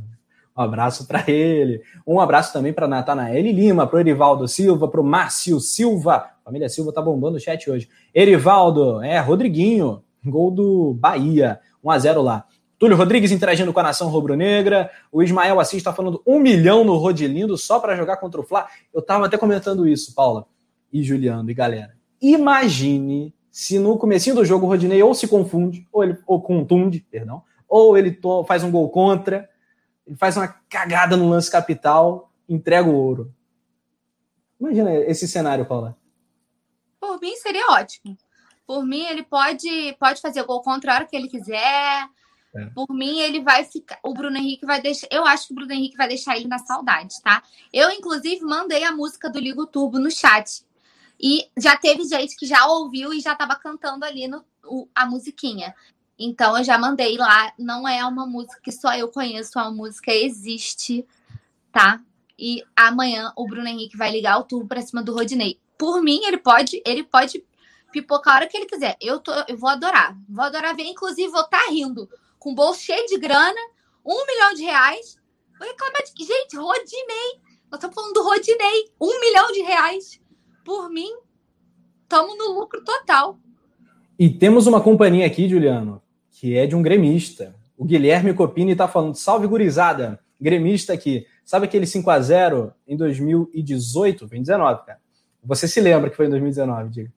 Um 0.58 0.62
abraço 0.62 1.06
para 1.06 1.30
ele. 1.30 1.82
Um 2.08 2.20
abraço 2.20 2.54
também 2.54 2.72
para 2.72 2.88
Natanael 2.88 3.42
Lima, 3.42 3.86
para 3.86 3.98
o 3.98 4.00
Erivaldo 4.00 4.48
Silva, 4.48 4.88
para 4.88 5.02
o 5.02 5.04
Márcio 5.04 5.60
Silva. 5.60 6.30
família 6.46 6.70
Silva 6.70 6.94
tá 6.94 7.02
bombando 7.02 7.36
o 7.36 7.40
chat 7.40 7.70
hoje. 7.70 7.90
Erivaldo, 8.14 9.02
é, 9.02 9.20
Rodriguinho, 9.20 10.02
gol 10.24 10.52
do 10.52 10.94
Bahia, 10.94 11.60
1 11.84 11.92
a 11.92 12.00
0 12.00 12.22
lá. 12.22 12.46
Túlio 12.86 12.98
Rodrigues 12.98 13.32
interagindo 13.32 13.74
com 13.74 13.80
a 13.80 13.84
nação 13.84 14.10
rubro-negra. 14.10 14.92
O 15.12 15.24
Ismael 15.24 15.60
Assis 15.60 15.78
está 15.78 15.92
falando 15.92 16.22
um 16.24 16.38
milhão 16.38 16.84
no 16.84 16.96
Rodilindo 16.98 17.58
só 17.58 17.80
para 17.80 17.96
jogar 17.96 18.18
contra 18.18 18.40
o 18.40 18.44
Fla. 18.44 18.68
Eu 18.94 19.00
estava 19.00 19.26
até 19.26 19.40
comentando 19.40 19.88
isso, 19.88 20.14
Paula 20.14 20.46
e 20.94 21.02
Juliano 21.02 21.50
e 21.50 21.54
galera. 21.56 21.98
Imagine 22.22 23.34
se 23.50 23.80
no 23.80 23.98
comecinho 23.98 24.36
do 24.36 24.46
jogo 24.46 24.68
o 24.68 24.70
Rodinei 24.70 25.02
ou 25.02 25.16
se 25.16 25.28
confunde, 25.28 25.88
ou 25.92 26.04
ele 26.04 26.16
ou 26.28 26.40
contunde, 26.40 27.00
perdão, 27.00 27.42
ou 27.68 27.98
ele 27.98 28.12
to, 28.12 28.44
faz 28.44 28.64
um 28.64 28.70
gol 28.70 28.88
contra, 28.92 29.50
ele 30.06 30.16
faz 30.16 30.38
uma 30.38 30.48
cagada 30.70 31.18
no 31.18 31.28
lance 31.28 31.50
capital, 31.50 32.32
entrega 32.48 32.88
o 32.88 32.94
ouro. 32.94 33.34
Imagina 34.60 34.94
esse 34.94 35.28
cenário, 35.28 35.66
Paula. 35.66 35.98
Por 37.00 37.20
mim 37.20 37.36
seria 37.38 37.66
ótimo. 37.72 38.16
Por 38.68 38.86
mim, 38.86 39.06
ele 39.06 39.24
pode, 39.24 39.96
pode 40.00 40.22
fazer 40.22 40.44
gol 40.44 40.62
contra 40.62 40.92
a 40.92 40.96
hora 40.96 41.08
que 41.08 41.16
ele 41.16 41.28
quiser. 41.28 42.08
É. 42.56 42.66
Por 42.68 42.88
mim, 42.90 43.20
ele 43.20 43.42
vai 43.42 43.66
ficar. 43.66 44.00
O 44.02 44.14
Bruno 44.14 44.38
Henrique 44.38 44.66
vai 44.66 44.82
deixar. 44.82 45.08
Eu 45.12 45.26
acho 45.26 45.48
que 45.48 45.54
o 45.54 45.56
Bruno 45.56 45.74
Henrique 45.74 45.98
vai 45.98 46.08
deixar 46.08 46.38
ele 46.38 46.48
na 46.48 46.60
saudade, 46.60 47.22
tá? 47.22 47.44
Eu, 47.74 47.92
inclusive, 47.92 48.42
mandei 48.42 48.84
a 48.84 48.94
música 48.94 49.30
do 49.30 49.40
Ligo 49.40 49.68
Turbo 49.68 50.00
no 50.00 50.10
chat. 50.10 50.64
E 51.20 51.50
já 51.58 51.76
teve 51.78 52.04
gente 52.06 52.36
que 52.36 52.46
já 52.46 52.66
ouviu 52.68 53.14
e 53.14 53.20
já 53.20 53.34
estava 53.34 53.56
cantando 53.56 54.06
ali 54.06 54.28
no, 54.28 54.44
o, 54.64 54.88
a 54.96 55.06
musiquinha. 55.06 55.76
Então 56.18 56.58
eu 56.58 56.64
já 56.64 56.78
mandei 56.78 57.18
lá. 57.18 57.54
Não 57.60 57.88
é 57.88 58.06
uma 58.06 58.26
música 58.26 58.60
que 58.62 58.72
só 58.72 58.96
eu 58.96 59.10
conheço, 59.10 59.60
a 59.60 59.70
música 59.70 60.14
existe, 60.14 61.06
tá? 61.72 62.02
E 62.38 62.64
amanhã 62.76 63.32
o 63.36 63.46
Bruno 63.46 63.68
Henrique 63.68 63.98
vai 63.98 64.12
ligar 64.12 64.38
o 64.38 64.44
turbo 64.44 64.68
para 64.68 64.82
cima 64.82 65.04
do 65.04 65.14
Rodinei. 65.14 65.60
Por 65.78 66.02
mim, 66.02 66.22
ele 66.24 66.38
pode, 66.38 66.82
ele 66.86 67.04
pode 67.04 67.44
pipocar 67.92 68.34
a 68.34 68.38
hora 68.38 68.48
que 68.48 68.56
ele 68.58 68.66
quiser. 68.66 68.98
Eu, 69.02 69.20
tô, 69.20 69.32
eu 69.48 69.58
vou 69.58 69.70
adorar. 69.70 70.18
Vou 70.28 70.44
adorar 70.44 70.76
ver, 70.76 70.84
inclusive, 70.84 71.30
vou 71.30 71.42
estar 71.42 71.66
tá 71.66 71.72
rindo. 71.72 72.10
Com 72.46 72.54
bolso 72.54 72.84
cheio 72.84 73.08
de 73.08 73.18
grana, 73.18 73.60
um 74.06 74.24
milhão 74.28 74.54
de 74.54 74.62
reais. 74.62 75.18
Vou 75.58 75.68
reclamar 75.68 76.04
de. 76.04 76.24
Gente, 76.24 76.56
Rodinei. 76.56 77.42
Nós 77.72 77.80
estamos 77.80 77.96
falando 77.96 78.14
do 78.14 78.24
Rodinei. 78.24 78.86
Um 79.02 79.20
milhão 79.20 79.52
de 79.52 79.62
reais 79.64 80.22
por 80.64 80.92
mim, 80.92 81.10
estamos 82.04 82.38
no 82.38 82.54
lucro 82.54 82.84
total. 82.84 83.40
E 84.20 84.30
temos 84.30 84.68
uma 84.68 84.80
companhia 84.80 85.26
aqui, 85.26 85.50
Juliano, 85.50 86.00
que 86.30 86.56
é 86.56 86.68
de 86.68 86.76
um 86.76 86.84
gremista. 86.84 87.56
O 87.76 87.84
Guilherme 87.84 88.32
Copini 88.32 88.74
está 88.74 88.88
falando, 88.88 89.16
salve 89.16 89.48
gurizada, 89.48 90.20
gremista 90.40 90.94
aqui. 90.94 91.26
Sabe 91.44 91.66
aquele 91.66 91.88
5 91.88 92.08
a 92.12 92.20
0 92.20 92.72
em 92.88 92.96
2018? 92.96 94.30
Foi 94.30 94.38
em 94.38 94.42
19, 94.42 94.86
cara. 94.86 95.00
Você 95.44 95.68
se 95.68 95.82
lembra 95.82 96.12
que 96.12 96.16
foi 96.16 96.28
em 96.28 96.30
2019, 96.30 96.90
diga. 96.92 97.12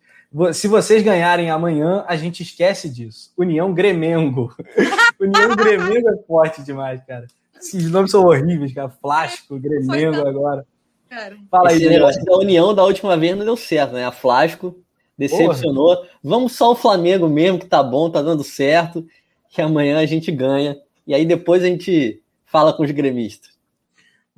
Se 0.52 0.68
vocês 0.68 1.02
ganharem 1.02 1.50
amanhã, 1.50 2.04
a 2.06 2.16
gente 2.16 2.42
esquece 2.42 2.88
disso. 2.88 3.32
União 3.36 3.72
Gremengo. 3.72 4.54
União 5.18 5.56
Gremengo 5.56 6.08
é 6.08 6.16
forte 6.26 6.62
demais, 6.62 7.02
cara. 7.04 7.26
Esses 7.58 7.90
nomes 7.90 8.10
são 8.10 8.24
horríveis, 8.24 8.72
cara. 8.72 8.88
Flasco, 8.90 9.58
Gremengo 9.58 10.26
agora. 10.26 10.66
Cara. 11.08 11.36
Fala 11.50 11.70
aí, 11.70 11.76
Esse 11.76 11.88
negócio 11.88 12.24
da 12.24 12.36
União 12.36 12.74
da 12.74 12.84
última 12.84 13.16
vez 13.16 13.36
não 13.36 13.44
deu 13.44 13.56
certo, 13.56 13.94
né? 13.94 14.04
A 14.04 14.12
Flasco 14.12 14.78
decepcionou. 15.16 15.96
Porra. 15.96 16.08
Vamos 16.22 16.52
só 16.52 16.72
o 16.72 16.76
Flamengo 16.76 17.28
mesmo, 17.28 17.58
que 17.58 17.66
tá 17.66 17.82
bom, 17.82 18.10
tá 18.10 18.20
dando 18.20 18.44
certo. 18.44 19.06
Que 19.48 19.62
amanhã 19.62 19.98
a 19.98 20.06
gente 20.06 20.30
ganha. 20.30 20.76
E 21.06 21.14
aí 21.14 21.24
depois 21.24 21.62
a 21.62 21.66
gente 21.66 22.22
fala 22.44 22.72
com 22.72 22.82
os 22.82 22.90
gremistas. 22.90 23.57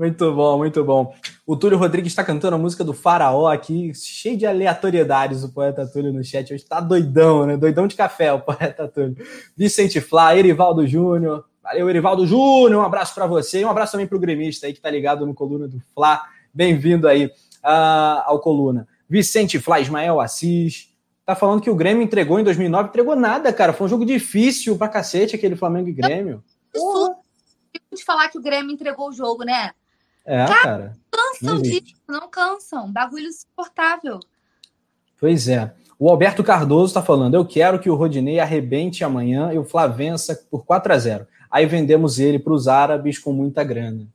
Muito 0.01 0.35
bom, 0.35 0.57
muito 0.57 0.83
bom. 0.83 1.15
O 1.47 1.55
Túlio 1.55 1.77
Rodrigues 1.77 2.13
está 2.13 2.25
cantando 2.25 2.57
a 2.57 2.59
música 2.59 2.83
do 2.83 2.95
Faraó 2.95 3.49
aqui, 3.49 3.93
cheio 3.95 4.35
de 4.35 4.47
aleatoriedades, 4.47 5.45
o 5.45 5.53
poeta 5.53 5.87
Túlio 5.87 6.11
no 6.11 6.25
chat. 6.25 6.55
Hoje 6.55 6.65
tá 6.65 6.81
doidão, 6.81 7.45
né? 7.45 7.55
Doidão 7.55 7.87
de 7.87 7.95
café, 7.95 8.33
o 8.33 8.41
poeta 8.41 8.89
Túlio. 8.89 9.15
Vicente 9.55 10.01
Flá, 10.01 10.35
Erivaldo 10.35 10.87
Júnior. 10.87 11.45
Valeu, 11.63 11.91
Erivaldo 11.91 12.27
Júnior. 12.27 12.83
Um 12.83 12.87
abraço 12.87 13.15
para 13.15 13.27
você 13.27 13.61
e 13.61 13.65
um 13.67 13.69
abraço 13.69 13.93
também 13.93 14.07
para 14.07 14.17
o 14.17 14.19
gremista 14.19 14.67
aí 14.67 14.73
que 14.73 14.81
tá 14.81 14.91
ligado 14.91 15.27
no 15.27 15.35
Coluna 15.35 15.69
do 15.69 15.79
Flá. 15.95 16.25
Bem-vindo 16.55 17.07
aí 17.07 17.27
uh, 17.27 18.25
ao 18.25 18.41
Coluna. 18.41 18.89
Vicente 19.07 19.59
Flá, 19.59 19.81
Ismael 19.81 20.19
Assis. 20.19 20.95
Tá 21.27 21.37
falando 21.37 21.61
que 21.61 21.69
o 21.69 21.77
Grêmio 21.77 22.03
entregou 22.03 22.41
em 22.41 22.45
2009. 22.45 22.89
Entregou 22.89 23.15
nada, 23.15 23.53
cara. 23.53 23.75
Foi 23.75 23.87
um 23.87 23.91
jogo 23.91 24.07
difícil 24.07 24.79
pra 24.79 24.89
cacete 24.89 25.37
aquele 25.37 25.57
Flamengo 25.57 25.91
e 25.91 25.93
Grêmio. 25.93 26.43
Porra. 26.73 27.17
de 27.93 28.03
falar 28.03 28.31
que 28.31 28.39
o 28.39 28.43
Grêmio 28.43 28.73
entregou 28.73 29.11
o 29.11 29.13
jogo, 29.13 29.45
né? 29.45 29.73
É, 30.25 30.45
cara. 30.45 30.63
cara 30.63 31.01
cansam 31.41 31.55
não 31.55 31.63
disso, 31.63 31.95
não 32.09 32.29
cansam. 32.29 32.93
Bagulho 32.93 33.27
insuportável. 33.27 34.21
Pois 35.19 35.49
é. 35.49 35.73
O 35.99 36.09
Alberto 36.09 36.43
Cardoso 36.43 36.87
está 36.87 37.03
falando: 37.03 37.35
eu 37.35 37.45
quero 37.45 37.79
que 37.79 37.91
o 37.91 37.95
Rodinei 37.95 38.41
arrebente 38.41 39.05
amanhã 39.05 39.53
e 39.53 39.59
o 39.59 39.65
Flavença 39.65 40.39
por 40.51 40.65
4 40.65 40.93
a 40.93 40.99
0 40.99 41.27
Aí 41.51 41.67
vendemos 41.67 42.19
ele 42.19 42.39
para 42.39 42.53
os 42.53 42.69
árabes 42.69 43.19
com 43.19 43.33
muita 43.33 43.65
grana. 43.65 44.07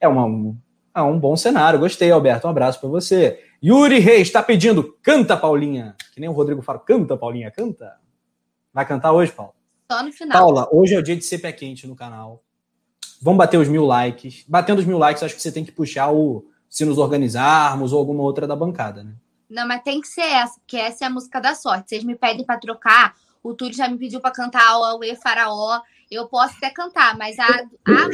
É 0.00 0.08
uma, 0.08 0.56
é 0.94 1.00
um 1.00 1.18
bom 1.18 1.36
cenário. 1.36 1.78
Gostei, 1.78 2.10
Alberto. 2.10 2.46
Um 2.46 2.50
abraço 2.50 2.80
para 2.80 2.88
você. 2.88 3.40
Yuri 3.62 3.98
Reis 3.98 4.28
está 4.28 4.42
pedindo: 4.42 4.96
canta, 5.02 5.36
Paulinha. 5.36 5.94
Que 6.12 6.20
nem 6.20 6.28
o 6.28 6.32
Rodrigo 6.32 6.62
fala: 6.62 6.78
canta, 6.80 7.16
Paulinha, 7.16 7.50
canta. 7.50 7.94
Vai 8.72 8.86
cantar 8.86 9.12
hoje, 9.12 9.32
Paulo? 9.32 9.54
Só 9.90 10.02
no 10.02 10.12
final. 10.12 10.38
Paula, 10.38 10.68
hoje 10.72 10.94
é 10.94 10.98
o 10.98 11.02
dia 11.02 11.16
de 11.16 11.24
ser 11.24 11.38
pé 11.38 11.52
quente 11.52 11.86
no 11.86 11.94
canal. 11.94 12.42
Vamos 13.22 13.38
bater 13.38 13.56
os 13.56 13.68
mil 13.68 13.84
likes. 13.84 14.44
Batendo 14.48 14.80
os 14.80 14.84
mil 14.84 14.98
likes, 14.98 15.22
acho 15.22 15.36
que 15.36 15.40
você 15.40 15.52
tem 15.52 15.64
que 15.64 15.70
puxar 15.70 16.10
o 16.10 16.44
Se 16.68 16.84
Nos 16.84 16.98
Organizarmos 16.98 17.92
ou 17.92 18.00
alguma 18.00 18.22
outra 18.24 18.48
da 18.48 18.56
bancada, 18.56 19.04
né? 19.04 19.14
Não, 19.48 19.68
mas 19.68 19.82
tem 19.82 20.00
que 20.00 20.08
ser 20.08 20.22
essa, 20.22 20.58
porque 20.58 20.76
essa 20.76 21.04
é 21.04 21.06
a 21.06 21.10
música 21.10 21.40
da 21.40 21.54
sorte. 21.54 21.90
Vocês 21.90 22.02
me 22.02 22.16
pedem 22.16 22.44
para 22.44 22.58
trocar. 22.58 23.14
O 23.40 23.54
Túlio 23.54 23.74
já 23.74 23.86
me 23.86 23.96
pediu 23.96 24.20
para 24.20 24.32
cantar 24.32 24.76
o 24.76 24.84
Aue 24.84 25.14
Faraó. 25.14 25.80
Eu 26.10 26.26
posso 26.26 26.56
até 26.56 26.70
cantar, 26.70 27.16
mas 27.16 27.38
a, 27.38 27.46
a, 27.46 28.08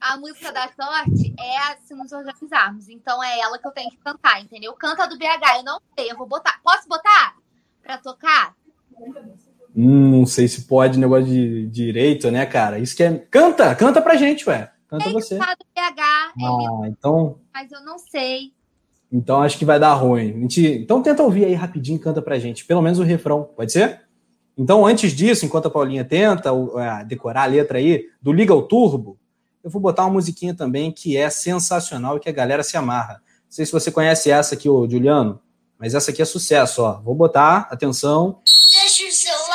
a 0.00 0.16
música 0.16 0.52
da 0.52 0.68
sorte 0.68 1.34
é 1.36 1.58
a 1.58 1.76
Se 1.78 1.94
Nos 1.94 2.12
Organizarmos. 2.12 2.88
Então 2.88 3.22
é 3.24 3.40
ela 3.40 3.58
que 3.58 3.66
eu 3.66 3.72
tenho 3.72 3.90
que 3.90 3.98
cantar, 3.98 4.40
entendeu? 4.40 4.72
Canta 4.74 5.08
do 5.08 5.18
BH, 5.18 5.56
eu 5.56 5.64
não 5.64 5.80
sei, 5.98 6.12
eu 6.12 6.16
vou 6.16 6.28
botar. 6.28 6.60
Posso 6.62 6.88
botar 6.88 7.34
para 7.82 7.98
tocar? 7.98 8.54
Hum, 9.76 10.18
não 10.18 10.26
sei 10.26 10.48
se 10.48 10.62
pode, 10.62 10.98
negócio 10.98 11.26
de, 11.26 11.66
direito, 11.68 12.30
né, 12.30 12.44
cara? 12.46 12.78
Isso 12.78 12.96
que 12.96 13.02
é. 13.02 13.18
Canta, 13.30 13.74
canta 13.74 14.02
pra 14.02 14.16
gente, 14.16 14.48
ué. 14.48 14.70
Canta 14.88 15.08
é 15.08 15.12
você. 15.12 15.36
Do 15.36 15.44
PH, 15.74 16.02
é 16.38 16.44
ah, 16.44 16.88
então. 16.88 17.38
Mas 17.54 17.70
eu 17.70 17.80
não 17.84 17.98
sei. 17.98 18.52
Então 19.12 19.42
acho 19.42 19.58
que 19.58 19.64
vai 19.64 19.78
dar 19.78 19.94
ruim. 19.94 20.46
Então 20.58 21.02
tenta 21.02 21.22
ouvir 21.22 21.44
aí 21.44 21.54
rapidinho 21.54 21.96
e 21.96 22.00
canta 22.00 22.20
pra 22.20 22.38
gente. 22.38 22.64
Pelo 22.64 22.82
menos 22.82 22.98
o 22.98 23.04
refrão, 23.04 23.48
pode 23.56 23.72
ser? 23.72 24.00
Então, 24.56 24.84
antes 24.84 25.12
disso, 25.12 25.46
enquanto 25.46 25.66
a 25.66 25.70
Paulinha 25.70 26.04
tenta 26.04 26.52
uh, 26.52 26.78
decorar 27.06 27.44
a 27.44 27.46
letra 27.46 27.78
aí, 27.78 28.04
do 28.20 28.30
Liga 28.30 28.52
ao 28.52 28.62
Turbo, 28.62 29.18
eu 29.64 29.70
vou 29.70 29.80
botar 29.80 30.04
uma 30.04 30.12
musiquinha 30.12 30.54
também 30.54 30.92
que 30.92 31.16
é 31.16 31.30
sensacional 31.30 32.16
e 32.16 32.20
que 32.20 32.28
a 32.28 32.32
galera 32.32 32.62
se 32.62 32.76
amarra. 32.76 33.14
Não 33.14 33.50
sei 33.50 33.64
se 33.64 33.72
você 33.72 33.90
conhece 33.90 34.30
essa 34.30 34.54
aqui, 34.54 34.68
ô 34.68 34.88
Juliano, 34.88 35.40
mas 35.78 35.94
essa 35.94 36.10
aqui 36.10 36.20
é 36.20 36.26
sucesso, 36.26 36.82
ó. 36.82 37.00
Vou 37.00 37.14
botar, 37.14 37.68
atenção. 37.70 38.40
Deixa 38.44 39.08
o 39.08 39.12
seu! 39.12 39.49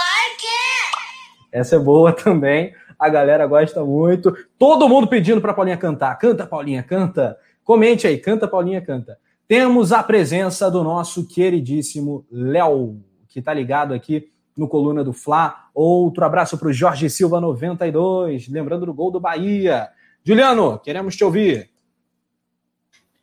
Essa 1.55 1.77
é 1.77 1.79
boa 1.79 2.11
também. 2.13 2.73
A 2.99 3.07
galera 3.07 3.47
gosta 3.47 3.83
muito. 3.83 4.35
Todo 4.59 4.89
mundo 4.89 5.07
pedindo 5.07 5.39
para 5.39 5.53
Paulinha 5.53 5.77
cantar. 5.77 6.13
Canta, 6.17 6.45
Paulinha, 6.45 6.83
canta. 6.83 7.37
Comente 7.63 8.05
aí, 8.05 8.17
canta, 8.17 8.45
Paulinha, 8.45 8.81
canta. 8.81 9.17
Temos 9.47 9.93
a 9.93 10.03
presença 10.03 10.69
do 10.69 10.83
nosso 10.83 11.25
queridíssimo 11.25 12.25
Léo, 12.29 13.01
que 13.29 13.41
tá 13.41 13.53
ligado 13.53 13.93
aqui 13.93 14.29
no 14.57 14.67
Coluna 14.67 15.01
do 15.01 15.13
Fla. 15.13 15.69
Outro 15.73 16.25
abraço 16.25 16.57
para 16.57 16.67
o 16.67 16.73
Jorge 16.73 17.09
Silva 17.09 17.39
92, 17.39 18.49
lembrando 18.49 18.85
do 18.85 18.93
gol 18.93 19.09
do 19.09 19.19
Bahia. 19.19 19.87
Juliano, 20.25 20.77
queremos 20.79 21.15
te 21.15 21.23
ouvir. 21.23 21.69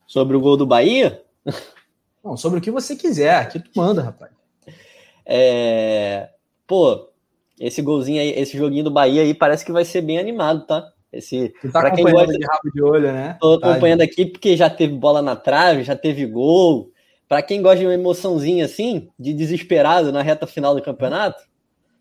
Sobre 0.06 0.36
o 0.36 0.40
gol 0.40 0.56
do 0.56 0.66
Bahia? 0.66 1.22
Não, 2.24 2.36
sobre 2.36 2.60
o 2.60 2.62
que 2.62 2.70
você 2.70 2.96
quiser, 2.96 3.34
aqui 3.34 3.59
tu 3.60 3.70
manda, 3.74 4.02
rapaz. 4.02 4.32
É... 5.26 6.30
Pô, 6.66 7.11
esse 7.59 7.83
golzinho 7.83 8.20
aí, 8.20 8.31
esse 8.31 8.57
joguinho 8.57 8.85
do 8.85 8.91
Bahia 8.91 9.23
aí 9.23 9.35
parece 9.35 9.65
que 9.65 9.73
vai 9.73 9.85
ser 9.85 10.03
bem 10.03 10.19
animado, 10.19 10.66
tá? 10.66 10.91
Esse, 11.12 11.53
tu 11.61 11.70
tá 11.70 11.81
acompanhando 11.81 12.07
quem 12.07 12.12
gosta, 12.15 12.39
de 12.39 12.45
rabo 12.47 12.70
de 12.74 12.83
olho, 12.83 13.12
né? 13.12 13.37
Tô 13.41 13.59
tá, 13.59 13.70
acompanhando 13.70 13.99
tá, 13.99 14.05
aqui 14.05 14.24
porque 14.24 14.57
já 14.57 14.70
teve 14.70 14.95
bola 14.95 15.20
na 15.20 15.37
trave, 15.37 15.85
já 15.85 15.95
teve 15.95 16.24
gol. 16.27 16.91
Para 17.29 17.43
quem 17.43 17.61
gosta 17.61 17.79
de 17.79 17.87
uma 17.87 17.95
emoçãozinha 17.95 18.65
assim, 18.65 19.09
de 19.19 19.33
desesperado 19.35 20.11
na 20.11 20.23
reta 20.23 20.47
final 20.47 20.74
do 20.74 20.83
campeonato, 20.83 21.43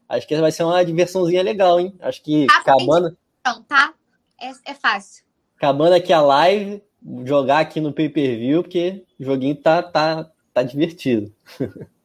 acho 0.07 0.27
que 0.27 0.35
vai 0.39 0.51
ser 0.51 0.63
uma 0.63 0.83
diversãozinha 0.83 1.43
legal, 1.43 1.79
hein? 1.79 1.93
Acho 1.99 2.21
que 2.23 2.47
tá 2.47 2.59
acabando. 2.59 3.17
Então, 3.41 3.63
tá? 3.63 3.93
É, 4.39 4.71
é 4.71 4.73
fácil. 4.73 5.23
Acabando 5.57 5.93
aqui 5.93 6.13
a 6.13 6.21
live, 6.21 6.81
jogar 7.25 7.59
aqui 7.59 7.81
no 7.81 7.93
pay-per-view, 7.93 8.63
porque 8.63 9.03
o 9.19 9.23
joguinho 9.23 9.55
tá, 9.55 9.83
tá, 9.83 10.29
tá 10.53 10.63
divertido. 10.63 11.31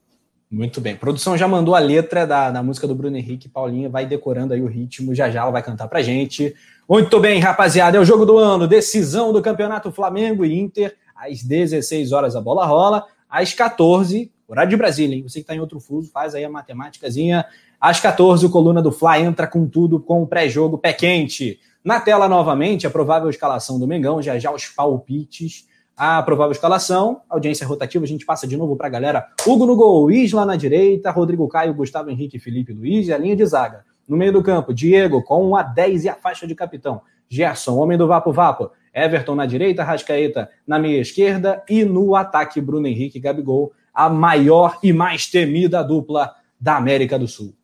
Muito 0.50 0.80
bem. 0.80 0.94
A 0.94 0.96
produção 0.96 1.36
já 1.36 1.48
mandou 1.48 1.74
a 1.74 1.80
letra 1.80 2.24
da, 2.24 2.50
da 2.50 2.62
música 2.62 2.86
do 2.86 2.94
Bruno 2.94 3.16
Henrique. 3.16 3.48
Paulinha 3.48 3.88
vai 3.88 4.06
decorando 4.06 4.54
aí 4.54 4.62
o 4.62 4.66
ritmo. 4.66 5.14
Já 5.14 5.28
já 5.28 5.40
ela 5.40 5.50
vai 5.50 5.62
cantar 5.62 5.88
pra 5.88 6.02
gente. 6.02 6.54
Muito 6.88 7.18
bem, 7.18 7.40
rapaziada. 7.40 7.96
É 7.96 8.00
o 8.00 8.04
jogo 8.04 8.24
do 8.24 8.38
ano. 8.38 8.68
Decisão 8.68 9.32
do 9.32 9.42
Campeonato 9.42 9.90
Flamengo 9.90 10.44
e 10.44 10.56
Inter. 10.56 10.96
Às 11.16 11.42
16 11.42 12.12
horas 12.12 12.36
a 12.36 12.40
bola 12.40 12.64
rola. 12.64 13.04
Às 13.28 13.52
14, 13.52 14.30
horário 14.46 14.70
de 14.70 14.76
Brasília, 14.76 15.16
hein? 15.16 15.22
Você 15.22 15.40
que 15.40 15.40
está 15.40 15.54
em 15.54 15.60
outro 15.60 15.80
fuso, 15.80 16.10
faz 16.12 16.34
aí 16.34 16.44
a 16.44 16.48
matemáticazinha. 16.48 17.44
Às 17.80 17.98
14, 17.98 18.46
o 18.46 18.50
Coluna 18.50 18.80
do 18.80 18.92
Fly 18.92 19.22
entra 19.22 19.48
com 19.48 19.66
tudo 19.66 19.98
com 19.98 20.22
o 20.22 20.26
pré-jogo 20.28 20.78
pé 20.78 20.92
quente. 20.92 21.58
Na 21.84 22.00
tela, 22.00 22.28
novamente, 22.28 22.86
a 22.86 22.90
provável 22.90 23.28
escalação 23.28 23.80
do 23.80 23.86
Mengão, 23.86 24.22
já 24.22 24.38
já 24.38 24.52
os 24.52 24.66
palpites. 24.66 25.66
A 25.96 26.22
provável 26.22 26.52
escalação, 26.52 27.22
audiência 27.26 27.66
rotativa, 27.66 28.04
a 28.04 28.08
gente 28.08 28.26
passa 28.26 28.46
de 28.46 28.54
novo 28.54 28.76
para 28.76 28.86
a 28.86 28.90
galera. 28.90 29.28
Hugo 29.46 29.64
no 29.64 29.74
gol, 29.74 30.10
Isla 30.10 30.44
na 30.44 30.54
direita, 30.54 31.10
Rodrigo 31.10 31.48
Caio, 31.48 31.72
Gustavo 31.72 32.10
Henrique, 32.10 32.38
Felipe 32.38 32.74
Luiz 32.74 33.08
e 33.08 33.14
a 33.14 33.18
linha 33.18 33.34
de 33.34 33.46
zaga. 33.46 33.82
No 34.06 34.14
meio 34.14 34.30
do 34.30 34.42
campo, 34.42 34.74
Diego 34.74 35.22
com 35.22 35.56
a 35.56 35.62
10 35.62 36.04
e 36.04 36.08
a 36.10 36.14
faixa 36.14 36.46
de 36.46 36.54
capitão. 36.54 37.00
Gerson, 37.30 37.76
homem 37.78 37.96
do 37.96 38.06
Vapo 38.06 38.30
Vapo. 38.30 38.70
Everton 38.92 39.34
na 39.34 39.46
direita, 39.46 39.82
Rascaeta 39.82 40.50
na 40.66 40.78
meia 40.78 41.00
esquerda 41.00 41.64
e 41.66 41.82
no 41.82 42.14
ataque 42.14 42.60
Bruno 42.60 42.86
Henrique 42.86 43.16
e 43.16 43.20
Gabigol, 43.20 43.72
a 43.92 44.10
maior 44.10 44.78
e 44.82 44.92
mais 44.92 45.26
temida 45.26 45.82
dupla 45.82 46.34
da 46.60 46.76
América 46.76 47.18
do 47.18 47.26
Sul. 47.26 47.54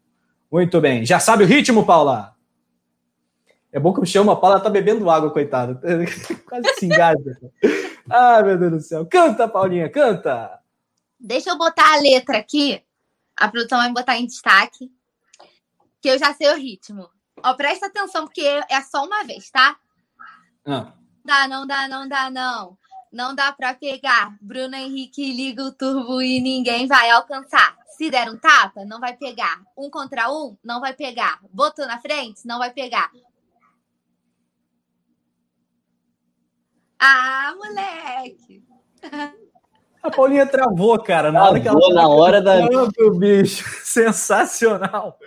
Muito 0.51 0.81
bem. 0.81 1.05
Já 1.05 1.21
sabe 1.21 1.45
o 1.45 1.47
ritmo, 1.47 1.85
Paula? 1.85 2.35
É 3.71 3.79
bom 3.79 3.93
que 3.93 4.01
eu 4.01 4.07
chamo 4.07 4.31
a 4.31 4.37
Paula, 4.37 4.59
tá 4.59 4.71
bebendo 4.71 5.11
água, 5.11 5.31
coitada. 5.31 5.79
Quase 6.49 6.75
se 6.79 6.87
engasga. 6.87 7.39
Ah, 8.11 8.43
meu 8.43 8.59
Deus 8.59 8.73
do 8.73 8.81
céu. 8.81 9.07
Canta, 9.07 9.49
Paulinha, 9.49 9.89
canta! 9.89 10.61
Deixa 11.19 11.51
eu 11.51 11.59
botar 11.59 11.95
a 11.95 12.01
letra 12.01 12.39
aqui. 12.39 12.83
A 13.37 13.49
produção 13.49 13.79
vai 13.79 13.93
botar 13.93 14.16
em 14.16 14.27
destaque. 14.27 14.91
Que 16.01 16.09
eu 16.09 16.19
já 16.19 16.35
sei 16.35 16.49
o 16.51 16.57
ritmo. 16.57 17.09
Ó, 17.43 17.55
presta 17.55 17.87
atenção, 17.87 18.24
porque 18.24 18.43
é 18.43 18.81
só 18.83 19.05
uma 19.05 19.24
vez, 19.24 19.51
tá? 19.51 19.77
Ah. 20.66 20.93
Dá, 21.24 21.47
não 21.47 21.66
dá, 21.66 21.89
não 21.89 22.09
dá, 22.09 22.31
não. 22.31 22.77
Não 23.12 23.35
dá 23.35 23.53
pra 23.53 23.74
pegar. 23.74 24.37
Bruno 24.41 24.74
Henrique 24.74 25.33
liga 25.33 25.62
o 25.62 25.73
turbo 25.73 26.20
e 26.20 26.41
ninguém 26.41 26.87
vai 26.87 27.11
alcançar. 27.11 27.77
Se 27.97 28.11
der 28.11 28.29
um 28.31 28.39
tapa, 28.39 28.85
não 28.85 28.99
vai 28.99 29.16
pegar. 29.16 29.62
Um 29.77 29.91
contra 29.91 30.33
um, 30.33 30.57
não 30.65 30.81
vai 30.81 30.95
pegar. 30.95 31.39
Botou 31.53 31.87
na 31.87 32.01
frente, 32.01 32.47
não 32.47 32.59
vai 32.59 32.73
pegar. 32.73 33.11
Ah, 37.05 37.53
moleque! 37.57 38.62
A 40.01 40.09
Paulinha 40.09 40.47
travou, 40.47 40.97
cara. 41.03 41.33
Na 41.33 41.49
hora 41.49 41.61
que 41.61 41.66
ela 41.66 41.95
na 41.95 42.07
hora 42.07 42.41
da. 42.41 42.69
bicho. 43.19 43.65
Sensacional. 43.83 45.19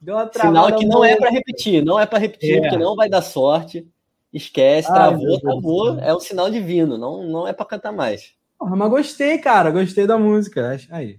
Deu 0.00 0.14
uma 0.14 0.30
Sinal 0.32 0.76
que 0.76 0.86
não 0.86 1.04
é 1.04 1.16
para 1.16 1.30
repetir, 1.30 1.84
não 1.84 1.98
é 1.98 2.06
para 2.06 2.20
repetir, 2.20 2.58
é. 2.58 2.60
porque 2.60 2.76
não 2.76 2.94
vai 2.94 3.08
dar 3.08 3.20
sorte. 3.20 3.84
Esquece, 4.32 4.86
travou, 4.86 5.40
travou. 5.40 5.98
É 5.98 6.14
um 6.14 6.20
sinal 6.20 6.50
divino, 6.50 6.96
não, 6.96 7.24
não 7.24 7.48
é 7.48 7.52
para 7.52 7.66
cantar 7.66 7.92
mais. 7.92 8.34
Porra, 8.56 8.76
mas 8.76 8.90
gostei, 8.90 9.38
cara. 9.38 9.70
Gostei 9.70 10.06
da 10.06 10.16
música. 10.16 10.76
Aí, 10.90 11.18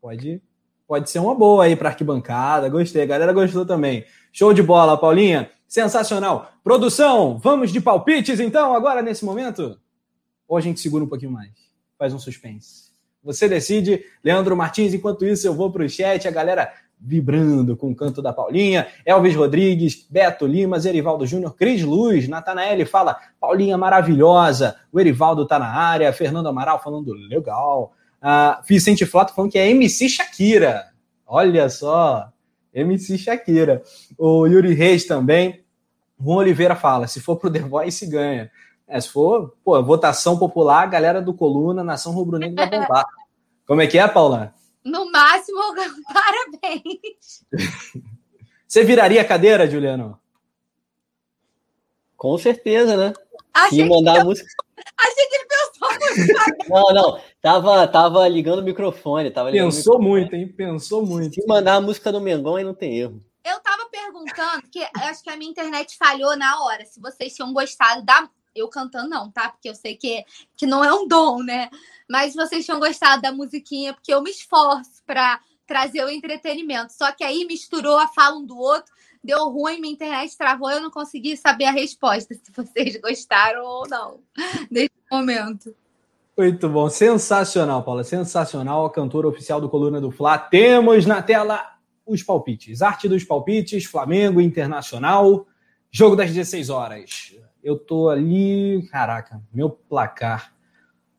pode, 0.00 0.42
pode 0.86 1.10
ser 1.10 1.18
uma 1.18 1.34
boa 1.34 1.64
aí 1.64 1.74
para 1.74 1.88
arquibancada. 1.88 2.68
Gostei. 2.68 3.02
A 3.02 3.06
galera 3.06 3.32
gostou 3.32 3.66
também. 3.66 4.04
Show 4.32 4.52
de 4.52 4.62
bola, 4.62 4.96
Paulinha. 4.96 5.50
Sensacional. 5.68 6.52
Produção, 6.62 7.38
vamos 7.38 7.72
de 7.72 7.80
palpites 7.80 8.40
então, 8.40 8.74
agora 8.74 9.02
nesse 9.02 9.24
momento? 9.24 9.78
Ou 10.46 10.56
a 10.56 10.60
gente 10.60 10.80
segura 10.80 11.04
um 11.04 11.08
pouquinho 11.08 11.32
mais? 11.32 11.50
Faz 11.98 12.14
um 12.14 12.18
suspense. 12.18 12.92
Você 13.22 13.48
decide, 13.48 14.04
Leandro 14.22 14.56
Martins. 14.56 14.94
Enquanto 14.94 15.24
isso, 15.24 15.46
eu 15.46 15.54
vou 15.54 15.70
para 15.72 15.84
o 15.84 15.88
chat. 15.88 16.28
A 16.28 16.30
galera 16.30 16.72
vibrando 16.98 17.76
com 17.76 17.90
o 17.90 17.94
canto 17.94 18.22
da 18.22 18.32
Paulinha. 18.32 18.86
Elvis 19.04 19.34
Rodrigues, 19.34 20.06
Beto 20.08 20.46
Lima, 20.46 20.78
Erivaldo 20.78 21.26
Júnior, 21.26 21.54
Cris 21.54 21.82
Luz, 21.82 22.28
Natanael 22.28 22.86
fala, 22.86 23.18
Paulinha 23.40 23.76
maravilhosa, 23.76 24.76
o 24.92 24.98
Erivaldo 24.98 25.46
tá 25.46 25.58
na 25.58 25.68
área, 25.68 26.12
Fernando 26.12 26.48
Amaral 26.48 26.82
falando 26.82 27.12
legal, 27.12 27.92
uh, 28.22 28.62
Vicente 28.66 29.04
Flato 29.04 29.34
falando 29.34 29.52
que 29.52 29.58
é 29.58 29.70
MC 29.70 30.08
Shakira, 30.08 30.86
olha 31.26 31.68
só, 31.68 32.28
MC 32.76 33.16
Shakira. 33.16 33.82
O 34.18 34.46
Yuri 34.46 34.74
Reis 34.74 35.06
também, 35.06 35.64
Juan 36.20 36.36
Oliveira 36.36 36.76
fala, 36.76 37.06
se 37.06 37.20
for 37.20 37.36
pro 37.36 37.50
The 37.50 37.60
Voice 37.60 38.06
ganha. 38.06 38.50
É, 38.86 39.00
se 39.00 39.08
for, 39.08 39.56
pô, 39.64 39.82
votação 39.82 40.38
popular, 40.38 40.82
a 40.82 40.86
galera 40.86 41.20
do 41.20 41.34
Coluna, 41.34 41.82
Nação 41.82 42.12
Rubro-Negra 42.12 42.68
vai 42.68 42.80
bombar. 42.80 43.06
Como 43.66 43.80
é 43.80 43.86
que 43.86 43.98
é, 43.98 44.06
Paula? 44.06 44.54
No 44.84 45.10
máximo, 45.10 45.58
parabéns. 46.12 47.44
Você 48.68 48.84
viraria 48.84 49.20
a 49.20 49.24
cadeira, 49.24 49.68
Juliano? 49.68 50.20
Com 52.16 52.38
certeza, 52.38 52.96
né? 52.96 53.12
Achei 53.52 53.82
Se 53.82 53.88
mandar 53.88 54.20
a 54.20 54.24
música. 54.24 54.48
Achei 54.96 55.26
que 55.26 55.34
ele 55.34 55.46
pensou 55.48 56.68
Não, 56.68 56.94
não. 56.94 57.20
Tava, 57.46 57.86
tava 57.86 58.26
ligando 58.26 58.58
o 58.58 58.62
microfone. 58.64 59.30
Tava 59.30 59.50
ligando 59.52 59.66
Pensou 59.66 60.00
microfone. 60.00 60.20
muito, 60.20 60.34
hein? 60.34 60.48
Pensou 60.48 61.06
muito. 61.06 61.34
Se 61.36 61.46
mandar 61.46 61.76
a 61.76 61.80
música 61.80 62.10
do 62.10 62.20
Mengão, 62.20 62.56
aí 62.56 62.64
não 62.64 62.74
tem 62.74 62.98
erro. 62.98 63.24
Eu 63.44 63.60
tava 63.60 63.88
perguntando, 63.88 64.62
que 64.68 64.84
acho 64.96 65.22
que 65.22 65.30
a 65.30 65.36
minha 65.36 65.52
internet 65.52 65.96
falhou 65.96 66.36
na 66.36 66.64
hora, 66.64 66.84
se 66.84 67.00
vocês 67.00 67.36
tinham 67.36 67.52
gostado 67.52 68.02
da. 68.02 68.28
Eu 68.52 68.66
cantando, 68.68 69.08
não, 69.08 69.30
tá? 69.30 69.50
Porque 69.50 69.68
eu 69.68 69.76
sei 69.76 69.94
que, 69.94 70.24
que 70.56 70.66
não 70.66 70.82
é 70.82 70.92
um 70.92 71.06
dom, 71.06 71.40
né? 71.40 71.70
Mas 72.10 72.34
vocês 72.34 72.64
tinham 72.64 72.80
gostado 72.80 73.22
da 73.22 73.30
musiquinha, 73.30 73.94
porque 73.94 74.12
eu 74.12 74.22
me 74.22 74.30
esforço 74.30 75.00
para 75.06 75.40
trazer 75.64 76.04
o 76.04 76.10
entretenimento. 76.10 76.94
Só 76.94 77.12
que 77.12 77.22
aí 77.22 77.44
misturou 77.44 77.96
a 77.96 78.08
fala 78.08 78.38
um 78.38 78.44
do 78.44 78.58
outro, 78.58 78.92
deu 79.22 79.48
ruim, 79.50 79.80
minha 79.80 79.92
internet 79.92 80.36
travou, 80.36 80.68
eu 80.68 80.80
não 80.80 80.90
consegui 80.90 81.36
saber 81.36 81.66
a 81.66 81.70
resposta, 81.70 82.34
se 82.34 82.50
vocês 82.50 82.96
gostaram 83.00 83.64
ou 83.64 83.88
não, 83.88 84.20
nesse 84.68 84.90
momento. 85.08 85.72
Muito 86.38 86.68
bom, 86.68 86.90
sensacional, 86.90 87.82
Paula, 87.82 88.04
sensacional. 88.04 88.84
A 88.84 88.92
cantora 88.92 89.26
oficial 89.26 89.58
do 89.58 89.70
Coluna 89.70 90.02
do 90.02 90.10
Fla. 90.10 90.36
Temos 90.36 91.06
na 91.06 91.22
tela 91.22 91.78
os 92.04 92.22
palpites. 92.22 92.82
Arte 92.82 93.08
dos 93.08 93.24
palpites, 93.24 93.86
Flamengo 93.86 94.38
Internacional, 94.38 95.46
jogo 95.90 96.14
das 96.14 96.30
16 96.30 96.68
horas. 96.68 97.34
Eu 97.64 97.78
tô 97.78 98.10
ali, 98.10 98.86
caraca, 98.90 99.42
meu 99.50 99.70
placar. 99.70 100.52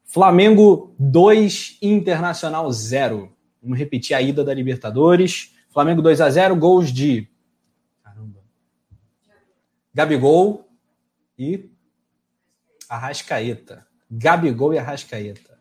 Flamengo 0.04 0.94
2, 1.00 1.80
Internacional 1.82 2.72
0. 2.72 3.36
Vamos 3.60 3.80
repetir 3.80 4.16
a 4.16 4.22
ida 4.22 4.44
da 4.44 4.54
Libertadores. 4.54 5.52
Flamengo 5.72 6.00
2 6.00 6.22
a 6.22 6.30
0, 6.30 6.56
gols 6.56 6.94
de 6.94 7.28
Caramba. 8.04 8.44
Gabigol 9.92 10.70
e 11.40 11.72
Arrascaeta. 12.88 13.87
Gabigol 14.10 14.74
e 14.74 14.78
Arrascaeta. 14.78 15.58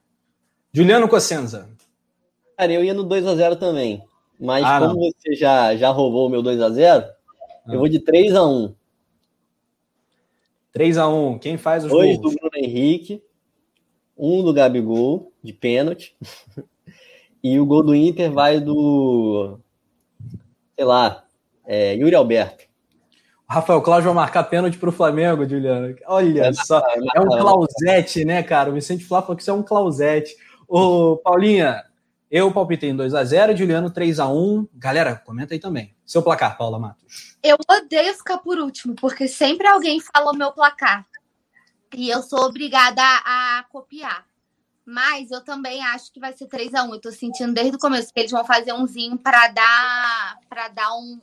Juliano 0.72 1.08
Cossenza. 1.08 1.68
Cara, 2.56 2.72
eu 2.72 2.84
ia 2.84 2.94
no 2.94 3.04
2x0 3.04 3.56
também. 3.58 4.02
Mas 4.38 4.64
Ah, 4.64 4.78
como 4.80 4.94
não. 4.94 5.10
você 5.10 5.34
já, 5.34 5.74
já 5.76 5.90
roubou 5.90 6.26
o 6.26 6.30
meu 6.30 6.42
2x0, 6.42 7.02
Ah. 7.66 7.72
eu 7.72 7.78
vou 7.78 7.88
de 7.88 7.98
3x1. 8.00 8.74
3x1. 10.74 11.38
Quem 11.38 11.56
faz 11.56 11.84
os 11.84 11.90
Dois 11.90 12.16
gols? 12.18 12.34
do 12.34 12.38
Bruno 12.38 12.56
Henrique, 12.56 13.22
um 14.16 14.42
do 14.44 14.52
Gabigol, 14.52 15.32
de 15.42 15.52
pênalti. 15.52 16.14
E 17.42 17.60
o 17.60 17.66
gol 17.66 17.80
do 17.84 17.94
Inter 17.94 18.32
vai 18.32 18.58
do. 18.58 19.60
Sei 20.74 20.84
lá, 20.84 21.24
é, 21.64 21.94
Yuri 21.94 22.16
Alberto. 22.16 22.65
Rafael 23.48 23.80
Cláudio 23.80 24.06
vai 24.06 24.14
marcar 24.14 24.44
pênalti 24.44 24.76
pro 24.76 24.90
Flamengo, 24.90 25.48
Juliano. 25.48 25.94
Olha 26.06 26.42
Vai 26.44 26.54
só. 26.54 26.80
vai 26.80 26.96
É 27.14 27.20
um. 27.20 27.28
Clausete, 27.28 28.24
né, 28.24 28.42
cara? 28.42 28.70
O 28.70 28.74
Vicente 28.74 29.04
Flá 29.04 29.22
falou 29.22 29.36
que 29.36 29.42
isso 29.42 29.50
é 29.50 29.54
um 29.54 29.62
Clausete. 29.62 30.36
Ô, 30.66 31.16
Paulinha, 31.18 31.84
eu 32.28 32.52
palpitei 32.52 32.90
em 32.90 32.96
2x0, 32.96 33.56
Juliano 33.56 33.90
3x1. 33.90 34.68
Galera, 34.74 35.14
comenta 35.24 35.54
aí 35.54 35.60
também. 35.60 35.94
Seu 36.04 36.22
placar, 36.22 36.58
Paula 36.58 36.78
Matos. 36.78 37.36
Eu 37.42 37.56
odeio 37.68 38.14
ficar 38.14 38.38
por 38.38 38.58
último, 38.58 38.96
porque 38.96 39.28
sempre 39.28 39.66
alguém 39.68 40.00
fala 40.00 40.32
o 40.32 40.36
meu 40.36 40.50
placar. 40.50 41.06
E 41.94 42.10
eu 42.10 42.22
sou 42.22 42.40
obrigada 42.40 43.00
a, 43.00 43.58
a 43.60 43.64
copiar. 43.70 44.26
Mas 44.84 45.30
eu 45.30 45.40
também 45.40 45.84
acho 45.84 46.12
que 46.12 46.20
vai 46.20 46.32
ser 46.32 46.46
3 46.46 46.74
a 46.74 46.84
1 46.84 46.94
Eu 46.94 47.00
tô 47.00 47.10
sentindo 47.10 47.52
desde 47.52 47.76
o 47.76 47.78
começo 47.78 48.12
que 48.12 48.20
eles 48.20 48.30
vão 48.30 48.44
fazer 48.44 48.72
umzinho 48.72 49.18
para 49.18 49.48
dar 49.48 50.38
para 50.48 50.68
dar 50.68 50.94
um, 50.94 51.20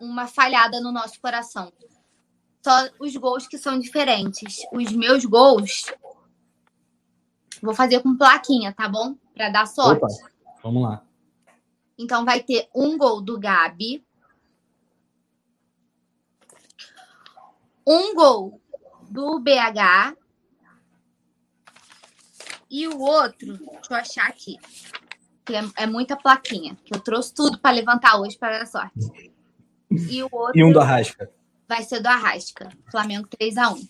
uma 0.00 0.26
falhada 0.26 0.80
no 0.80 0.92
nosso 0.92 1.20
coração. 1.20 1.72
Só 2.62 2.88
os 2.98 3.16
gols 3.16 3.46
que 3.46 3.58
são 3.58 3.78
diferentes. 3.78 4.58
Os 4.72 4.90
meus 4.92 5.24
gols 5.24 5.84
vou 7.62 7.74
fazer 7.74 8.00
com 8.00 8.16
plaquinha, 8.16 8.72
tá 8.72 8.88
bom? 8.88 9.16
Para 9.34 9.50
dar 9.50 9.66
sorte. 9.66 10.04
Opa, 10.04 10.30
vamos 10.62 10.82
lá. 10.82 11.02
Então 11.98 12.24
vai 12.24 12.42
ter 12.42 12.68
um 12.74 12.98
gol 12.98 13.20
do 13.20 13.38
Gabi. 13.38 14.04
Um 17.86 18.14
gol 18.14 18.60
do 19.08 19.38
BH. 19.38 20.16
E 22.68 22.88
o 22.88 22.98
outro, 22.98 23.56
deixa 23.56 23.80
eu 23.90 23.96
achar 23.96 24.26
aqui. 24.26 24.56
Que 25.44 25.54
é, 25.54 25.62
é 25.76 25.86
muita 25.86 26.16
plaquinha. 26.16 26.76
Que 26.84 26.94
eu 26.94 27.00
trouxe 27.00 27.32
tudo 27.32 27.58
para 27.58 27.70
levantar 27.70 28.18
hoje 28.18 28.36
para 28.36 28.58
dar 28.58 28.66
sorte. 28.66 29.35
E 29.90 30.22
o 30.22 30.28
outro 30.32 30.58
E 30.58 30.64
um 30.64 30.72
do 30.72 30.80
Arrasca. 30.80 31.30
vai 31.68 31.82
ser 31.82 32.00
do 32.00 32.08
Arrasca. 32.08 32.68
Flamengo 32.90 33.28
3x1. 33.28 33.88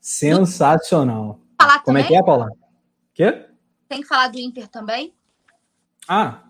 Sensacional. 0.00 1.38
Falar 1.60 1.80
Como 1.82 1.98
é 1.98 2.02
também? 2.02 2.16
que 2.16 2.22
é, 2.22 2.24
Paula? 2.24 2.50
Quê? 3.14 3.46
Tem 3.88 4.00
que 4.00 4.06
falar 4.08 4.28
do 4.28 4.38
Inter 4.38 4.66
também? 4.68 5.14
Ah, 6.08 6.44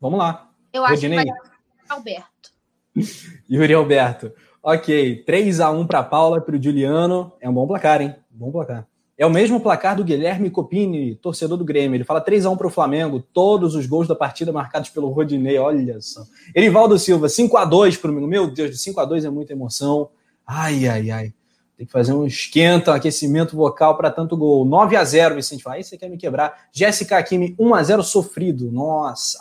vamos 0.00 0.18
lá. 0.18 0.50
Eu 0.72 0.84
acho 0.84 0.94
Rodinei. 0.94 1.24
que 1.24 1.30
vai 1.30 1.40
Alberto. 1.88 2.52
Yuri 3.50 3.74
Alberto. 3.74 4.32
Ok, 4.62 5.24
3x1 5.26 5.86
para 5.86 6.02
Paula, 6.02 6.40
para 6.40 6.56
o 6.56 6.62
Juliano. 6.62 7.32
É 7.40 7.48
um 7.48 7.54
bom 7.54 7.66
placar, 7.66 8.00
hein? 8.00 8.16
Bom 8.30 8.50
placar. 8.50 8.86
É 9.16 9.24
o 9.24 9.30
mesmo 9.30 9.60
placar 9.60 9.96
do 9.96 10.02
Guilherme 10.02 10.50
Copini, 10.50 11.14
torcedor 11.14 11.56
do 11.56 11.64
Grêmio. 11.64 11.96
Ele 11.96 12.04
fala 12.04 12.24
3x1 12.24 12.56
para 12.56 12.66
o 12.66 12.70
Flamengo, 12.70 13.20
todos 13.32 13.76
os 13.76 13.86
gols 13.86 14.08
da 14.08 14.14
partida 14.14 14.52
marcados 14.52 14.90
pelo 14.90 15.08
Rodinei. 15.08 15.56
Olha 15.56 16.00
só. 16.00 16.24
Erivaldo 16.54 16.98
Silva, 16.98 17.28
5x2 17.28 18.00
para 18.00 18.10
o 18.10 18.14
Meu 18.26 18.50
Deus, 18.50 18.76
5x2 18.76 19.24
é 19.24 19.30
muita 19.30 19.52
emoção. 19.52 20.08
Ai, 20.44 20.88
ai, 20.88 21.10
ai. 21.10 21.34
Tem 21.76 21.86
que 21.86 21.92
fazer 21.92 22.12
um 22.12 22.26
esquenta, 22.26 22.90
um 22.90 22.94
aquecimento 22.94 23.56
vocal 23.56 23.96
para 23.96 24.10
tanto 24.10 24.36
gol. 24.36 24.66
9x0, 24.66 25.34
Vicente 25.36 25.62
fala. 25.62 25.76
Aí 25.76 25.84
você 25.84 25.96
quer 25.96 26.08
me 26.08 26.16
quebrar. 26.16 26.68
Jéssica 26.72 27.16
Akimi, 27.16 27.54
1x0 27.56 28.02
sofrido. 28.02 28.70
Nossa. 28.70 29.38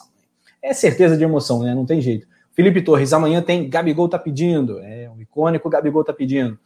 É 0.62 0.74
certeza 0.74 1.18
de 1.18 1.24
emoção, 1.24 1.64
né? 1.64 1.74
Não 1.74 1.86
tem 1.86 2.00
jeito. 2.00 2.28
Felipe 2.54 2.82
Torres, 2.82 3.12
amanhã 3.14 3.42
tem 3.42 3.68
Gabigol 3.68 4.08
tá 4.08 4.18
pedindo. 4.20 4.80
É, 4.80 5.10
o 5.10 5.20
icônico 5.22 5.70
Gabigol 5.70 6.04
tá 6.04 6.14
pedindo. 6.14 6.58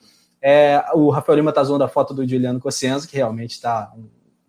É, 0.41 0.83
o 0.93 1.09
Rafael 1.09 1.37
Lima 1.37 1.51
tá 1.51 1.63
zoando 1.63 1.83
a 1.83 1.89
foto 1.89 2.13
do 2.13 2.27
Juliano 2.27 2.59
Cossenza, 2.59 3.07
que 3.07 3.15
realmente 3.15 3.51
está 3.51 3.91
um, 3.95 4.07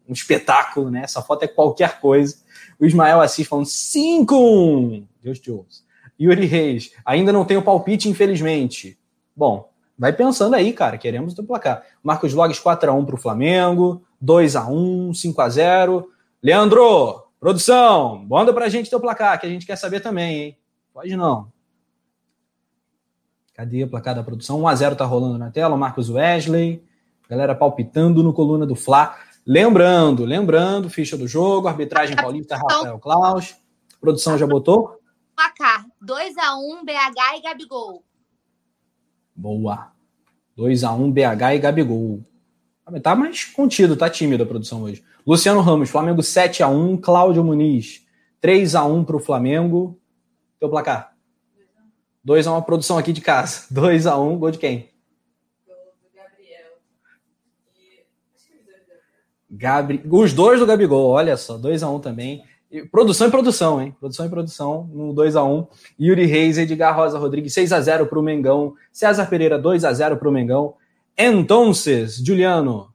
um 0.08 0.12
espetáculo, 0.12 0.90
né? 0.90 1.02
Essa 1.02 1.22
foto 1.22 1.44
é 1.44 1.48
qualquer 1.48 2.00
coisa. 2.00 2.36
O 2.78 2.86
Ismael 2.86 3.20
Assis 3.20 3.46
falando 3.46 3.66
5 3.66 5.04
Deus 5.22 5.38
te 5.38 5.50
ouça. 5.50 5.82
Yuri 6.20 6.46
Reis, 6.46 6.92
ainda 7.04 7.32
não 7.32 7.44
tenho 7.44 7.62
palpite, 7.62 8.08
infelizmente. 8.08 8.98
Bom, 9.36 9.70
vai 9.96 10.12
pensando 10.12 10.54
aí, 10.54 10.72
cara, 10.72 10.98
queremos 10.98 11.32
o 11.32 11.36
teu 11.36 11.44
placar. 11.44 11.84
Marcos 12.02 12.34
Logs 12.34 12.60
4x1 12.60 13.06
pro 13.06 13.16
Flamengo, 13.16 14.02
2x1, 14.22 15.10
5x0. 15.10 16.04
Leandro, 16.42 17.22
produção, 17.38 18.24
manda 18.28 18.52
pra 18.52 18.68
gente 18.68 18.90
teu 18.90 19.00
placar, 19.00 19.38
que 19.40 19.46
a 19.46 19.48
gente 19.48 19.66
quer 19.66 19.76
saber 19.76 20.00
também, 20.00 20.42
hein? 20.42 20.58
Pode 20.92 21.16
não. 21.16 21.52
Cadê 23.58 23.82
o 23.82 23.88
placar 23.88 24.14
da 24.14 24.22
produção? 24.22 24.60
1x0 24.60 24.94
tá 24.94 25.04
rolando 25.04 25.36
na 25.36 25.50
tela, 25.50 25.74
o 25.74 25.78
Marcos 25.78 26.08
Wesley. 26.08 26.80
Galera 27.28 27.56
palpitando 27.56 28.22
no 28.22 28.32
coluna 28.32 28.64
do 28.64 28.76
Fla. 28.76 29.18
Lembrando, 29.44 30.24
lembrando, 30.24 30.88
ficha 30.88 31.16
do 31.16 31.26
jogo, 31.26 31.66
arbitragem 31.66 32.14
paulista, 32.14 32.56
Rafael 32.56 33.00
Klaus. 33.00 33.56
Produção 34.00 34.38
já 34.38 34.46
botou? 34.46 35.00
Placar 35.34 35.84
2x1 36.00 36.84
BH 36.84 37.36
e 37.36 37.42
Gabigol. 37.42 38.04
Boa. 39.34 39.90
2x1 40.56 41.12
BH 41.12 41.54
e 41.56 41.58
Gabigol. 41.58 42.24
Tá 43.02 43.16
mais 43.16 43.44
contido, 43.44 43.96
tá 43.96 44.08
tímido 44.08 44.44
a 44.44 44.46
produção 44.46 44.84
hoje. 44.84 45.02
Luciano 45.26 45.60
Ramos, 45.62 45.90
Flamengo 45.90 46.22
7 46.22 46.62
a 46.62 46.68
1 46.68 46.96
Cláudio 46.98 47.42
Muniz, 47.42 48.06
3 48.40 48.76
a 48.76 48.84
1 48.84 49.02
para 49.02 49.16
o 49.16 49.20
Flamengo. 49.20 50.00
Teu 50.60 50.70
placar? 50.70 51.17
2 52.28 52.46
a 52.46 52.58
1 52.58 52.62
produção 52.62 52.98
aqui 52.98 53.10
de 53.10 53.22
casa. 53.22 53.62
2 53.72 54.06
a 54.06 54.18
1 54.18 54.38
gol 54.38 54.50
de 54.50 54.58
quem? 54.58 54.90
Do 55.66 55.72
Gabriel. 56.14 56.72
Gabri... 59.50 60.02
Os 60.10 60.34
dois 60.34 60.60
do 60.60 60.66
Gabigol, 60.66 61.08
olha 61.08 61.38
só, 61.38 61.56
2 61.56 61.82
a 61.82 61.88
1 61.88 62.00
também. 62.00 62.44
Produção 62.92 63.28
e 63.28 63.30
produção, 63.30 63.80
hein? 63.80 63.96
Produção 63.98 64.26
e 64.26 64.28
produção 64.28 64.90
no 64.92 65.14
2 65.14 65.36
a 65.36 65.42
1 65.42 65.66
Yuri 65.98 66.26
Reis, 66.26 66.58
Edgar 66.58 66.94
Rosa 66.94 67.18
Rodrigues, 67.18 67.54
6 67.54 67.72
a 67.72 67.80
0 67.80 68.06
para 68.06 68.18
o 68.18 68.22
Mengão. 68.22 68.74
César 68.92 69.24
Pereira, 69.24 69.58
2 69.58 69.86
a 69.86 69.92
0 69.94 70.18
para 70.18 70.28
o 70.28 70.32
Mengão. 70.32 70.74
Entonces, 71.16 72.18
Juliano, 72.18 72.92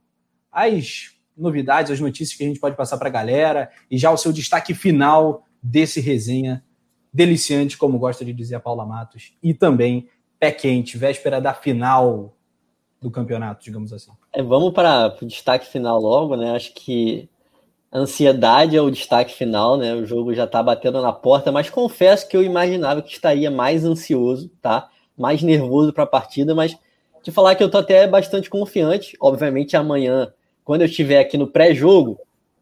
as 0.52 1.10
novidades, 1.36 1.90
as 1.90 1.98
notícias 1.98 2.38
que 2.38 2.44
a 2.44 2.46
gente 2.46 2.60
pode 2.60 2.76
passar 2.76 2.98
para 2.98 3.08
a 3.08 3.12
galera 3.12 3.68
e 3.90 3.98
já 3.98 4.12
o 4.12 4.16
seu 4.16 4.32
destaque 4.32 4.74
final 4.74 5.44
desse 5.60 6.00
resenha 6.00 6.62
deliciante, 7.14 7.78
como 7.78 7.96
gosta 7.96 8.24
de 8.24 8.32
dizer 8.32 8.56
a 8.56 8.60
Paula 8.60 8.84
Matos, 8.84 9.36
e 9.40 9.54
também 9.54 10.08
pé 10.36 10.50
quente, 10.50 10.98
véspera 10.98 11.40
da 11.40 11.54
final 11.54 12.36
do 13.00 13.08
campeonato, 13.08 13.62
digamos 13.62 13.92
assim. 13.92 14.10
É, 14.32 14.42
vamos 14.42 14.72
para 14.72 15.16
o 15.22 15.24
destaque 15.24 15.66
final 15.66 16.00
logo, 16.00 16.34
né? 16.34 16.56
Acho 16.56 16.74
que 16.74 17.28
ansiedade 17.92 18.76
é 18.76 18.82
o 18.82 18.90
destaque 18.90 19.32
final, 19.32 19.76
né? 19.76 19.94
O 19.94 20.04
jogo 20.04 20.34
já 20.34 20.42
está 20.42 20.60
batendo 20.60 21.00
na 21.00 21.12
porta, 21.12 21.52
mas 21.52 21.70
confesso 21.70 22.28
que 22.28 22.36
eu 22.36 22.42
imaginava 22.42 23.00
que 23.00 23.12
estaria 23.12 23.50
mais 23.50 23.84
ansioso, 23.84 24.50
tá? 24.60 24.88
Mais 25.16 25.40
nervoso 25.40 25.92
para 25.92 26.02
a 26.02 26.08
partida, 26.08 26.52
mas 26.52 26.76
te 27.22 27.30
falar 27.30 27.54
que 27.54 27.62
eu 27.62 27.70
tô 27.70 27.78
até 27.78 28.06
bastante 28.08 28.50
confiante. 28.50 29.16
Obviamente, 29.20 29.76
amanhã, 29.76 30.32
quando 30.64 30.80
eu 30.80 30.86
estiver 30.86 31.20
aqui 31.20 31.38
no 31.38 31.46
pré-jogo, 31.46 32.18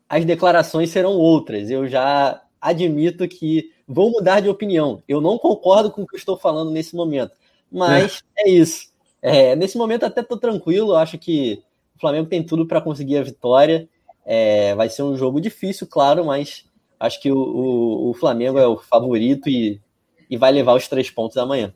as 0.07 0.27
declarações 0.27 0.91
serão 0.91 1.13
outras. 1.13 1.71
Eu 1.71 1.89
já 1.89 2.43
admito 2.61 3.27
que 3.27 3.72
vou 3.87 4.11
mudar 4.11 4.41
de 4.41 4.49
opinião. 4.49 5.03
Eu 5.09 5.21
não 5.21 5.39
concordo 5.39 5.91
com 5.91 6.03
o 6.03 6.07
que 6.07 6.15
eu 6.15 6.19
estou 6.19 6.37
falando 6.37 6.71
nesse 6.71 6.95
momento. 6.95 7.33
Mas 7.71 8.23
é, 8.37 8.49
é 8.49 8.51
isso. 8.51 8.93
É, 9.21 9.57
nesse 9.57 9.79
momento 9.79 10.05
até 10.05 10.23
tô 10.23 10.37
tranquilo. 10.37 10.95
Acho 10.95 11.19
que 11.19 11.63
o 11.97 12.01
Flamengo 12.01 12.29
tem 12.29 12.43
tudo 12.43 12.67
para 12.67 12.81
conseguir 12.81 13.19
a 13.19 13.23
vitória. 13.23 13.89
É, 14.25 14.75
vai 14.75 14.89
ser 14.89 15.03
um 15.03 15.17
jogo 15.17 15.41
difícil, 15.41 15.87
claro, 15.87 16.25
mas 16.25 16.65
acho 16.99 17.21
que 17.21 17.31
o, 17.31 17.37
o, 17.37 18.11
o 18.11 18.15
Flamengo 18.15 18.59
é 18.59 18.67
o 18.67 18.77
favorito 18.77 19.49
e, 19.49 19.81
e 20.31 20.37
vai 20.37 20.53
levar 20.53 20.75
os 20.75 20.87
três 20.87 21.11
pontos 21.11 21.37
amanhã. 21.37 21.75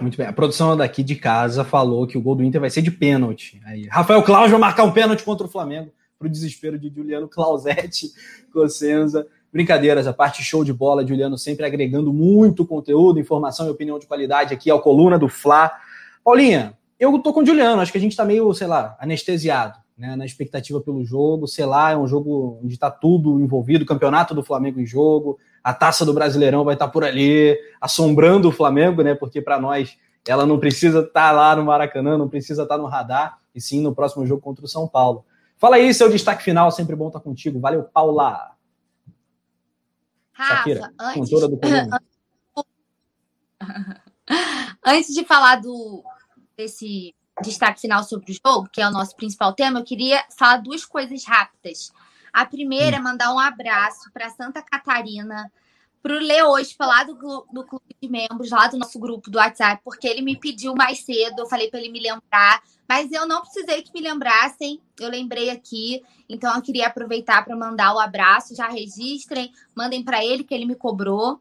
Muito 0.00 0.16
bem. 0.16 0.26
A 0.26 0.32
produção 0.32 0.76
daqui 0.76 1.02
de 1.02 1.16
casa 1.16 1.64
falou 1.64 2.06
que 2.06 2.18
o 2.18 2.22
gol 2.22 2.34
do 2.34 2.44
Inter 2.44 2.60
vai 2.60 2.70
ser 2.70 2.82
de 2.82 2.90
pênalti. 2.90 3.60
Aí, 3.64 3.86
Rafael 3.86 4.22
Claus 4.22 4.50
vai 4.50 4.60
marcar 4.60 4.84
um 4.84 4.92
pênalti 4.92 5.22
contra 5.22 5.46
o 5.46 5.50
Flamengo, 5.50 5.90
para 6.18 6.26
o 6.26 6.30
desespero 6.30 6.78
de 6.78 6.90
Juliano 6.90 7.28
Clausetti, 7.28 8.10
Cossenza. 8.52 9.26
Brincadeiras, 9.56 10.06
a 10.06 10.12
parte 10.12 10.42
show 10.42 10.62
de 10.62 10.70
bola, 10.70 11.06
Juliano 11.06 11.38
sempre 11.38 11.64
agregando 11.64 12.12
muito 12.12 12.66
conteúdo, 12.66 13.18
informação 13.18 13.66
e 13.66 13.70
opinião 13.70 13.98
de 13.98 14.06
qualidade 14.06 14.52
aqui 14.52 14.70
ao 14.70 14.82
Coluna 14.82 15.18
do 15.18 15.28
Fla. 15.30 15.72
Paulinha, 16.22 16.74
eu 17.00 17.18
tô 17.20 17.32
com 17.32 17.40
o 17.40 17.46
Juliano, 17.46 17.80
acho 17.80 17.90
que 17.90 17.96
a 17.96 18.00
gente 18.00 18.14
tá 18.14 18.22
meio, 18.22 18.52
sei 18.52 18.66
lá, 18.66 18.94
anestesiado, 19.00 19.78
né, 19.96 20.14
na 20.14 20.26
expectativa 20.26 20.78
pelo 20.78 21.02
jogo, 21.06 21.46
sei 21.46 21.64
lá, 21.64 21.92
é 21.92 21.96
um 21.96 22.06
jogo 22.06 22.60
onde 22.62 22.78
tá 22.78 22.90
tudo 22.90 23.40
envolvido, 23.40 23.84
o 23.84 23.86
campeonato 23.86 24.34
do 24.34 24.42
Flamengo 24.42 24.78
em 24.78 24.84
jogo, 24.84 25.38
a 25.64 25.72
taça 25.72 26.04
do 26.04 26.12
Brasileirão 26.12 26.62
vai 26.62 26.74
estar 26.74 26.88
por 26.88 27.02
ali, 27.02 27.58
assombrando 27.80 28.50
o 28.50 28.52
Flamengo, 28.52 29.02
né? 29.02 29.14
Porque 29.14 29.40
para 29.40 29.58
nós 29.58 29.96
ela 30.28 30.44
não 30.44 30.58
precisa 30.58 30.98
estar 30.98 31.28
tá 31.28 31.32
lá 31.32 31.56
no 31.56 31.64
Maracanã, 31.64 32.18
não 32.18 32.28
precisa 32.28 32.64
estar 32.64 32.76
tá 32.76 32.82
no 32.82 32.88
radar, 32.88 33.38
e 33.54 33.60
sim 33.60 33.80
no 33.80 33.94
próximo 33.94 34.26
jogo 34.26 34.42
contra 34.42 34.66
o 34.66 34.68
São 34.68 34.86
Paulo. 34.86 35.24
Fala 35.56 35.76
aí, 35.76 35.94
seu 35.94 36.10
destaque 36.10 36.44
final, 36.44 36.70
sempre 36.70 36.94
bom 36.94 37.06
estar 37.06 37.20
contigo. 37.20 37.58
Valeu, 37.58 37.84
Paula. 37.84 38.55
Rafa, 40.36 40.56
Shakira, 40.56 40.92
antes... 41.00 41.30
do 41.30 41.60
antes 44.84 45.14
de 45.14 45.24
falar 45.24 45.56
do 45.56 46.04
desse 46.54 47.14
destaque 47.42 47.80
final 47.80 48.04
sobre 48.04 48.32
o 48.32 48.34
jogo, 48.34 48.68
que 48.70 48.80
é 48.80 48.86
o 48.86 48.90
nosso 48.90 49.16
principal 49.16 49.54
tema, 49.54 49.80
eu 49.80 49.84
queria 49.84 50.22
falar 50.36 50.58
duas 50.58 50.84
coisas 50.84 51.24
rápidas. 51.24 51.90
A 52.32 52.44
primeira 52.44 52.96
é 52.96 53.00
mandar 53.00 53.32
um 53.32 53.38
abraço 53.38 54.10
para 54.12 54.28
Santa 54.30 54.62
Catarina, 54.62 55.50
para 56.06 56.18
o 56.18 56.20
Leospa, 56.20 56.86
lá 56.86 57.02
do, 57.02 57.14
do 57.52 57.64
clube 57.64 57.96
de 58.00 58.08
membros, 58.08 58.50
lá 58.50 58.68
do 58.68 58.78
nosso 58.78 58.96
grupo 58.96 59.28
do 59.28 59.38
WhatsApp, 59.38 59.82
porque 59.84 60.06
ele 60.06 60.22
me 60.22 60.38
pediu 60.38 60.72
mais 60.72 61.00
cedo, 61.00 61.40
eu 61.40 61.48
falei 61.48 61.68
para 61.68 61.80
ele 61.80 61.90
me 61.90 61.98
lembrar, 61.98 62.62
mas 62.88 63.10
eu 63.10 63.26
não 63.26 63.40
precisei 63.40 63.82
que 63.82 63.92
me 63.92 64.00
lembrassem, 64.00 64.80
eu 65.00 65.10
lembrei 65.10 65.50
aqui, 65.50 66.00
então 66.28 66.54
eu 66.54 66.62
queria 66.62 66.86
aproveitar 66.86 67.44
para 67.44 67.56
mandar 67.56 67.92
o 67.92 67.98
abraço, 67.98 68.54
já 68.54 68.68
registrem, 68.68 69.50
mandem 69.74 70.04
para 70.04 70.24
ele 70.24 70.44
que 70.44 70.54
ele 70.54 70.64
me 70.64 70.76
cobrou. 70.76 71.40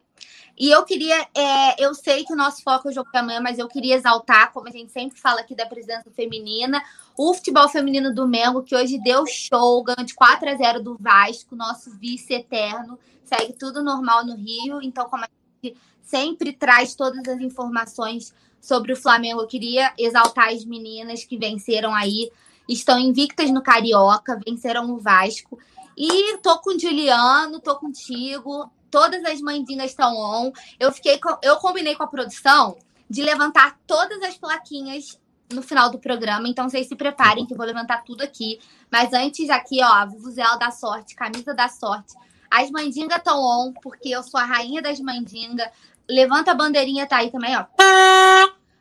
E 0.57 0.69
eu 0.69 0.84
queria, 0.85 1.27
é, 1.35 1.84
eu 1.84 1.93
sei 1.93 2.23
que 2.23 2.31
o 2.31 2.35
nosso 2.35 2.64
foco 2.64 2.88
é 2.88 2.91
o 2.91 2.93
jogo 2.93 3.11
da 3.11 3.22
manhã, 3.22 3.41
mas 3.41 3.60
eu 3.60 3.68
queria 3.68 3.95
exaltar, 3.95 4.53
como 4.53 4.69
a 4.69 4.72
gente 4.72 4.91
sempre 4.91 5.19
fala 5.19 5.41
aqui 5.41 5.53
da 5.53 5.65
presença 5.65 6.10
feminina, 6.11 6.81
o 7.18 7.34
futebol 7.34 7.68
feminino 7.68 8.14
do 8.14 8.27
Mengo, 8.27 8.64
que 8.64 8.76
hoje 8.76 8.97
deu 9.03 9.26
show, 9.27 9.84
ganhou 9.84 10.06
de 10.06 10.14
4 10.14 10.49
a 10.49 10.56
0 10.56 10.81
do 10.81 10.97
Vasco, 10.97 11.56
nosso 11.56 11.91
vice 11.97 12.34
eterno. 12.34 12.97
Segue 13.26 13.53
tudo 13.53 13.84
normal 13.84 14.26
no 14.26 14.35
Rio. 14.35 14.81
Então, 14.81 15.10
como 15.10 15.26
a 15.26 15.30
gente 15.61 15.77
sempre 16.02 16.53
traz 16.53 16.95
todas 16.95 17.27
as 17.27 17.41
informações 17.41 18.34
sobre 18.61 18.93
o 18.93 18.97
Flamengo, 18.97 19.41
eu 19.41 19.47
queria 19.47 19.93
exaltar 19.97 20.49
as 20.49 20.64
meninas 20.64 21.23
que 21.23 21.38
venceram 21.38 21.93
aí, 21.93 22.31
estão 22.68 22.97
invictas 22.97 23.52
no 23.52 23.61
Carioca, 23.61 24.39
venceram 24.45 24.89
o 24.91 24.99
Vasco. 24.99 25.60
E 25.97 26.38
tô 26.39 26.60
com 26.60 26.76
o 26.76 26.80
Juliano, 26.80 27.60
tô 27.60 27.76
contigo. 27.76 28.69
Todas 28.90 29.24
as 29.26 29.41
mandingas 29.41 29.91
estão 29.91 30.16
on. 30.16 30.52
Eu 30.80 30.91
fiquei, 30.91 31.20
eu 31.41 31.57
combinei 31.57 31.95
com 31.95 32.03
a 32.03 32.07
produção 32.07 32.78
de 33.10 33.22
levantar 33.22 33.78
todas 33.86 34.22
as 34.24 34.38
plaquinhas 34.38 35.20
no 35.52 35.62
final 35.62 35.90
do 35.91 35.99
programa, 35.99 36.48
então 36.48 36.68
vocês 36.68 36.88
se 36.88 36.95
preparem 36.95 37.45
que 37.45 37.53
eu 37.53 37.57
vou 37.57 37.66
levantar 37.66 38.03
tudo 38.03 38.24
aqui. 38.24 38.60
Mas 38.91 39.14
antes 39.14 39.49
aqui, 39.49 39.80
ó, 39.84 40.06
Vuvuzela 40.07 40.57
da 40.57 40.72
Sorte, 40.72 41.16
camisa 41.16 41.53
da 41.53 41.68
sorte. 41.68 42.16
As 42.49 42.72
mandingas 42.72 43.18
estão 43.18 43.41
on, 43.41 43.74
porque 43.74 44.10
eu 44.10 44.24
sou 44.24 44.40
a 44.40 44.45
rainha 44.45 44.82
das 44.82 44.99
mandingas. 44.99 45.70
Levanta 46.10 46.52
a 46.52 46.56
bandeirinha, 46.56 47.07
tá 47.07 47.18
aí 47.18 47.32
também, 47.32 47.56
ó. 47.57 47.66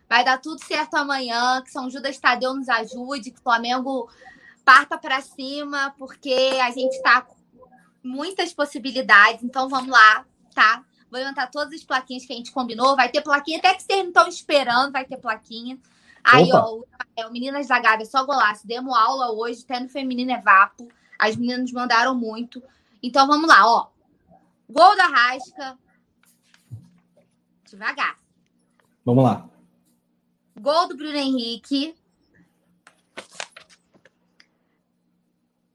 Vai 0.08 0.24
dar 0.24 0.38
tudo 0.38 0.62
certo 0.64 0.94
amanhã, 0.94 1.60
que 1.62 1.70
São 1.70 1.90
Judas 1.90 2.18
Tadeu 2.18 2.54
nos 2.54 2.68
ajude, 2.68 3.30
que 3.30 3.40
o 3.40 3.42
Flamengo 3.42 4.08
parta 4.64 4.96
para 4.96 5.20
cima, 5.20 5.94
porque 5.98 6.58
a 6.62 6.70
gente 6.70 7.00
tá 7.02 7.22
com 7.22 7.34
muitas 8.04 8.52
possibilidades. 8.52 9.42
Então 9.42 9.68
vamos 9.68 9.90
lá, 9.90 10.24
tá? 10.54 10.84
Vou 11.10 11.18
levantar 11.18 11.50
todas 11.50 11.72
as 11.72 11.84
plaquinhas 11.84 12.26
que 12.26 12.32
a 12.32 12.36
gente 12.36 12.52
combinou. 12.52 12.94
Vai 12.94 13.08
ter 13.08 13.22
plaquinha, 13.22 13.58
até 13.58 13.74
que 13.74 13.82
vocês 13.82 14.00
não 14.00 14.08
estão 14.08 14.28
esperando, 14.28 14.92
vai 14.92 15.04
ter 15.04 15.16
plaquinha. 15.16 15.78
Aí, 16.22 16.44
Opa. 16.44 16.64
ó, 16.66 16.82
é, 17.16 17.26
o 17.26 17.32
Meninas 17.32 17.66
da 17.66 17.78
Gávea 17.78 18.06
só 18.06 18.24
golaço. 18.24 18.66
Demos 18.66 18.94
aula 18.96 19.32
hoje, 19.32 19.62
até 19.64 19.80
no 19.80 19.88
feminino 19.88 20.32
é 20.32 20.40
vapo. 20.40 20.88
As 21.18 21.36
meninas 21.36 21.70
mandaram 21.72 22.14
muito. 22.14 22.62
Então 23.02 23.26
vamos 23.26 23.48
lá, 23.48 23.66
ó. 23.66 23.88
Gol 24.68 24.96
da 24.96 25.06
Rasca. 25.06 25.78
Devagar. 27.64 28.18
Vamos 29.04 29.24
lá. 29.24 29.48
Gol 30.58 30.88
do 30.88 30.96
Bruno 30.96 31.16
Henrique. 31.16 31.94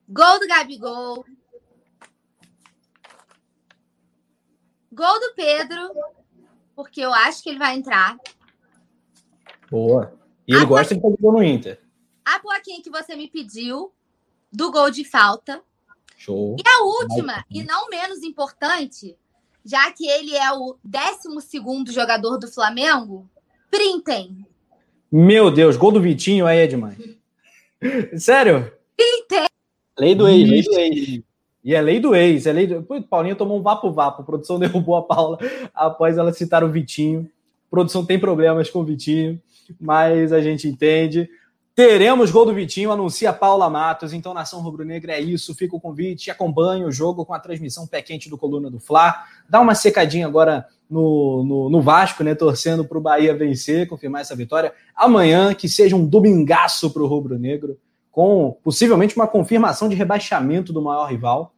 Gol 0.08 0.40
do 0.40 0.48
Gabigol. 0.48 1.26
Gol 4.91 5.20
do 5.20 5.34
Pedro, 5.36 5.91
porque 6.76 7.02
eu 7.02 7.14
acho 7.14 7.44
que 7.44 7.49
ele 7.49 7.60
vai 7.60 7.76
entrar. 7.76 8.18
Boa. 9.70 10.14
E 10.48 10.53
ele 10.53 10.64
a 10.64 10.66
gosta 10.66 10.95
de 10.95 11.02
fazer 11.02 11.18
gol 11.20 11.34
no 11.34 11.44
Inter. 11.44 11.80
A 12.26 12.40
plaquinha 12.40 12.82
que 12.82 12.90
você 12.90 13.16
me 13.16 13.28
pediu 13.28 13.91
do 14.52 14.72
gol 14.72 14.90
de 14.90 15.03
falta. 15.03 15.61
Show. 16.18 16.56
E 16.60 16.64
a 16.68 16.84
última, 16.84 17.45
e 17.49 17.64
não 17.64 17.88
menos 17.88 18.24
importante, 18.24 19.16
já 19.64 19.91
que 19.91 20.07
ele 20.07 20.36
é 20.36 20.52
o 20.52 20.78
12 20.84 21.94
jogador 21.94 22.38
do 22.38 22.48
Flamengo, 22.52 23.30
printem. 23.70 24.45
Meu 25.11 25.52
Deus, 25.52 25.78
gol 25.78 25.91
do 25.91 26.02
Vitinho 26.02 26.45
aí, 26.45 26.60
Edmar. 26.60 26.95
Sério? 28.18 28.72
Printem. 28.98 29.48
Lei 29.98 30.16
do 30.16 30.28
ex, 30.28 30.49
lei 30.49 30.64
do 30.64 30.80
ex. 30.80 31.29
E 31.64 31.76
é 31.76 31.81
lei 31.81 31.99
do 31.99 32.15
ex, 32.15 32.45
é 32.45 32.53
lei 32.53 32.68
do. 32.68 32.86
Paulinha 33.10 33.36
tomou 33.36 33.60
um 33.60 33.61
vapo-vapo. 33.61 34.23
Produção 34.23 34.57
derrubou 34.60 34.95
a 34.95 35.02
Paula 35.02 35.38
após 35.73 36.18
ela 36.18 36.34
citar 36.34 36.64
o 36.64 36.72
Vitinho. 36.72 37.30
Produção 37.69 38.06
tem 38.06 38.19
problemas 38.19 38.69
com 38.69 38.80
o 38.80 38.86
Vitinho 38.86 39.40
mas 39.80 40.31
a 40.31 40.41
gente 40.41 40.68
entende. 40.68 41.30
Teremos 41.76 42.30
gol 42.30 42.45
do 42.45 42.53
Vitinho, 42.53 42.91
anuncia 42.91 43.31
Paula 43.31 43.69
Matos. 43.69 44.11
Então, 44.11 44.34
Nação 44.34 44.61
Rubro-Negra 44.61 45.14
é 45.14 45.22
isso. 45.22 45.56
Fica 45.56 45.76
o 45.76 45.80
convite, 45.80 46.31
acompanhe 46.31 46.84
o 46.84 46.91
jogo 46.91 47.26
com 47.26 47.34
a 47.34 47.40
transmissão 47.40 47.88
pé 47.88 48.02
quente 48.02 48.30
do 48.30 48.38
Coluna 48.38 48.69
do 48.69 48.80
Fla. 48.80 49.23
Dá 49.49 49.61
uma 49.61 49.76
secadinha 49.76 50.27
agora 50.27 50.65
no, 50.90 51.44
no, 51.44 51.69
no 51.69 51.81
Vasco, 51.81 52.23
né? 52.23 52.36
Torcendo 52.36 52.84
para 52.84 52.98
o 52.98 53.02
Bahia 53.02 53.36
vencer, 53.36 53.88
confirmar 53.88 54.22
essa 54.22 54.36
vitória. 54.36 54.73
Amanhã, 54.94 55.53
que 55.53 55.69
seja 55.69 55.95
um 55.95 56.06
domingaço 56.06 56.91
para 56.91 57.03
o 57.03 57.07
Rubro-Negro, 57.07 57.77
com 58.11 58.57
possivelmente 58.64 59.15
uma 59.15 59.27
confirmação 59.27 59.88
de 59.88 59.95
rebaixamento 59.95 60.73
do 60.73 60.81
maior 60.81 61.06
rival 61.06 61.53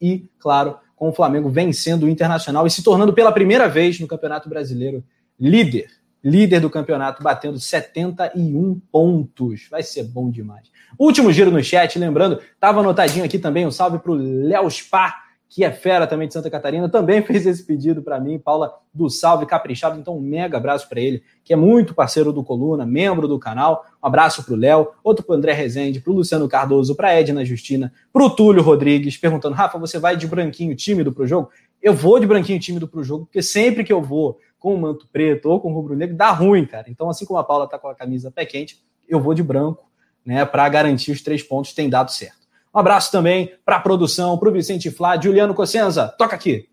e, 0.00 0.28
claro, 0.38 0.76
com 0.94 1.08
o 1.08 1.12
Flamengo 1.12 1.48
vencendo 1.48 2.04
o 2.04 2.08
Internacional 2.08 2.66
e 2.66 2.70
se 2.70 2.82
tornando 2.82 3.12
pela 3.12 3.32
primeira 3.32 3.68
vez 3.68 3.98
no 3.98 4.06
Campeonato 4.06 4.48
Brasileiro 4.48 5.04
líder. 5.38 5.88
Líder 6.22 6.60
do 6.60 6.70
campeonato, 6.70 7.22
batendo 7.22 7.58
71 7.58 8.80
pontos. 8.90 9.68
Vai 9.70 9.82
ser 9.82 10.04
bom 10.04 10.30
demais. 10.30 10.70
Último 10.98 11.30
giro 11.30 11.50
no 11.50 11.62
chat, 11.62 11.98
lembrando, 11.98 12.40
estava 12.54 12.80
anotadinho 12.80 13.24
aqui 13.24 13.38
também 13.38 13.66
um 13.66 13.70
salve 13.70 13.98
para 13.98 14.12
o 14.12 14.14
Léo 14.14 14.70
Spar, 14.70 15.23
que 15.54 15.62
é 15.62 15.70
fera 15.70 16.04
também 16.04 16.26
de 16.26 16.34
Santa 16.34 16.50
Catarina, 16.50 16.88
também 16.88 17.22
fez 17.22 17.46
esse 17.46 17.62
pedido 17.62 18.02
para 18.02 18.18
mim, 18.18 18.40
Paula 18.40 18.74
do 18.92 19.08
Salve 19.08 19.46
Caprichado. 19.46 19.96
Então, 19.96 20.18
um 20.18 20.20
mega 20.20 20.56
abraço 20.56 20.88
para 20.88 21.00
ele, 21.00 21.22
que 21.44 21.52
é 21.52 21.56
muito 21.56 21.94
parceiro 21.94 22.32
do 22.32 22.42
Coluna, 22.42 22.84
membro 22.84 23.28
do 23.28 23.38
canal. 23.38 23.86
Um 24.02 24.06
abraço 24.08 24.42
para 24.42 24.52
o 24.52 24.56
Léo, 24.56 24.88
outro 25.04 25.24
para 25.24 25.36
André 25.36 25.52
Rezende, 25.52 26.00
para 26.00 26.12
Luciano 26.12 26.48
Cardoso, 26.48 26.96
para 26.96 27.14
Edna 27.14 27.44
Justina, 27.44 27.92
para 28.12 28.24
o 28.24 28.30
Túlio 28.30 28.64
Rodrigues, 28.64 29.16
perguntando: 29.16 29.54
Rafa, 29.54 29.78
você 29.78 29.96
vai 29.96 30.16
de 30.16 30.26
branquinho 30.26 30.74
tímido 30.74 31.12
para 31.12 31.22
o 31.22 31.26
jogo? 31.26 31.50
Eu 31.80 31.94
vou 31.94 32.18
de 32.18 32.26
branquinho 32.26 32.58
tímido 32.58 32.88
para 32.88 32.98
o 32.98 33.04
jogo, 33.04 33.26
porque 33.26 33.40
sempre 33.40 33.84
que 33.84 33.92
eu 33.92 34.02
vou 34.02 34.40
com 34.58 34.74
o 34.74 34.78
manto 34.78 35.06
preto 35.12 35.48
ou 35.48 35.60
com 35.60 35.70
o 35.70 35.72
rubro 35.72 35.94
negro, 35.94 36.16
dá 36.16 36.32
ruim, 36.32 36.66
cara. 36.66 36.86
Então, 36.88 37.08
assim 37.08 37.24
como 37.24 37.38
a 37.38 37.44
Paula 37.44 37.66
está 37.66 37.78
com 37.78 37.86
a 37.86 37.94
camisa 37.94 38.28
pé 38.28 38.44
quente, 38.44 38.82
eu 39.08 39.20
vou 39.20 39.34
de 39.34 39.42
branco, 39.42 39.88
né, 40.26 40.44
para 40.44 40.68
garantir 40.68 41.12
os 41.12 41.22
três 41.22 41.44
pontos, 41.44 41.72
tem 41.72 41.88
dado 41.88 42.10
certo. 42.10 42.43
Um 42.74 42.78
abraço 42.78 43.12
também 43.12 43.52
para 43.64 43.76
a 43.76 43.80
produção, 43.80 44.36
para 44.36 44.48
o 44.48 44.52
Vicente 44.52 44.90
Flá, 44.90 45.20
Juliano 45.20 45.54
Cossenza, 45.54 46.08
toca 46.18 46.34
aqui. 46.34 46.68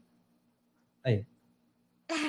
Aí. 1.04 1.26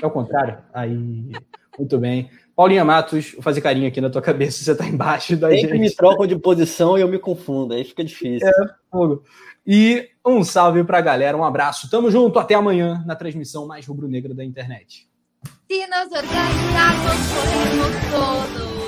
É 0.01 0.07
o 0.07 0.11
contrário? 0.11 0.59
Aí. 0.75 1.33
Muito 1.79 1.99
bem. 1.99 2.31
Paulinha 2.55 2.85
Matos, 2.85 3.33
vou 3.33 3.43
fazer 3.43 3.63
carinho 3.63 3.89
aqui 3.89 4.01
na 4.01 4.11
tua 4.11 4.21
cabeça, 4.21 4.63
você 4.63 4.75
tá 4.75 4.85
embaixo 4.87 5.37
da 5.37 5.49
Sempre 5.49 5.71
gente. 5.71 5.81
me 5.81 5.95
trocam 5.95 6.27
de 6.27 6.37
posição 6.37 6.99
e 6.99 7.01
eu 7.01 7.09
me 7.09 7.19
confundo, 7.19 7.73
aí 7.73 7.83
fica 7.83 8.05
difícil. 8.05 8.47
É, 8.47 8.53
fogo. 8.91 9.25
E 9.67 10.11
um 10.25 10.45
salve 10.45 10.85
pra 10.85 11.01
galera, 11.01 11.37
um 11.37 11.45
abraço. 11.45 11.89
Tamo 11.89 12.11
junto, 12.11 12.39
até 12.39 12.55
amanhã 12.55 13.03
na 13.07 13.17
transmissão 13.17 13.67
mais 13.67 13.87
rubro-negra 13.87 14.35
da 14.35 14.45
internet. 14.45 15.09
Se 15.71 15.87
nós 15.87 16.11
organizarmos, 16.13 17.13
corremos 17.33 17.97
todos. 18.11 18.82